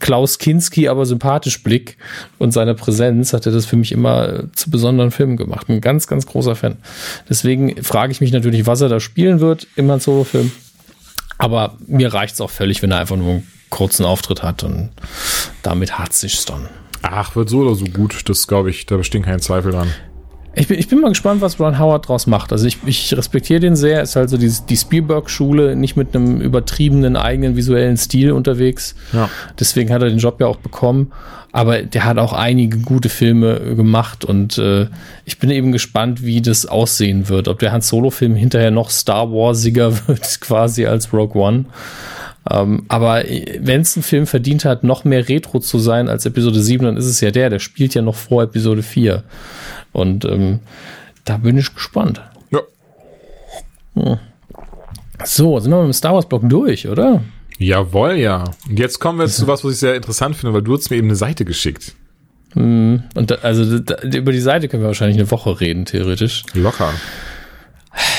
Klaus 0.00 0.38
Kinski, 0.38 0.88
aber 0.88 1.06
sympathisch 1.06 1.62
Blick 1.62 1.98
und 2.38 2.52
seiner 2.52 2.74
Präsenz 2.74 3.32
hat 3.32 3.46
er 3.46 3.52
das 3.52 3.66
für 3.66 3.76
mich 3.76 3.92
immer 3.92 4.44
zu 4.54 4.70
besonderen 4.70 5.10
Filmen 5.10 5.36
gemacht. 5.36 5.68
Ein 5.68 5.80
ganz, 5.80 6.06
ganz 6.06 6.26
großer 6.26 6.56
Fan. 6.56 6.78
Deswegen 7.28 7.82
frage 7.82 8.10
ich 8.10 8.20
mich 8.20 8.32
natürlich, 8.32 8.66
was 8.66 8.80
er 8.80 8.88
da 8.88 8.98
spielen 8.98 9.40
wird 9.40 9.68
im 9.76 9.90
Han 9.90 10.00
Solo-Film. 10.00 10.50
Aber 11.38 11.76
mir 11.86 12.12
reicht 12.12 12.34
es 12.34 12.40
auch 12.40 12.50
völlig, 12.50 12.82
wenn 12.82 12.90
er 12.90 12.98
einfach 12.98 13.16
nur 13.16 13.30
einen 13.30 13.46
kurzen 13.68 14.04
Auftritt 14.04 14.42
hat 14.42 14.64
und 14.64 14.90
damit 15.62 15.98
hat 15.98 16.12
sich's 16.12 16.44
dann. 16.44 16.68
Ach, 17.02 17.36
wird 17.36 17.48
so 17.48 17.60
oder 17.60 17.74
so 17.74 17.86
gut. 17.86 18.28
Das 18.28 18.46
glaube 18.46 18.70
ich, 18.70 18.86
da 18.86 18.96
besteht 18.96 19.24
kein 19.24 19.40
Zweifel 19.40 19.72
dran. 19.72 19.88
Ich 20.54 20.66
bin, 20.66 20.78
ich 20.78 20.88
bin 20.88 21.00
mal 21.00 21.10
gespannt, 21.10 21.40
was 21.40 21.60
Ron 21.60 21.78
Howard 21.78 22.08
draus 22.08 22.26
macht. 22.26 22.50
Also 22.50 22.66
ich, 22.66 22.78
ich 22.84 23.16
respektiere 23.16 23.60
den 23.60 23.76
sehr. 23.76 24.02
Ist 24.02 24.16
halt 24.16 24.30
so 24.30 24.36
die, 24.36 24.52
die 24.68 24.76
Spielberg-Schule, 24.76 25.76
nicht 25.76 25.96
mit 25.96 26.14
einem 26.14 26.40
übertriebenen 26.40 27.16
eigenen 27.16 27.54
visuellen 27.54 27.96
Stil 27.96 28.32
unterwegs. 28.32 28.96
Ja. 29.12 29.30
Deswegen 29.58 29.92
hat 29.92 30.02
er 30.02 30.08
den 30.08 30.18
Job 30.18 30.40
ja 30.40 30.48
auch 30.48 30.56
bekommen. 30.56 31.12
Aber 31.52 31.82
der 31.82 32.04
hat 32.04 32.18
auch 32.18 32.32
einige 32.32 32.78
gute 32.78 33.08
Filme 33.08 33.74
gemacht 33.74 34.24
und 34.24 34.56
äh, 34.58 34.86
ich 35.24 35.38
bin 35.38 35.50
eben 35.50 35.72
gespannt, 35.72 36.22
wie 36.22 36.40
das 36.40 36.64
aussehen 36.64 37.28
wird. 37.28 37.48
Ob 37.48 37.58
der 37.58 37.72
Han 37.72 37.80
Solo-Film 37.80 38.36
hinterher 38.36 38.70
noch 38.70 38.90
Star 38.90 39.32
Warsiger 39.32 39.92
wird, 40.06 40.40
quasi 40.40 40.86
als 40.86 41.12
Rogue 41.12 41.40
One. 41.40 41.64
Ähm, 42.48 42.84
aber 42.88 43.24
wenn 43.58 43.82
es 43.82 43.96
ein 43.96 44.02
Film 44.02 44.26
verdient 44.26 44.64
hat, 44.64 44.82
noch 44.84 45.04
mehr 45.04 45.28
Retro 45.28 45.58
zu 45.60 45.78
sein 45.78 46.08
als 46.08 46.24
Episode 46.24 46.60
7, 46.60 46.84
dann 46.84 46.96
ist 46.96 47.06
es 47.06 47.20
ja 47.20 47.30
der, 47.30 47.50
der 47.50 47.58
spielt 47.58 47.94
ja 47.94 48.02
noch 48.02 48.14
vor 48.14 48.42
Episode 48.42 48.82
4. 48.82 49.22
Und 49.92 50.24
ähm, 50.24 50.60
da 51.24 51.36
bin 51.36 51.58
ich 51.58 51.74
gespannt. 51.74 52.22
Ja. 52.50 52.60
Hm. 53.94 54.18
So, 55.24 55.60
sind 55.60 55.70
wir 55.70 55.78
mit 55.78 55.88
dem 55.88 55.92
Star 55.92 56.14
Wars-Block 56.14 56.48
durch, 56.48 56.88
oder? 56.88 57.22
Jawohl, 57.58 58.14
ja. 58.14 58.44
Und 58.68 58.78
jetzt 58.78 59.00
kommen 59.00 59.18
wir 59.18 59.26
zu 59.26 59.46
was, 59.46 59.62
was 59.62 59.74
ich 59.74 59.78
sehr 59.78 59.94
interessant 59.94 60.34
finde, 60.34 60.54
weil 60.54 60.62
du 60.62 60.74
hast 60.74 60.88
mir 60.88 60.96
eben 60.96 61.08
eine 61.08 61.16
Seite 61.16 61.44
geschickt. 61.44 61.94
Hm. 62.54 63.02
Und 63.14 63.30
da, 63.30 63.36
also 63.42 63.78
da, 63.78 63.96
über 64.02 64.32
die 64.32 64.40
Seite 64.40 64.68
können 64.68 64.82
wir 64.82 64.88
wahrscheinlich 64.88 65.18
eine 65.18 65.30
Woche 65.30 65.60
reden, 65.60 65.84
theoretisch. 65.84 66.44
Locker. 66.54 66.92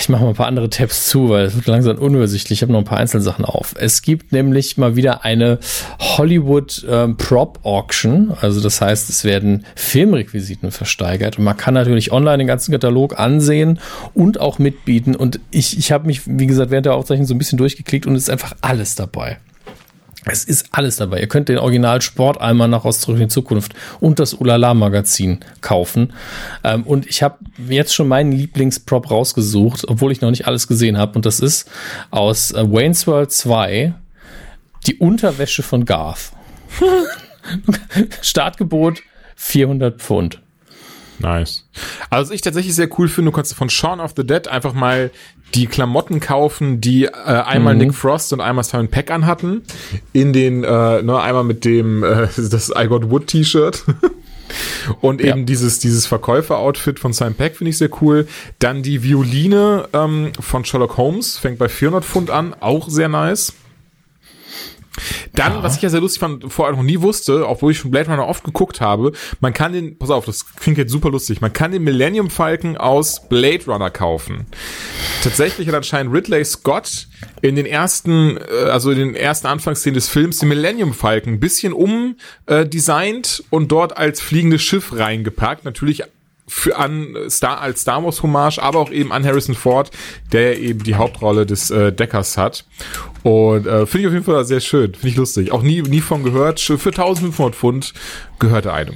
Ich 0.02 0.10
mache 0.10 0.24
mal 0.24 0.30
ein 0.30 0.36
paar 0.36 0.48
andere 0.48 0.68
Tabs 0.68 1.08
zu, 1.10 1.30
weil 1.30 1.46
es 1.46 1.56
wird 1.56 1.68
langsam 1.68 2.00
unübersichtlich. 2.00 2.58
Ich 2.58 2.64
habe 2.64 2.72
noch 2.72 2.80
ein 2.80 2.86
paar 2.86 2.98
Einzelsachen 2.98 3.46
auf. 3.46 3.76
Es 3.78 4.02
gibt 4.02 4.32
nämlich 4.32 4.76
mal 4.76 4.96
wieder 4.96 5.24
eine 5.24 5.60
Hollywood 6.00 6.84
ähm, 6.90 7.18
Prop 7.18 7.60
Auction. 7.62 8.34
Also 8.42 8.62
das 8.62 8.82
heißt, 8.82 9.12
es 9.12 9.24
werden 9.26 9.64
Filmrequisiten 9.76 10.72
versteigert. 10.72 11.38
Und 11.38 11.44
man 11.44 11.56
kann 11.56 11.76
natürlich 11.76 12.12
online 12.12 12.40
den 12.40 12.48
ganzen 12.48 12.72
Katalog 12.72 13.20
ansehen 13.20 13.80
und 14.16 14.42
auch 14.42 14.58
mitbieten. 14.58 15.16
Und 15.16 15.40
ich, 15.52 15.78
ich 15.78 15.92
habe 15.92 16.08
mich, 16.08 16.22
wie 16.26 16.48
gesagt, 16.48 16.72
während 16.72 16.88
der 16.88 16.96
Aufzeichnung 16.96 17.28
so 17.28 17.36
ein 17.36 17.38
bisschen 17.38 17.60
durchgeklickt 17.60 18.08
und 18.08 18.16
es 18.16 18.24
ist 18.24 18.30
einfach 18.32 18.56
alles 18.62 18.96
dabei. 18.96 19.38
Es 20.26 20.44
ist 20.44 20.68
alles 20.72 20.98
dabei. 20.98 21.20
Ihr 21.20 21.28
könnt 21.28 21.50
den 21.50 21.58
Original 21.58 22.02
Sportalmanach 22.02 22.86
aus 22.86 23.00
Zurück 23.00 23.18
in 23.18 23.24
die 23.24 23.34
Zukunft 23.34 23.74
und 24.00 24.20
das 24.20 24.36
Ulala 24.36 24.74
Magazin 24.76 25.40
kaufen. 25.62 26.14
Ähm, 26.64 26.84
und 26.84 27.08
ich 27.08 27.24
habe 27.24 27.40
jetzt 27.68 27.96
schon 27.96 28.08
meinen 28.08 28.32
Lieblingsprop 28.32 29.10
rausgesucht, 29.10 29.88
obwohl 29.88 30.12
ich 30.12 30.22
noch 30.22 30.30
nicht 30.30 30.46
alles 30.46 30.68
gesehen 30.68 30.98
habe. 30.98 31.16
Und 31.16 31.26
das 31.26 31.40
ist 31.40 31.70
aus 32.12 32.52
äh, 32.52 32.72
Wayne's 32.72 33.08
World 33.08 33.32
2 33.32 33.96
die 34.86 34.96
Unterwäsche 34.98 35.64
von 35.64 35.86
Garth. 35.86 36.32
Startgebot 38.22 39.02
400 39.36 40.00
Pfund. 40.00 40.42
Nice. 41.22 41.66
Also 42.10 42.30
was 42.30 42.36
ich 42.36 42.42
tatsächlich 42.42 42.76
sehr 42.76 42.90
cool 43.00 43.08
finde, 43.08 43.32
du 43.32 43.36
kannst 43.36 43.54
von 43.54 43.70
Shaun 43.70 44.00
of 44.00 44.14
the 44.16 44.26
Dead 44.26 44.48
einfach 44.48 44.74
mal 44.74 45.12
die 45.54 45.68
Klamotten 45.68 46.20
kaufen, 46.20 46.82
die 46.82 47.06
äh, 47.06 47.10
einmal 47.12 47.74
mhm. 47.74 47.82
Nick 47.82 47.94
Frost 47.94 48.32
und 48.34 48.42
einmal 48.42 48.64
Simon 48.64 48.88
Peck 48.88 49.12
anhatten. 49.12 49.64
In 50.14 50.34
den, 50.34 50.64
äh, 50.64 51.02
ne, 51.02 51.20
einmal 51.20 51.44
mit 51.44 51.66
dem, 51.66 52.04
äh, 52.04 52.28
das 52.38 52.72
I 52.76 52.88
Got 52.88 53.10
Wood 53.10 53.28
T-Shirt. 53.28 53.84
Und 55.00 55.22
eben 55.22 55.40
ja. 55.40 55.46
dieses, 55.46 55.80
dieses 55.80 56.06
Verkäufer-Outfit 56.08 57.00
von 57.00 57.14
Simon 57.14 57.36
Peck 57.36 57.56
finde 57.56 57.70
ich 57.70 57.78
sehr 57.78 57.90
cool. 58.02 58.28
Dann 58.60 58.84
die 58.84 59.02
Violine 59.02 59.88
ähm, 59.94 60.34
von 60.38 60.66
Sherlock 60.66 60.98
Holmes, 60.98 61.38
fängt 61.38 61.58
bei 61.58 61.70
400 61.70 62.04
Pfund 62.04 62.30
an, 62.30 62.54
auch 62.60 62.90
sehr 62.90 63.08
nice. 63.08 63.54
Dann, 65.34 65.54
ja. 65.54 65.64
was 65.64 65.78
ich 65.78 65.82
ja 65.82 65.90
sehr 65.90 66.02
lustig 66.02 66.20
fand, 66.20 66.52
vorher 66.52 66.76
noch 66.76 66.84
nie 66.84 67.02
wusste, 67.02 67.48
obwohl 67.48 67.72
ich 67.72 67.80
schon 67.80 67.92
Blade 67.92 68.10
Runner 68.10 68.28
oft 68.28 68.44
geguckt 68.44 68.82
habe, 68.82 69.12
man 69.40 69.54
kann 69.54 69.74
den, 69.74 69.98
pass 69.98 70.10
auf, 70.10 70.26
das 70.26 70.56
klingt 70.56 70.78
jetzt 70.78 70.92
super 70.92 71.10
lustig, 71.10 71.42
man 71.42 71.54
kann 71.54 71.72
den 71.72 71.84
Millennium 71.84 72.30
Falcon 72.30 72.78
aus 72.78 73.28
Blade 73.30 73.66
Runner 73.68 73.90
kaufen. 73.90 74.46
Tatsächlich 75.24 75.68
hat 75.68 75.76
anscheinend 75.76 76.14
Ridley 76.14 76.44
Scott 76.44 77.08
in 77.42 77.56
den 77.56 77.66
ersten, 77.66 78.38
äh, 78.38 78.70
also 78.70 78.92
in 78.92 78.98
den 78.98 79.16
ersten 79.16 79.48
Anfangsszenen 79.48 79.96
des 79.96 80.10
Films 80.10 80.40
den 80.40 80.50
Millennium 80.50 80.94
Falcon 80.94 81.34
ein 81.34 81.40
bisschen 81.40 81.74
umdesignt 81.74 83.40
äh, 83.40 83.44
und 83.50 83.72
dort 83.72 83.98
als 83.98 84.22
fliegendes 84.22 84.62
Schiff 84.62 84.94
reingepackt. 84.94 85.66
Natürlich 85.66 86.04
für 86.52 86.78
an 86.78 87.16
Star 87.30 87.62
als 87.62 87.82
Star 87.82 88.04
Wars 88.04 88.22
Hommage, 88.22 88.60
aber 88.60 88.80
auch 88.80 88.92
eben 88.92 89.14
an 89.14 89.24
Harrison 89.24 89.56
Ford, 89.56 89.90
der 90.34 90.60
eben 90.60 90.84
die 90.84 90.96
Hauptrolle 90.96 91.46
des 91.46 91.72
äh, 91.72 91.94
Deckers 91.94 92.38
hat. 92.38 92.66
Und 93.24 93.66
äh, 93.66 93.86
finde 93.86 94.02
ich 94.02 94.08
auf 94.08 94.14
jeden 94.14 94.26
Fall 94.26 94.44
sehr 94.44 94.60
schön, 94.60 94.94
finde 94.94 95.08
ich 95.08 95.16
lustig. 95.16 95.52
Auch 95.54 95.62
nie 95.62 95.82
nie 95.82 96.02
von 96.02 96.24
gehört. 96.24 96.60
Für 96.60 96.74
1500 96.74 97.56
Pfund 97.56 97.94
gehörte 98.38 98.74
einem. 98.74 98.96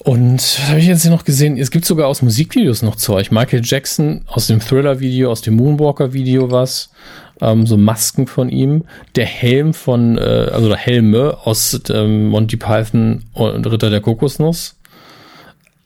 Und 0.00 0.40
was 0.40 0.68
habe 0.68 0.80
ich 0.80 0.86
jetzt 0.86 1.02
hier 1.02 1.12
noch 1.12 1.24
gesehen? 1.24 1.56
Es 1.56 1.70
gibt 1.70 1.84
sogar 1.84 2.08
aus 2.08 2.20
Musikvideos 2.20 2.82
noch 2.82 2.96
Zeug. 2.96 3.30
Michael 3.30 3.62
Jackson 3.64 4.22
aus 4.26 4.48
dem 4.48 4.60
Thriller-Video, 4.60 5.30
aus 5.30 5.40
dem 5.40 5.54
Moonwalker-Video 5.54 6.50
was 6.50 6.90
ähm, 7.40 7.66
so 7.66 7.76
Masken 7.76 8.26
von 8.26 8.48
ihm, 8.48 8.84
der 9.16 9.26
Helm 9.26 9.74
von, 9.74 10.18
äh, 10.18 10.20
also 10.52 10.74
Helme 10.74 11.38
aus 11.44 11.80
ähm, 11.90 12.28
Monty 12.28 12.56
Python 12.56 13.24
und 13.32 13.66
Ritter 13.66 13.90
der 13.90 14.00
Kokosnuss. 14.00 14.76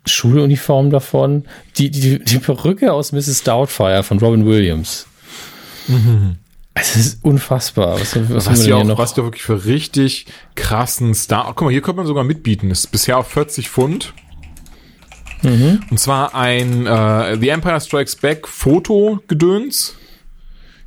Schuluniform 0.07 0.91
davon, 0.91 1.45
die, 1.77 1.91
die, 1.91 2.19
die 2.19 2.39
Perücke 2.39 2.93
aus 2.93 3.13
Mrs. 3.13 3.43
Doubtfire 3.43 4.03
von 4.03 4.19
Robin 4.19 4.47
Williams. 4.47 5.07
Mhm. 5.87 6.37
Es 6.81 6.97
ist 6.97 7.25
unfassbar. 7.25 8.01
Was, 8.01 8.17
was, 8.17 8.31
was, 8.31 8.49
haben 8.49 8.67
wir 8.67 8.77
auch, 8.77 8.85
noch? 8.85 8.99
was 8.99 9.15
du 9.15 9.25
wirklich 9.25 9.43
für 9.43 9.65
richtig 9.65 10.27
krassen 10.55 11.15
Star. 11.15 11.47
Oh, 11.49 11.53
guck 11.55 11.63
mal, 11.63 11.71
hier 11.71 11.83
könnte 11.83 11.97
man 11.97 12.07
sogar 12.07 12.25
mitbieten. 12.25 12.71
Ist 12.71 12.93
bisher 12.93 13.19
auf 13.19 13.29
40 13.29 13.69
Pfund. 13.69 14.13
Mhm. 15.43 15.81
Und 15.91 15.99
zwar 15.99 16.35
ein 16.35 16.87
äh, 16.87 17.37
The 17.39 17.49
Empire 17.49 17.81
Strikes 17.81 18.17
Back 18.17 18.47
Foto-Gedöns. 18.47 19.97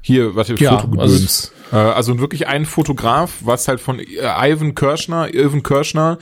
Hier, 0.01 0.35
warte, 0.35 0.55
ja, 0.55 0.77
Fotogedöns. 0.77 1.51
Also, 1.71 1.87
äh, 1.89 1.91
also 1.91 2.19
wirklich 2.19 2.47
ein 2.47 2.65
Fotograf, 2.65 3.37
was 3.41 3.67
halt 3.67 3.79
von 3.79 3.99
äh, 3.99 4.51
Ivan 4.51 4.75
Kirschner, 4.75 5.33
Irvin 5.33 5.63
Kirschner, 5.63 6.17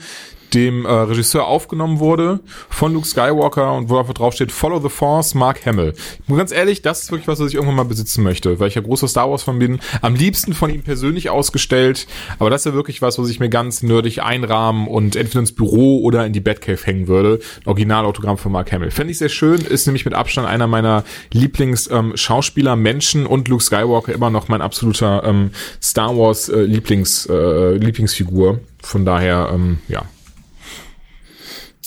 dem 0.54 0.84
äh, 0.84 0.90
Regisseur 0.90 1.46
aufgenommen 1.46 1.98
wurde 1.98 2.40
von 2.68 2.92
Luke 2.92 3.06
Skywalker 3.06 3.74
und 3.74 3.88
wo 3.88 3.98
einfach 3.98 4.14
draufsteht 4.14 4.52
Follow 4.52 4.80
the 4.80 4.88
Force, 4.88 5.34
Mark 5.34 5.64
Hamill. 5.66 5.94
Ich 6.22 6.28
muss 6.28 6.38
ganz 6.38 6.52
ehrlich, 6.52 6.82
das 6.82 7.02
ist 7.02 7.10
wirklich 7.10 7.28
was, 7.28 7.40
was 7.40 7.48
ich 7.48 7.54
irgendwann 7.54 7.76
mal 7.76 7.84
besitzen 7.84 8.22
möchte, 8.22 8.60
weil 8.60 8.68
ich 8.68 8.74
ja 8.74 8.82
großer 8.82 9.08
Star 9.08 9.30
Wars 9.30 9.42
Fan 9.42 9.58
bin. 9.58 9.80
Am 10.02 10.14
liebsten 10.14 10.54
von 10.54 10.70
ihm 10.70 10.82
persönlich 10.82 11.30
ausgestellt, 11.30 12.06
aber 12.38 12.50
das 12.50 12.62
ist 12.62 12.66
ja 12.66 12.74
wirklich 12.74 13.02
was, 13.02 13.18
was 13.18 13.28
ich 13.28 13.40
mir 13.40 13.48
ganz 13.48 13.82
nerdig 13.82 14.22
einrahmen 14.22 14.86
und 14.86 15.16
entweder 15.16 15.40
ins 15.40 15.54
Büro 15.54 16.00
oder 16.02 16.26
in 16.26 16.32
die 16.32 16.40
Batcave 16.40 16.84
hängen 16.84 17.08
würde. 17.08 17.40
Originalautogramm 17.64 18.38
von 18.38 18.52
Mark 18.52 18.72
Hamill. 18.72 18.90
Fände 18.90 19.10
ich 19.10 19.18
sehr 19.18 19.28
schön, 19.28 19.60
ist 19.60 19.86
nämlich 19.86 20.04
mit 20.04 20.14
Abstand 20.14 20.46
einer 20.46 20.66
meiner 20.66 21.04
Lieblings-Schauspieler, 21.32 22.72
ähm, 22.72 22.82
Menschen 22.82 23.26
und 23.26 23.48
Luke 23.48 23.62
Skywalker 23.62 24.12
immer 24.12 24.30
noch 24.30 24.48
mein 24.48 24.62
absoluter 24.62 25.22
ähm, 25.24 25.50
Star 25.82 26.16
Wars 26.16 26.48
äh, 26.48 26.62
Lieblings, 26.62 27.26
äh, 27.26 27.74
Lieblingsfigur. 27.76 28.60
Von 28.82 29.04
daher, 29.04 29.50
ähm, 29.52 29.78
ja, 29.88 30.04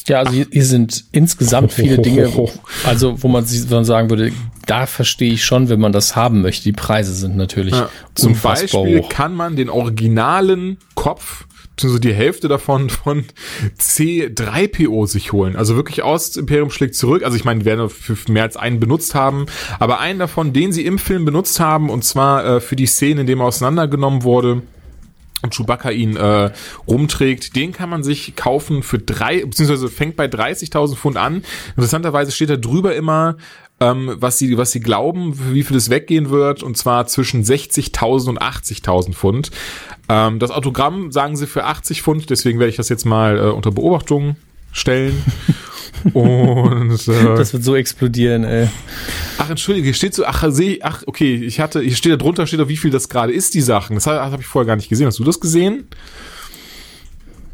ja, 0.07 0.19
also 0.19 0.31
hier, 0.31 0.47
hier 0.51 0.65
sind 0.65 1.05
insgesamt 1.11 1.71
viele 1.71 1.97
Dinge, 1.99 2.29
also 2.85 3.21
wo 3.21 3.27
man, 3.27 3.45
wo 3.45 3.75
man 3.75 3.85
sagen 3.85 4.09
würde, 4.09 4.31
da 4.65 4.85
verstehe 4.85 5.33
ich 5.33 5.43
schon, 5.43 5.69
wenn 5.69 5.79
man 5.79 5.91
das 5.91 6.15
haben 6.15 6.41
möchte. 6.41 6.63
Die 6.63 6.73
Preise 6.73 7.13
sind 7.13 7.35
natürlich 7.35 7.73
ja, 7.73 7.89
Zum 8.15 8.37
Beispiel 8.37 9.01
hoch. 9.01 9.09
kann 9.09 9.35
man 9.35 9.55
den 9.55 9.69
originalen 9.69 10.77
Kopf 10.95 11.45
beziehungsweise 11.75 12.01
die 12.01 12.13
Hälfte 12.13 12.47
davon 12.47 12.89
von 12.89 13.25
C3PO 13.79 15.07
sich 15.07 15.31
holen. 15.31 15.55
Also 15.55 15.75
wirklich 15.75 16.03
aus 16.03 16.35
Imperium 16.35 16.69
schlägt 16.69 16.95
zurück. 16.95 17.23
Also 17.23 17.35
ich 17.35 17.45
meine, 17.45 17.61
die 17.61 17.65
werden 17.65 17.89
für 17.89 18.15
mehr 18.31 18.43
als 18.43 18.57
einen 18.57 18.79
benutzt 18.79 19.15
haben, 19.15 19.47
aber 19.79 19.99
einen 19.99 20.19
davon, 20.19 20.53
den 20.53 20.71
sie 20.71 20.85
im 20.85 20.99
Film 20.99 21.25
benutzt 21.25 21.59
haben, 21.59 21.89
und 21.89 22.03
zwar 22.03 22.45
äh, 22.45 22.59
für 22.61 22.75
die 22.75 22.85
Szene, 22.85 23.21
in 23.21 23.27
dem 23.27 23.39
er 23.39 23.47
auseinandergenommen 23.47 24.23
wurde 24.23 24.61
und 25.43 25.53
Chewbacca 25.53 25.91
ihn 25.91 26.15
äh, 26.15 26.51
rumträgt, 26.87 27.55
den 27.55 27.73
kann 27.73 27.89
man 27.89 28.03
sich 28.03 28.35
kaufen 28.35 28.81
für 28.81 28.97
drei, 28.97 29.45
beziehungsweise 29.45 29.89
fängt 29.89 30.15
bei 30.15 30.25
30.000 30.25 30.95
Pfund 30.95 31.17
an. 31.17 31.43
Interessanterweise 31.75 32.31
steht 32.31 32.49
da 32.49 32.55
drüber 32.55 32.95
immer, 32.95 33.35
ähm, 33.79 34.15
was 34.15 34.39
sie, 34.39 34.57
was 34.57 34.71
sie 34.71 34.79
glauben, 34.79 35.33
wie 35.53 35.63
viel 35.63 35.77
es 35.77 35.89
weggehen 35.89 36.29
wird, 36.29 36.63
und 36.63 36.77
zwar 36.77 37.05
zwischen 37.07 37.43
60.000 37.43 38.29
und 38.29 38.41
80.000 38.41 39.13
Pfund. 39.13 39.51
Ähm, 40.09 40.39
das 40.39 40.51
Autogramm 40.51 41.11
sagen 41.11 41.35
sie 41.35 41.47
für 41.47 41.65
80 41.65 42.01
Pfund, 42.01 42.29
deswegen 42.29 42.59
werde 42.59 42.69
ich 42.69 42.77
das 42.77 42.89
jetzt 42.89 43.05
mal 43.05 43.37
äh, 43.37 43.51
unter 43.51 43.71
Beobachtung 43.71 44.37
stellen. 44.71 45.21
Und 46.13 47.07
äh, 47.07 47.35
das 47.35 47.53
wird 47.53 47.63
so 47.63 47.75
explodieren, 47.75 48.43
ey. 48.43 48.67
Ach, 49.37 49.49
entschuldige, 49.49 49.85
hier 49.85 49.93
steht 49.93 50.13
so, 50.13 50.25
ach, 50.25 50.43
sehe 50.49 50.79
ach, 50.81 51.03
okay, 51.05 51.35
ich 51.35 51.59
hatte, 51.59 51.81
hier 51.81 51.95
steht 51.95 52.11
da 52.11 52.17
drunter, 52.17 52.47
steht 52.47 52.59
da, 52.59 52.69
wie 52.69 52.77
viel 52.77 52.91
das 52.91 53.09
gerade 53.09 53.31
ist, 53.31 53.53
die 53.53 53.61
Sachen. 53.61 53.95
Das 53.95 54.07
habe 54.07 54.19
hab 54.19 54.39
ich 54.39 54.45
vorher 54.45 54.67
gar 54.67 54.75
nicht 54.75 54.89
gesehen. 54.89 55.07
Hast 55.07 55.19
du 55.19 55.23
das 55.23 55.39
gesehen? 55.39 55.87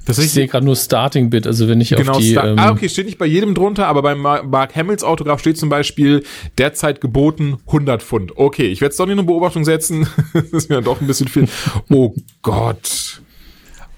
Das 0.09 0.17
ich 0.17 0.31
sehe 0.31 0.47
gerade 0.47 0.65
nur 0.65 0.75
Starting 0.75 1.29
Bit, 1.29 1.45
also 1.45 1.67
wenn 1.67 1.79
ich 1.79 1.89
genau, 1.89 2.13
auf 2.13 2.17
die. 2.17 2.31
Star 2.31 2.47
ähm, 2.47 2.57
ah, 2.57 2.71
okay, 2.71 2.89
steht 2.89 3.05
nicht 3.05 3.19
bei 3.19 3.27
jedem 3.27 3.53
drunter, 3.53 3.85
aber 3.85 4.01
beim 4.01 4.19
Mark 4.19 4.75
Hamills 4.75 5.03
Autograph 5.03 5.39
steht 5.39 5.59
zum 5.59 5.69
Beispiel 5.69 6.23
derzeit 6.57 6.99
geboten 6.99 7.57
100 7.67 8.01
Pfund. 8.01 8.35
Okay, 8.35 8.65
ich 8.65 8.81
werde 8.81 8.91
es 8.91 8.97
doch 8.97 9.05
nicht 9.05 9.13
in 9.13 9.19
eine 9.19 9.27
Beobachtung 9.27 9.65
setzen. 9.65 10.07
das 10.33 10.45
ist 10.45 10.69
mir 10.69 10.81
doch 10.81 10.99
ein 10.99 11.05
bisschen 11.05 11.27
viel. 11.27 11.47
Oh 11.91 12.15
Gott. 12.41 13.21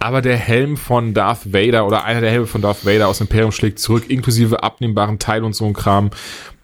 Aber 0.02 0.24
der 0.24 0.36
Helm 0.36 0.78
von 0.78 1.14
Darth 1.14 1.54
Vader 1.54 1.86
oder 1.86 2.04
einer 2.06 2.22
der 2.22 2.32
Helme 2.32 2.47
von 2.47 2.60
Darth 2.62 2.88
Vader 2.88 3.08
aus 3.08 3.22
Imperium 3.22 3.52
schlägt 3.52 3.78
zurück, 3.78 4.10
inklusive 4.10 4.64
abnehmbaren 4.64 5.20
Teil 5.20 5.43
und 5.43 5.54
so 5.54 5.66
ein 5.66 5.74
Kram. 5.74 6.10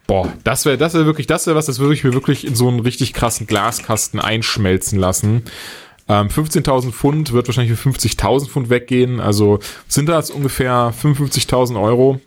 Boah, 0.08 0.32
das 0.42 0.64
wäre, 0.64 0.76
das 0.76 0.94
wäre 0.94 1.06
wirklich, 1.06 1.28
das 1.28 1.46
wäre 1.46 1.54
was, 1.54 1.66
das 1.66 1.78
würde 1.78 1.94
ich 1.94 2.02
mir 2.02 2.14
wirklich 2.14 2.44
in 2.44 2.56
so 2.56 2.66
einen 2.66 2.80
richtig 2.80 3.12
krassen 3.12 3.46
Glaskasten 3.46 4.18
einschmelzen 4.18 4.98
lassen. 4.98 5.42
Ähm, 6.08 6.26
15.000 6.26 6.90
Pfund 6.90 7.32
wird 7.32 7.46
wahrscheinlich 7.46 7.78
für 7.78 7.90
50.000 7.90 8.48
Pfund 8.48 8.70
weggehen. 8.70 9.20
Also 9.20 9.60
sind 9.86 10.08
das 10.08 10.32
ungefähr 10.32 10.92
55.000 11.00 11.80
Euro. 11.80 12.20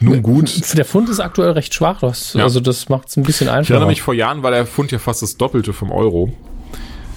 Nun 0.00 0.22
gut. 0.22 0.76
Der 0.76 0.84
Pfund 0.84 1.08
ist 1.08 1.20
aktuell 1.20 1.52
recht 1.52 1.72
schwach. 1.72 2.00
Das, 2.00 2.34
ja. 2.34 2.42
Also 2.42 2.60
das 2.60 2.90
macht 2.90 3.08
es 3.08 3.16
ein 3.16 3.22
bisschen 3.22 3.48
einfacher. 3.48 3.62
Ich 3.62 3.70
erinnere 3.70 3.88
mich, 3.88 4.02
vor 4.02 4.12
Jahren 4.12 4.42
war 4.42 4.50
der 4.50 4.66
Pfund 4.66 4.92
ja 4.92 4.98
fast 4.98 5.22
das 5.22 5.38
Doppelte 5.38 5.72
vom 5.72 5.90
Euro. 5.90 6.34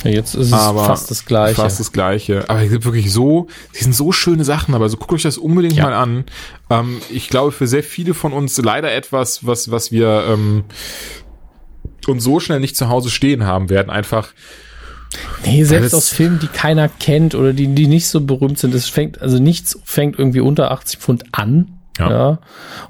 Ja, 0.03 0.11
jetzt 0.11 0.35
ist 0.35 0.47
es 0.47 0.53
aber 0.53 0.85
fast 0.85 1.11
das 1.11 1.25
Gleiche. 1.25 1.55
Fast 1.55 1.79
das 1.79 1.91
Gleiche. 1.91 2.49
Aber 2.49 2.61
es 2.61 2.71
gibt 2.71 2.85
wirklich 2.85 3.11
so, 3.11 3.47
die 3.77 3.83
sind 3.83 3.93
so 3.93 4.11
schöne 4.11 4.45
Sachen, 4.45 4.73
aber 4.73 4.87
so 4.89 4.97
guckt 4.97 5.13
euch 5.13 5.23
das 5.23 5.37
unbedingt 5.37 5.75
ja. 5.75 5.85
mal 5.85 5.93
an. 5.93 6.25
Ähm, 6.69 7.01
ich 7.09 7.29
glaube, 7.29 7.51
für 7.51 7.67
sehr 7.67 7.83
viele 7.83 8.13
von 8.13 8.31
uns 8.31 8.57
leider 8.57 8.91
etwas, 8.93 9.45
was, 9.45 9.71
was 9.71 9.91
wir 9.91 10.25
ähm, 10.29 10.63
uns 12.07 12.23
so 12.23 12.39
schnell 12.39 12.59
nicht 12.59 12.77
zu 12.77 12.87
Hause 12.87 13.09
stehen 13.09 13.45
haben 13.45 13.69
werden. 13.69 13.89
Einfach. 13.89 14.29
Nee, 15.43 15.63
selbst 15.63 15.93
aus 15.93 16.09
Filmen, 16.09 16.39
die 16.39 16.47
keiner 16.47 16.87
kennt 16.87 17.35
oder 17.35 17.51
die, 17.51 17.67
die 17.67 17.87
nicht 17.87 18.07
so 18.07 18.21
berühmt 18.21 18.59
sind, 18.59 18.75
es 18.75 18.87
fängt, 18.87 19.21
also 19.21 19.39
nichts 19.39 19.79
fängt 19.83 20.19
irgendwie 20.19 20.39
unter 20.39 20.71
80 20.71 20.99
Pfund 20.99 21.23
an. 21.31 21.78
Ja. 21.99 22.09
ja. 22.09 22.39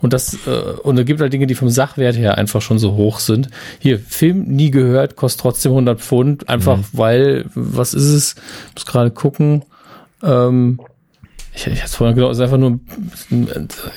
Und 0.01 0.13
das, 0.13 0.35
äh, 0.47 0.49
und 0.83 0.97
es 0.97 1.05
gibt 1.05 1.19
halt 1.19 1.33
Dinge, 1.33 1.47
die 1.47 1.55
vom 1.55 1.69
Sachwert 1.69 2.15
her 2.15 2.37
einfach 2.37 2.61
schon 2.61 2.79
so 2.79 2.93
hoch 2.93 3.19
sind. 3.19 3.49
Hier, 3.79 3.99
Film 3.99 4.43
nie 4.43 4.71
gehört, 4.71 5.15
kostet 5.15 5.41
trotzdem 5.41 5.71
100 5.71 5.99
Pfund, 5.99 6.47
einfach 6.47 6.77
mhm. 6.77 6.85
weil, 6.93 7.45
was 7.55 7.93
ist 7.93 8.07
es? 8.07 8.35
Ich 8.69 8.75
muss 8.75 8.85
gerade 8.85 9.11
gucken. 9.11 9.63
Ähm, 10.23 10.79
ich, 11.67 11.73
ich 11.73 11.83
hatte 11.83 11.91
vorhin 11.91 12.15
genau, 12.15 12.29
es 12.29 12.37
ist 12.37 12.43
einfach 12.43 12.57
nur, 12.57 12.79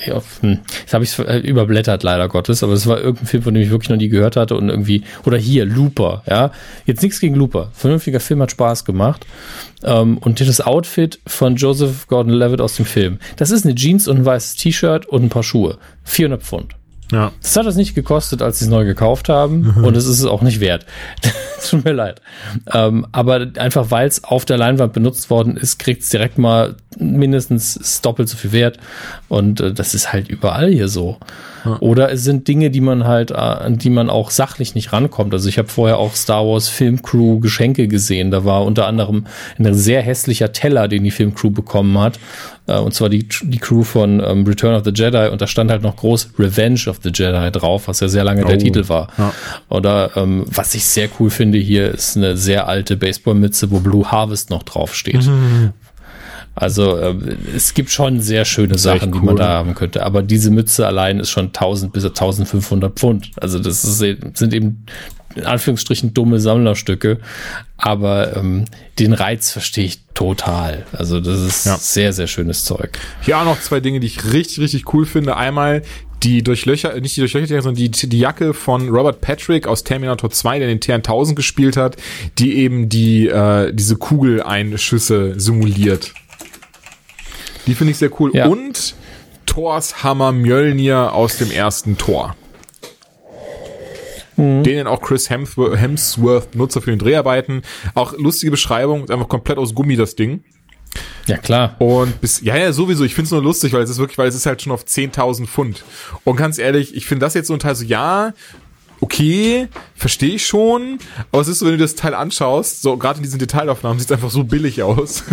ja, 0.05 0.21
hm, 0.41 0.59
jetzt 0.81 0.93
habe 0.93 1.03
ich 1.03 1.11
es 1.11 1.19
äh, 1.19 1.37
überblättert 1.37 2.03
leider 2.03 2.27
Gottes, 2.27 2.63
aber 2.63 2.73
es 2.73 2.87
war 2.87 2.99
irgendein 2.99 3.27
Film, 3.27 3.43
von 3.43 3.53
dem 3.53 3.63
ich 3.63 3.69
wirklich 3.69 3.89
noch 3.89 3.97
nie 3.97 4.09
gehört 4.09 4.35
hatte 4.35 4.55
und 4.55 4.69
irgendwie, 4.69 5.03
oder 5.25 5.37
hier, 5.37 5.65
Looper, 5.65 6.23
ja, 6.27 6.51
jetzt 6.85 7.01
nichts 7.01 7.19
gegen 7.19 7.35
Looper, 7.35 7.69
vernünftiger 7.73 8.19
Film 8.19 8.41
hat 8.41 8.51
Spaß 8.51 8.85
gemacht 8.85 9.25
ähm, 9.83 10.17
und 10.17 10.39
das 10.39 10.61
Outfit 10.61 11.19
von 11.25 11.55
Joseph 11.55 12.07
Gordon-Levitt 12.07 12.61
aus 12.61 12.75
dem 12.75 12.85
Film, 12.85 13.19
das 13.37 13.51
ist 13.51 13.65
eine 13.65 13.75
Jeans 13.75 14.07
und 14.07 14.17
ein 14.17 14.25
weißes 14.25 14.55
T-Shirt 14.55 15.05
und 15.05 15.23
ein 15.23 15.29
paar 15.29 15.43
Schuhe, 15.43 15.77
400 16.03 16.43
Pfund. 16.43 16.75
Ja. 17.13 17.31
Das 17.41 17.55
hat 17.55 17.67
es 17.67 17.75
nicht 17.75 17.93
gekostet, 17.93 18.41
als 18.41 18.59
sie 18.59 18.65
es 18.65 18.71
neu 18.71 18.85
gekauft 18.85 19.29
haben. 19.29 19.73
Mhm. 19.75 19.85
Und 19.85 19.95
es 19.95 20.07
ist 20.07 20.19
es 20.19 20.25
auch 20.25 20.41
nicht 20.41 20.59
wert. 20.59 20.85
Tut 21.69 21.85
mir 21.85 21.93
leid. 21.93 22.21
Ähm, 22.73 23.05
aber 23.11 23.47
einfach, 23.57 23.91
weil 23.91 24.07
es 24.07 24.23
auf 24.23 24.45
der 24.45 24.57
Leinwand 24.57 24.93
benutzt 24.93 25.29
worden 25.29 25.55
ist, 25.55 25.77
kriegt 25.77 26.01
es 26.01 26.09
direkt 26.09 26.39
mal 26.39 26.75
mindestens 26.99 28.01
doppelt 28.01 28.29
so 28.29 28.37
viel 28.37 28.51
Wert. 28.51 28.77
Und 29.29 29.61
äh, 29.61 29.73
das 29.73 29.93
ist 29.93 30.13
halt 30.13 30.27
überall 30.29 30.69
hier 30.69 30.87
so. 30.87 31.17
Oder 31.79 32.11
es 32.11 32.23
sind 32.23 32.47
Dinge, 32.47 32.69
die 32.69 32.81
man 32.81 33.05
halt, 33.05 33.31
äh, 33.31 33.35
an 33.35 33.77
die 33.77 33.89
man 33.89 34.09
auch 34.09 34.31
sachlich 34.31 34.75
nicht 34.75 34.91
rankommt. 34.91 35.33
Also 35.33 35.47
ich 35.47 35.57
habe 35.57 35.69
vorher 35.69 35.97
auch 35.97 36.15
Star 36.15 36.45
Wars 36.45 36.67
Filmcrew 36.67 37.39
Geschenke 37.39 37.87
gesehen. 37.87 38.31
Da 38.31 38.43
war 38.43 38.65
unter 38.65 38.87
anderem 38.87 39.25
ein 39.57 39.73
sehr 39.73 40.01
hässlicher 40.01 40.51
Teller, 40.51 40.87
den 40.87 41.03
die 41.03 41.11
Filmcrew 41.11 41.51
bekommen 41.51 41.97
hat. 41.99 42.19
Äh, 42.67 42.77
und 42.79 42.93
zwar 42.93 43.09
die, 43.09 43.27
die 43.43 43.59
Crew 43.59 43.83
von 43.83 44.21
ähm, 44.25 44.45
Return 44.45 44.75
of 44.75 44.83
the 44.83 44.91
Jedi. 44.93 45.29
Und 45.29 45.41
da 45.41 45.47
stand 45.47 45.71
halt 45.71 45.83
noch 45.83 45.95
groß 45.95 46.31
Revenge 46.37 46.81
of 46.87 46.99
the 47.01 47.11
Jedi 47.13 47.51
drauf, 47.51 47.87
was 47.87 48.01
ja 48.01 48.07
sehr 48.07 48.23
lange 48.23 48.43
oh. 48.43 48.47
der 48.47 48.59
Titel 48.59 48.89
war. 48.89 49.07
Ja. 49.17 49.33
Oder 49.69 50.11
ähm, 50.17 50.45
was 50.47 50.75
ich 50.75 50.85
sehr 50.85 51.07
cool 51.19 51.29
finde 51.29 51.57
hier, 51.57 51.91
ist 51.91 52.17
eine 52.17 52.35
sehr 52.35 52.67
alte 52.67 52.97
Baseballmütze, 52.97 53.71
wo 53.71 53.79
Blue 53.79 54.11
Harvest 54.11 54.49
noch 54.49 54.63
draufsteht. 54.63 55.25
Mhm. 55.25 55.73
Also 56.55 56.97
äh, 56.97 57.15
es 57.55 57.73
gibt 57.73 57.89
schon 57.89 58.21
sehr 58.21 58.45
schöne 58.45 58.77
Sachen, 58.77 59.13
cool. 59.13 59.19
die 59.19 59.25
man 59.25 59.35
da 59.37 59.47
haben 59.49 59.75
könnte. 59.75 60.05
Aber 60.05 60.21
diese 60.21 60.51
Mütze 60.51 60.85
allein 60.85 61.19
ist 61.19 61.31
schon 61.31 61.47
1000 61.47 61.91
bis 61.91 62.05
1500 62.05 62.93
Pfund. 62.97 63.31
Also 63.39 63.59
das 63.59 63.83
ist, 63.83 63.97
sind 63.97 64.53
eben 64.53 64.85
in 65.35 65.45
Anführungsstrichen 65.45 66.13
dumme 66.13 66.39
Sammlerstücke. 66.39 67.19
Aber 67.77 68.37
ähm, 68.37 68.65
den 68.99 69.13
Reiz 69.13 69.51
verstehe 69.51 69.85
ich 69.85 69.99
total. 70.13 70.85
Also 70.91 71.19
das 71.19 71.41
ist 71.41 71.65
ja. 71.65 71.77
sehr, 71.77 72.13
sehr 72.13 72.27
schönes 72.27 72.65
Zeug. 72.65 72.99
Hier 73.21 73.37
auch 73.39 73.45
noch 73.45 73.59
zwei 73.59 73.79
Dinge, 73.79 73.99
die 73.99 74.07
ich 74.07 74.31
richtig, 74.31 74.59
richtig 74.59 74.93
cool 74.93 75.05
finde. 75.05 75.35
Einmal 75.35 75.81
die 76.21 76.43
Durchlöcher, 76.43 76.99
nicht 77.01 77.17
die 77.17 77.21
Durchlöcher, 77.21 77.61
sondern 77.61 77.75
die, 77.75 77.89
die 77.89 78.19
Jacke 78.19 78.53
von 78.53 78.89
Robert 78.89 79.21
Patrick 79.21 79.67
aus 79.67 79.83
Terminator 79.83 80.29
2, 80.29 80.59
der 80.59 80.67
den 80.69 80.79
T1000 80.79 81.35
gespielt 81.35 81.75
hat, 81.75 81.97
die 82.37 82.55
eben 82.57 82.87
die, 82.87 83.27
äh, 83.27 83.73
diese 83.73 83.97
Kugeleinschüsse 83.97 85.39
simuliert. 85.39 86.13
Die 87.67 87.75
finde 87.75 87.91
ich 87.91 87.97
sehr 87.97 88.11
cool. 88.19 88.31
Ja. 88.33 88.47
Und 88.47 88.95
Thors 89.45 90.03
Hammer 90.03 90.31
Mjölnir 90.31 91.13
aus 91.13 91.37
dem 91.37 91.51
ersten 91.51 91.97
Tor. 91.97 92.35
Mhm. 94.35 94.63
Den 94.63 94.87
auch 94.87 95.01
Chris 95.01 95.29
Hemsworth, 95.29 95.77
Hemsworth 95.77 96.55
nutzer 96.55 96.81
für 96.81 96.89
den 96.89 96.99
Dreharbeiten. 96.99 97.61
Auch 97.93 98.13
lustige 98.13 98.51
Beschreibung, 98.51 99.03
ist 99.03 99.11
einfach 99.11 99.29
komplett 99.29 99.57
aus 99.57 99.75
Gummi 99.75 99.95
das 99.95 100.15
Ding. 100.15 100.43
Ja, 101.25 101.37
klar. 101.37 101.75
Und 101.79 102.19
bis, 102.21 102.41
ja, 102.41 102.57
ja, 102.57 102.73
sowieso. 102.73 103.03
Ich 103.03 103.15
find's 103.15 103.31
nur 103.31 103.41
lustig, 103.41 103.73
weil 103.73 103.83
es 103.83 103.89
ist 103.89 103.97
wirklich, 103.97 104.17
weil 104.17 104.27
es 104.27 104.35
ist 104.35 104.45
halt 104.45 104.61
schon 104.61 104.71
auf 104.71 104.83
10.000 104.83 105.47
Pfund. 105.47 105.83
Und 106.23 106.35
ganz 106.35 106.57
ehrlich, 106.57 106.95
ich 106.95 107.05
finde 107.05 107.25
das 107.25 107.33
jetzt 107.33 107.47
so 107.47 107.53
ein 107.53 107.59
Teil 107.59 107.75
so, 107.75 107.85
ja, 107.85 108.33
okay, 109.01 109.67
verstehe 109.95 110.35
ich 110.35 110.45
schon, 110.45 110.99
aber 111.31 111.41
es 111.41 111.47
ist 111.47 111.59
so, 111.59 111.65
wenn 111.65 111.73
du 111.73 111.79
das 111.79 111.95
Teil 111.95 112.13
anschaust, 112.13 112.81
so 112.81 112.97
gerade 112.97 113.17
in 113.17 113.23
diesen 113.23 113.39
Detailaufnahmen 113.39 113.99
sieht 113.99 114.09
es 114.09 114.11
einfach 114.11 114.31
so 114.31 114.43
billig 114.43 114.81
aus. 114.83 115.23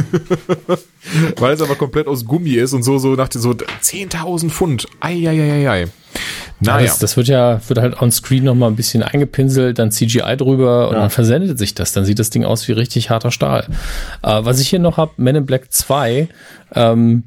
Weil 1.39 1.55
es 1.55 1.63
aber 1.63 1.77
komplett 1.77 2.07
aus 2.07 2.25
Gummi 2.25 2.53
ist 2.53 2.73
und 2.73 2.83
so, 2.83 2.99
so 2.99 3.15
nach 3.15 3.29
so 3.33 3.51
10.000 3.51 4.51
Pfund. 4.51 4.87
Eieieiei. 5.01 5.89
Naja. 6.63 6.81
Ja, 6.81 6.87
das, 6.87 6.99
das, 6.99 7.17
wird 7.17 7.29
ja, 7.29 7.61
wird 7.69 7.79
halt 7.79 8.03
on 8.03 8.11
screen 8.11 8.45
nochmal 8.45 8.71
ein 8.71 8.77
bisschen 8.77 9.03
eingepinselt, 9.03 9.79
dann 9.79 9.91
CGI 9.91 10.37
drüber 10.37 10.89
und 10.89 10.95
ja. 10.95 11.01
dann 11.01 11.11
versendet 11.11 11.59
sich 11.59 11.75
das. 11.75 11.93
Dann 11.93 12.05
sieht 12.05 12.19
das 12.19 12.31
Ding 12.31 12.45
aus 12.45 12.69
wie 12.69 12.73
richtig 12.73 13.09
harter 13.09 13.31
Stahl. 13.31 13.67
Äh, 14.23 14.45
was 14.45 14.61
ich 14.61 14.69
hier 14.69 14.79
noch 14.79 14.99
habe, 14.99 15.13
Men 15.17 15.37
in 15.37 15.47
Black 15.47 15.73
2, 15.73 16.29
ähm, 16.75 17.25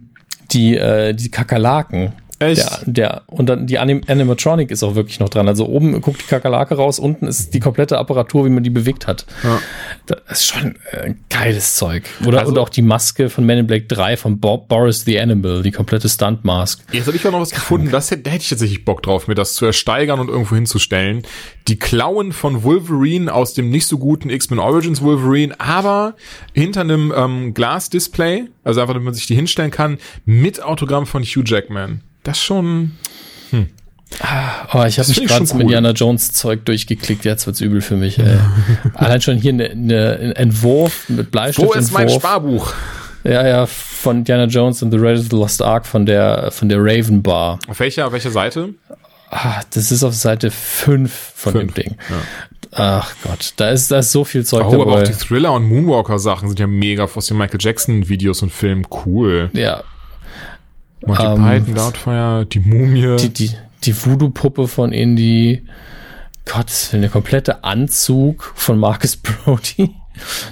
die, 0.51 0.77
äh, 0.77 1.13
die 1.13 1.31
Kakerlaken, 1.31 2.13
Echt? 2.51 2.81
Der, 2.85 2.93
der, 2.93 3.21
und 3.27 3.47
dann 3.47 3.67
die 3.67 3.79
Anim 3.79 4.01
Animatronic 4.07 4.71
ist 4.71 4.83
auch 4.83 4.95
wirklich 4.95 5.19
noch 5.19 5.29
dran. 5.29 5.47
Also 5.47 5.67
oben 5.67 5.99
guckt 6.01 6.21
die 6.21 6.27
Kakerlake 6.27 6.75
raus, 6.75 6.99
unten 6.99 7.27
ist 7.27 7.53
die 7.53 7.59
komplette 7.59 7.97
Apparatur, 7.97 8.45
wie 8.45 8.49
man 8.49 8.63
die 8.63 8.69
bewegt 8.69 9.07
hat. 9.07 9.25
Ja. 9.43 9.59
Das 10.05 10.19
ist 10.31 10.47
schon 10.47 10.75
äh, 10.91 11.13
geiles 11.29 11.75
Zeug. 11.75 12.03
Oder 12.25 12.39
also, 12.39 12.51
und 12.51 12.57
auch 12.59 12.69
die 12.69 12.81
Maske 12.81 13.29
von 13.29 13.45
Men 13.45 13.59
in 13.59 13.67
Black 13.67 13.87
3 13.89 14.17
von 14.17 14.39
Bob 14.39 14.67
Boris 14.67 15.05
the 15.05 15.19
Animal, 15.19 15.61
die 15.61 15.71
komplette 15.71 16.09
Stunt-Mask. 16.09 16.81
Jetzt 16.91 17.07
habe 17.07 17.17
ich 17.17 17.25
auch 17.27 17.31
noch 17.31 17.41
was 17.41 17.51
Krank. 17.51 17.61
gefunden, 17.61 17.91
das 17.91 18.11
hätte, 18.11 18.23
da 18.23 18.31
hätte 18.31 18.43
ich 18.43 18.49
tatsächlich 18.49 18.85
Bock 18.85 19.03
drauf, 19.03 19.27
mir 19.27 19.35
das 19.35 19.53
zu 19.53 19.65
ersteigern 19.65 20.19
und 20.19 20.29
irgendwo 20.29 20.55
hinzustellen. 20.55 21.23
Die 21.67 21.77
Klauen 21.77 22.31
von 22.31 22.63
Wolverine 22.63 23.33
aus 23.33 23.53
dem 23.53 23.69
nicht 23.69 23.87
so 23.87 23.97
guten 23.97 24.29
X-Men 24.29 24.59
Origins 24.59 25.01
Wolverine, 25.01 25.59
aber 25.59 26.15
hinter 26.53 26.81
einem 26.81 27.13
ähm, 27.15 27.53
Glas-Display, 27.53 28.45
also 28.63 28.81
einfach, 28.81 28.93
damit 28.93 29.05
man 29.05 29.13
sich 29.13 29.27
die 29.27 29.35
hinstellen 29.35 29.71
kann, 29.71 29.97
mit 30.25 30.61
Autogramm 30.61 31.05
von 31.05 31.23
Hugh 31.23 31.43
Jackman 31.45 32.01
das 32.23 32.41
schon. 32.41 32.91
Hm. 33.51 33.67
Oh, 34.73 34.83
ich 34.83 34.99
habe 34.99 35.07
mich 35.07 35.25
gerade 35.25 35.45
zum 35.45 35.57
cool. 35.57 35.63
Indiana 35.63 35.91
Jones 35.91 36.31
Zeug 36.33 36.65
durchgeklickt, 36.65 37.25
jetzt 37.25 37.47
wird's 37.47 37.61
übel 37.61 37.81
für 37.81 37.95
mich. 37.95 38.19
Ey. 38.19 38.37
Allein 38.93 39.21
schon 39.21 39.37
hier 39.37 39.53
ne, 39.53 39.71
ne, 39.75 40.17
ein 40.21 40.31
Entwurf 40.33 41.09
mit 41.09 41.31
Bleistift. 41.31 41.67
Wo 41.67 41.73
ist 41.73 41.91
mein 41.91 42.09
Sparbuch? 42.09 42.73
Ja, 43.23 43.47
ja, 43.47 43.65
von 43.65 44.17
Indiana 44.17 44.45
Jones 44.45 44.83
and 44.83 44.91
the 44.91 44.99
Raiders 44.99 45.21
of 45.21 45.27
the 45.31 45.35
Lost 45.37 45.61
Ark 45.61 45.85
von 45.85 46.05
der, 46.05 46.51
von 46.51 46.69
der 46.69 46.79
Raven 46.79 47.23
Bar. 47.23 47.57
Auf 47.67 47.79
welcher, 47.79 48.07
auf 48.07 48.13
welcher 48.13 48.31
Seite? 48.31 48.69
Ah, 49.31 49.61
das 49.73 49.91
ist 49.91 50.03
auf 50.03 50.13
Seite 50.13 50.51
5 50.51 51.11
von 51.35 51.53
Fünf, 51.53 51.73
dem 51.73 51.83
Ding. 51.83 51.97
ja. 52.09 52.15
Ach 52.75 53.13
Gott, 53.23 53.53
da 53.57 53.69
ist, 53.69 53.91
da 53.91 53.99
ist 53.99 54.11
so 54.11 54.23
viel 54.25 54.45
Zeug 54.45 54.65
Oh, 54.67 54.81
aber 54.81 54.93
auch 54.93 55.03
die 55.03 55.13
Thriller- 55.13 55.53
und 55.53 55.63
Moonwalker-Sachen 55.69 56.47
sind 56.49 56.59
ja 56.59 56.65
mega 56.65 57.03
aus 57.03 57.27
den 57.27 57.37
Michael 57.37 57.59
Jackson-Videos 57.61 58.41
und 58.41 58.51
Filmen. 58.51 58.85
Cool. 59.05 59.51
Ja, 59.53 59.83
Monty 61.05 61.23
Ähm, 61.23 61.35
Python, 61.43 61.75
Doubtfire, 61.75 62.45
die 62.45 62.59
Mumie. 62.59 63.15
die, 63.17 63.29
die, 63.29 63.51
die 63.83 64.05
Voodoo-Puppe 64.05 64.67
von 64.67 64.91
Indy. 64.91 65.63
Gott, 66.45 66.89
der 66.91 67.09
komplette 67.09 67.63
Anzug 67.63 68.51
von 68.55 68.77
Marcus 68.77 69.15
Brody. 69.45 69.91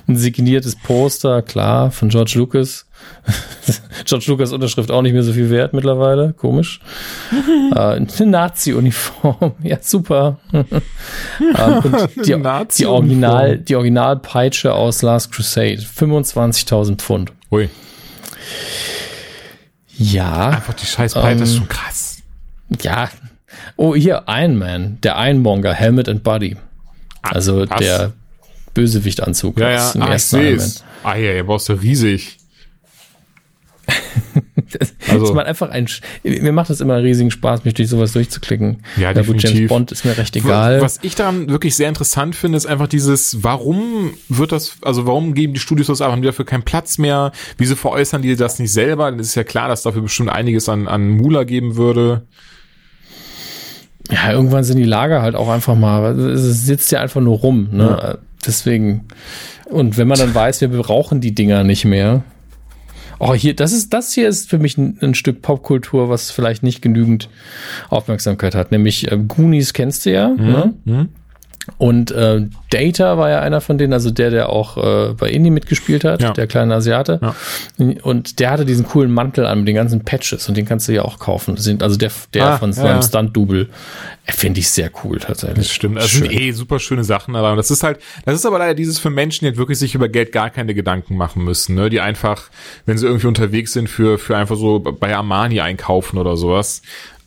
Ein 0.08 0.16
signiertes 0.18 0.76
Poster, 0.76 1.43
klar, 1.43 1.91
von 1.91 2.10
George 2.10 2.34
Lucas. 2.36 2.88
George 4.06 4.26
Lucas 4.28 4.54
Unterschrift 4.54 4.89
auch 4.89 5.04
nicht 5.04 5.14
mehr 5.14 5.22
so 5.22 5.34
viel 5.34 5.52
wert 5.52 5.74
mittlerweile. 5.74 6.34
Komisch. 6.34 6.80
äh, 7.76 7.78
eine 7.78 8.08
Nazi-Uniform. 8.26 9.54
Ja, 9.62 9.78
super. 9.82 10.39
ähm, 10.52 10.66
und 11.84 12.26
die, 12.26 12.36
die 12.78 12.86
Original, 12.88 13.58
die 13.60 13.76
Originalpeitsche 13.76 14.74
aus 14.74 15.04
Last 15.04 15.32
Crusade. 15.32 15.78
25.000 15.82 16.95
Pfund. 16.97 17.32
Ui, 17.52 17.70
Ja. 20.02 20.49
einfach 20.49 20.74
die 20.74 20.86
scheiß 20.86 21.14
Peitsche, 21.14 21.39
das 21.39 21.49
ist 21.49 21.56
Ähm, 21.56 21.60
schon 21.60 21.68
krass. 21.70 22.18
Ja. 22.82 23.10
Oh, 23.76 23.95
hier, 23.95 24.24
Iron 24.28 24.58
Man, 24.58 24.99
der 25.02 25.16
Ironmonger, 25.18 25.74
Helmet 25.74 26.10
and 26.10 26.24
Body. 26.24 26.58
Also 27.22 27.70
was? 27.70 27.80
der 27.80 28.14
Bösewichtanzug 28.74 29.60
Ja, 29.60 29.72
ja, 29.72 29.93
ah, 29.99 30.16
ich 30.16 30.34
es. 30.34 30.84
Ah, 31.04 31.16
ja, 31.16 31.34
ja, 31.34 31.43
brauchst 31.43 31.70
du 31.70 31.74
riesig. 31.74 32.38
Das 34.72 34.94
Also- 35.10 35.34
macht 35.34 35.48
einfach 35.48 35.70
ein, 35.70 35.88
mir 36.24 36.52
macht 36.54 36.70
das 36.70 36.80
immer 36.80 36.96
einen 36.96 37.06
riesigen 37.06 37.32
Spaß, 37.32 37.66
mich 37.66 37.74
durch 37.74 37.90
sowas 37.90 38.14
durchzuklicken. 38.14 38.84
Ja, 38.96 39.12
James 39.12 39.28
definitiv. 39.28 39.68
Bond 39.70 39.92
ist 39.92 40.06
mir 40.06 40.18
recht 40.18 40.36
egal. 40.36 40.82
Was 40.82 41.00
ich 41.02 41.16
daran 41.16 41.50
wirklich 41.50 41.76
sehr 41.76 41.90
interessant 41.90 42.36
finde, 42.36 42.58
ist 42.58 42.66
einfach 42.66 42.88
dieses, 42.88 43.44
warum 43.44 44.14
wird 44.30 44.52
das, 44.54 44.78
also 44.82 45.06
warum 45.08 45.34
geben 45.34 45.54
die 45.54 45.60
Studios 45.60 45.88
das 45.88 46.00
die 46.00 46.22
dafür 46.22 46.46
keinen 46.46 46.64
Platz 46.64 46.98
mehr? 46.98 47.32
Wieso 47.58 47.76
veräußern 47.76 48.22
die 48.22 48.36
das 48.36 48.60
nicht 48.60 48.72
selber? 48.72 49.12
Dann 49.12 49.20
ist 49.20 49.36
ja 49.36 49.44
klar, 49.44 49.68
dass 49.68 49.84
dafür 49.84 50.04
bestimmt 50.04 50.30
einiges 50.30 50.70
an, 50.70 50.88
an 50.88 51.10
Mula 51.10 51.44
geben 51.44 51.76
würde. 51.76 52.24
Ja, 54.10 54.32
irgendwann 54.32 54.64
sind 54.64 54.78
die 54.78 54.84
Lager 54.84 55.22
halt 55.22 55.36
auch 55.36 55.50
einfach 55.50 55.76
mal, 55.76 56.18
es 56.18 56.66
sitzt 56.66 56.92
ja 56.92 57.00
einfach 57.02 57.22
nur 57.22 57.38
rum, 57.38 57.70
ne? 57.72 58.20
Deswegen. 58.46 59.06
Und 59.66 59.98
wenn 59.98 60.08
man 60.08 60.18
dann 60.18 60.34
weiß, 60.34 60.62
wir 60.62 60.68
brauchen 60.70 61.22
die 61.22 61.34
Dinger 61.36 61.64
nicht 61.64 61.86
mehr. 61.86 62.24
Oh, 63.24 63.36
hier, 63.36 63.56
das 63.56 63.72
ist, 63.72 63.94
das 63.94 64.14
hier 64.14 64.28
ist 64.28 64.50
für 64.50 64.58
mich 64.58 64.80
ein, 64.80 64.98
ein 65.00 65.14
Stück 65.14 65.44
Popkultur, 65.44 66.10
was 66.10 66.32
vielleicht 66.32 66.64
nicht 66.64 66.82
genügend 66.82 67.30
Aufmerksamkeit 67.90 68.56
hat. 68.56 68.72
Nämlich 68.72 69.12
äh, 69.12 69.18
Goonies 69.18 69.74
kennst 69.74 70.08
du 70.08 70.12
ja, 70.12 70.30
ne? 70.30 70.74
Und 71.78 72.09
äh, 72.09 72.47
Data 72.72 73.20
war 73.20 73.30
ja 73.30 73.39
einer 73.41 73.62
von 73.62 73.78
denen, 73.78 73.93
also 73.93 74.09
der, 74.09 74.32
der 74.32 74.49
auch 74.49 74.78
äh, 74.78 75.14
bei 75.14 75.30
Indie 75.30 75.51
mitgespielt 75.51 76.03
hat, 76.03 76.20
Ja. 76.22 76.32
der 76.32 76.47
kleine 76.47 76.74
Asiate. 76.74 77.20
Ja. 77.22 77.36
Und 78.01 78.39
der 78.39 78.49
hatte 78.49 78.66
diesen 78.66 78.88
coolen 78.88 79.12
Mantel 79.12 79.45
an 79.45 79.59
mit 79.59 79.68
den 79.68 79.76
ganzen 79.76 80.03
Patches 80.03 80.47
und 80.49 80.57
den 80.57 80.66
kannst 80.66 80.88
du 80.88 80.93
ja 80.93 81.03
auch 81.03 81.20
kaufen. 81.20 81.55
Das 81.55 81.64
Sind, 81.64 81.84
also 81.84 81.97
der, 81.97 82.09
der 82.34 82.47
Ah, 82.47 82.57
von 82.57 82.74
seinem 82.74 82.95
ja. 82.95 83.01
Stunt-Double. 83.03 83.70
äh, 84.26 84.32
Finde 84.32 84.59
ich 84.59 84.70
sehr 84.72 84.89
cool 85.03 85.20
tatsächlich. 85.20 85.68
Das 85.68 85.70
stimmt. 85.72 85.97
Das 85.97 86.09
Schön. 86.09 86.24
sind 86.30 86.32
eh 86.34 86.51
super 86.51 86.80
schöne 86.80 87.03
Sachen, 87.03 87.36
aber 87.36 87.55
das 87.55 87.70
ist 87.70 87.84
halt, 87.84 87.99
das 88.26 88.34
ist 88.36 88.45
aber 88.47 88.57
leider 88.57 88.74
dieses 88.74 88.97
für 88.97 89.12
Menschen, 89.12 89.45
die 89.45 89.49
halt 89.49 89.57
wirklich 89.57 89.78
sich 89.78 89.93
über 89.93 90.09
Geld 90.09 90.32
gar 90.32 90.49
keine 90.49 90.74
Gedanken 90.74 91.16
machen 91.16 91.43
müssen, 91.43 91.76
ne? 91.76 91.91
Die 91.91 92.01
einfach, 92.01 92.49
wenn 92.88 92.97
sie 92.97 93.05
irgendwie 93.05 93.28
unterwegs 93.28 93.74
sind, 93.74 93.88
für, 93.88 94.18
für 94.18 94.36
einfach 94.36 94.55
so 94.55 94.80
bei 94.80 95.16
Armani 95.16 95.62
einkaufen 95.62 96.18
oder 96.18 96.38
sowas. 96.38 96.82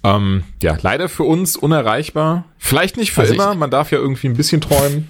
Ähm, 0.04 0.44
ja, 0.62 0.76
leider 0.82 1.08
für 1.08 1.22
uns 1.24 1.56
unerreichbar. 1.56 2.44
Vielleicht 2.58 2.96
nicht 2.96 3.12
für 3.12 3.22
Also 3.22 3.32
ich- 3.32 3.38
immer, 3.40 3.54
man 3.54 3.70
darf 3.70 3.90
ja 3.90 3.98
irgendwie 3.98 4.28
ein 4.28 4.34
bisschen 4.34 4.60
träumen. 4.60 5.08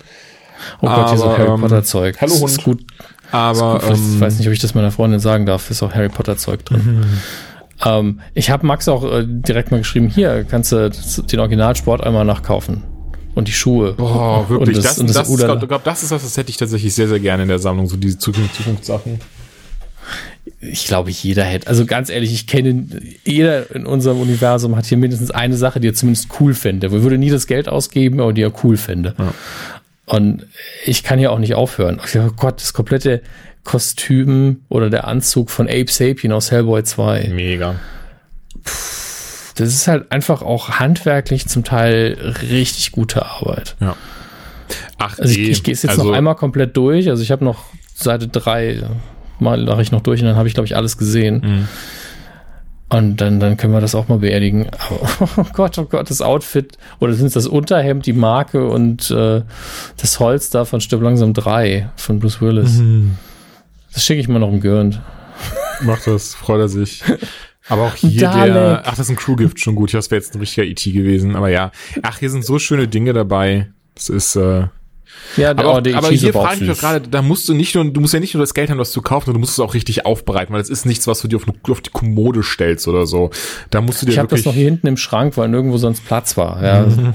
Oh 0.80 0.86
Gott, 0.86 1.06
hier 1.08 1.14
ist 1.16 1.20
auch 1.20 1.26
aber, 1.26 1.38
Harry 1.38 1.50
ähm, 1.54 1.60
Potter 1.60 1.82
Zeug. 1.82 2.16
hallo 2.20 2.32
Das 2.32 2.40
Hund. 2.40 2.50
Ist 2.52 2.64
gut. 2.64 2.84
Aber 3.32 3.80
Gut, 3.80 3.90
ich 3.90 3.98
ähm, 3.98 4.20
weiß 4.20 4.38
nicht, 4.38 4.46
ob 4.46 4.52
ich 4.52 4.60
das 4.60 4.74
meiner 4.74 4.92
Freundin 4.92 5.18
sagen 5.20 5.46
darf. 5.46 5.68
Ist 5.70 5.82
auch 5.82 5.92
Harry 5.92 6.08
Potter 6.08 6.36
Zeug 6.36 6.64
drin. 6.64 7.00
Mhm. 7.00 7.18
Ähm, 7.84 8.20
ich 8.34 8.50
habe 8.50 8.64
Max 8.66 8.86
auch 8.88 9.04
äh, 9.04 9.24
direkt 9.26 9.72
mal 9.72 9.78
geschrieben, 9.78 10.08
hier 10.08 10.44
kannst 10.48 10.70
du 10.72 10.88
das- 10.88 11.16
den 11.26 11.40
Originalsport 11.40 12.02
einmal 12.04 12.24
nachkaufen. 12.24 12.84
Und 13.34 13.48
die 13.48 13.52
Schuhe. 13.52 13.94
Boah, 13.94 14.48
wirklich, 14.48 14.76
Und 14.76 14.84
das, 14.84 14.98
und 15.00 15.10
das, 15.12 15.26
ist, 15.28 15.34
Udala. 15.34 15.56
glaub, 15.56 15.68
glaub, 15.68 15.82
das 15.84 16.04
ist 16.04 16.12
was, 16.12 16.22
das 16.22 16.36
hätte 16.36 16.50
ich 16.50 16.56
tatsächlich 16.56 16.94
sehr, 16.94 17.08
sehr 17.08 17.18
gerne 17.18 17.42
in 17.42 17.48
der 17.48 17.58
Sammlung, 17.58 17.88
so 17.88 17.96
diese 17.96 18.16
Zukunft, 18.16 18.54
Zukunftssachen. 18.54 19.18
Ich 20.60 20.86
glaube, 20.86 21.10
jeder 21.10 21.44
hätte. 21.44 21.66
Also 21.66 21.86
ganz 21.86 22.10
ehrlich, 22.10 22.32
ich 22.32 22.46
kenne, 22.46 22.86
jeder 23.24 23.74
in 23.74 23.86
unserem 23.86 24.20
Universum 24.20 24.76
hat 24.76 24.86
hier 24.86 24.98
mindestens 24.98 25.30
eine 25.30 25.56
Sache, 25.56 25.80
die 25.80 25.88
er 25.88 25.94
zumindest 25.94 26.28
cool 26.40 26.54
fände. 26.54 26.92
Wir 26.92 27.02
würde 27.02 27.18
nie 27.18 27.30
das 27.30 27.46
Geld 27.46 27.68
ausgeben, 27.68 28.20
aber 28.20 28.32
die 28.32 28.42
er 28.42 28.52
cool 28.64 28.76
fände. 28.76 29.14
Und 30.06 30.46
ich 30.84 31.02
kann 31.02 31.18
hier 31.18 31.32
auch 31.32 31.38
nicht 31.38 31.54
aufhören. 31.54 32.00
Oh 32.00 32.30
Gott, 32.36 32.60
das 32.60 32.72
komplette 32.72 33.22
Kostüm 33.64 34.60
oder 34.68 34.90
der 34.90 35.06
Anzug 35.06 35.50
von 35.50 35.66
Ape 35.66 35.90
Sapien 35.90 36.32
aus 36.32 36.50
Hellboy 36.50 36.84
2. 36.84 37.30
Mega. 37.34 37.76
Das 39.56 39.68
ist 39.68 39.88
halt 39.88 40.12
einfach 40.12 40.42
auch 40.42 40.78
handwerklich 40.78 41.46
zum 41.46 41.64
Teil 41.64 42.34
richtig 42.50 42.92
gute 42.92 43.24
Arbeit. 43.24 43.76
Ja. 43.80 43.96
Ach, 44.98 45.18
Also 45.18 45.32
ich, 45.32 45.48
ich 45.48 45.62
gehe 45.62 45.74
es 45.74 45.82
jetzt 45.82 45.92
also, 45.92 46.04
noch 46.04 46.12
einmal 46.12 46.34
komplett 46.34 46.76
durch. 46.76 47.08
Also 47.08 47.22
ich 47.22 47.30
habe 47.30 47.44
noch 47.44 47.64
Seite 47.94 48.28
drei 48.28 48.82
mal 49.38 49.64
mache 49.64 49.82
ich 49.82 49.92
noch 49.92 50.00
durch 50.00 50.20
und 50.20 50.26
dann 50.26 50.36
habe 50.36 50.48
ich, 50.48 50.54
glaube 50.54 50.66
ich, 50.66 50.76
alles 50.76 50.98
gesehen. 50.98 51.42
Mhm. 51.44 51.68
Und 52.90 53.16
dann, 53.16 53.40
dann 53.40 53.56
können 53.56 53.72
wir 53.72 53.80
das 53.80 53.94
auch 53.94 54.08
mal 54.08 54.18
beerdigen. 54.18 54.68
Aber, 54.68 55.28
oh 55.36 55.46
Gott, 55.52 55.78
oh 55.78 55.84
Gott, 55.84 56.10
das 56.10 56.22
Outfit 56.22 56.78
oder 57.00 57.14
sind 57.14 57.26
es 57.26 57.32
das 57.32 57.46
Unterhemd, 57.46 58.06
die 58.06 58.12
Marke 58.12 58.68
und 58.68 59.10
äh, 59.10 59.42
das 59.96 60.20
Holz 60.20 60.50
da 60.50 60.64
von 60.64 60.80
Stirb 60.80 61.02
langsam 61.02 61.32
3 61.32 61.90
von 61.96 62.20
Bruce 62.20 62.40
Willis. 62.40 62.74
Mhm. 62.74 63.16
Das 63.92 64.04
schicke 64.04 64.20
ich 64.20 64.28
mal 64.28 64.38
noch 64.38 64.52
im 64.52 64.60
Gürnt. 64.60 65.00
Macht 65.82 66.06
das, 66.06 66.34
freut 66.34 66.60
er 66.60 66.68
sich. 66.68 67.02
Aber 67.68 67.82
auch 67.82 67.94
hier 67.94 68.20
Dalek. 68.20 68.52
der, 68.52 68.82
ach, 68.84 68.90
das 68.90 69.00
ist 69.00 69.10
ein 69.10 69.16
Crewgift 69.16 69.58
schon 69.58 69.74
gut. 69.74 69.94
Das 69.94 70.10
wäre 70.10 70.20
jetzt 70.20 70.34
ein 70.34 70.40
richtiger 70.40 70.66
E.T. 70.66 70.92
gewesen. 70.92 71.34
Aber 71.34 71.48
ja, 71.48 71.72
ach, 72.02 72.18
hier 72.18 72.30
sind 72.30 72.44
so 72.44 72.58
schöne 72.58 72.88
Dinge 72.88 73.12
dabei. 73.12 73.70
Das 73.94 74.08
ist, 74.08 74.36
äh, 74.36 74.66
Ja, 75.36 75.50
aber, 75.50 75.66
auch, 75.66 75.80
der 75.80 75.96
aber 75.96 76.10
hier 76.10 76.34
auch 76.36 76.42
frage 76.44 76.62
ich 76.62 76.68
mich 76.68 76.78
gerade, 76.78 77.08
da 77.08 77.20
musst 77.22 77.48
du 77.48 77.54
nicht 77.54 77.74
nur, 77.74 77.84
du 77.84 78.00
musst 78.00 78.14
ja 78.14 78.20
nicht 78.20 78.34
nur 78.34 78.42
das 78.42 78.54
Geld 78.54 78.70
haben, 78.70 78.78
was 78.78 78.92
zu 78.92 79.02
kaufen, 79.02 79.26
sondern 79.26 79.40
du 79.40 79.46
musst 79.46 79.54
es 79.54 79.60
auch 79.60 79.74
richtig 79.74 80.06
aufbereiten, 80.06 80.52
weil 80.52 80.60
das 80.60 80.70
ist 80.70 80.86
nichts, 80.86 81.06
was 81.08 81.20
du 81.22 81.28
dir 81.28 81.36
auf, 81.36 81.48
eine- 81.48 81.56
auf 81.72 81.80
die 81.80 81.90
Kommode 81.90 82.42
stellst 82.42 82.86
oder 82.86 83.06
so. 83.06 83.30
Da 83.70 83.80
musst 83.80 84.00
du 84.02 84.06
dir 84.06 84.12
Ich 84.12 84.18
habe 84.18 84.28
das 84.28 84.44
noch 84.44 84.54
hier 84.54 84.64
hinten 84.64 84.86
im 84.86 84.96
Schrank, 84.96 85.36
weil 85.36 85.48
nirgendwo 85.48 85.76
sonst 85.76 86.04
Platz 86.06 86.36
war. 86.36 86.62
Ja. 86.62 86.86
Man- 86.86 87.14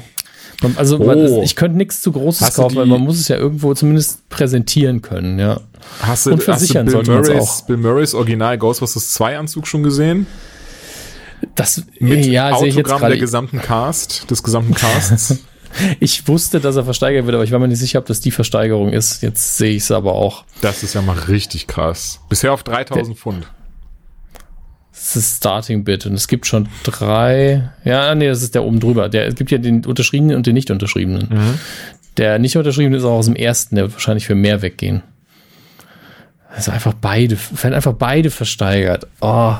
Also 0.75 0.99
Oh. 0.99 1.41
ich 1.43 1.55
könnte 1.55 1.77
nichts 1.77 2.01
zu 2.01 2.11
Großes 2.11 2.41
Hast 2.41 2.57
du 2.57 2.61
kaufen, 2.63 2.75
weil 2.75 2.85
man 2.85 2.99
muss 2.99 3.17
es 3.17 3.29
ja 3.29 3.37
irgendwo 3.37 3.73
zumindest 3.73 4.27
präsentieren 4.27 5.01
können. 5.01 5.39
Ja. 5.39 5.61
hast 6.01 6.25
du, 6.25 6.31
und 6.31 6.39
hast 6.39 6.41
du 6.47 6.51
versichern 6.51 6.85
Bill 6.87 7.03
Murrays, 7.03 7.41
auch. 7.41 7.61
Bill 7.67 7.77
Murrays 7.77 8.13
Original 8.13 8.57
Ghostbusters 8.57 9.13
2 9.13 9.37
Anzug 9.37 9.65
schon 9.67 9.83
gesehen? 9.83 10.27
Das 11.55 11.83
Mit 11.99 12.25
ja, 12.25 12.51
Autogramm 12.51 12.99
der 13.01 13.17
gesamten 13.17 13.61
Cast, 13.61 14.29
des 14.29 14.43
gesamten 14.43 14.73
Casts. 14.73 15.37
Ich 15.99 16.27
wusste, 16.27 16.59
dass 16.59 16.75
er 16.75 16.83
versteigert 16.83 17.25
wird, 17.25 17.35
aber 17.35 17.43
ich 17.43 17.51
war 17.51 17.59
mir 17.59 17.67
nicht 17.67 17.79
sicher, 17.79 17.99
ob 17.99 18.05
das 18.05 18.19
die 18.19 18.31
Versteigerung 18.31 18.91
ist. 18.91 19.21
Jetzt 19.21 19.57
sehe 19.57 19.71
ich 19.71 19.83
es 19.83 19.91
aber 19.91 20.13
auch. 20.13 20.43
Das 20.61 20.83
ist 20.83 20.95
ja 20.95 21.01
mal 21.01 21.17
richtig 21.17 21.67
krass. 21.67 22.19
Bisher 22.29 22.53
auf 22.53 22.63
3000 22.63 23.17
Pfund. 23.17 23.47
Das 24.91 25.15
ist 25.15 25.37
Starting 25.37 25.85
Bit 25.85 26.05
und 26.05 26.13
es 26.13 26.27
gibt 26.27 26.45
schon 26.45 26.67
drei. 26.83 27.69
Ja, 27.85 28.13
nee, 28.15 28.27
das 28.27 28.41
ist 28.41 28.53
der 28.53 28.63
oben 28.63 28.79
drüber. 28.79 29.07
Der, 29.07 29.27
es 29.27 29.35
gibt 29.35 29.49
ja 29.49 29.57
den 29.57 29.85
unterschriebenen 29.85 30.35
und 30.35 30.45
den 30.45 30.53
nicht 30.53 30.71
unterschriebenen. 30.71 31.29
Mhm. 31.29 31.59
Der 32.17 32.37
nicht 32.37 32.57
unterschriebene 32.57 32.97
ist 32.97 33.05
auch 33.05 33.17
aus 33.17 33.27
dem 33.27 33.35
ersten, 33.35 33.75
der 33.75 33.85
wird 33.85 33.93
wahrscheinlich 33.93 34.25
für 34.25 34.35
mehr 34.35 34.61
weggehen. 34.61 35.03
Also 36.53 36.71
einfach 36.71 36.93
beide, 36.93 37.37
werden 37.61 37.73
einfach 37.73 37.93
beide 37.93 38.29
versteigert. 38.29 39.07
Oh. 39.21 39.55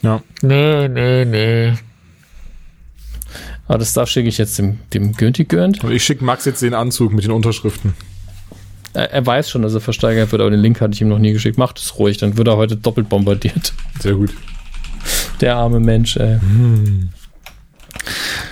Ja. 0.00 0.22
Nee, 0.40 0.88
nee, 0.88 1.24
nee. 1.26 1.74
Aber 3.70 3.78
das 3.78 3.92
Stuff 3.92 4.08
schicke 4.08 4.28
ich 4.28 4.36
jetzt 4.36 4.58
dem, 4.58 4.80
dem 4.92 5.12
Günti 5.12 5.44
Gürnt. 5.44 5.84
Und 5.84 5.92
ich 5.92 6.02
schicke 6.02 6.24
Max 6.24 6.44
jetzt 6.44 6.60
den 6.60 6.74
Anzug 6.74 7.12
mit 7.12 7.22
den 7.22 7.30
Unterschriften. 7.30 7.94
Er, 8.94 9.12
er 9.12 9.24
weiß 9.24 9.48
schon, 9.48 9.62
dass 9.62 9.74
er 9.74 9.80
versteigert 9.80 10.32
wird, 10.32 10.42
aber 10.42 10.50
den 10.50 10.58
Link 10.58 10.80
hatte 10.80 10.94
ich 10.94 11.00
ihm 11.00 11.08
noch 11.08 11.20
nie 11.20 11.32
geschickt. 11.32 11.56
Macht 11.56 11.78
es 11.78 11.96
ruhig, 11.96 12.18
dann 12.18 12.36
wird 12.36 12.48
er 12.48 12.56
heute 12.56 12.76
doppelt 12.76 13.08
bombardiert. 13.08 13.72
Sehr 14.00 14.14
gut. 14.14 14.34
Der 15.40 15.54
arme 15.54 15.78
Mensch, 15.78 16.16
ey. 16.16 16.40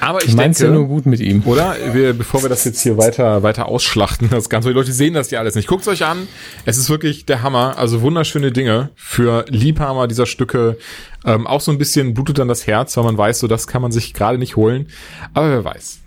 Aber 0.00 0.22
Ich 0.22 0.28
ich 0.28 0.34
mein's 0.34 0.58
ja 0.58 0.68
nur 0.68 0.78
denke, 0.78 0.94
gut 0.94 1.06
mit 1.06 1.20
ihm. 1.20 1.42
oder? 1.44 1.76
Wir, 1.92 2.12
bevor 2.12 2.42
wir 2.42 2.48
das 2.48 2.64
jetzt 2.64 2.80
hier 2.80 2.96
weiter, 2.98 3.42
weiter 3.42 3.66
ausschlachten, 3.66 4.28
das 4.32 4.48
Ganze, 4.48 4.68
die 4.68 4.74
Leute 4.74 4.92
sehen 4.92 5.14
das 5.14 5.30
ja 5.30 5.40
alles 5.40 5.54
nicht. 5.54 5.66
Guckt's 5.68 5.88
euch 5.88 6.04
an. 6.04 6.28
Es 6.64 6.78
ist 6.78 6.88
wirklich 6.90 7.26
der 7.26 7.42
Hammer. 7.42 7.76
Also 7.78 8.00
wunderschöne 8.02 8.52
Dinge 8.52 8.90
für 8.94 9.44
Liebhaber 9.48 10.06
dieser 10.08 10.26
Stücke. 10.26 10.76
Ähm, 11.24 11.46
auch 11.46 11.60
so 11.60 11.72
ein 11.72 11.78
bisschen 11.78 12.14
blutet 12.14 12.38
dann 12.38 12.48
das 12.48 12.66
Herz, 12.66 12.96
weil 12.96 13.04
man 13.04 13.18
weiß, 13.18 13.40
so 13.40 13.48
das 13.48 13.66
kann 13.66 13.82
man 13.82 13.92
sich 13.92 14.14
gerade 14.14 14.38
nicht 14.38 14.56
holen. 14.56 14.86
Aber 15.34 15.50
wer 15.50 15.64
weiß. 15.64 15.98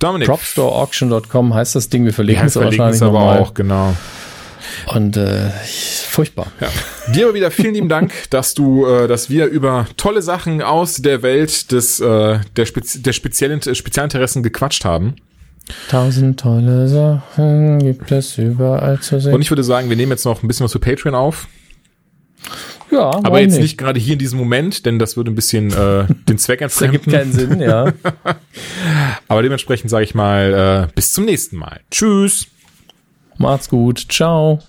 Dominik. 0.00 0.28
Propstoreauction.com 0.28 1.54
heißt 1.54 1.74
das 1.76 1.88
Ding, 1.88 2.04
wir 2.04 2.10
Ja, 2.10 2.14
verlinken 2.14 2.42
wir 2.42 2.46
es 2.46 2.52
verlinken 2.54 2.78
wahrscheinlich 2.78 2.96
es 2.96 3.02
aber 3.02 3.18
nochmal. 3.20 3.38
auch, 3.38 3.54
genau. 3.54 3.94
Und 4.86 5.16
äh, 5.16 5.50
Furchtbar. 6.08 6.48
Ja. 6.60 6.68
Dir 7.12 7.26
aber 7.26 7.34
wieder 7.34 7.50
vielen 7.50 7.74
lieben 7.74 7.88
Dank, 7.88 8.12
dass 8.30 8.54
du, 8.54 8.86
äh, 8.86 9.08
dass 9.08 9.30
wir 9.30 9.46
über 9.46 9.86
tolle 9.96 10.22
Sachen 10.22 10.62
aus 10.62 10.96
der 10.96 11.22
Welt 11.22 11.72
des 11.72 12.00
äh, 12.00 12.40
der, 12.56 12.66
Spezi 12.66 13.02
der 13.02 13.12
speziellen 13.12 13.60
Spezialinteressen 13.62 14.42
gequatscht 14.42 14.84
haben. 14.84 15.16
Tausend 15.88 16.40
tolle 16.40 16.88
Sachen 16.88 17.78
gibt 17.78 18.10
es 18.10 18.36
überall 18.36 19.00
zu 19.00 19.20
sehen. 19.20 19.32
Und 19.32 19.40
ich 19.42 19.50
würde 19.50 19.62
sagen, 19.64 19.88
wir 19.88 19.96
nehmen 19.96 20.12
jetzt 20.12 20.24
noch 20.24 20.42
ein 20.42 20.48
bisschen 20.48 20.64
was 20.64 20.72
für 20.72 20.80
Patreon 20.80 21.14
auf. 21.14 21.46
ja, 22.90 23.10
Aber 23.22 23.40
jetzt 23.40 23.58
nicht 23.58 23.78
gerade 23.78 24.00
hier 24.00 24.14
in 24.14 24.18
diesem 24.18 24.38
Moment, 24.38 24.84
denn 24.84 24.98
das 24.98 25.16
würde 25.16 25.30
ein 25.30 25.34
bisschen 25.36 25.72
äh, 25.72 26.06
den 26.28 26.36
Zweck 26.38 26.58
Das 26.60 26.80
ergibt 26.82 27.06
entfremden. 27.06 27.38
keinen 27.38 27.50
Sinn, 27.50 27.60
ja. 27.60 27.92
Aber 29.28 29.42
dementsprechend 29.42 29.88
sage 29.88 30.04
ich 30.04 30.14
mal, 30.14 30.88
äh, 30.88 30.92
bis 30.94 31.12
zum 31.12 31.24
nächsten 31.24 31.56
Mal. 31.56 31.80
Tschüss. 31.90 32.48
Macht's 33.38 33.68
gut. 33.68 34.06
Ciao. 34.10 34.60